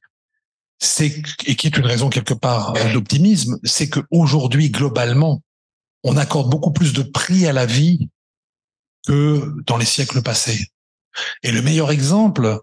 c'est 0.80 1.22
et 1.46 1.56
qui 1.56 1.68
est 1.68 1.78
une 1.78 1.86
raison 1.86 2.10
quelque 2.10 2.34
part 2.34 2.74
d'optimisme, 2.94 3.60
c'est 3.64 3.90
que 3.90 4.00
aujourd'hui 4.12 4.70
globalement, 4.72 5.42
on 6.04 6.18
accorde 6.18 6.50
beaucoup 6.50 6.72
plus 6.72 6.94
de 6.94 7.04
prix 7.04 7.46
à 7.46 7.54
la 7.54 7.66
vie 7.66 8.10
que 9.06 9.54
dans 9.66 9.78
les 9.78 9.86
siècles 9.86 10.22
passés. 10.22 10.68
Et 11.44 11.52
le 11.52 11.62
meilleur 11.62 11.92
exemple, 11.92 12.60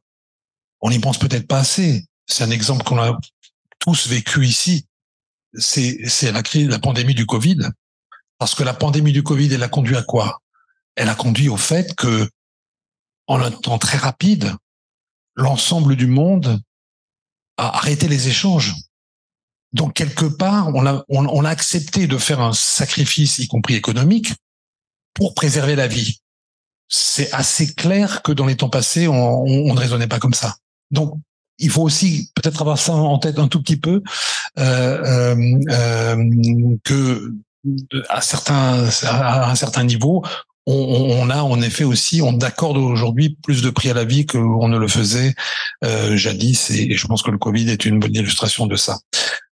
on 0.80 0.90
n'y 0.90 0.98
pense 0.98 1.18
peut-être 1.18 1.46
pas 1.46 1.58
assez. 1.58 2.04
C'est 2.26 2.44
un 2.44 2.50
exemple 2.50 2.84
qu'on 2.84 2.98
a 2.98 3.16
tous 3.78 4.08
vécu 4.08 4.44
ici. 4.46 4.86
C'est 5.54 6.00
c'est 6.08 6.32
la 6.32 6.42
crise, 6.42 6.68
la 6.68 6.78
pandémie 6.78 7.14
du 7.14 7.26
Covid. 7.26 7.58
Parce 8.38 8.54
que 8.54 8.62
la 8.62 8.74
pandémie 8.74 9.12
du 9.12 9.22
Covid, 9.22 9.52
elle 9.52 9.62
a 9.62 9.68
conduit 9.68 9.96
à 9.96 10.02
quoi? 10.02 10.42
Elle 10.94 11.08
a 11.08 11.14
conduit 11.14 11.48
au 11.48 11.56
fait 11.56 11.94
que, 11.94 12.28
en 13.26 13.40
un 13.40 13.50
temps 13.50 13.78
très 13.78 13.98
rapide, 13.98 14.54
l'ensemble 15.34 15.96
du 15.96 16.06
monde 16.06 16.60
a 17.56 17.76
arrêté 17.76 18.08
les 18.08 18.28
échanges. 18.28 18.74
Donc 19.72 19.94
quelque 19.94 20.26
part, 20.26 20.68
on 20.74 20.86
a, 20.86 21.04
on, 21.08 21.44
a 21.44 21.50
accepté 21.50 22.06
de 22.06 22.18
faire 22.18 22.40
un 22.40 22.52
sacrifice, 22.52 23.38
y 23.38 23.48
compris 23.48 23.74
économique, 23.74 24.32
pour 25.12 25.34
préserver 25.34 25.76
la 25.76 25.86
vie. 25.86 26.20
C'est 26.88 27.32
assez 27.32 27.74
clair 27.74 28.22
que 28.22 28.32
dans 28.32 28.46
les 28.46 28.56
temps 28.56 28.70
passés, 28.70 29.08
on, 29.08 29.42
on, 29.42 29.74
ne 29.74 29.78
raisonnait 29.78 30.06
pas 30.06 30.18
comme 30.18 30.34
ça. 30.34 30.56
Donc 30.90 31.18
il 31.58 31.70
faut 31.70 31.82
aussi 31.82 32.30
peut-être 32.34 32.60
avoir 32.60 32.78
ça 32.78 32.92
en 32.92 33.18
tête 33.18 33.38
un 33.38 33.48
tout 33.48 33.62
petit 33.62 33.76
peu 33.76 34.02
euh, 34.58 35.34
euh, 35.34 35.60
euh 35.70 36.76
que 36.84 37.34
à 38.08 38.20
certains 38.20 38.88
à 39.04 39.50
un 39.50 39.54
certain 39.54 39.84
niveau, 39.84 40.24
on, 40.66 40.74
on, 40.74 41.30
a 41.30 41.42
en 41.42 41.60
effet 41.62 41.84
aussi, 41.84 42.20
on 42.22 42.38
accorde 42.40 42.76
aujourd'hui 42.76 43.36
plus 43.42 43.62
de 43.62 43.70
prix 43.70 43.90
à 43.90 43.94
la 43.94 44.04
vie 44.04 44.26
qu'on 44.26 44.68
ne 44.68 44.78
le 44.78 44.88
faisait 44.88 45.34
euh, 45.84 46.16
jadis, 46.16 46.70
et, 46.70 46.94
je 46.94 47.06
pense 47.06 47.22
que 47.22 47.30
le 47.30 47.38
Covid 47.38 47.70
est 47.70 47.84
une 47.84 48.00
bonne 48.00 48.14
illustration 48.14 48.66
de 48.66 48.74
ça. 48.76 48.98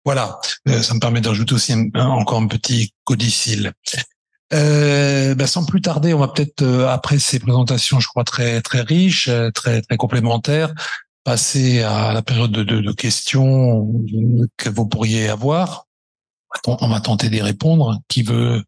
Voilà, 0.04 0.38
euh, 0.68 0.82
ça 0.82 0.94
me 0.94 1.00
permet 1.00 1.20
d'ajouter 1.20 1.54
aussi 1.54 1.74
encore 1.94 2.40
un 2.40 2.48
petit 2.48 2.92
codicile. 3.04 3.72
Euh, 4.52 5.34
ben 5.34 5.46
sans 5.46 5.64
plus 5.64 5.80
tarder, 5.80 6.14
on 6.14 6.18
va 6.18 6.28
peut-être 6.28 6.62
euh, 6.62 6.86
après 6.88 7.18
ces 7.18 7.38
présentations, 7.38 7.98
je 7.98 8.08
crois 8.08 8.24
très 8.24 8.60
très 8.60 8.82
riches, 8.82 9.28
euh, 9.28 9.50
très 9.50 9.82
très 9.82 9.96
complémentaires, 9.96 10.72
passer 11.24 11.82
à 11.82 12.12
la 12.12 12.22
période 12.22 12.52
de, 12.52 12.62
de, 12.62 12.80
de 12.80 12.92
questions 12.92 13.88
que 14.56 14.68
vous 14.68 14.86
pourriez 14.86 15.28
avoir 15.28 15.86
on 16.66 16.88
va 16.88 17.00
tenter 17.00 17.28
d'y 17.28 17.42
répondre. 17.42 18.00
Qui 18.08 18.22
veut, 18.22 18.62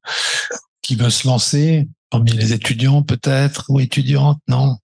qui 0.83 0.97
veut 0.97 1.11
se 1.11 1.27
lancer 1.27 1.89
Parmi 2.11 2.31
les 2.31 2.53
étudiants, 2.53 3.03
peut-être, 3.03 3.65
ou 3.69 3.81
étudiantes, 3.81 4.39
non 4.49 4.77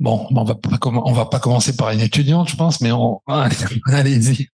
Bon, 0.00 0.26
on 0.30 0.44
va 0.44 0.54
pas, 0.54 0.78
va 1.12 1.26
pas 1.26 1.40
commencer 1.40 1.76
par 1.76 1.90
une 1.90 2.00
étudiante, 2.00 2.48
je 2.48 2.56
pense, 2.56 2.80
mais 2.80 2.90
allez-y. 3.86 4.48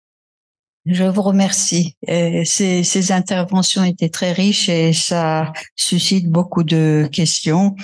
Je 0.86 1.05
vous 1.05 1.22
remercie. 1.22 1.96
Ces, 2.06 2.82
ces, 2.82 3.12
interventions 3.12 3.84
étaient 3.84 4.10
très 4.10 4.32
riches 4.32 4.68
et 4.68 4.92
ça 4.92 5.52
suscite 5.76 6.30
beaucoup 6.30 6.62
de 6.62 7.09
questions. 7.10 7.74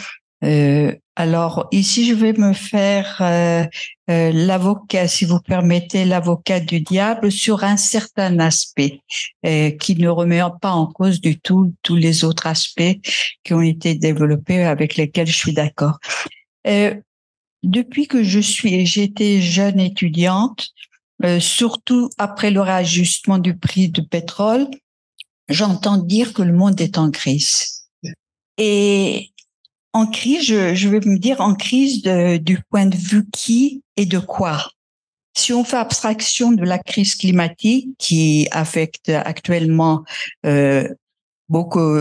Euh, 0.45 0.95
alors 1.17 1.69
ici, 1.73 2.07
je 2.07 2.15
vais 2.15 2.33
me 2.33 2.53
faire 2.53 3.19
euh, 3.21 3.65
euh, 4.11 4.33
l'avocat, 4.33 5.09
si 5.09 5.25
vous 5.25 5.41
permettez, 5.41 6.05
l'avocat 6.05 6.61
du 6.61 6.81
diable 6.81 7.31
sur 7.31 7.65
un 7.65 7.77
certain 7.77 8.39
aspect 8.39 9.01
euh, 9.45 9.71
qui 9.71 9.97
ne 9.97 10.09
remet 10.09 10.41
pas 10.61 10.73
en 10.73 10.87
cause 10.87 11.21
du 11.21 11.39
tout 11.39 11.75
tous 11.83 11.97
les 11.97 12.25
autres 12.25 12.47
aspects 12.47 12.97
qui 13.45 13.53
ont 13.53 13.61
été 13.61 13.95
développés 13.95 14.65
avec 14.65 14.97
lesquels 14.97 15.27
je 15.27 15.37
suis 15.37 15.53
d'accord. 15.53 15.99
Euh, 16.67 16.95
depuis 17.63 18.07
que 18.07 18.23
je 18.23 18.41
suis, 18.41 18.87
j'étais 18.87 19.41
jeune 19.41 19.81
étudiante, 19.81 20.71
euh, 21.25 21.41
surtout 21.41 22.09
après 22.17 22.51
le 22.51 22.61
réajustement 22.61 23.39
du 23.39 23.57
prix 23.57 23.91
du 23.91 24.07
pétrole, 24.07 24.67
j'entends 25.49 25.99
dire 25.99 26.33
que 26.33 26.43
le 26.43 26.55
monde 26.55 26.81
est 26.81 26.97
en 26.97 27.11
crise. 27.11 27.89
Et 28.57 29.30
en 29.93 30.07
crise, 30.07 30.45
je, 30.45 30.75
je, 30.75 30.89
vais 30.89 31.01
me 31.01 31.19
dire 31.19 31.41
en 31.41 31.55
crise 31.55 32.03
de, 32.03 32.37
du 32.37 32.61
point 32.71 32.87
de 32.87 32.97
vue 32.97 33.27
qui 33.33 33.83
et 33.97 34.07
de 34.07 34.19
quoi. 34.19 34.71
Si 35.37 35.53
on 35.53 35.65
fait 35.65 35.77
abstraction 35.77 36.53
de 36.53 36.65
la 36.65 36.79
crise 36.79 37.15
climatique 37.15 37.91
qui 37.99 38.49
affecte 38.51 39.09
actuellement 39.09 40.05
euh, 40.45 40.89
beaucoup, 41.49 41.99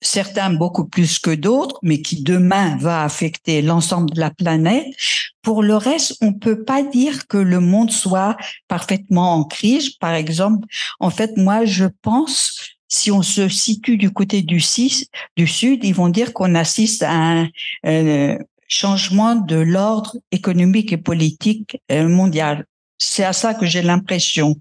certains 0.00 0.50
beaucoup 0.50 0.86
plus 0.86 1.18
que 1.18 1.34
d'autres, 1.34 1.78
mais 1.82 2.02
qui 2.02 2.22
demain 2.22 2.76
va 2.76 3.02
affecter 3.02 3.62
l'ensemble 3.62 4.10
de 4.10 4.20
la 4.20 4.30
planète. 4.30 4.86
Pour 5.42 5.62
le 5.62 5.76
reste, 5.76 6.16
on 6.20 6.32
peut 6.32 6.64
pas 6.64 6.82
dire 6.82 7.26
que 7.26 7.36
le 7.36 7.60
monde 7.60 7.90
soit 7.90 8.36
parfaitement 8.68 9.34
en 9.34 9.44
crise. 9.44 9.90
Par 9.90 10.14
exemple, 10.14 10.66
en 11.00 11.10
fait, 11.10 11.36
moi, 11.36 11.64
je 11.64 11.86
pense 12.02 12.75
si 12.88 13.10
on 13.10 13.22
se 13.22 13.48
situe 13.48 13.96
du 13.96 14.10
côté 14.10 14.42
du, 14.42 14.62
du 15.36 15.46
sud, 15.46 15.84
ils 15.84 15.94
vont 15.94 16.08
dire 16.08 16.32
qu'on 16.32 16.54
assiste 16.54 17.02
à 17.02 17.12
un 17.12 17.48
euh, 17.86 18.38
changement 18.68 19.34
de 19.36 19.56
l'ordre 19.56 20.16
économique 20.30 20.92
et 20.92 20.96
politique 20.96 21.80
euh, 21.90 22.08
mondial. 22.08 22.64
C'est 22.98 23.24
à 23.24 23.32
ça 23.32 23.54
que 23.54 23.66
j'ai 23.66 23.82
l'impression. 23.82 24.56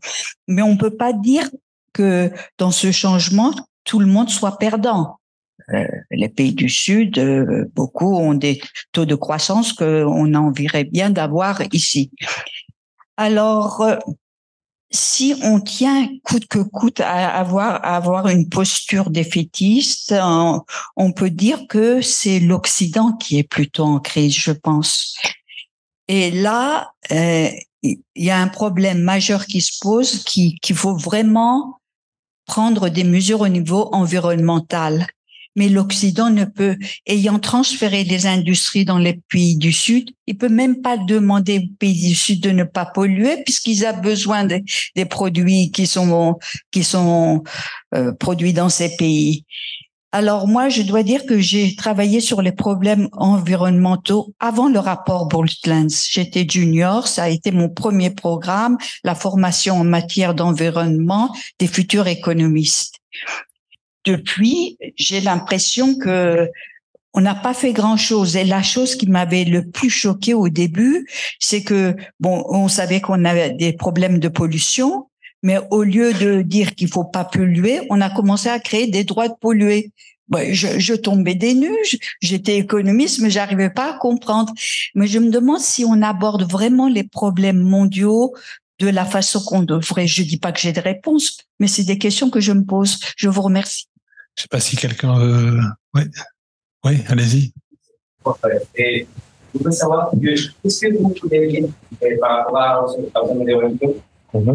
Mais 0.47 0.61
on 0.61 0.77
peut 0.77 0.95
pas 0.95 1.13
dire 1.13 1.49
que 1.93 2.31
dans 2.57 2.71
ce 2.71 2.91
changement, 2.91 3.53
tout 3.83 3.99
le 3.99 4.07
monde 4.07 4.29
soit 4.29 4.57
perdant. 4.57 5.19
les 6.11 6.29
pays 6.29 6.53
du 6.53 6.69
Sud, 6.69 7.19
beaucoup 7.73 8.17
ont 8.17 8.33
des 8.33 8.61
taux 8.91 9.05
de 9.05 9.15
croissance 9.15 9.71
qu'on 9.73 10.33
envirait 10.33 10.83
bien 10.83 11.09
d'avoir 11.09 11.61
ici. 11.71 12.11
Alors, 13.17 13.81
si 14.95 15.35
on 15.43 15.59
tient 15.59 16.07
coûte 16.23 16.47
que 16.47 16.59
coûte 16.59 16.99
à 17.01 17.29
avoir, 17.37 17.85
avoir 17.85 18.27
une 18.29 18.49
posture 18.49 19.09
défaitiste, 19.09 20.13
on 20.95 21.11
peut 21.11 21.29
dire 21.29 21.67
que 21.67 22.01
c'est 22.01 22.39
l'Occident 22.39 23.13
qui 23.13 23.37
est 23.37 23.43
plutôt 23.43 23.83
en 23.83 23.99
crise, 23.99 24.35
je 24.35 24.51
pense. 24.51 25.15
Et 26.07 26.31
là, 26.31 26.91
euh, 27.11 27.49
il 27.83 27.99
y 28.15 28.31
a 28.31 28.39
un 28.39 28.47
problème 28.47 29.01
majeur 29.01 29.45
qui 29.45 29.61
se 29.61 29.77
pose, 29.79 30.23
qu'il 30.23 30.75
faut 30.75 30.95
vraiment 30.95 31.79
prendre 32.45 32.89
des 32.89 33.03
mesures 33.03 33.41
au 33.41 33.47
niveau 33.47 33.89
environnemental 33.91 35.07
mais 35.55 35.69
l'Occident 35.69 36.29
ne 36.29 36.45
peut, 36.45 36.77
ayant 37.05 37.39
transféré 37.39 38.03
des 38.03 38.25
industries 38.25 38.85
dans 38.85 38.97
les 38.97 39.19
pays 39.29 39.55
du 39.57 39.71
Sud, 39.71 40.11
il 40.27 40.37
peut 40.37 40.49
même 40.49 40.81
pas 40.81 40.97
demander 40.97 41.59
aux 41.59 41.77
pays 41.79 42.09
du 42.09 42.15
Sud 42.15 42.41
de 42.41 42.51
ne 42.51 42.63
pas 42.63 42.85
polluer 42.85 43.43
puisqu'ils 43.43 43.85
ont 43.85 44.01
besoin 44.01 44.45
des 44.45 45.05
produits 45.05 45.71
qui 45.71 45.87
sont 45.87 46.37
qui 46.71 46.83
sont 46.83 47.43
euh, 47.93 48.11
produits 48.13 48.53
dans 48.53 48.69
ces 48.69 48.95
pays. 48.95 49.45
Alors 50.11 50.47
moi, 50.47 50.69
je 50.69 50.81
dois 50.81 51.03
dire 51.03 51.25
que 51.25 51.39
j'ai 51.39 51.75
travaillé 51.75 52.21
sur 52.21 52.41
les 52.41 52.53
problèmes 52.53 53.09
environnementaux 53.11 54.33
avant 54.39 54.69
le 54.69 54.79
rapport 54.79 55.27
Brundtland. 55.27 55.89
J'étais 56.09 56.47
junior, 56.49 57.09
ça 57.09 57.23
a 57.23 57.29
été 57.29 57.51
mon 57.51 57.67
premier 57.67 58.11
programme, 58.11 58.77
la 59.03 59.13
formation 59.13 59.75
en 59.75 59.83
matière 59.83 60.33
d'environnement 60.33 61.35
des 61.59 61.67
futurs 61.67 62.07
économistes 62.07 62.95
depuis, 64.05 64.77
j'ai 64.97 65.21
l'impression 65.21 65.95
que 65.97 66.49
on 67.15 67.21
n'a 67.21 67.33
pas 67.33 67.53
fait 67.53 67.71
grand 67.71 67.97
chose. 67.97 68.35
Et 68.35 68.43
la 68.43 68.61
chose 68.61 68.95
qui 68.95 69.07
m'avait 69.07 69.45
le 69.45 69.69
plus 69.69 69.89
choqué 69.89 70.33
au 70.33 70.49
début, 70.49 71.07
c'est 71.39 71.63
que 71.63 71.95
bon, 72.19 72.43
on 72.49 72.67
savait 72.67 72.99
qu'on 72.99 73.23
avait 73.23 73.51
des 73.51 73.71
problèmes 73.71 74.19
de 74.19 74.27
pollution, 74.27 75.07
mais 75.41 75.57
au 75.71 75.83
lieu 75.83 76.13
de 76.13 76.41
dire 76.41 76.75
qu'il 76.75 76.89
faut 76.89 77.05
pas 77.05 77.23
polluer, 77.23 77.81
on 77.89 78.01
a 78.01 78.09
commencé 78.09 78.49
à 78.49 78.59
créer 78.59 78.87
des 78.87 79.05
droits 79.05 79.29
de 79.29 79.33
polluer. 79.39 79.91
je, 80.51 80.77
je, 80.77 80.93
tombais 80.93 81.35
des 81.35 81.53
nues, 81.53 81.85
j'étais 82.19 82.57
économiste, 82.57 83.21
mais 83.21 83.29
j'arrivais 83.29 83.69
pas 83.69 83.93
à 83.93 83.97
comprendre. 83.97 84.53
Mais 84.93 85.07
je 85.07 85.19
me 85.19 85.29
demande 85.29 85.61
si 85.61 85.85
on 85.85 86.01
aborde 86.01 86.43
vraiment 86.51 86.89
les 86.89 87.03
problèmes 87.03 87.61
mondiaux 87.61 88.33
de 88.79 88.89
la 88.89 89.05
façon 89.05 89.39
qu'on 89.39 89.63
devrait. 89.63 90.07
Je 90.07 90.23
dis 90.23 90.37
pas 90.37 90.51
que 90.51 90.59
j'ai 90.59 90.73
des 90.73 90.81
réponses, 90.81 91.37
mais 91.59 91.67
c'est 91.67 91.83
des 91.83 91.97
questions 91.97 92.29
que 92.29 92.41
je 92.41 92.51
me 92.51 92.65
pose. 92.65 92.99
Je 93.15 93.29
vous 93.29 93.41
remercie. 93.41 93.87
Je 94.35 94.41
sais 94.41 94.47
pas 94.49 94.59
si 94.59 94.75
quelqu'un 94.75 95.17
veut. 95.17 95.59
Oui, 95.93 96.01
oui, 96.85 96.97
allez-y. 97.07 97.53
Et 98.75 99.07
je 99.53 99.57
voudrais 99.57 99.71
savoir 99.71 100.11
qu'est-ce 100.21 100.81
que 100.81 100.97
vous 100.97 101.09
pouvez 101.09 101.47
dire 101.47 101.69
par 102.19 102.45
rapport 102.45 102.57
à 102.57 102.85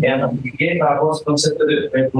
et 0.03 0.13
en 0.13 0.19
particulier 0.21 0.79
par 0.79 0.91
rapport 0.91 1.21
au 1.21 1.31
concept 1.31 1.59
de 1.59 1.91
le 1.95 2.11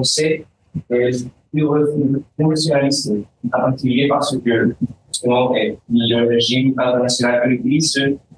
fonctionnalisme, 2.39 3.25
en 3.47 3.51
particulier 3.51 4.09
parce 4.09 4.37
que 4.39 4.75
justement 5.09 5.53
le 5.91 6.29
régime 6.29 6.75
international 6.79 7.59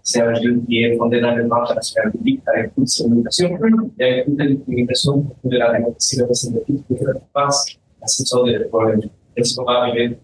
c'est 0.02 0.20
un 0.20 0.32
régime 0.32 0.66
qui 0.66 0.82
est 0.82 0.96
fondé 0.96 1.20
dans 1.20 1.36
le 1.36 1.44
droit 1.44 1.62
international 1.62 2.10
public 2.10 2.40
avec 2.46 2.74
toutes 2.74 2.88
ses 2.88 3.04
limitations 3.04 3.56
et 4.00 4.04
avec 4.04 4.24
toutes 4.24 4.38
les 4.38 4.58
limitations 4.66 5.24
de 5.44 5.56
la 5.56 5.72
démocratie 5.72 6.20
représentative 6.20 6.82
qui 6.88 6.94
passe 7.32 7.76
le 8.02 8.68
problème. 8.68 9.00
Est-ce 9.36 9.56
qu'on 9.56 9.64
va 9.64 9.82
arriver 9.82 10.18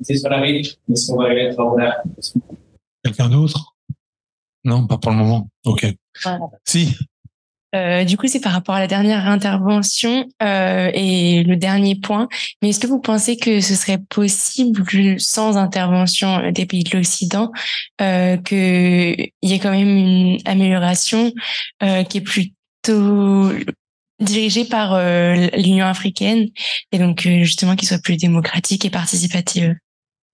C'est 0.00 0.16
ce 0.16 0.22
qu'on 0.22 0.34
arrive, 0.34 0.66
est-ce 0.90 1.10
qu'on 1.10 1.18
va 1.18 1.24
arriver 1.24 1.48
à 1.48 2.02
Quelqu'un 3.02 3.28
d'autre? 3.28 3.74
Non, 4.64 4.86
pas 4.86 4.98
pour 4.98 5.12
le 5.12 5.18
moment. 5.18 5.48
Ok. 5.64 5.86
Voilà. 6.22 6.46
Si. 6.64 6.96
Euh, 7.74 8.04
du 8.04 8.16
coup, 8.16 8.28
c'est 8.28 8.40
par 8.40 8.52
rapport 8.52 8.76
à 8.76 8.80
la 8.80 8.86
dernière 8.86 9.26
intervention 9.26 10.28
euh, 10.42 10.90
et 10.94 11.42
le 11.42 11.56
dernier 11.56 11.96
point. 11.96 12.28
Mais 12.62 12.70
est-ce 12.70 12.78
que 12.78 12.86
vous 12.86 13.00
pensez 13.00 13.36
que 13.36 13.60
ce 13.60 13.74
serait 13.74 13.98
possible, 13.98 14.84
sans 15.18 15.56
intervention 15.56 16.50
des 16.52 16.66
pays 16.66 16.84
de 16.84 16.96
l'Occident, 16.96 17.50
euh, 18.00 18.36
qu'il 18.36 19.32
y 19.42 19.52
ait 19.52 19.58
quand 19.58 19.72
même 19.72 19.96
une 19.96 20.38
amélioration 20.44 21.32
euh, 21.82 22.04
qui 22.04 22.18
est 22.18 22.20
plutôt 22.20 23.50
dirigé 24.24 24.64
par 24.64 24.94
euh, 24.94 25.34
l'Union 25.56 25.86
africaine 25.86 26.48
et 26.92 26.98
donc 26.98 27.26
euh, 27.26 27.44
justement 27.44 27.76
qu'il 27.76 27.86
soit 27.86 28.02
plus 28.02 28.16
démocratique 28.16 28.84
et 28.84 28.90
participative. 28.90 29.74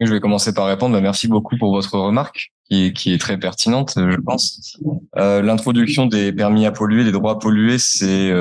Je 0.00 0.10
vais 0.10 0.20
commencer 0.20 0.54
par 0.54 0.66
répondre. 0.66 0.94
Bah, 0.94 1.00
merci 1.00 1.28
beaucoup 1.28 1.58
pour 1.58 1.72
votre 1.72 1.98
remarque 1.98 2.50
qui 2.70 2.94
est, 3.04 3.20
très 3.20 3.36
pertinente, 3.36 3.94
je 3.96 4.16
pense. 4.20 4.78
Euh, 5.16 5.42
L'introduction 5.42 6.06
des 6.06 6.32
permis 6.32 6.66
à 6.66 6.70
polluer, 6.70 7.02
des 7.02 7.10
droits 7.10 7.32
à 7.32 7.34
polluer, 7.34 7.78
c'est 7.78 8.32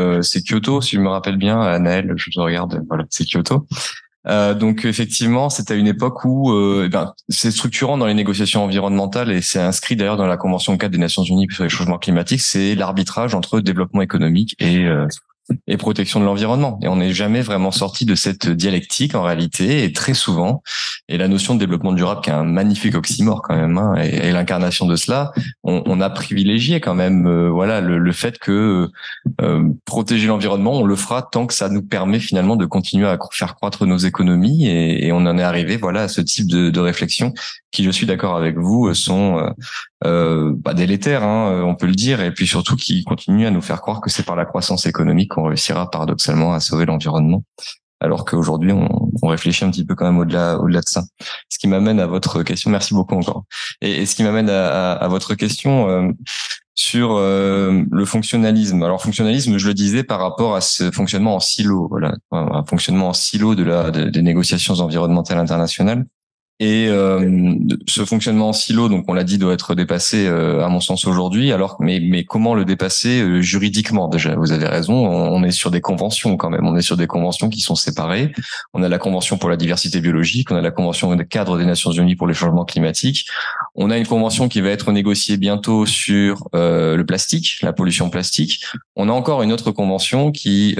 Kyoto, 0.48 0.82
si 0.82 0.98
je 0.98 1.02
me 1.02 1.10
rappelle 1.10 1.38
bien. 1.38 1.60
Anaël, 1.60 2.14
je 2.16 2.30
te 2.30 2.40
regarde. 2.40 2.80
Voilà, 2.88 3.06
c'est 3.10 3.26
Kyoto. 3.26 3.66
Donc 4.26 4.86
effectivement, 4.86 5.50
c'est 5.50 5.72
à 5.72 5.74
une 5.74 5.88
époque 5.88 6.24
où 6.26 6.54
eh 6.84 6.90
ben, 6.90 7.14
c'est 7.28 7.50
structurant 7.50 7.98
dans 7.98 8.06
les 8.06 8.14
négociations 8.14 8.64
environnementales 8.64 9.32
et 9.32 9.42
c'est 9.42 9.60
inscrit 9.60 9.96
d'ailleurs 9.96 10.18
dans 10.18 10.28
la 10.28 10.38
Convention 10.38 10.78
4 10.78 10.92
des 10.92 11.00
Nations 11.00 11.24
Unies 11.24 11.48
sur 11.50 11.64
les 11.64 11.70
changements 11.70 11.98
climatiques, 11.98 12.42
c'est 12.42 12.76
l'arbitrage 12.76 13.34
entre 13.34 13.60
développement 13.62 14.04
économique 14.04 14.56
et 14.60 14.86
et 15.68 15.78
protection 15.78 16.20
de 16.20 16.26
l'environnement. 16.26 16.80
Et 16.82 16.88
on 16.88 16.98
n'est 16.98 17.14
jamais 17.14 17.42
vraiment 17.42 17.72
sorti 17.72 18.06
de 18.06 18.16
cette 18.16 18.50
dialectique 18.50 19.16
en 19.16 19.24
réalité, 19.24 19.84
et 19.84 19.94
très 19.94 20.14
souvent. 20.14 20.64
Et 21.08 21.18
la 21.18 21.28
notion 21.28 21.56
de 21.56 21.60
développement 21.60 21.94
durable, 21.94 22.22
qui 22.22 22.30
est 22.30 22.34
un 22.34 22.44
magnifique 22.44 22.96
oxymore 22.96 23.42
quand 23.42 23.56
même, 23.56 23.78
hein, 23.78 23.96
et, 23.96 24.32
l'incarnation 24.32 24.86
de 24.86 24.96
cela, 24.96 25.32
on, 25.64 25.84
on, 25.86 26.02
a 26.02 26.10
privilégié 26.10 26.80
quand 26.80 26.96
même, 26.96 27.28
euh, 27.28 27.50
voilà, 27.50 27.82
le, 27.82 27.98
le, 27.98 28.12
fait 28.12 28.38
que 28.38 28.90
euh, 29.42 29.64
protéger 29.86 30.28
l'environnement, 30.28 30.74
on 30.74 30.86
le 30.86 30.96
fera 30.96 31.22
tant 31.22 31.46
que 31.46 31.54
ça 31.54 31.70
nous 31.70 31.82
permet 31.82 32.20
finalement 32.20 32.56
de 32.56 32.66
continuer 32.66 33.08
à 33.08 33.18
faire 33.32 33.56
croître 33.56 33.86
nos 33.86 33.98
économies. 33.98 34.68
Et, 34.68 35.08
et 35.08 35.12
on 35.12 35.18
en 35.18 35.38
est 35.38 35.44
arrivé, 35.44 35.78
voilà, 35.78 36.04
à 36.04 36.08
ce 36.08 36.22
type 36.22 36.48
de, 36.48 36.70
de 36.70 36.80
réflexion 36.80 37.34
qui, 37.72 37.84
je 37.84 37.92
suis 37.92 38.06
d'accord 38.06 38.36
avec 38.36 38.58
vous, 38.58 38.94
sont 38.94 39.54
euh, 40.06 40.10
euh, 40.10 40.54
bah, 40.56 40.74
délétères, 40.74 41.24
hein, 41.24 41.62
on 41.66 41.76
peut 41.76 41.88
le 41.88 41.96
dire, 41.96 42.22
et 42.22 42.34
puis 42.34 42.48
surtout 42.48 42.76
qui 42.76 43.04
continuent 43.04 43.48
à 43.48 43.52
nous 43.52 43.62
faire 43.62 43.82
croire 43.82 44.02
que 44.02 44.10
c'est 44.10 44.24
par 44.24 44.36
la 44.36 44.46
croissance 44.46 44.86
économique 44.86 45.32
qu'on 45.32 45.44
réussira 45.44 45.90
paradoxalement 45.90 46.54
à 46.54 46.60
sauver 46.60 46.86
l'environnement, 46.86 47.44
alors 48.00 48.26
qu'aujourd'hui 48.26 48.72
on, 48.72 48.88
on, 49.22 49.28
réfléchit 49.28 49.66
un 49.66 49.72
petit 49.72 49.86
peu 49.86 49.96
quand 49.96 50.06
même 50.06 50.20
au-delà 50.20 50.58
au-delà 50.58 50.80
de 50.80 50.88
ça. 50.88 51.04
Ce 51.50 51.60
qui 51.60 51.68
m'amène 51.68 52.00
à 52.00 52.08
votre 52.08 52.44
question, 52.44 52.70
merci 52.70 52.94
beaucoup 52.94 53.16
encore, 53.16 53.44
et, 53.82 54.02
et 54.02 54.06
ce 54.06 54.16
qui 54.16 54.24
m'amène 54.24 54.50
à, 54.50 54.68
à, 54.68 54.94
à, 54.94 55.08
votre 55.10 55.36
question 55.36 55.90
euh, 55.90 56.12
sur 56.76 57.16
euh, 57.16 57.84
le 57.92 58.06
fonctionnalisme. 58.06 58.82
Alors 58.84 59.02
fonctionnalisme, 59.02 59.58
je 59.58 59.68
le 59.68 59.74
disais 59.74 60.04
par 60.04 60.22
rapport 60.22 60.56
à 60.56 60.62
ce 60.62 60.92
fonctionnement 60.92 61.36
en 61.36 61.42
silo, 61.42 61.88
voilà, 61.90 62.16
un 62.32 62.64
fonctionnement 62.64 63.10
en 63.10 63.14
silo 63.14 63.54
de 63.54 63.64
la 63.64 63.92
des 63.92 64.22
négociations 64.22 64.76
environnementales 64.76 65.40
internationales. 65.40 66.06
Et 66.62 66.88
euh, 66.90 67.56
ce 67.88 68.04
fonctionnement 68.04 68.50
en 68.50 68.54
silo, 68.54 68.90
donc 68.90 69.06
on 69.08 69.14
l'a 69.14 69.24
dit, 69.24 69.38
doit 69.38 69.54
être 69.54 69.76
dépassé 69.76 70.28
euh, 70.28 70.66
à 70.66 70.68
mon 70.68 70.82
sens 70.82 71.06
aujourd'hui. 71.08 71.54
Alors, 71.54 71.78
mais 71.80 72.02
mais 72.02 72.26
comment 72.26 72.54
le 72.54 72.66
dépasser 72.66 73.22
euh, 73.22 73.42
juridiquement 73.42 74.10
déjà? 74.10 74.36
Vous 74.36 74.52
avez 74.52 74.68
raison. 74.68 74.94
On, 74.94 75.42
est 75.44 75.52
sur 75.52 75.72
des 75.72 75.80
conventions 75.80 76.36
quand 76.36 76.50
même. 76.50 76.68
On 76.68 76.76
est 76.76 76.82
sur 76.82 76.98
des 76.98 77.08
conventions 77.08 77.48
qui 77.48 77.62
sont 77.62 77.76
séparées. 77.76 78.34
On 78.74 78.84
a 78.84 78.90
la 78.90 78.98
convention 78.98 79.38
pour 79.38 79.50
la 79.50 79.56
diversité 79.56 80.02
biologique. 80.02 80.52
On 80.52 80.56
a 80.58 80.62
la 80.62 80.72
convention 80.72 81.16
de 81.16 81.24
cadre 81.24 81.58
des 81.58 81.66
Nations 81.66 81.92
Unies 81.92 82.18
pour 82.18 82.28
les 82.28 82.34
changements 82.34 82.66
climatiques. 82.66 83.28
On 83.76 83.90
a 83.90 83.98
une 83.98 84.06
convention 84.06 84.50
qui 84.50 84.60
va 84.60 84.70
être 84.70 84.92
négociée 84.92 85.38
bientôt 85.38 85.86
sur 85.86 86.50
le 86.54 87.02
plastique, 87.04 87.60
la 87.62 87.72
pollution 87.72 88.10
plastique. 88.10 88.66
On 88.98 89.08
a 89.08 89.14
encore 89.14 89.44
une 89.44 89.54
autre 89.54 89.72
convention 89.72 90.34
qui 90.34 90.76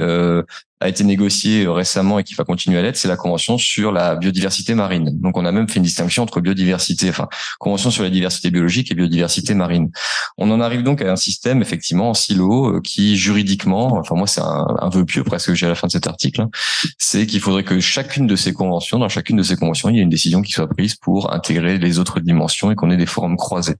a 0.80 0.88
été 0.88 1.04
négocié 1.04 1.64
euh, 1.64 1.72
récemment 1.72 2.18
et 2.18 2.24
qui 2.24 2.34
va 2.34 2.44
continuer 2.44 2.78
à 2.78 2.82
l'être, 2.82 2.96
c'est 2.96 3.08
la 3.08 3.16
convention 3.16 3.58
sur 3.58 3.92
la 3.92 4.16
biodiversité 4.16 4.74
marine. 4.74 5.10
Donc 5.20 5.36
on 5.36 5.44
a 5.44 5.52
même 5.52 5.68
fait 5.68 5.76
une 5.76 5.84
distinction 5.84 6.22
entre 6.22 6.40
biodiversité, 6.40 7.08
enfin 7.10 7.28
convention 7.58 7.90
sur 7.90 8.02
la 8.02 8.10
diversité 8.10 8.50
biologique 8.50 8.90
et 8.90 8.94
biodiversité 8.94 9.54
marine. 9.54 9.90
On 10.38 10.50
en 10.50 10.60
arrive 10.60 10.82
donc 10.82 11.02
à 11.02 11.12
un 11.12 11.16
système 11.16 11.60
effectivement 11.60 12.10
en 12.10 12.14
silo 12.14 12.76
euh, 12.76 12.80
qui 12.80 13.16
juridiquement, 13.16 13.98
enfin 13.98 14.14
moi 14.14 14.26
c'est 14.26 14.40
un, 14.40 14.88
vœu 14.90 15.04
pieux 15.04 15.22
presque 15.22 15.48
que 15.48 15.54
j'ai 15.54 15.66
à 15.66 15.68
la 15.68 15.74
fin 15.74 15.86
de 15.86 15.92
cet 15.92 16.06
article, 16.06 16.40
hein, 16.40 16.50
c'est 16.98 17.26
qu'il 17.26 17.40
faudrait 17.40 17.64
que 17.64 17.78
chacune 17.80 18.26
de 18.26 18.36
ces 18.36 18.52
conventions, 18.52 18.98
dans 18.98 19.08
chacune 19.08 19.36
de 19.36 19.42
ces 19.42 19.56
conventions, 19.56 19.90
il 19.90 19.96
y 19.96 19.98
ait 19.98 20.02
une 20.02 20.08
décision 20.08 20.42
qui 20.42 20.52
soit 20.52 20.68
prise 20.68 20.94
pour 20.96 21.32
intégrer 21.32 21.78
les 21.78 21.98
autres 21.98 22.20
dimensions 22.20 22.70
et 22.70 22.74
qu'on 22.74 22.90
ait 22.90 22.96
des 22.96 23.06
forums 23.06 23.36
croisés 23.36 23.76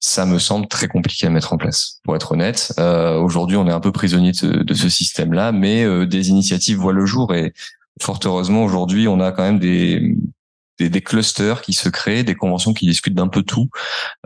ça 0.00 0.26
me 0.26 0.38
semble 0.38 0.68
très 0.68 0.88
compliqué 0.88 1.26
à 1.26 1.30
mettre 1.30 1.52
en 1.52 1.56
place. 1.56 2.00
Pour 2.04 2.14
être 2.14 2.32
honnête, 2.32 2.72
euh, 2.78 3.18
aujourd'hui, 3.18 3.56
on 3.56 3.66
est 3.66 3.72
un 3.72 3.80
peu 3.80 3.92
prisonnier 3.92 4.32
de, 4.32 4.74
ce 4.74 4.88
système-là, 4.88 5.52
mais 5.52 5.84
euh, 5.84 6.06
des 6.06 6.30
initiatives 6.30 6.78
voient 6.78 6.92
le 6.92 7.06
jour 7.06 7.34
et 7.34 7.52
fort 8.00 8.20
heureusement, 8.24 8.64
aujourd'hui, 8.64 9.08
on 9.08 9.20
a 9.20 9.32
quand 9.32 9.42
même 9.42 9.58
des 9.58 10.16
des, 10.78 11.00
clusters 11.00 11.62
qui 11.62 11.72
se 11.72 11.88
créent, 11.88 12.24
des 12.24 12.34
conventions 12.34 12.72
qui 12.72 12.86
discutent 12.86 13.14
d'un 13.14 13.28
peu 13.28 13.42
tout. 13.42 13.68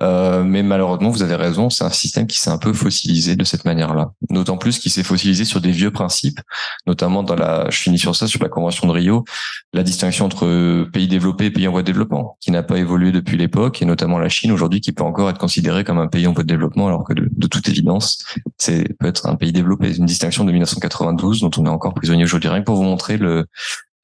Euh, 0.00 0.42
mais 0.44 0.62
malheureusement, 0.62 1.10
vous 1.10 1.22
avez 1.22 1.34
raison, 1.34 1.70
c'est 1.70 1.84
un 1.84 1.90
système 1.90 2.26
qui 2.26 2.38
s'est 2.38 2.50
un 2.50 2.58
peu 2.58 2.72
fossilisé 2.72 3.36
de 3.36 3.44
cette 3.44 3.64
manière-là. 3.64 4.12
D'autant 4.30 4.58
plus 4.58 4.78
qu'il 4.78 4.90
s'est 4.90 5.02
fossilisé 5.02 5.44
sur 5.44 5.60
des 5.60 5.70
vieux 5.70 5.90
principes, 5.90 6.40
notamment 6.86 7.22
dans 7.22 7.34
la, 7.34 7.68
je 7.70 7.78
finis 7.78 7.98
sur 7.98 8.14
ça, 8.14 8.26
sur 8.26 8.42
la 8.42 8.48
convention 8.48 8.86
de 8.86 8.92
Rio, 8.92 9.24
la 9.72 9.82
distinction 9.82 10.26
entre 10.26 10.84
pays 10.92 11.08
développés 11.08 11.46
et 11.46 11.50
pays 11.50 11.68
en 11.68 11.72
voie 11.72 11.82
de 11.82 11.86
développement, 11.86 12.36
qui 12.40 12.50
n'a 12.50 12.62
pas 12.62 12.78
évolué 12.78 13.12
depuis 13.12 13.36
l'époque, 13.36 13.82
et 13.82 13.84
notamment 13.84 14.18
la 14.18 14.28
Chine 14.28 14.52
aujourd'hui, 14.52 14.80
qui 14.80 14.92
peut 14.92 15.04
encore 15.04 15.30
être 15.30 15.38
considérée 15.38 15.84
comme 15.84 15.98
un 15.98 16.08
pays 16.08 16.26
en 16.26 16.32
voie 16.32 16.42
de 16.42 16.48
développement, 16.48 16.86
alors 16.88 17.04
que 17.04 17.14
de, 17.14 17.28
de 17.30 17.46
toute 17.46 17.68
évidence, 17.68 18.24
c'est 18.58 18.92
peut 18.98 19.06
être 19.06 19.26
un 19.26 19.36
pays 19.36 19.52
développé. 19.52 19.96
Une 19.96 20.06
distinction 20.06 20.44
de 20.44 20.52
1992 20.52 21.40
dont 21.40 21.50
on 21.58 21.66
est 21.66 21.68
encore 21.68 21.94
prisonnier 21.94 22.24
aujourd'hui. 22.24 22.48
Rien 22.48 22.60
que 22.60 22.66
pour 22.66 22.76
vous 22.76 22.82
montrer 22.82 23.16
le 23.16 23.46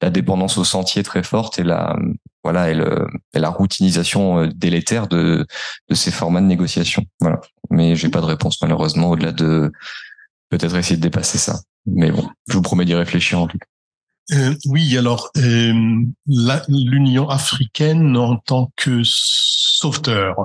la 0.01 0.09
dépendance 0.09 0.57
au 0.57 0.63
sentier 0.63 1.03
très 1.03 1.23
forte 1.23 1.59
et 1.59 1.63
la 1.63 1.97
voilà 2.43 2.73
le, 2.73 3.05
la 3.33 3.49
routinisation 3.49 4.39
euh, 4.39 4.47
délétère 4.53 5.07
de 5.07 5.45
de 5.89 5.95
ces 5.95 6.11
formats 6.11 6.41
de 6.41 6.45
négociation. 6.45 7.05
Voilà. 7.19 7.41
Mais 7.69 7.95
j'ai 7.95 8.09
pas 8.09 8.21
de 8.21 8.25
réponse 8.25 8.61
malheureusement 8.61 9.09
au-delà 9.09 9.31
de 9.31 9.71
peut-être 10.49 10.75
essayer 10.75 10.97
de 10.97 11.01
dépasser 11.01 11.37
ça. 11.37 11.59
Mais 11.85 12.11
bon, 12.11 12.27
je 12.47 12.53
vous 12.53 12.61
promets 12.61 12.85
d'y 12.85 12.95
réfléchir 12.95 13.39
en 13.39 13.47
tout 13.47 13.57
cas. 13.57 13.65
Euh, 14.31 14.53
oui, 14.65 14.95
alors 14.95 15.31
euh, 15.37 15.73
l'Union 16.67 17.29
africaine 17.29 18.15
en 18.15 18.37
tant 18.37 18.71
que 18.75 19.01
sauveteur 19.03 20.35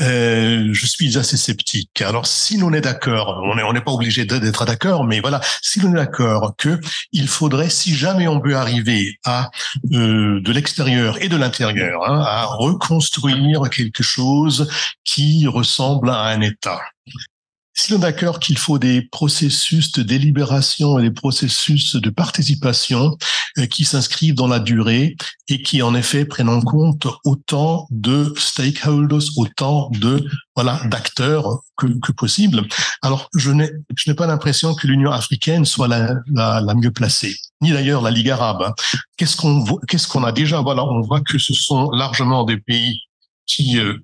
euh, 0.00 0.68
je 0.72 0.86
suis 0.86 1.16
assez 1.16 1.36
sceptique. 1.36 2.02
Alors, 2.02 2.26
si 2.26 2.58
l'on 2.58 2.72
est 2.72 2.80
d'accord, 2.80 3.40
on 3.42 3.72
n'est 3.72 3.80
pas 3.80 3.92
obligé 3.92 4.24
d'être 4.24 4.64
d'accord, 4.64 5.04
mais 5.04 5.20
voilà, 5.20 5.40
si 5.62 5.80
l'on 5.80 5.92
est 5.92 5.96
d'accord 5.96 6.54
que 6.56 6.78
il 7.12 7.28
faudrait, 7.28 7.70
si 7.70 7.94
jamais 7.94 8.28
on 8.28 8.40
veut 8.40 8.56
arriver 8.56 9.18
à 9.24 9.50
euh, 9.92 10.40
de 10.40 10.52
l'extérieur 10.52 11.22
et 11.22 11.28
de 11.28 11.36
l'intérieur, 11.36 12.08
hein, 12.08 12.22
à 12.26 12.44
reconstruire 12.44 13.70
quelque 13.70 14.02
chose 14.02 14.68
qui 15.04 15.46
ressemble 15.46 16.10
à 16.10 16.24
un 16.24 16.40
État, 16.40 16.80
si 17.78 17.92
l'on 17.92 17.98
est 17.98 18.02
d'accord 18.02 18.40
qu'il 18.40 18.56
faut 18.56 18.78
des 18.78 19.02
processus 19.02 19.92
de 19.92 20.02
délibération 20.02 20.98
et 20.98 21.02
des 21.02 21.10
processus 21.10 21.94
de 21.94 22.08
participation 22.08 23.16
euh, 23.58 23.66
qui 23.66 23.84
s'inscrivent 23.84 24.34
dans 24.34 24.46
la 24.46 24.60
durée 24.60 25.14
et 25.48 25.62
qui 25.62 25.82
en 25.82 25.94
effet 25.94 26.24
prennent 26.24 26.48
en 26.48 26.62
compte 26.62 27.06
autant 27.24 27.86
de 27.90 28.32
stakeholders, 28.38 29.28
autant 29.36 29.90
de 29.90 30.26
voilà 30.54 30.80
d'acteurs 30.86 31.60
que, 31.76 31.86
que, 32.00 32.12
possible. 32.12 32.66
Alors 33.02 33.28
je 33.36 33.50
n'ai 33.50 33.70
je 33.94 34.10
n'ai 34.10 34.16
pas 34.16 34.26
l'impression 34.26 34.74
que 34.74 34.86
l'Union 34.86 35.12
africaine 35.12 35.66
soit 35.66 35.86
la, 35.86 36.14
la, 36.32 36.62
la 36.62 36.74
mieux 36.74 36.90
placée, 36.90 37.36
ni 37.60 37.72
d'ailleurs 37.72 38.00
la 38.00 38.10
Ligue 38.10 38.30
arabe. 38.30 38.62
Hein. 38.62 38.74
Qu'est-ce 39.18 39.36
qu'on 39.36 39.62
qu'est-ce 39.86 40.08
qu'on 40.08 40.24
a 40.24 40.32
déjà? 40.32 40.62
Voilà, 40.62 40.82
on 40.82 41.02
voit 41.02 41.20
que 41.20 41.38
ce 41.38 41.52
sont 41.52 41.90
largement 41.90 42.44
des 42.44 42.56
pays 42.56 43.02
qui 43.46 43.78
euh, 43.78 43.98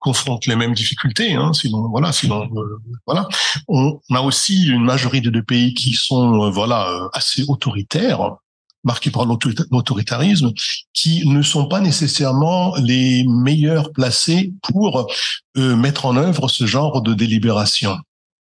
confrontent 0.00 0.46
les 0.46 0.56
mêmes 0.56 0.74
difficultés. 0.74 1.34
Hein, 1.34 1.52
sinon, 1.52 1.88
voilà, 1.88 2.10
sinon, 2.10 2.50
euh, 2.56 2.78
voilà. 3.06 3.28
On, 3.68 4.00
a 4.12 4.20
aussi 4.20 4.66
une 4.68 4.84
majorité 4.84 5.30
de 5.30 5.40
pays 5.40 5.74
qui 5.74 5.92
sont, 5.92 6.42
euh, 6.42 6.50
voilà, 6.50 6.88
euh, 6.88 7.08
assez 7.12 7.44
autoritaires, 7.46 8.36
marqués 8.82 9.10
par 9.10 9.26
l'autoritarisme, 9.26 10.52
qui 10.94 11.28
ne 11.28 11.42
sont 11.42 11.68
pas 11.68 11.80
nécessairement 11.80 12.74
les 12.76 13.24
meilleurs 13.28 13.92
placés 13.92 14.54
pour 14.62 15.06
mettre 15.54 16.06
en 16.06 16.16
œuvre 16.16 16.48
ce 16.48 16.64
genre 16.64 17.02
de 17.02 17.12
délibération 17.12 17.98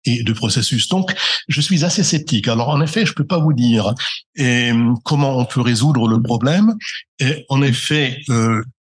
et 0.05 0.25
de 0.25 0.33
processus. 0.33 0.89
Donc, 0.89 1.15
je 1.47 1.61
suis 1.61 1.85
assez 1.85 2.03
sceptique. 2.03 2.49
Alors, 2.49 2.71
en 2.71 2.81
effet, 2.81 3.07
je 3.07 3.13
peux 3.13 3.25
pas 3.25 3.39
vous 3.39 3.53
dire 3.53 3.95
et, 4.35 4.73
comment 5.05 5.39
on 5.39 5.45
peut 5.45 5.61
résoudre 5.61 6.09
le 6.09 6.21
problème. 6.21 6.75
Et, 7.21 7.47
en 7.49 7.63
effet, 7.63 8.21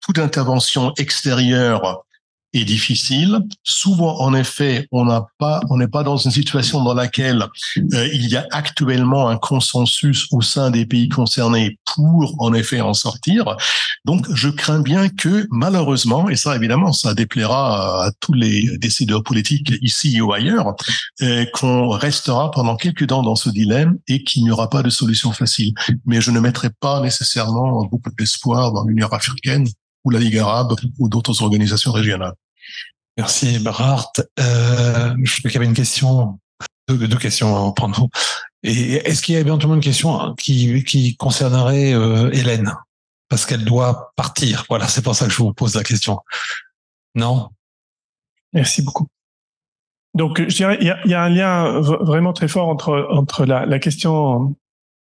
toute 0.00 0.18
intervention 0.18 0.94
extérieure 0.96 2.02
est 2.52 2.64
difficile. 2.64 3.40
Souvent, 3.62 4.20
en 4.20 4.34
effet, 4.34 4.86
on 4.92 5.04
n'a 5.04 5.26
pas, 5.38 5.60
on 5.70 5.76
n'est 5.76 5.88
pas 5.88 6.02
dans 6.02 6.16
une 6.16 6.30
situation 6.30 6.82
dans 6.82 6.94
laquelle 6.94 7.46
euh, 7.94 8.08
il 8.12 8.28
y 8.28 8.36
a 8.36 8.46
actuellement 8.50 9.28
un 9.28 9.36
consensus 9.36 10.26
au 10.30 10.42
sein 10.42 10.70
des 10.70 10.86
pays 10.86 11.08
concernés 11.08 11.78
pour, 11.94 12.34
en 12.38 12.52
effet, 12.52 12.80
en 12.80 12.94
sortir. 12.94 13.56
Donc, 14.04 14.26
je 14.34 14.48
crains 14.48 14.80
bien 14.80 15.08
que, 15.08 15.46
malheureusement, 15.50 16.28
et 16.28 16.36
ça, 16.36 16.56
évidemment, 16.56 16.92
ça 16.92 17.14
déplaira 17.14 18.06
à 18.06 18.10
tous 18.20 18.32
les 18.32 18.76
décideurs 18.78 19.22
politiques 19.22 19.72
ici 19.80 20.20
ou 20.20 20.32
ailleurs, 20.32 20.74
euh, 21.22 21.44
qu'on 21.54 21.88
restera 21.88 22.50
pendant 22.50 22.76
quelques 22.76 23.06
temps 23.06 23.22
dans 23.22 23.36
ce 23.36 23.48
dilemme 23.48 23.98
et 24.08 24.24
qu'il 24.24 24.44
n'y 24.44 24.50
aura 24.50 24.68
pas 24.68 24.82
de 24.82 24.90
solution 24.90 25.32
facile. 25.32 25.72
Mais 26.06 26.20
je 26.20 26.30
ne 26.30 26.40
mettrai 26.40 26.70
pas 26.80 27.00
nécessairement 27.00 27.84
beaucoup 27.86 28.10
d'espoir 28.18 28.72
dans 28.72 28.84
l'Union 28.84 29.08
africaine 29.08 29.66
ou 30.04 30.10
la 30.10 30.18
Ligue 30.18 30.38
arabe 30.38 30.74
ou 30.98 31.08
d'autres 31.08 31.42
organisations 31.42 31.92
régionales. 31.92 32.34
Merci 33.16 33.58
Barhart. 33.58 34.12
Euh, 34.40 35.14
je 35.22 35.38
crois 35.38 35.50
qu'il 35.50 35.54
y 35.54 35.56
avait 35.56 35.66
une 35.66 35.74
question, 35.74 36.38
deux, 36.88 37.06
deux 37.06 37.18
questions, 37.18 37.72
pardon. 37.72 38.08
Et 38.62 38.94
est-ce 38.94 39.22
qu'il 39.22 39.34
y 39.34 39.36
a 39.36 39.40
éventuellement 39.40 39.74
une 39.74 39.82
question 39.82 40.34
qui, 40.36 40.82
qui 40.84 41.16
concernerait 41.16 41.92
euh, 41.92 42.30
Hélène? 42.32 42.74
Parce 43.28 43.46
qu'elle 43.46 43.64
doit 43.64 44.12
partir. 44.16 44.64
Voilà, 44.68 44.86
c'est 44.88 45.02
pour 45.02 45.14
ça 45.14 45.26
que 45.26 45.32
je 45.32 45.38
vous 45.38 45.52
pose 45.52 45.74
la 45.74 45.82
question. 45.82 46.20
Non? 47.14 47.48
Merci 48.52 48.82
beaucoup. 48.82 49.08
Donc, 50.14 50.40
je 50.40 50.54
dirais, 50.54 50.76
il 50.80 50.86
y 50.86 50.90
a, 50.90 51.06
y 51.06 51.14
a 51.14 51.22
un 51.22 51.28
lien 51.30 51.80
vraiment 51.80 52.34
très 52.34 52.48
fort 52.48 52.68
entre, 52.68 53.08
entre 53.10 53.46
la, 53.46 53.64
la 53.64 53.78
question 53.78 54.54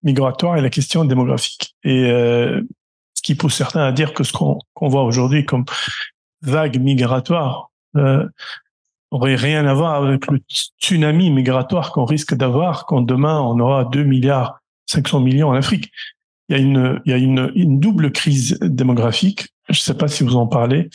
migratoire 0.04 0.58
et 0.58 0.62
la 0.62 0.70
question 0.70 1.04
démographique. 1.04 1.76
Et 1.84 2.06
euh, 2.10 2.62
ce 3.14 3.22
qui 3.22 3.36
pousse 3.36 3.56
certains 3.56 3.84
à 3.84 3.92
dire 3.92 4.14
que 4.14 4.24
ce 4.24 4.32
qu'on 4.32 4.60
voit 4.80 5.04
aujourd'hui 5.04 5.46
comme 5.46 5.66
vague 6.42 6.80
migratoire 6.80 7.71
euh, 7.98 8.28
aurait 9.12 9.36
rien 9.36 9.66
à 9.66 9.74
voir 9.74 10.04
avec 10.04 10.28
le 10.28 10.40
tsunami 10.80 11.30
migratoire 11.32 11.92
qu'on 11.92 12.06
risque 12.06 12.34
d'avoir 12.34 12.86
quand 12.86 13.02
demain 13.02 13.40
on 13.42 13.60
aura 13.60 13.86
2 13.86 14.04
milliards 14.04 14.62
500 14.88 15.20
millions 15.20 15.50
en 15.50 15.54
Afrique. 15.54 15.92
Il 16.50 16.58
y 16.58 16.60
a 16.60 16.62
une, 16.62 17.02
il 17.06 17.12
y 17.12 17.14
a 17.14 17.18
une, 17.18 17.52
une 17.56 17.80
double 17.80 18.12
crise 18.12 18.58
démographique. 18.62 19.50
Je 19.70 19.80
ne 19.80 19.82
sais 19.82 19.94
pas 19.94 20.08
si 20.08 20.24
vous 20.24 20.36
en 20.36 20.48
parlez. 20.48 20.90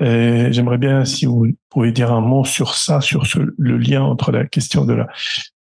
J'aimerais 0.00 0.78
bien 0.78 1.04
si 1.04 1.26
vous 1.26 1.48
pouvez 1.68 1.90
dire 1.90 2.12
un 2.12 2.20
mot 2.20 2.44
sur 2.44 2.74
ça, 2.74 3.00
sur 3.00 3.26
ce, 3.26 3.40
le 3.58 3.76
lien 3.76 4.02
entre 4.02 4.30
la 4.30 4.46
question 4.46 4.84
de 4.84 4.92
la, 4.92 5.08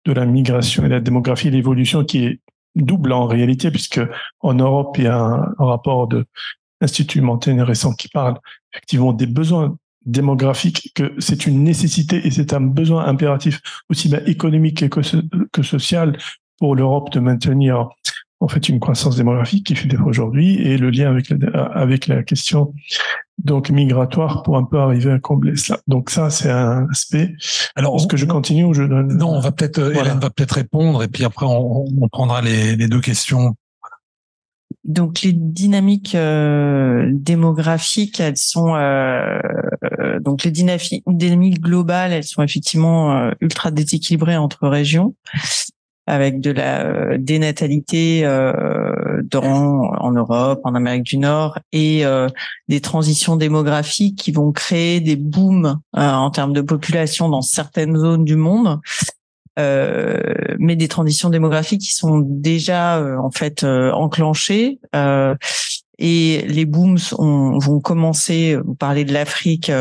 de 0.08 0.14
la 0.14 0.26
migration 0.26 0.86
et 0.86 0.90
la 0.90 1.00
démographie, 1.00 1.52
l'évolution 1.52 2.04
qui 2.04 2.26
est 2.26 2.40
double 2.76 3.12
en 3.12 3.26
réalité, 3.28 3.72
puisque 3.72 4.00
en 4.40 4.54
Europe, 4.54 4.96
il 4.98 5.04
y 5.04 5.08
a 5.08 5.18
un, 5.18 5.54
rapport 5.60 6.08
de 6.08 6.26
l'Institut 6.82 7.22
Montaigne 7.22 7.62
récent 7.62 7.94
qui 7.94 8.08
parle 8.08 8.38
effectivement 8.74 9.14
des 9.14 9.26
besoins 9.26 9.78
démographiques, 10.08 10.92
que 10.96 11.14
c'est 11.20 11.46
une 11.46 11.64
nécessité 11.64 12.26
et 12.26 12.32
c'est 12.32 12.54
un 12.54 12.62
besoin 12.62 13.06
impératif 13.06 13.62
aussi 13.90 14.10
bien 14.10 14.22
économique 14.26 14.90
que, 14.90 15.02
que 15.52 15.62
social 15.62 16.18
pour 16.58 16.76
l'Europe 16.76 17.12
de 17.12 17.20
maintenir 17.20 17.90
en 18.40 18.48
fait 18.48 18.70
une 18.70 18.80
croissance 18.80 19.16
démographique 19.16 19.68
qui 19.68 19.76
fait 19.76 19.96
aujourd'hui 19.98 20.56
et 20.62 20.78
le 20.78 20.90
lien 20.90 21.10
avec 21.10 21.30
la, 21.30 21.64
avec 21.64 22.08
la 22.08 22.24
question 22.24 22.74
donc 23.38 23.70
migratoire 23.70 24.44
pour 24.44 24.58
un 24.58 24.64
peu 24.64 24.80
arriver 24.80 25.12
à 25.12 25.20
combler 25.20 25.56
cela. 25.56 25.80
Donc 25.88 26.10
ça 26.10 26.30
c'est 26.30 26.50
un 26.50 26.88
aspect. 26.90 27.36
Alors 27.76 27.96
est-ce 27.96 28.08
que 28.08 28.18
je 28.18 28.26
continue 28.26 28.64
ou 28.64 28.74
je 28.74 28.84
donne? 28.84 29.16
Non, 29.18 29.30
on 29.30 29.40
va 29.40 29.52
peut-être 29.52 29.92
Hélène 29.92 30.20
va 30.20 30.30
peut-être 30.30 30.54
répondre 30.54 31.04
et 31.04 31.08
puis 31.08 31.24
après 31.24 31.46
on, 31.46 31.86
on 31.86 32.08
prendra 32.10 32.42
les, 32.42 32.76
les, 32.76 32.88
deux 32.88 33.02
questions. 33.02 33.56
Donc 34.88 35.22
les 35.22 35.34
dynamiques 35.34 36.16
euh, 36.16 37.10
démographiques, 37.12 38.20
elles 38.20 38.38
sont 38.38 38.76
euh, 38.76 39.40
donc 40.22 40.44
les 40.44 40.52
dynamiques 40.52 41.62
globales, 41.62 42.14
elles 42.14 42.24
sont 42.24 42.42
effectivement 42.42 43.12
euh, 43.12 43.32
ultra 43.42 43.70
déséquilibrées 43.70 44.38
entre 44.38 44.68
régions 44.68 45.14
avec 46.08 46.40
de 46.40 46.52
la 46.52 46.86
euh, 46.86 47.18
dénatalité 47.20 48.22
euh, 48.24 49.22
dans, 49.24 49.44
en 49.44 50.12
Europe, 50.12 50.62
en 50.64 50.74
Amérique 50.74 51.04
du 51.04 51.18
Nord, 51.18 51.60
et 51.74 52.06
euh, 52.06 52.30
des 52.70 52.80
transitions 52.80 53.36
démographiques 53.36 54.18
qui 54.18 54.32
vont 54.32 54.54
créer 54.54 55.02
des 55.02 55.18
booms 55.18 55.78
euh, 55.98 56.00
en 56.00 56.32
termes 56.32 56.54
de 56.54 56.62
population 56.62 57.28
dans 57.28 57.42
certaines 57.42 57.98
zones 57.98 58.24
du 58.24 58.38
monde. 58.38 58.80
Euh, 59.58 60.20
mais 60.60 60.76
des 60.76 60.88
transitions 60.88 61.30
démographiques 61.30 61.82
qui 61.82 61.94
sont 61.94 62.20
déjà 62.20 63.04
en 63.20 63.32
fait 63.32 63.64
enclenchées 63.64 64.80
et 66.00 66.46
les 66.48 66.66
booms 66.66 67.00
vont 67.18 67.80
commencer. 67.80 68.56
Vous 68.64 68.76
parlez 68.76 69.04
de 69.04 69.14
l'Afrique 69.14 69.72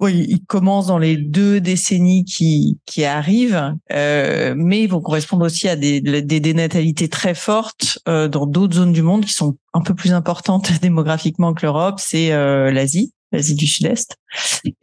oui, 0.00 0.26
ils 0.28 0.44
commencent 0.44 0.88
dans 0.88 0.98
les 0.98 1.16
deux 1.16 1.60
décennies 1.60 2.24
qui, 2.24 2.78
qui 2.84 3.04
arrivent, 3.04 3.74
euh, 3.92 4.54
mais 4.56 4.82
ils 4.82 4.88
vont 4.88 5.00
correspondre 5.00 5.46
aussi 5.46 5.68
à 5.68 5.76
des, 5.76 6.00
des 6.00 6.40
dénatalités 6.40 7.08
très 7.08 7.34
fortes 7.34 8.00
euh, 8.08 8.26
dans 8.26 8.46
d'autres 8.46 8.74
zones 8.74 8.92
du 8.92 9.02
monde 9.02 9.24
qui 9.24 9.32
sont 9.32 9.56
un 9.72 9.80
peu 9.80 9.94
plus 9.94 10.12
importantes 10.12 10.72
démographiquement 10.82 11.54
que 11.54 11.64
l'Europe. 11.64 12.00
C'est 12.00 12.32
euh, 12.32 12.72
l'Asie, 12.72 13.12
l'Asie 13.30 13.54
du 13.54 13.66
Sud-Est, 13.66 14.16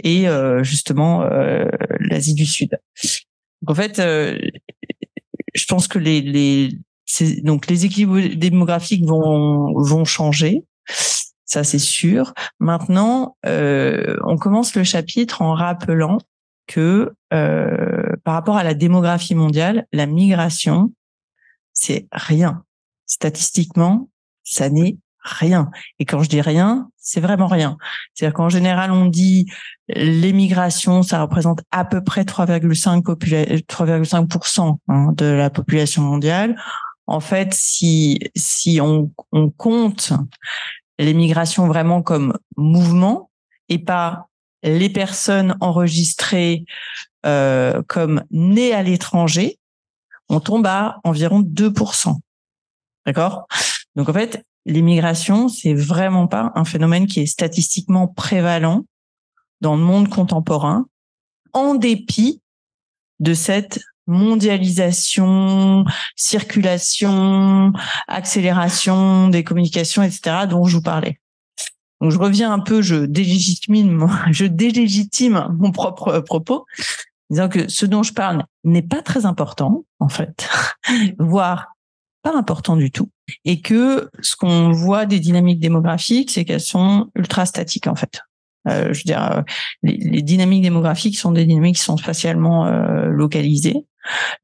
et 0.03 0.29
euh, 0.29 0.63
justement 0.63 1.23
euh, 1.23 1.65
l'Asie 1.99 2.33
du 2.33 2.45
Sud. 2.45 2.79
Donc, 3.61 3.71
en 3.71 3.75
fait, 3.75 3.99
euh, 3.99 4.39
je 5.53 5.65
pense 5.65 5.87
que 5.87 5.99
les, 5.99 6.21
les 6.21 6.69
donc 7.43 7.67
les 7.67 7.85
équilibres 7.85 8.35
démographiques 8.35 9.05
vont 9.05 9.73
vont 9.81 10.05
changer 10.05 10.63
Ça, 11.45 11.63
c'est 11.63 11.79
sûr. 11.79 12.33
Maintenant, 12.59 13.35
euh, 13.45 14.15
on 14.23 14.37
commence 14.37 14.75
le 14.75 14.83
chapitre 14.83 15.41
en 15.41 15.53
rappelant 15.53 16.19
que 16.67 17.11
euh, 17.33 18.15
par 18.23 18.35
rapport 18.35 18.55
à 18.55 18.63
la 18.63 18.73
démographie 18.73 19.35
mondiale, 19.35 19.87
la 19.91 20.05
migration, 20.05 20.93
c'est 21.73 22.07
rien. 22.11 22.63
Statistiquement, 23.05 24.09
ça 24.43 24.69
n'est 24.69 24.97
rien. 25.21 25.69
Et 25.99 26.05
quand 26.05 26.23
je 26.23 26.29
dis 26.29 26.41
rien, 26.41 26.89
c'est 27.01 27.19
vraiment 27.19 27.47
rien. 27.47 27.77
C'est-à-dire 28.13 28.35
qu'en 28.35 28.49
général, 28.49 28.91
on 28.91 29.05
dit 29.05 29.47
l'émigration, 29.89 31.03
ça 31.03 31.21
représente 31.21 31.61
à 31.71 31.83
peu 31.83 32.03
près 32.03 32.23
3,5 32.23 33.03
3,5% 33.03 34.77
hein, 34.87 35.11
de 35.17 35.25
la 35.25 35.49
population 35.49 36.03
mondiale. 36.03 36.55
En 37.07 37.19
fait, 37.19 37.53
si 37.53 38.19
si 38.35 38.79
on, 38.79 39.11
on 39.31 39.49
compte 39.49 40.13
l'émigration 40.99 41.67
vraiment 41.67 42.03
comme 42.03 42.37
mouvement 42.55 43.31
et 43.67 43.79
pas 43.79 44.27
les 44.63 44.89
personnes 44.89 45.57
enregistrées 45.59 46.65
euh, 47.25 47.81
comme 47.87 48.23
nées 48.29 48.73
à 48.73 48.83
l'étranger, 48.83 49.57
on 50.29 50.39
tombe 50.39 50.67
à 50.67 50.99
environ 51.03 51.41
2%. 51.41 52.15
D'accord? 53.05 53.47
Donc 53.95 54.07
en 54.07 54.13
fait, 54.13 54.45
l'immigration, 54.65 55.47
c'est 55.49 55.73
vraiment 55.73 56.27
pas 56.27 56.51
un 56.55 56.65
phénomène 56.65 57.07
qui 57.07 57.21
est 57.21 57.25
statistiquement 57.25 58.07
prévalent 58.07 58.85
dans 59.61 59.75
le 59.75 59.81
monde 59.83 60.09
contemporain, 60.09 60.85
en 61.53 61.75
dépit 61.75 62.41
de 63.19 63.33
cette 63.33 63.79
mondialisation, 64.07 65.85
circulation, 66.15 67.71
accélération 68.07 69.29
des 69.29 69.43
communications, 69.43 70.03
etc., 70.03 70.47
dont 70.49 70.65
je 70.65 70.77
vous 70.77 70.81
parlais. 70.81 71.19
Donc 72.01 72.11
je 72.11 72.17
reviens 72.17 72.51
un 72.51 72.59
peu, 72.59 72.81
je 72.81 73.05
délégitime, 73.05 74.07
je 74.31 74.45
délégitime 74.45 75.55
mon 75.59 75.71
propre 75.71 76.19
propos, 76.19 76.65
disant 77.29 77.47
que 77.47 77.69
ce 77.69 77.85
dont 77.85 78.03
je 78.03 78.13
parle 78.13 78.45
n'est 78.63 78.81
pas 78.81 79.01
très 79.01 79.25
important, 79.25 79.85
en 79.99 80.09
fait, 80.09 80.49
voire 81.19 81.75
pas 82.23 82.35
important 82.35 82.75
du 82.75 82.91
tout, 82.91 83.09
et 83.45 83.61
que 83.61 84.09
ce 84.21 84.35
qu'on 84.35 84.71
voit 84.71 85.05
des 85.05 85.19
dynamiques 85.19 85.59
démographiques, 85.59 86.31
c'est 86.31 86.45
qu'elles 86.45 86.59
sont 86.59 87.09
ultra 87.15 87.45
statiques, 87.45 87.87
en 87.87 87.95
fait. 87.95 88.21
Euh, 88.67 88.93
je 88.93 88.99
veux 88.99 89.05
dire, 89.05 89.31
euh, 89.31 89.41
les, 89.81 89.97
les, 89.97 90.21
dynamiques 90.21 90.61
démographiques 90.61 91.17
sont 91.17 91.31
des 91.31 91.45
dynamiques 91.45 91.77
qui 91.77 91.81
sont 91.81 91.97
spatialement 91.97 92.67
euh, 92.67 93.07
localisées. 93.07 93.85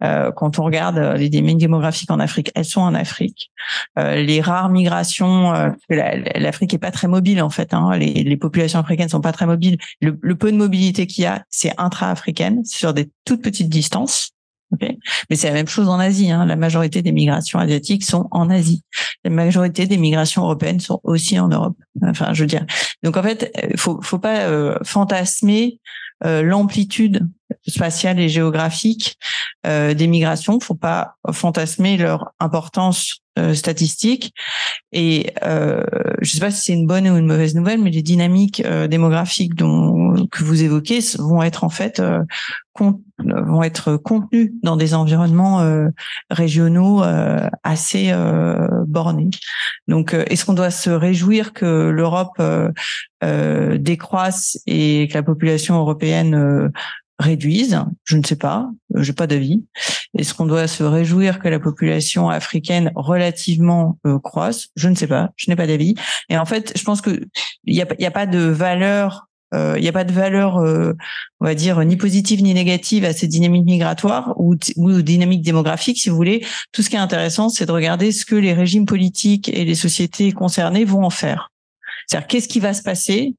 Euh, 0.04 0.32
quand 0.32 0.60
on 0.60 0.64
regarde 0.64 0.98
euh, 0.98 1.14
les 1.16 1.30
dynamiques 1.30 1.58
démographiques 1.58 2.12
en 2.12 2.20
Afrique, 2.20 2.52
elles 2.56 2.66
sont 2.66 2.82
en 2.82 2.94
Afrique. 2.94 3.52
Euh, 3.98 4.16
les 4.16 4.42
rares 4.42 4.70
migrations, 4.70 5.54
l'Afrique 5.90 6.74
est 6.74 6.80
pas 6.80 6.92
très 6.92 7.08
mobile 7.08 7.42
en 7.42 7.50
fait. 7.50 7.74
Hein, 7.74 7.98
les, 7.98 8.24
les, 8.24 8.38
populations 8.38 8.80
africaines 8.80 9.10
sont 9.10 9.22
pas 9.22 9.32
très 9.32 9.46
mobiles. 9.46 9.78
Le, 10.02 10.18
le 10.22 10.36
peu 10.36 10.52
de 10.52 10.58
mobilité 10.58 11.08
qu'il 11.08 11.24
y 11.24 11.28
a, 11.28 11.44
c'est 11.50 11.74
intra-africaine, 11.78 12.64
sur 12.66 12.94
des 12.94 13.10
toutes 13.26 13.42
petites 13.42 13.70
distances. 13.70 14.32
Okay 14.74 15.00
Mais 15.30 15.36
c'est 15.36 15.48
la 15.48 15.54
même 15.54 15.68
chose 15.68 15.88
en 15.88 16.00
Asie. 16.00 16.30
Hein. 16.30 16.46
La 16.46 16.56
majorité 16.56 17.02
des 17.02 17.12
migrations 17.12 17.60
asiatiques 17.60 18.04
sont 18.04 18.28
en 18.32 18.50
Asie. 18.50 18.84
La 19.24 19.30
majorité 19.30 19.88
des 19.88 19.98
migrations 19.98 20.44
européennes 20.44 20.80
sont 20.80 21.00
aussi 21.04 21.40
en 21.40 21.48
Europe. 21.48 21.78
Enfin, 22.04 22.34
je 22.34 22.44
veux 22.44 22.48
dire. 22.48 22.66
Donc 23.04 23.18
en 23.18 23.24
fait, 23.24 23.52
faut 23.78 24.02
faut 24.02 24.20
pas 24.20 24.42
euh, 24.42 24.78
fantasmer 24.84 25.80
euh, 26.26 26.42
l'amplitude 26.42 27.28
spatiale 27.68 28.20
et 28.20 28.30
géographique 28.30 29.18
euh, 29.66 29.94
des 29.94 30.08
migrations. 30.08 30.60
Faut 30.60 30.76
pas 30.76 31.16
fantasmer 31.32 31.98
leur 31.98 32.32
importance 32.40 33.22
euh, 33.38 33.54
statistique. 33.54 34.34
Et 34.92 35.32
euh, 35.44 35.84
je 36.22 36.32
sais 36.32 36.40
pas 36.40 36.50
si 36.50 36.62
c'est 36.62 36.74
une 36.74 36.88
bonne 36.88 37.08
ou 37.08 37.18
une 37.18 37.28
mauvaise 37.28 37.54
nouvelle, 37.56 37.80
mais 37.80 37.92
les 37.92 38.02
dynamiques 38.02 38.64
euh, 38.66 38.88
démographiques 38.88 39.54
dont 39.54 40.28
que 40.32 40.44
vous 40.44 40.64
évoquez 40.64 41.00
vont 41.20 41.44
être 41.44 41.64
en 41.64 41.70
fait 41.70 42.02
vont 42.80 43.64
être 43.64 43.98
contenues 43.98 44.54
dans 44.64 44.76
des 44.76 44.94
environnements 44.94 45.90
régionaux 46.30 47.02
assez 47.64 48.14
bornés. 48.88 49.32
Donc, 49.88 50.14
est-ce 50.14 50.46
qu'on 50.46 50.54
doit 50.54 50.70
se 50.70 50.92
réjouir 50.92 51.54
que 51.54 51.90
l'Europe 51.90 52.40
décroisse 53.80 54.60
et 54.68 55.08
que 55.08 55.16
la 55.16 55.24
population 55.24 55.76
européenne 55.80 56.72
réduisent 57.20 57.84
Je 58.04 58.18
ne 58.18 58.24
sais 58.24 58.36
pas, 58.36 58.70
euh, 58.96 59.04
j'ai 59.04 59.14
pas 59.14 59.28
d'avis. 59.28 59.64
Est-ce 60.18 60.34
qu'on 60.34 60.46
doit 60.46 60.68
se 60.68 60.84
réjouir 60.84 61.40
que 61.40 61.48
la 61.48 61.60
population 61.60 62.30
africaine 62.30 62.92
relativement 62.96 64.00
euh, 64.06 64.20
croisse? 64.20 64.68
Je 64.76 64.90
ne 64.90 64.96
sais 64.96 65.08
pas, 65.08 65.32
je 65.36 65.50
n'ai 65.50 65.56
pas 65.56 65.68
d'avis. 65.68 65.96
Et 66.30 66.38
en 66.38 66.46
fait, 66.46 66.74
je 66.78 66.84
pense 66.84 67.02
que 67.02 67.22
il 67.66 67.76
y 67.76 67.82
a, 67.82 67.88
y 68.00 68.06
a 68.06 68.12
pas 68.12 68.26
de 68.26 68.40
valeur 68.40 69.28
euh, 69.54 69.76
il 69.78 69.82
n'y 69.82 69.88
a 69.88 69.94
pas 69.94 70.04
de 70.04 70.12
valeur, 70.12 70.58
euh, 70.58 70.94
on 71.40 71.46
va 71.46 71.56
dire, 71.56 71.80
ni 71.86 71.96
positive 71.96 72.42
ni 72.44 72.54
négative 72.54 73.06
à 73.06 73.14
ces 73.14 73.28
dynamiques 73.28 73.66
migratoires 73.66 74.34
ou, 74.38 74.56
ou 74.76 75.02
dynamiques 75.02 75.42
démographiques, 75.42 76.00
si 76.00 76.10
vous 76.10 76.16
voulez. 76.16 76.46
Tout 76.74 76.82
ce 76.82 76.90
qui 76.90 76.96
est 76.96 77.00
intéressant, 77.00 77.50
c'est 77.50 77.66
de 77.66 77.72
regarder 77.72 78.12
ce 78.12 78.26
que 78.26 78.36
les 78.36 78.54
régimes 78.54 78.86
politiques 78.86 79.50
et 79.50 79.64
les 79.64 79.76
sociétés 79.76 80.32
concernées 80.32 80.84
vont 80.84 81.04
en 81.04 81.10
faire. 81.10 81.52
C'est-à-dire, 82.08 82.28
qu'est-ce 82.28 82.48
qui 82.48 82.60
va 82.60 82.74
se 82.74 82.84
passer 82.84 83.36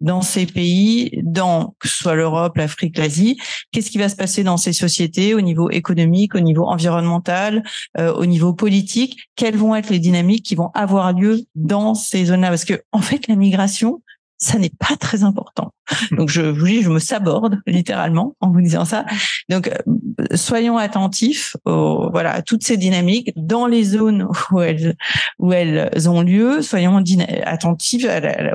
dans 0.00 0.22
ces 0.22 0.46
pays, 0.46 1.20
dans 1.22 1.74
que 1.78 1.88
ce 1.88 1.96
soit 1.96 2.14
l'Europe, 2.14 2.56
l'Afrique, 2.56 2.98
l'Asie, 2.98 3.38
qu'est-ce 3.70 3.90
qui 3.90 3.98
va 3.98 4.08
se 4.08 4.16
passer 4.16 4.42
dans 4.42 4.56
ces 4.56 4.72
sociétés 4.72 5.34
au 5.34 5.40
niveau 5.40 5.70
économique, 5.70 6.34
au 6.34 6.40
niveau 6.40 6.66
environnemental, 6.66 7.62
euh, 7.98 8.12
au 8.14 8.26
niveau 8.26 8.52
politique, 8.52 9.28
quelles 9.36 9.56
vont 9.56 9.74
être 9.74 9.90
les 9.90 9.98
dynamiques 9.98 10.44
qui 10.44 10.54
vont 10.54 10.70
avoir 10.74 11.12
lieu 11.12 11.40
dans 11.54 11.94
ces 11.94 12.26
zones-là? 12.26 12.48
Parce 12.48 12.64
que 12.64 12.82
en 12.92 13.00
fait, 13.00 13.28
la 13.28 13.36
migration, 13.36 14.02
ça 14.42 14.58
n'est 14.58 14.72
pas 14.76 14.96
très 14.96 15.22
important. 15.22 15.72
Donc 16.10 16.28
je 16.28 16.42
vous 16.42 16.66
dis, 16.66 16.82
je 16.82 16.90
me 16.90 16.98
saborde 16.98 17.60
littéralement 17.66 18.34
en 18.40 18.50
vous 18.50 18.60
disant 18.60 18.84
ça. 18.84 19.04
Donc 19.48 19.68
euh, 19.68 20.36
soyons 20.36 20.76
attentifs, 20.78 21.56
aux, 21.64 22.10
voilà, 22.10 22.34
à 22.34 22.42
toutes 22.42 22.64
ces 22.64 22.76
dynamiques 22.76 23.32
dans 23.36 23.66
les 23.66 23.84
zones 23.84 24.26
où 24.50 24.60
elles 24.60 24.96
où 25.38 25.52
elles 25.52 26.08
ont 26.08 26.22
lieu. 26.22 26.60
Soyons 26.60 27.02
attentifs 27.44 28.04
à, 28.04 28.20
la, 28.20 28.54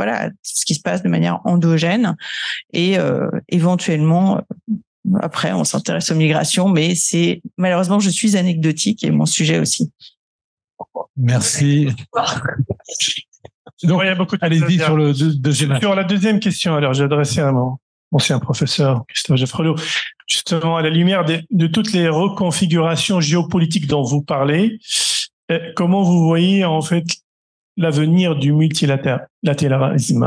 voilà 0.00 0.30
ce 0.42 0.64
qui 0.64 0.74
se 0.74 0.80
passe 0.80 1.02
de 1.02 1.10
manière 1.10 1.40
endogène 1.44 2.16
et 2.72 2.98
euh, 2.98 3.28
éventuellement 3.50 4.38
euh, 4.38 5.18
après 5.20 5.52
on 5.52 5.62
s'intéresse 5.62 6.10
aux 6.10 6.14
migrations, 6.14 6.70
mais 6.70 6.94
c'est 6.94 7.42
malheureusement 7.58 8.00
je 8.00 8.08
suis 8.08 8.34
anecdotique 8.38 9.04
et 9.04 9.10
mon 9.10 9.26
sujet 9.26 9.58
aussi. 9.58 9.92
Merci. 11.18 11.88
Donc, 13.82 14.00
il 14.02 14.06
y 14.06 14.08
a 14.08 14.14
beaucoup 14.14 14.36
de 14.38 14.44
allez-y 14.44 14.78
sur 14.78 14.96
le 14.96 15.12
deuxième. 15.12 15.78
Sur 15.80 15.94
la 15.94 16.04
deuxième 16.04 16.40
question, 16.40 16.76
alors 16.76 16.94
j'ai 16.94 17.04
adressé 17.04 17.40
à 17.40 17.52
mon 17.52 17.76
ancien 18.10 18.38
professeur 18.38 19.04
Christophe 19.08 19.36
Geoffrelot, 19.36 19.76
justement 20.26 20.78
à 20.78 20.82
la 20.82 20.88
lumière 20.88 21.26
de, 21.26 21.42
de, 21.50 21.66
toutes 21.66 21.92
les 21.92 22.08
reconfigurations 22.08 23.20
géopolitiques 23.20 23.86
dont 23.86 24.02
vous 24.02 24.22
parlez, 24.22 24.78
euh, 25.50 25.58
comment 25.76 26.02
vous 26.02 26.24
voyez 26.26 26.64
en 26.64 26.80
fait 26.80 27.04
l'avenir 27.80 28.36
du 28.36 28.52
multilatéralisme 28.52 30.26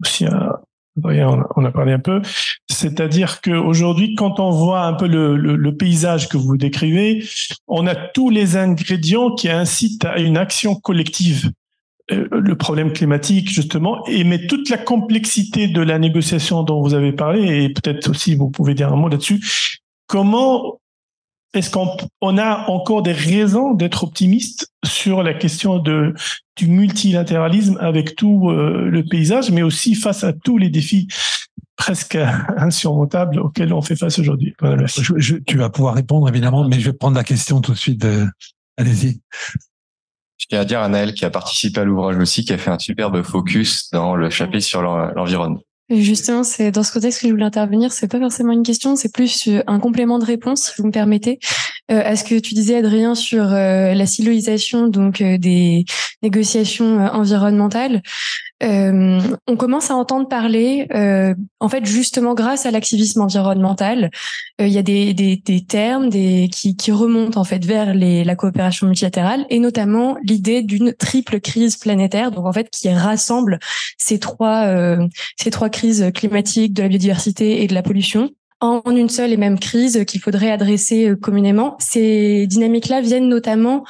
aussi 0.00 0.26
on 1.04 1.64
a 1.64 1.70
parlé 1.70 1.92
un 1.92 1.98
peu. 1.98 2.22
C'est-à-dire 2.68 3.40
qu'aujourd'hui, 3.40 4.14
quand 4.14 4.40
on 4.40 4.50
voit 4.50 4.82
un 4.82 4.94
peu 4.94 5.06
le, 5.06 5.76
paysage 5.76 6.28
que 6.28 6.36
vous 6.36 6.56
décrivez, 6.56 7.24
on 7.66 7.86
a 7.86 7.94
tous 7.94 8.30
les 8.30 8.56
ingrédients 8.56 9.34
qui 9.34 9.48
incitent 9.48 10.04
à 10.04 10.18
une 10.18 10.36
action 10.36 10.74
collective. 10.74 11.50
Euh, 12.10 12.26
le 12.30 12.56
problème 12.56 12.92
climatique, 12.92 13.50
justement, 13.50 14.02
et 14.06 14.24
mais 14.24 14.46
toute 14.46 14.70
la 14.70 14.78
complexité 14.78 15.68
de 15.68 15.82
la 15.82 15.98
négociation 15.98 16.62
dont 16.62 16.80
vous 16.80 16.94
avez 16.94 17.12
parlé, 17.12 17.64
et 17.64 17.68
peut-être 17.68 18.08
aussi 18.08 18.34
vous 18.34 18.48
pouvez 18.48 18.72
dire 18.72 18.90
un 18.90 18.96
mot 18.96 19.08
là-dessus. 19.08 19.44
Comment 20.06 20.80
est-ce 21.54 21.70
qu'on 21.70 22.38
a 22.38 22.68
encore 22.68 23.02
des 23.02 23.12
raisons 23.12 23.74
d'être 23.74 24.04
optimiste 24.04 24.72
sur 24.84 25.22
la 25.22 25.34
question 25.34 25.78
de, 25.78 26.14
du 26.56 26.68
multilatéralisme 26.68 27.78
avec 27.80 28.16
tout 28.16 28.50
euh, 28.50 28.88
le 28.90 29.04
paysage, 29.04 29.50
mais 29.50 29.62
aussi 29.62 29.94
face 29.94 30.24
à 30.24 30.32
tous 30.32 30.58
les 30.58 30.68
défis 30.68 31.08
presque 31.76 32.18
insurmontables 32.56 33.40
auxquels 33.40 33.72
on 33.72 33.80
fait 33.80 33.96
face 33.96 34.18
aujourd'hui? 34.18 34.54
tu 35.46 35.56
vas 35.56 35.70
pouvoir 35.70 35.94
répondre 35.94 36.28
évidemment, 36.28 36.68
mais 36.68 36.80
je 36.80 36.90
vais 36.90 36.96
prendre 36.96 37.16
la 37.16 37.24
question 37.24 37.60
tout 37.60 37.72
de 37.72 37.78
suite. 37.78 38.06
Allez-y. 38.76 39.20
Je 40.38 40.46
tiens 40.48 40.60
à 40.60 40.64
dire 40.64 40.80
à 40.80 40.88
Naël 40.88 41.14
qui 41.14 41.24
a 41.24 41.30
participé 41.30 41.80
à 41.80 41.84
l'ouvrage 41.84 42.16
aussi, 42.16 42.44
qui 42.44 42.52
a 42.52 42.58
fait 42.58 42.70
un 42.70 42.78
superbe 42.78 43.22
focus 43.22 43.90
dans 43.90 44.14
le 44.14 44.30
chapitre 44.30 44.64
sur 44.64 44.82
l'environnement. 44.82 45.62
Justement, 45.90 46.44
c'est 46.44 46.70
dans 46.70 46.82
ce 46.82 46.92
contexte 46.92 47.22
que 47.22 47.28
je 47.28 47.32
voulais 47.32 47.46
intervenir. 47.46 47.92
C'est 47.92 48.08
pas 48.08 48.18
forcément 48.20 48.52
une 48.52 48.62
question, 48.62 48.94
c'est 48.94 49.10
plus 49.12 49.48
euh, 49.48 49.62
un 49.66 49.80
complément 49.80 50.18
de 50.18 50.24
réponse, 50.26 50.64
si 50.64 50.72
vous 50.76 50.86
me 50.86 50.92
permettez. 50.92 51.38
euh, 51.90 52.02
à 52.04 52.14
ce 52.16 52.24
que 52.24 52.38
tu 52.38 52.52
disais, 52.54 52.76
Adrien, 52.76 53.14
sur 53.14 53.44
euh, 53.52 53.94
la 53.94 54.06
siloisation 54.06 54.88
donc 54.88 55.22
euh, 55.22 55.38
des 55.38 55.86
négociations 56.22 56.98
environnementales? 57.06 58.02
On 58.60 59.56
commence 59.56 59.90
à 59.90 59.94
entendre 59.94 60.28
parler, 60.28 60.88
en 61.60 61.68
fait, 61.68 61.84
justement 61.84 62.34
grâce 62.34 62.66
à 62.66 62.70
l'activisme 62.70 63.20
environnemental, 63.20 64.10
il 64.58 64.68
y 64.68 64.78
a 64.78 64.82
des, 64.82 65.14
des, 65.14 65.36
des 65.36 65.64
termes 65.64 66.08
des, 66.08 66.48
qui, 66.52 66.76
qui, 66.76 66.90
remontent 66.90 67.40
en 67.40 67.44
fait 67.44 67.64
vers 67.64 67.94
les, 67.94 68.24
la 68.24 68.36
coopération 68.36 68.86
multilatérale 68.86 69.46
et 69.50 69.60
notamment 69.60 70.16
l'idée 70.22 70.62
d'une 70.62 70.92
triple 70.92 71.40
crise 71.40 71.76
planétaire, 71.76 72.30
donc 72.30 72.46
en 72.46 72.52
fait 72.52 72.70
qui 72.70 72.88
rassemble 72.90 73.58
ces 73.96 74.18
trois 74.18 74.98
ces 75.36 75.50
trois 75.50 75.68
crises 75.68 76.10
climatiques, 76.14 76.74
de 76.74 76.82
la 76.82 76.88
biodiversité 76.88 77.62
et 77.62 77.66
de 77.66 77.74
la 77.74 77.82
pollution 77.82 78.30
en 78.60 78.82
une 78.90 79.08
seule 79.08 79.32
et 79.32 79.36
même 79.36 79.58
crise 79.58 80.04
qu'il 80.04 80.20
faudrait 80.20 80.50
adresser 80.50 81.10
euh, 81.10 81.16
communément. 81.16 81.76
Ces 81.78 82.46
dynamiques-là 82.46 83.00
viennent 83.00 83.28
notamment 83.28 83.84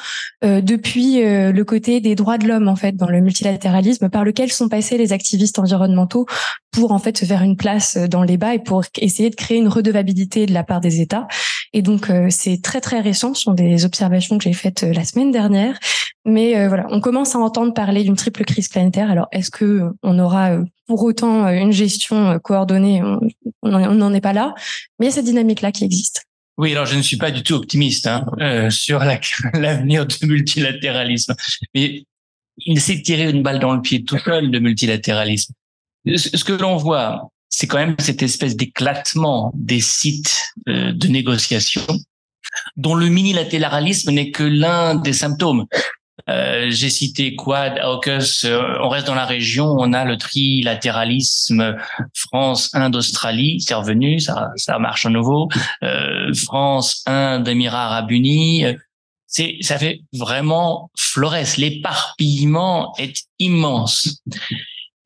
euh, 0.45 0.61
depuis 0.61 1.25
euh, 1.25 1.53
le 1.53 1.65
côté 1.65 2.01
des 2.01 2.15
droits 2.15 2.39
de 2.39 2.47
l'homme 2.47 2.69
en 2.69 2.77
fait 2.77 2.93
dans 2.93 3.09
le 3.09 3.21
multilatéralisme 3.21 4.11
par 4.11 4.25
lequel 4.25 4.53
sont 4.53 4.69
passés 4.69 4.99
les 4.99 5.13
activistes 5.13 5.59
environnementaux 5.59 6.27
pour 6.71 6.93
en 6.93 6.99
fait 6.99 7.17
se 7.17 7.25
faire 7.25 7.43
une 7.43 7.57
place 7.57 7.97
dans 7.97 8.23
les 8.23 8.37
bas 8.37 8.55
et 8.55 8.59
pour 8.59 8.85
essayer 8.99 9.31
de 9.31 9.35
créer 9.35 9.59
une 9.59 9.69
redevabilité 9.69 10.47
de 10.47 10.53
la 10.53 10.65
part 10.65 10.81
des 10.81 11.01
États. 11.01 11.27
Et 11.73 11.83
donc 11.83 12.11
c'est 12.31 12.63
très 12.63 12.81
très 12.81 13.01
récent, 13.01 13.35
ce 13.35 13.43
sont 13.43 13.55
des 13.55 13.85
observations 13.85 14.39
que 14.39 14.45
j'ai 14.45 14.53
faites 14.53 14.83
la 14.83 15.05
semaine 15.05 15.31
dernière. 15.31 15.79
Mais 16.25 16.67
voilà, 16.69 16.87
on 16.91 17.01
commence 17.01 17.35
à 17.35 17.39
entendre 17.39 17.75
parler 17.75 18.05
d'une 18.05 18.17
triple 18.17 18.45
crise 18.45 18.69
planétaire. 18.69 19.11
Alors 19.11 19.29
est-ce 19.33 19.51
que 19.51 19.91
on 20.03 20.19
aura 20.19 20.59
pour 20.89 21.03
autant 21.03 21.47
euh, 21.47 21.53
une 21.53 21.71
gestion 21.71 22.31
euh, 22.31 22.39
coordonnée, 22.39 23.03
on 23.63 23.95
n'en 23.95 24.15
est 24.15 24.21
pas 24.21 24.33
là, 24.33 24.55
mais 24.99 25.07
il 25.07 25.09
y 25.11 25.13
a 25.13 25.15
cette 25.15 25.27
dynamique-là 25.27 25.71
qui 25.71 25.85
existe. 25.85 26.25
Oui, 26.57 26.73
alors 26.73 26.87
je 26.87 26.97
ne 26.97 27.03
suis 27.03 27.19
pas 27.19 27.31
du 27.31 27.45
tout 27.45 27.55
optimiste 27.55 28.09
hein, 28.09 28.27
euh, 28.41 28.71
sur 28.71 28.99
l'avenir 29.55 30.07
du 30.07 30.27
multilatéralisme, 30.27 31.35
mais 31.75 32.05
il 32.57 32.81
s'est 32.81 33.01
tiré 33.03 33.31
une 33.31 33.43
balle 33.43 33.61
dans 33.61 33.75
le 33.75 33.83
pied 33.83 34.03
tout 34.03 34.19
seul, 34.19 34.51
le 34.51 34.59
multilatéralisme. 34.59 35.55
Ce 36.17 36.45
que 36.45 36.53
l'on 36.53 36.77
voit, 36.77 37.31
c'est 37.49 37.67
quand 37.67 37.79
même 37.79 37.97
cette 37.99 38.23
espèce 38.23 38.57
d'éclatement 38.57 39.53
des 39.55 39.81
sites 39.81 40.53
de 40.67 41.09
négociation 41.09 41.83
dont 42.77 42.95
le 42.95 43.09
minilatéralisme 43.09 44.11
n'est 44.11 44.31
que 44.31 44.45
l'un 44.45 44.95
des 44.95 45.13
symptômes. 45.13 45.67
Euh, 46.29 46.67
j'ai 46.69 46.91
cité 46.91 47.35
Quad, 47.37 47.79
AUKUS, 47.79 48.45
euh, 48.45 48.77
on 48.83 48.89
reste 48.91 49.07
dans 49.07 49.15
la 49.15 49.25
région, 49.25 49.75
on 49.79 49.95
a 49.95 50.05
le 50.05 50.19
trilatéralisme 50.19 51.77
France, 52.15 52.75
Inde, 52.75 52.97
Australie, 52.97 53.61
c'est 53.61 53.75
revenu, 53.75 54.21
ça, 54.21 54.49
ça 54.57 54.79
marche 54.79 55.07
à 55.07 55.11
nouveau. 55.11 55.49
Euh, 55.83 56.35
France, 56.35 57.03
Inde, 57.07 57.49
Émirats 57.49 57.87
Arabes 57.87 58.11
Unis, 58.11 58.65
c'est, 59.27 59.57
ça 59.63 59.79
fait 59.79 60.01
vraiment 60.13 60.91
florès. 60.99 61.57
L'éparpillement 61.57 62.93
est 62.99 63.25
immense. 63.39 64.23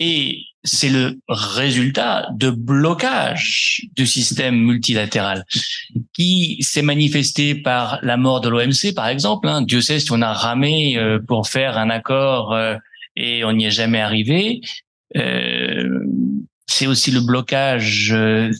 Et 0.01 0.43
c'est 0.65 0.91
le 0.91 1.19
résultat 1.29 2.29
de 2.33 2.51
blocage 2.51 3.83
du 3.97 4.07
système 4.07 4.57
multilatéral 4.57 5.45
qui 6.15 6.59
s'est 6.61 6.83
manifesté 6.83 7.55
par 7.55 7.99
la 8.03 8.17
mort 8.17 8.41
de 8.41 8.49
l'OMC, 8.49 8.95
par 8.95 9.09
exemple. 9.09 9.49
Hein. 9.49 9.63
Dieu 9.63 9.81
sait 9.81 9.99
si 9.99 10.13
on 10.13 10.23
a 10.23 10.33
ramé 10.33 10.97
euh, 10.97 11.19
pour 11.27 11.49
faire 11.49 11.79
un 11.79 11.91
accord 11.91 12.53
euh, 12.53 12.77
et 13.17 13.45
on 13.45 13.53
n'y 13.53 13.67
est 13.67 13.71
jamais 13.71 14.01
arrivé. 14.01 14.61
Euh, 15.17 16.01
c'est 16.67 16.87
aussi 16.87 17.11
le 17.11 17.21
blocage 17.21 18.15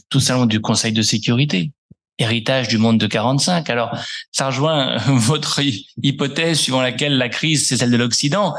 tout 0.09 0.19
simplement 0.19 0.45
du 0.45 0.61
Conseil 0.61 0.91
de 0.91 1.01
sécurité 1.01 1.71
héritage 2.19 2.67
du 2.67 2.77
monde 2.77 2.99
de 2.99 3.07
45. 3.07 3.69
Alors, 3.71 3.97
ça 4.31 4.45
rejoint 4.45 4.97
votre 5.07 5.61
hypothèse 6.01 6.59
suivant 6.59 6.81
laquelle 6.81 7.17
la 7.17 7.27
crise, 7.27 7.67
c'est 7.67 7.77
celle 7.77 7.89
de 7.89 7.97
l'Occident. 7.97 8.53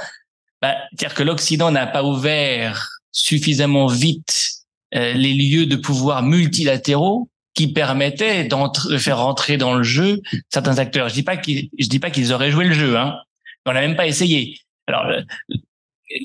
Bah, 0.60 0.74
dire 0.92 1.14
que 1.14 1.22
l'Occident 1.22 1.70
n'a 1.70 1.86
pas 1.86 2.02
ouvert 2.02 2.94
suffisamment 3.14 3.86
vite 3.86 4.64
euh, 4.94 5.14
les 5.14 5.32
lieux 5.32 5.64
de 5.64 5.76
pouvoir 5.76 6.22
multilatéraux 6.22 7.30
qui 7.54 7.68
permettaient 7.72 8.44
de 8.44 8.98
faire 8.98 9.18
rentrer 9.18 9.56
dans 9.56 9.74
le 9.74 9.84
jeu 9.84 10.20
certains 10.52 10.78
acteurs. 10.78 11.08
Je 11.08 11.14
dis 11.14 11.22
pas 11.22 11.36
qu'ils, 11.36 11.70
je 11.78 11.88
dis 11.88 12.00
pas 12.00 12.10
qu'ils 12.10 12.32
auraient 12.32 12.50
joué 12.50 12.66
le 12.66 12.74
jeu, 12.74 12.98
hein. 12.98 13.14
On 13.64 13.72
n'a 13.72 13.80
même 13.80 13.96
pas 13.96 14.06
essayé. 14.06 14.58
Alors, 14.88 15.06
euh, 15.06 15.22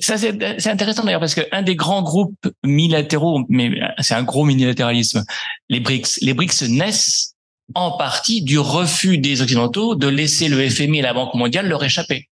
ça 0.01 0.17
c'est, 0.17 0.67
intéressant 0.67 1.03
d'ailleurs 1.03 1.21
parce 1.21 1.35
qu'un 1.35 1.61
des 1.61 1.75
grands 1.75 2.01
groupes 2.01 2.47
multilatéraux, 2.65 3.45
mais 3.47 3.71
c'est 3.99 4.15
un 4.15 4.23
gros 4.23 4.43
multilatéralisme, 4.43 5.23
les 5.69 5.79
BRICS. 5.79 6.19
Les 6.21 6.33
BRICS 6.33 6.67
naissent 6.67 7.35
en 7.75 7.91
partie 7.97 8.41
du 8.41 8.57
refus 8.59 9.19
des 9.19 9.41
Occidentaux 9.41 9.95
de 9.95 10.07
laisser 10.07 10.47
le 10.47 10.67
FMI 10.69 10.99
et 10.99 11.01
la 11.03 11.13
Banque 11.13 11.35
mondiale 11.35 11.67
leur 11.67 11.83
échapper. 11.83 12.28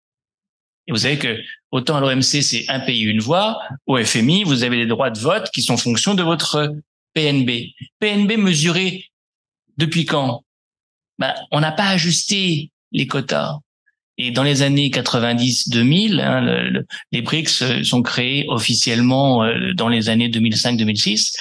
Et 0.88 0.92
vous 0.92 1.00
savez 1.00 1.18
que 1.18 1.40
autant 1.72 1.98
à 1.98 2.00
l'OMC, 2.00 2.42
c'est 2.42 2.66
un 2.70 2.80
pays, 2.80 3.02
une 3.02 3.20
voix. 3.20 3.60
Au 3.88 3.98
FMI, 3.98 4.44
vous 4.44 4.64
avez 4.64 4.78
des 4.78 4.86
droits 4.86 5.10
de 5.10 5.20
vote 5.20 5.50
qui 5.52 5.62
sont 5.62 5.78
fonction 5.78 6.14
de 6.14 6.24
votre 6.24 6.74
PNB. 7.14 7.72
PNB 8.00 8.38
mesuré 8.38 9.06
depuis 9.78 10.06
quand? 10.06 10.44
Ben, 11.18 11.34
On 11.52 11.60
n'a 11.60 11.72
pas 11.72 11.88
ajusté 11.88 12.72
les 12.92 13.08
quotas. 13.08 13.60
Et 14.18 14.32
dans 14.32 14.44
les 14.44 14.62
années 14.62 14.90
90-2000, 14.90 16.22
hein, 16.22 16.84
les 17.12 17.22
BRICS 17.22 17.84
sont 17.84 18.02
créés 18.02 18.46
officiellement 18.48 19.44
euh, 19.44 19.74
dans 19.74 19.90
les 19.90 20.08
années 20.08 20.30
2005-2006. 20.30 21.34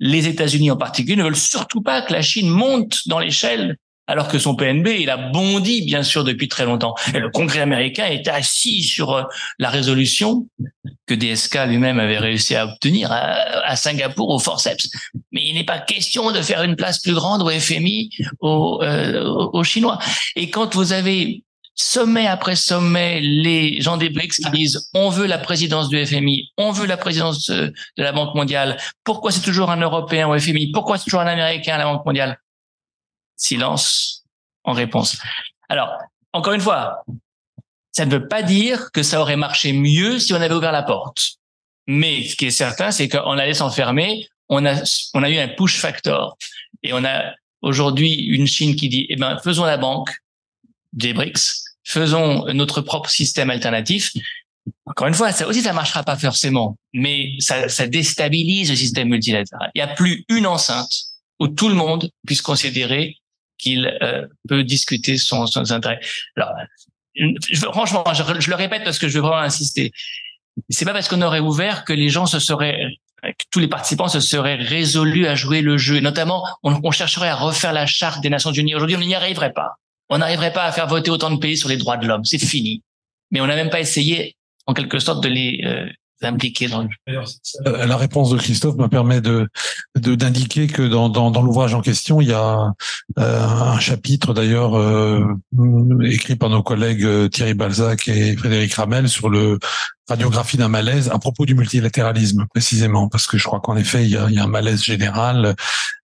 Les 0.00 0.26
États-Unis 0.26 0.70
en 0.70 0.76
particulier 0.76 1.16
ne 1.16 1.24
veulent 1.24 1.36
surtout 1.36 1.82
pas 1.82 2.00
que 2.02 2.12
la 2.12 2.22
Chine 2.22 2.48
monte 2.48 3.06
dans 3.06 3.18
l'échelle 3.18 3.76
alors 4.06 4.28
que 4.28 4.38
son 4.38 4.54
PNB, 4.54 4.88
il 5.00 5.10
a 5.10 5.16
bondi, 5.16 5.82
bien 5.82 6.02
sûr, 6.02 6.24
depuis 6.24 6.48
très 6.48 6.64
longtemps. 6.64 6.94
Et 7.14 7.18
le 7.18 7.30
Congrès 7.30 7.60
américain 7.60 8.04
est 8.06 8.28
assis 8.28 8.82
sur 8.82 9.12
euh, 9.12 9.22
la 9.58 9.70
résolution 9.70 10.46
que 11.06 11.14
DSK 11.14 11.66
lui-même 11.66 11.98
avait 12.00 12.18
réussi 12.18 12.54
à 12.54 12.66
obtenir 12.66 13.10
à, 13.12 13.76
Singapour 13.76 14.30
au 14.30 14.38
forceps. 14.38 14.88
Mais 15.32 15.42
il 15.44 15.54
n'est 15.54 15.64
pas 15.64 15.78
question 15.78 16.32
de 16.32 16.40
faire 16.40 16.62
une 16.62 16.76
place 16.76 17.00
plus 17.00 17.14
grande 17.14 17.42
au 17.42 17.50
FMI, 17.50 18.10
euh, 18.42 19.24
aux, 19.52 19.64
Chinois. 19.64 19.98
Et 20.36 20.50
quand 20.50 20.74
vous 20.74 20.92
avez 20.92 21.42
sommet 21.74 22.26
après 22.26 22.56
sommet 22.56 23.20
les 23.20 23.80
gens 23.80 23.96
des 23.96 24.08
BRICS 24.08 24.36
qui 24.44 24.50
disent 24.50 24.90
on 24.94 25.10
veut 25.10 25.26
la 25.26 25.38
présidence 25.38 25.88
du 25.88 26.04
FMI, 26.06 26.50
on 26.56 26.70
veut 26.70 26.86
la 26.86 26.96
présidence 26.96 27.50
de 27.50 27.72
la 27.96 28.12
Banque 28.12 28.34
mondiale. 28.34 28.78
Pourquoi 29.02 29.32
c'est 29.32 29.42
toujours 29.42 29.70
un 29.70 29.80
Européen 29.80 30.28
au 30.28 30.38
FMI 30.38 30.70
Pourquoi 30.72 30.98
c'est 30.98 31.04
toujours 31.04 31.20
un 31.20 31.26
Américain 31.26 31.74
à 31.74 31.78
la 31.78 31.84
Banque 31.84 32.06
mondiale? 32.06 32.38
Silence 33.36 34.24
en 34.64 34.72
réponse. 34.72 35.16
Alors, 35.68 35.98
encore 36.32 36.52
une 36.52 36.60
fois, 36.60 37.04
ça 37.92 38.04
ne 38.04 38.10
veut 38.10 38.26
pas 38.28 38.42
dire 38.42 38.90
que 38.92 39.02
ça 39.02 39.20
aurait 39.20 39.36
marché 39.36 39.72
mieux 39.72 40.18
si 40.18 40.32
on 40.32 40.40
avait 40.40 40.54
ouvert 40.54 40.72
la 40.72 40.82
porte. 40.82 41.36
Mais 41.86 42.26
ce 42.26 42.34
qui 42.36 42.46
est 42.46 42.50
certain, 42.50 42.90
c'est 42.90 43.08
qu'en 43.08 43.34
la 43.34 43.46
laissant 43.46 43.70
fermer, 43.70 44.26
on 44.48 44.64
a, 44.66 44.82
on 45.14 45.22
a 45.22 45.30
eu 45.30 45.38
un 45.38 45.48
push 45.48 45.78
factor. 45.78 46.36
Et 46.82 46.92
on 46.92 47.04
a 47.04 47.34
aujourd'hui 47.62 48.14
une 48.14 48.46
Chine 48.46 48.74
qui 48.74 48.88
dit, 48.88 49.06
eh 49.08 49.16
ben, 49.16 49.38
faisons 49.42 49.64
la 49.64 49.76
banque 49.76 50.10
des 50.92 51.12
BRICS, 51.12 51.64
faisons 51.84 52.46
notre 52.52 52.80
propre 52.80 53.10
système 53.10 53.50
alternatif. 53.50 54.12
Encore 54.86 55.08
une 55.08 55.14
fois, 55.14 55.32
ça 55.32 55.46
aussi, 55.46 55.60
ça 55.60 55.72
marchera 55.72 56.02
pas 56.02 56.16
forcément, 56.16 56.76
mais 56.92 57.36
ça, 57.38 57.68
ça 57.68 57.86
déstabilise 57.86 58.70
le 58.70 58.76
système 58.76 59.08
multilatéral. 59.08 59.70
Il 59.74 59.78
n'y 59.78 59.90
a 59.90 59.94
plus 59.94 60.24
une 60.28 60.46
enceinte 60.46 60.92
où 61.38 61.48
tout 61.48 61.68
le 61.68 61.74
monde 61.74 62.10
puisse 62.26 62.42
considérer 62.42 63.18
qu'il 63.64 63.98
euh, 64.02 64.26
peut 64.48 64.62
discuter 64.62 65.16
son, 65.16 65.46
son 65.46 65.70
intérêt. 65.72 66.00
Alors, 66.36 66.52
franchement, 67.72 68.04
je, 68.12 68.50
le 68.50 68.56
répète 68.56 68.84
parce 68.84 68.98
que 68.98 69.08
je 69.08 69.14
veux 69.14 69.20
vraiment 69.20 69.38
insister. 69.38 69.90
C'est 70.68 70.84
pas 70.84 70.92
parce 70.92 71.08
qu'on 71.08 71.22
aurait 71.22 71.40
ouvert 71.40 71.84
que 71.84 71.92
les 71.92 72.10
gens 72.10 72.26
se 72.26 72.38
seraient, 72.38 72.78
que 73.22 73.44
tous 73.50 73.58
les 73.58 73.68
participants 73.68 74.08
se 74.08 74.20
seraient 74.20 74.56
résolus 74.56 75.26
à 75.26 75.34
jouer 75.34 75.62
le 75.62 75.78
jeu. 75.78 76.00
notamment, 76.00 76.46
on, 76.62 76.78
on 76.82 76.90
chercherait 76.90 77.28
à 77.28 77.36
refaire 77.36 77.72
la 77.72 77.86
charte 77.86 78.22
des 78.22 78.30
Nations 78.30 78.52
Unies. 78.52 78.74
Aujourd'hui, 78.74 78.96
on 78.96 79.00
n'y 79.00 79.14
arriverait 79.14 79.52
pas. 79.52 79.78
On 80.10 80.18
n'arriverait 80.18 80.52
pas 80.52 80.64
à 80.64 80.72
faire 80.72 80.86
voter 80.86 81.10
autant 81.10 81.30
de 81.30 81.38
pays 81.38 81.56
sur 81.56 81.68
les 81.68 81.76
droits 81.76 81.96
de 81.96 82.06
l'homme. 82.06 82.24
C'est 82.24 82.38
fini. 82.38 82.82
Mais 83.30 83.40
on 83.40 83.46
n'a 83.46 83.56
même 83.56 83.70
pas 83.70 83.80
essayé, 83.80 84.36
en 84.66 84.74
quelque 84.74 84.98
sorte, 84.98 85.22
de 85.24 85.28
les 85.28 85.62
euh, 85.64 85.88
impliqués 86.24 86.68
dans 86.68 86.82
le 86.82 86.88
euh, 87.66 87.86
La 87.86 87.96
réponse 87.96 88.30
de 88.30 88.38
Christophe 88.38 88.76
me 88.76 88.88
permet 88.88 89.20
de 89.20 89.48
d'indiquer 89.94 90.66
que 90.66 90.82
dans, 90.82 91.08
dans, 91.08 91.30
dans 91.30 91.42
l'ouvrage 91.42 91.74
en 91.74 91.80
question, 91.80 92.20
il 92.20 92.28
y 92.28 92.32
a 92.32 92.72
euh, 93.18 93.46
un 93.46 93.78
chapitre 93.78 94.34
d'ailleurs 94.34 94.76
euh, 94.76 95.24
écrit 96.02 96.36
par 96.36 96.50
nos 96.50 96.62
collègues 96.62 97.30
Thierry 97.30 97.54
Balzac 97.54 98.08
et 98.08 98.36
Frédéric 98.36 98.74
Ramel 98.74 99.08
sur 99.08 99.28
le 99.28 99.58
radiographie 100.08 100.56
d'un 100.56 100.68
malaise 100.68 101.08
à 101.08 101.18
propos 101.18 101.46
du 101.46 101.54
multilatéralisme 101.54 102.46
précisément, 102.50 103.08
parce 103.08 103.26
que 103.26 103.38
je 103.38 103.44
crois 103.44 103.60
qu'en 103.60 103.76
effet 103.76 104.04
il 104.04 104.10
y 104.10 104.16
a, 104.16 104.26
il 104.28 104.34
y 104.34 104.38
a 104.38 104.44
un 104.44 104.48
malaise 104.48 104.82
général 104.82 105.54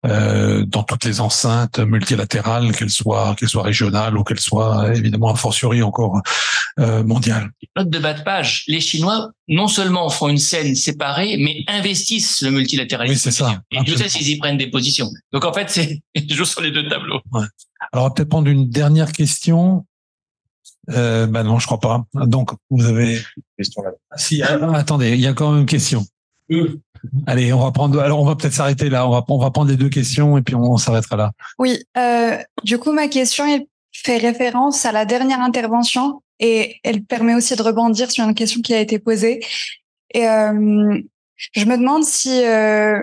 euh, 0.06 0.64
dans 0.66 0.82
toutes 0.82 1.04
les 1.04 1.20
enceintes 1.20 1.78
multilatérales, 1.78 2.74
qu'elles 2.74 2.90
soient 2.90 3.34
qu'elles 3.38 3.50
soient 3.50 3.62
régionales 3.62 4.16
ou 4.16 4.24
qu'elles 4.24 4.40
soient 4.40 4.94
évidemment 4.94 5.30
a 5.30 5.36
fortiori 5.36 5.82
encore 5.82 6.20
euh, 6.78 7.04
mondiales. 7.04 7.50
Note 7.76 7.90
de 7.90 7.98
bas 7.98 8.14
de 8.14 8.22
page, 8.22 8.64
les 8.66 8.80
Chinois 8.80 9.30
non 9.48 9.68
seulement 9.68 10.08
font 10.08 10.28
une 10.28 10.38
scène 10.38 10.74
séparée, 10.74 11.36
mais 11.38 11.64
investissent 11.66 12.40
le 12.40 12.52
multilatéralisme. 12.52 13.12
Oui, 13.12 13.18
c'est 13.18 13.38
ça. 13.38 13.60
Et 13.72 13.82
Dieu 13.82 13.96
sait 13.96 14.08
s'ils 14.08 14.28
y 14.30 14.38
prennent 14.38 14.56
des 14.56 14.70
positions. 14.70 15.10
Donc 15.32 15.44
en 15.44 15.52
fait, 15.52 15.68
c'est 15.68 16.00
ils 16.14 16.32
jouent 16.32 16.44
sur 16.44 16.62
les 16.62 16.70
deux 16.70 16.88
tableaux. 16.88 17.20
Ouais. 17.32 17.46
Alors 17.92 18.04
on 18.04 18.08
va 18.08 18.14
peut-être 18.14 18.28
prendre 18.28 18.48
une 18.48 18.70
dernière 18.70 19.12
question. 19.12 19.84
Euh, 20.92 21.26
ben 21.26 21.44
non, 21.44 21.58
je 21.58 21.66
crois 21.66 21.80
pas. 21.80 22.04
Donc 22.14 22.50
vous 22.70 22.84
avez. 22.84 23.20
Question 23.56 23.82
là. 23.82 23.90
Si, 24.16 24.42
ah, 24.42 24.58
attendez, 24.74 25.10
il 25.10 25.20
y 25.20 25.26
a 25.26 25.32
quand 25.32 25.52
même 25.52 25.60
une 25.60 25.66
question. 25.66 26.04
Allez, 27.26 27.52
on 27.52 27.60
va 27.60 27.70
prendre. 27.70 28.00
Alors, 28.00 28.20
on 28.20 28.24
va 28.24 28.36
peut-être 28.36 28.52
s'arrêter 28.52 28.88
là. 28.90 29.06
On 29.06 29.10
va, 29.10 29.24
on 29.28 29.38
va 29.38 29.50
prendre 29.50 29.70
les 29.70 29.76
deux 29.76 29.88
questions 29.88 30.36
et 30.36 30.42
puis 30.42 30.54
on, 30.54 30.72
on 30.72 30.76
s'arrêtera 30.76 31.16
là. 31.16 31.32
Oui. 31.58 31.82
Euh, 31.96 32.36
du 32.64 32.78
coup, 32.78 32.92
ma 32.92 33.08
question 33.08 33.46
elle 33.46 33.66
fait 33.92 34.18
référence 34.18 34.84
à 34.84 34.92
la 34.92 35.04
dernière 35.04 35.40
intervention 35.40 36.22
et 36.38 36.76
elle 36.84 37.04
permet 37.04 37.34
aussi 37.34 37.54
de 37.56 37.62
rebondir 37.62 38.10
sur 38.10 38.24
une 38.24 38.34
question 38.34 38.60
qui 38.62 38.74
a 38.74 38.80
été 38.80 38.98
posée. 38.98 39.44
Et 40.12 40.26
euh, 40.28 40.98
je 41.52 41.64
me 41.64 41.76
demande 41.76 42.04
si, 42.04 42.44
euh, 42.44 43.00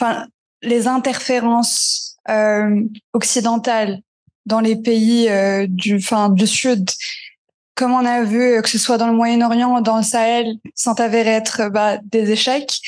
enfin, 0.00 0.26
les 0.62 0.86
interférences 0.86 2.16
euh, 2.28 2.82
occidentales 3.12 4.00
dans 4.50 4.60
les 4.60 4.76
pays 4.76 5.28
euh, 5.28 5.66
du, 5.68 5.96
enfin, 5.96 6.28
du 6.28 6.46
Sud, 6.46 6.90
comme 7.76 7.92
on 7.92 8.04
a 8.04 8.22
vu, 8.24 8.42
euh, 8.42 8.60
que 8.60 8.68
ce 8.68 8.78
soit 8.78 8.98
dans 8.98 9.06
le 9.06 9.14
Moyen-Orient 9.14 9.78
ou 9.78 9.80
dans 9.80 9.96
le 9.96 10.02
Sahel, 10.02 10.46
sont 10.74 11.00
avérés 11.00 11.30
être 11.30 11.70
bah, 11.70 11.98
des 12.02 12.30
échecs. 12.30 12.80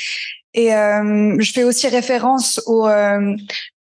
Et 0.54 0.74
euh, 0.74 1.36
je 1.38 1.52
fais 1.52 1.64
aussi 1.64 1.88
référence 1.88 2.60
euh, 2.68 3.36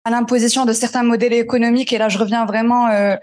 à 0.05 0.11
l'imposition 0.11 0.65
de 0.65 0.73
certains 0.73 1.05
modèles 1.05 1.35
économiques. 1.35 1.93
Et 1.93 1.99
là, 1.99 2.09
je 2.09 2.19
reviens 2.19 2.47
vraiment, 2.47 2.89
euh, 2.89 3.17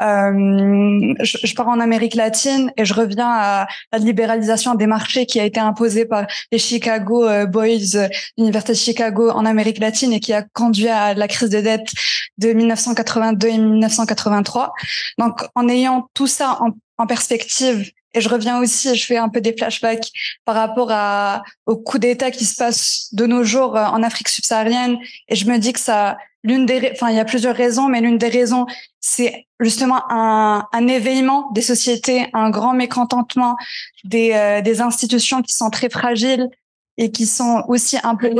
euh, 0.00 1.14
je, 1.20 1.38
je, 1.42 1.54
pars 1.54 1.68
en 1.68 1.80
Amérique 1.80 2.14
latine 2.14 2.72
et 2.76 2.84
je 2.84 2.94
reviens 2.94 3.28
à 3.28 3.66
la 3.92 3.98
libéralisation 3.98 4.74
des 4.74 4.86
marchés 4.86 5.26
qui 5.26 5.40
a 5.40 5.44
été 5.44 5.60
imposée 5.60 6.04
par 6.04 6.26
les 6.52 6.58
Chicago 6.58 7.26
Boys, 7.46 8.08
l'Université 8.36 8.72
de 8.72 8.78
Chicago 8.78 9.30
en 9.30 9.44
Amérique 9.44 9.78
latine 9.78 10.12
et 10.12 10.20
qui 10.20 10.32
a 10.32 10.42
conduit 10.42 10.88
à 10.88 11.14
la 11.14 11.28
crise 11.28 11.50
de 11.50 11.60
dette 11.60 11.90
de 12.38 12.52
1982 12.52 13.48
et 13.48 13.58
1983. 13.58 14.72
Donc, 15.18 15.44
en 15.54 15.68
ayant 15.68 16.08
tout 16.14 16.26
ça 16.26 16.58
en, 16.60 16.70
en 16.98 17.06
perspective 17.06 17.90
et 18.14 18.20
je 18.20 18.28
reviens 18.28 18.58
aussi, 18.58 18.94
je 18.96 19.04
fais 19.06 19.16
un 19.18 19.28
peu 19.28 19.40
des 19.40 19.54
flashbacks 19.56 20.10
par 20.44 20.54
rapport 20.54 20.90
à, 20.90 21.42
au 21.66 21.76
coup 21.76 21.98
d'État 21.98 22.30
qui 22.30 22.44
se 22.44 22.56
passe 22.56 23.08
de 23.12 23.26
nos 23.26 23.44
jours 23.44 23.76
en 23.76 24.02
Afrique 24.02 24.28
subsaharienne. 24.28 24.96
Et 25.28 25.36
je 25.36 25.46
me 25.46 25.58
dis 25.58 25.72
que 25.72 25.80
ça, 25.80 26.16
l'une 26.44 26.66
des, 26.66 26.90
enfin, 26.92 27.10
il 27.10 27.16
y 27.16 27.20
a 27.20 27.24
plusieurs 27.24 27.56
raisons, 27.56 27.88
mais 27.88 28.00
l'une 28.00 28.18
des 28.18 28.28
raisons, 28.28 28.66
c'est 29.00 29.46
justement 29.60 30.02
un, 30.10 30.66
un 30.72 30.88
éveillement 30.88 31.50
des 31.52 31.62
sociétés, 31.62 32.26
un 32.32 32.50
grand 32.50 32.74
mécontentement 32.74 33.56
des, 34.04 34.32
euh, 34.34 34.60
des 34.60 34.80
institutions 34.80 35.42
qui 35.42 35.52
sont 35.52 35.70
très 35.70 35.90
fragiles 35.90 36.48
et 36.96 37.10
qui 37.10 37.26
sont 37.26 37.64
aussi 37.68 37.96
un 38.02 38.14
peu 38.16 38.30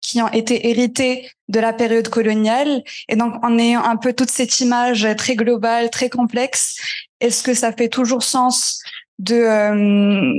qui 0.00 0.20
ont 0.20 0.28
été 0.28 0.68
hérités 0.68 1.30
de 1.48 1.60
la 1.60 1.72
période 1.72 2.08
coloniale. 2.08 2.82
Et 3.08 3.14
donc, 3.14 3.34
en 3.44 3.56
ayant 3.56 3.84
un 3.84 3.96
peu 3.96 4.12
toute 4.12 4.30
cette 4.30 4.58
image 4.58 5.06
très 5.16 5.36
globale, 5.36 5.90
très 5.90 6.10
complexe, 6.10 6.76
est-ce 7.20 7.44
que 7.44 7.54
ça 7.54 7.72
fait 7.72 7.88
toujours 7.88 8.24
sens 8.24 8.82
de, 9.20 9.36
euh, 9.36 10.34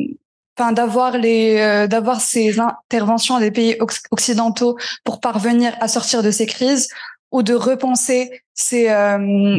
enfin, 0.58 0.72
d'avoir 0.72 1.18
les, 1.18 1.60
euh, 1.60 1.88
d'avoir 1.88 2.22
ces 2.22 2.60
interventions 2.60 3.40
des 3.40 3.52
pays 3.52 3.78
occidentaux 4.12 4.78
pour 5.04 5.20
parvenir 5.20 5.76
à 5.80 5.88
sortir 5.88 6.24
de 6.24 6.32
ces 6.32 6.46
crises, 6.46 6.88
ou 7.32 7.44
de 7.44 7.54
repenser 7.54 8.44
ces 8.54 8.90
euh, 8.90 9.58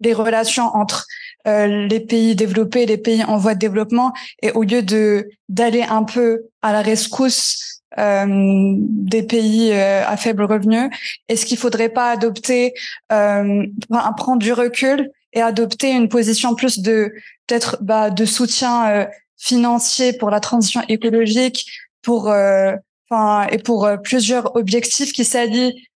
les 0.00 0.12
relations 0.12 0.66
entre 0.76 1.06
euh, 1.46 1.86
les 1.86 2.00
pays 2.00 2.34
développés 2.36 2.86
les 2.86 2.98
pays 2.98 3.24
en 3.24 3.38
voie 3.38 3.54
de 3.54 3.58
développement, 3.58 4.12
et 4.42 4.52
au 4.52 4.62
lieu 4.62 4.82
de 4.82 5.28
d'aller 5.48 5.82
un 5.82 6.04
peu 6.04 6.42
à 6.62 6.72
la 6.72 6.82
rescousse 6.82 7.82
euh, 7.98 8.74
des 8.78 9.22
pays 9.22 9.72
euh, 9.72 10.06
à 10.06 10.16
faible 10.16 10.44
revenu 10.44 10.90
Est-ce 11.28 11.46
qu'il 11.46 11.56
faudrait 11.56 11.88
pas 11.88 12.10
adopter, 12.10 12.74
prendre 13.08 14.38
du 14.38 14.52
recul 14.52 15.10
et 15.32 15.40
adopter 15.40 15.90
une 15.90 16.08
position 16.08 16.54
plus 16.54 16.80
de 16.80 17.12
peut-être 17.46 17.78
bah, 17.80 18.10
de 18.10 18.24
soutien 18.24 19.06
financier 19.36 20.12
pour 20.12 20.30
la 20.30 20.40
transition 20.40 20.82
écologique, 20.88 21.66
pour 22.02 22.30
euh, 22.30 22.74
enfin 23.08 23.46
et 23.48 23.58
pour 23.58 23.84
euh, 23.84 23.96
plusieurs 23.96 24.56
objectifs 24.56 25.12
qui 25.12 25.24
s'allient 25.24 25.88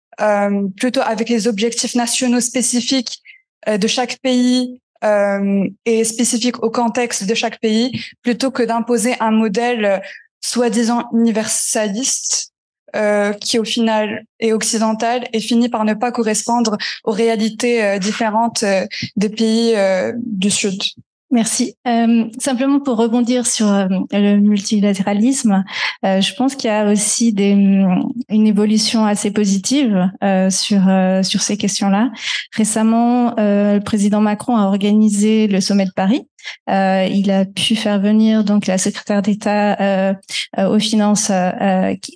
plutôt 0.76 1.00
avec 1.00 1.30
les 1.30 1.48
objectifs 1.48 1.94
nationaux 1.94 2.40
spécifiques 2.40 3.22
de 3.66 3.86
chaque 3.86 4.18
pays 4.18 4.82
et 5.02 6.04
spécifiques 6.04 6.62
au 6.62 6.70
contexte 6.70 7.24
de 7.24 7.34
chaque 7.34 7.58
pays, 7.58 8.04
plutôt 8.20 8.50
que 8.50 8.62
d'imposer 8.62 9.14
un 9.20 9.30
modèle 9.30 10.02
soi-disant 10.42 11.08
universaliste 11.14 12.52
euh, 12.96 13.32
qui 13.34 13.58
au 13.58 13.64
final 13.64 14.24
est 14.40 14.52
occidental 14.52 15.28
et 15.32 15.38
finit 15.38 15.68
par 15.68 15.84
ne 15.84 15.94
pas 15.94 16.10
correspondre 16.10 16.76
aux 17.04 17.12
réalités 17.12 17.84
euh, 17.84 17.98
différentes 17.98 18.64
euh, 18.64 18.84
des 19.16 19.28
pays 19.28 19.74
euh, 19.76 20.12
du 20.16 20.50
Sud. 20.50 20.82
Merci. 21.32 21.76
Euh, 21.86 22.24
simplement 22.38 22.80
pour 22.80 22.96
rebondir 22.96 23.46
sur 23.46 23.68
euh, 23.68 23.86
le 24.10 24.38
multilatéralisme, 24.38 25.64
euh, 26.04 26.20
je 26.20 26.34
pense 26.34 26.56
qu'il 26.56 26.68
y 26.68 26.72
a 26.72 26.90
aussi 26.90 27.32
des, 27.32 27.50
une 27.50 28.46
évolution 28.46 29.04
assez 29.04 29.30
positive 29.30 30.10
sur 30.50 30.80
sur 31.22 31.40
ces 31.42 31.56
questions-là. 31.56 32.10
Récemment, 32.56 33.34
le 33.38 33.78
président 33.78 34.20
Macron 34.20 34.56
a 34.56 34.66
organisé 34.66 35.46
le 35.46 35.60
sommet 35.60 35.84
de 35.84 35.92
Paris. 35.94 36.26
Il 36.68 37.30
a 37.30 37.44
pu 37.44 37.76
faire 37.76 38.00
venir 38.00 38.44
donc 38.44 38.66
la 38.66 38.78
secrétaire 38.78 39.22
d'État 39.22 40.14
aux 40.58 40.78
finances 40.78 41.30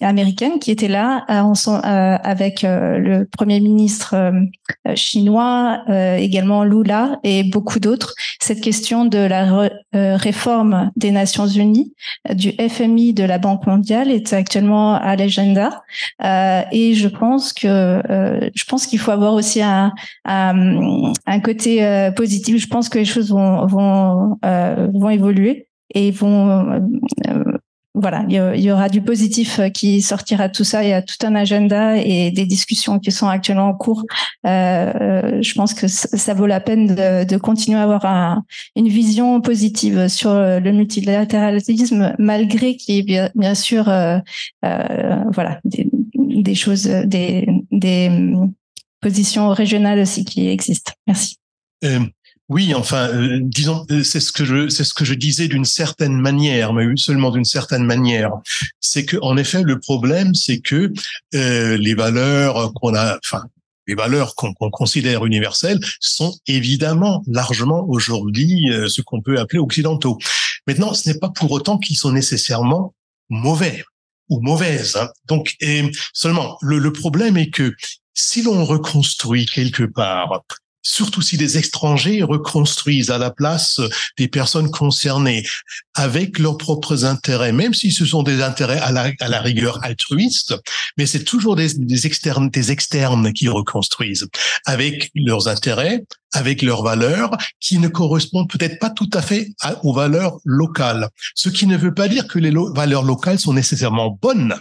américaines 0.01 0.59
qui 0.59 0.71
était 0.71 0.89
là 0.89 1.25
avec 1.29 2.63
le 2.63 3.25
premier 3.25 3.61
ministre 3.61 4.15
chinois, 4.95 5.83
également 6.19 6.65
Lula 6.65 7.19
et 7.23 7.45
beaucoup 7.45 7.81
d'autres. 7.81 8.15
Cette 8.41 8.61
question 8.61 9.05
de 9.05 9.19
la 9.19 9.71
euh, 9.95 10.17
réforme 10.17 10.91
des 10.97 11.11
Nations 11.11 11.47
Unies, 11.47 11.95
du 12.33 12.53
FMI, 12.53 13.15
de 13.15 13.25
la 13.25 13.39
Banque 13.39 13.67
mondiale 13.67 14.11
est 14.11 14.33
actuellement 14.33 14.95
à 14.95 15.17
l'agenda. 15.17 15.83
Euh, 16.23 16.63
et 16.73 16.95
je 16.95 17.09
pense 17.09 17.53
que 17.53 17.67
euh, 17.67 18.51
je 18.55 18.65
pense 18.65 18.87
qu'il 18.87 18.99
faut 18.99 19.13
avoir 19.13 19.35
aussi 19.35 19.63
un, 19.63 19.93
côté 21.43 22.11
positif. 22.17 22.59
Je 22.59 22.67
pense 22.67 22.89
que 22.89 22.99
les 22.99 23.05
choses 23.05 23.31
vont 23.31 23.67
vont 24.43 25.11
évoluer 25.11 25.69
et 25.95 26.11
vont 26.11 26.81
voilà, 27.97 28.27
il 28.29 28.61
y 28.61 28.73
aura 28.73 28.89
du 28.89 29.01
positif 29.01 29.61
euh, 29.61 29.69
qui 29.69 30.03
sortira 30.03 30.49
de 30.49 30.53
tout 30.53 30.65
ça. 30.65 30.83
Il 30.83 30.91
y 30.91 30.93
a 30.93 31.01
tout 31.01 31.15
un 31.23 31.37
agenda 31.37 31.97
et 31.97 32.33
des 32.33 32.45
discussions 32.45 32.99
qui 32.99 33.13
sont 33.13 33.29
actuellement 33.29 33.69
en 33.69 33.75
cours. 33.75 34.05
Euh, 34.47 35.41
je 35.41 35.55
pense 35.55 35.75
que 35.75 35.87
ça 35.87 36.35
vaut 36.35 36.47
la 36.47 36.59
peine 36.59 36.89
de, 36.89 37.37
continuer 37.37 37.79
à 37.79 37.85
avoir 37.85 38.05
un, 38.05 38.45
une 38.75 38.89
vision 38.89 39.41
positive 39.41 40.09
sur 40.09 40.35
le 40.35 40.73
multilatéralisme, 40.73 42.17
malgré 42.19 42.77
qu'il 42.77 42.97
y 42.97 43.15
ait 43.15 43.31
bien, 43.37 43.55
sûr, 43.55 43.89
euh, 43.89 44.19
euh, 44.65 45.17
voilà, 45.33 45.61
des, 45.65 45.89
des, 46.17 46.55
choses, 46.57 46.87
des, 46.87 47.47
des 47.71 48.11
positions 49.01 49.51
régionales 49.51 50.01
aussi 50.01 50.25
qui 50.25 50.49
existent. 50.49 50.93
Merci. 51.07 51.37
Oui, 52.51 52.75
enfin, 52.75 53.09
euh, 53.09 53.39
disons, 53.41 53.87
euh, 53.91 54.03
c'est 54.03 54.21
ce 54.21 54.31
que 54.31 54.45
je, 54.45 54.69
c'est 54.69 54.85
ce 54.85 54.93
que 54.93 55.07
je 55.07 55.15
disais 55.15 55.49
d'une 55.49 55.65
certaine 55.65 56.21
manière, 56.21 56.75
mais 56.75 56.85
seulement 56.97 57.31
d'une 57.31 57.45
certaine 57.45 57.85
manière. 57.85 58.33
C'est 58.81 59.07
que, 59.07 59.17
en 59.23 59.39
effet, 59.39 59.63
le 59.63 59.81
problème, 59.81 60.35
c'est 60.35 60.59
que 60.59 60.93
euh, 61.35 61.77
les 61.79 61.95
valeurs 61.95 62.73
qu'on 62.75 62.95
a, 62.95 63.19
enfin, 63.25 63.45
les 63.87 63.95
valeurs 63.95 64.35
qu'on 64.35 64.53
considère 64.55 65.25
universelles 65.25 65.81
sont 66.01 66.37
évidemment 66.47 67.23
largement 67.27 67.85
aujourd'hui 67.89 68.71
euh, 68.71 68.89
ce 68.89 69.01
qu'on 69.01 69.23
peut 69.23 69.39
appeler 69.39 69.59
occidentaux. 69.59 70.19
Maintenant, 70.67 70.93
ce 70.93 71.09
n'est 71.09 71.19
pas 71.19 71.31
pour 71.31 71.51
autant 71.53 71.79
qu'ils 71.79 71.97
sont 71.97 72.13
nécessairement 72.13 72.95
mauvais 73.31 73.85
ou 74.29 74.41
mauvaises. 74.41 74.97
Hein. 74.97 75.09
Donc, 75.27 75.55
et 75.61 75.91
seulement, 76.13 76.59
le, 76.61 76.79
le 76.79 76.93
problème 76.93 77.37
est 77.37 77.51
que 77.51 77.75
si 78.15 78.43
l'on 78.43 78.65
reconstruit 78.65 79.47
quelque 79.47 79.85
part 79.85 80.45
surtout 80.85 81.23
si 81.23 81.37
les 81.37 81.59
étrangers 81.59 82.23
reconstruisent 82.23 83.11
à 83.11 83.19
la 83.19 83.31
place 83.31 83.81
des 84.17 84.29
personnes 84.29 84.71
concernées 84.71 85.45
avec 85.95 86.39
leurs 86.39 86.59
propres 86.59 87.05
intérêts, 87.05 87.53
même 87.53 87.75
si 87.75 87.91
ce 87.91 88.05
sont 88.05 88.23
des 88.23 88.43
intérêts 88.43 88.79
à 88.79 88.93
la, 88.93 89.41
rigueur 89.41 89.83
altruistes, 89.83 90.55
mais 90.97 91.07
c'est 91.07 91.25
toujours 91.25 91.57
des, 91.57 91.75
des, 91.75 92.07
des 92.51 92.71
externes 92.71 93.33
qui 93.33 93.49
reconstruisent 93.49 94.29
avec 94.67 95.11
leurs 95.15 95.49
intérêts, 95.49 96.05
avec 96.33 96.63
leurs 96.63 96.83
valeurs 96.83 97.31
qui 97.61 97.79
ne 97.79 97.89
correspondent 97.89 98.51
peut-être 98.51 98.79
pas 98.79 98.91
tout 98.91 99.11
à 99.13 99.23
fait 99.23 99.53
aux 99.83 99.95
valeurs 99.95 100.39
locales. 100.45 101.09
Ce 101.35 101.49
qui 101.49 101.67
ne 101.67 101.77
veut 101.77 101.95
pas 101.95 102.09
dire 102.09 102.27
que 102.27 102.39
les 102.39 102.53
valeurs 102.75 103.05
locales 103.05 103.39
sont 103.39 103.55
nécessairement 103.55 104.19
bonnes. 104.21 104.55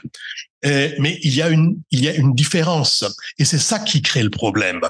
Euh, 0.66 0.90
mais 1.00 1.20
il 1.24 1.36
y 1.36 1.42
a 1.42 1.50
une 1.50 1.78
il 1.92 2.04
y 2.04 2.08
a 2.08 2.16
une 2.16 2.34
différence 2.34 3.04
et 3.38 3.46
c'est 3.46 3.60
ça 3.60 3.80
qui 3.80 4.02
crée 4.02 4.24
le 4.24 4.30
problème. 4.30 4.82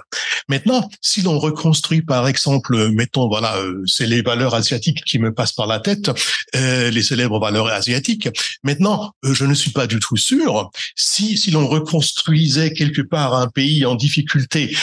Maintenant, 0.49 0.89
si 1.01 1.21
l'on 1.21 1.39
reconstruit 1.39 2.01
par 2.01 2.27
exemple, 2.27 2.91
mettons 2.91 3.27
voilà, 3.27 3.57
euh, 3.57 3.81
c'est 3.85 4.05
les 4.05 4.21
valeurs 4.21 4.55
asiatiques 4.55 5.03
qui 5.03 5.19
me 5.19 5.33
passent 5.33 5.53
par 5.53 5.67
la 5.67 5.79
tête, 5.79 6.11
euh, 6.55 6.91
les 6.91 7.01
célèbres 7.01 7.39
valeurs 7.39 7.67
asiatiques. 7.67 8.29
Maintenant, 8.63 9.13
euh, 9.25 9.33
je 9.33 9.45
ne 9.45 9.53
suis 9.53 9.71
pas 9.71 9.87
du 9.87 9.99
tout 9.99 10.17
sûr 10.17 10.69
si 10.95 11.37
si 11.37 11.51
l'on 11.51 11.67
reconstruisait 11.67 12.73
quelque 12.73 13.01
part 13.01 13.33
un 13.35 13.47
pays 13.47 13.85
en 13.85 13.95
difficulté 13.95 14.75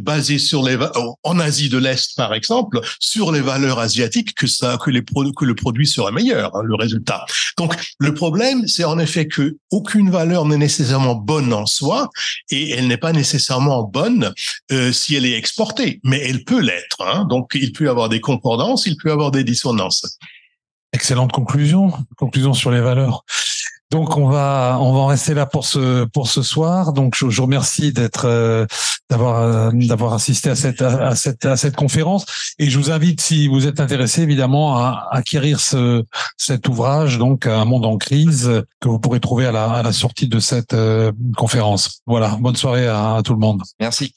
basé 0.00 0.38
sur 0.38 0.62
les 0.62 0.76
en 1.22 1.38
Asie 1.38 1.68
de 1.68 1.78
l'Est 1.78 2.14
par 2.16 2.34
exemple 2.34 2.80
sur 3.00 3.32
les 3.32 3.40
valeurs 3.40 3.78
asiatiques 3.78 4.34
que 4.34 4.46
ça 4.46 4.78
que 4.82 4.90
les 4.90 5.02
que 5.02 5.44
le 5.44 5.54
produit 5.54 5.86
serait 5.86 6.12
meilleur 6.12 6.54
hein, 6.54 6.62
le 6.64 6.74
résultat. 6.74 7.24
Donc 7.58 7.74
le 7.98 8.12
problème 8.12 8.66
c'est 8.66 8.84
en 8.84 8.98
effet 8.98 9.26
que 9.26 9.56
aucune 9.70 10.10
valeur 10.10 10.25
valeur 10.26 10.44
n'est 10.46 10.58
nécessairement 10.58 11.14
bonne 11.14 11.52
en 11.52 11.66
soi 11.66 12.10
et 12.50 12.70
elle 12.70 12.88
n'est 12.88 12.96
pas 12.96 13.12
nécessairement 13.12 13.82
bonne 13.84 14.32
euh, 14.72 14.92
si 14.92 15.14
elle 15.14 15.26
est 15.26 15.36
exportée, 15.36 16.00
mais 16.04 16.20
elle 16.20 16.44
peut 16.44 16.60
l'être. 16.60 17.02
Hein. 17.02 17.26
Donc 17.28 17.52
il 17.54 17.72
peut 17.72 17.84
y 17.84 17.88
avoir 17.88 18.08
des 18.08 18.20
concordances, 18.20 18.86
il 18.86 18.96
peut 18.96 19.08
y 19.08 19.12
avoir 19.12 19.30
des 19.30 19.44
dissonances. 19.44 20.18
Excellente 20.92 21.32
conclusion, 21.32 21.92
conclusion 22.16 22.54
sur 22.54 22.70
les 22.70 22.80
valeurs. 22.80 23.24
Donc 23.92 24.16
on 24.16 24.28
va 24.28 24.78
on 24.80 24.92
va 24.92 24.98
en 24.98 25.06
rester 25.06 25.32
là 25.32 25.46
pour 25.46 25.64
ce 25.64 26.04
pour 26.06 26.26
ce 26.28 26.42
soir. 26.42 26.92
Donc 26.92 27.14
je, 27.14 27.26
vous 27.26 27.42
remercie 27.42 27.92
d'être 27.92 28.24
euh, 28.24 28.66
d'avoir 29.08 29.42
euh, 29.42 29.70
d'avoir 29.72 30.14
assisté 30.14 30.50
à 30.50 30.56
cette 30.56 30.82
à 30.82 31.14
cette 31.14 31.44
à 31.44 31.56
cette 31.56 31.76
conférence 31.76 32.26
et 32.58 32.68
je 32.68 32.78
vous 32.78 32.90
invite 32.90 33.20
si 33.20 33.46
vous 33.46 33.68
êtes 33.68 33.78
intéressé 33.78 34.22
évidemment 34.22 34.76
à 34.76 35.06
acquérir 35.12 35.60
ce 35.60 36.02
cet 36.36 36.66
ouvrage 36.68 37.18
donc 37.18 37.46
un 37.46 37.64
monde 37.64 37.86
en 37.86 37.96
crise 37.96 38.64
que 38.80 38.88
vous 38.88 38.98
pourrez 38.98 39.20
trouver 39.20 39.46
à 39.46 39.52
la 39.52 39.70
à 39.70 39.82
la 39.84 39.92
sortie 39.92 40.26
de 40.26 40.40
cette 40.40 40.74
euh, 40.74 41.12
conférence. 41.36 42.02
Voilà, 42.06 42.36
bonne 42.40 42.56
soirée 42.56 42.88
à 42.88 43.20
tout 43.24 43.34
le 43.34 43.40
monde. 43.40 43.62
Merci. 43.78 44.16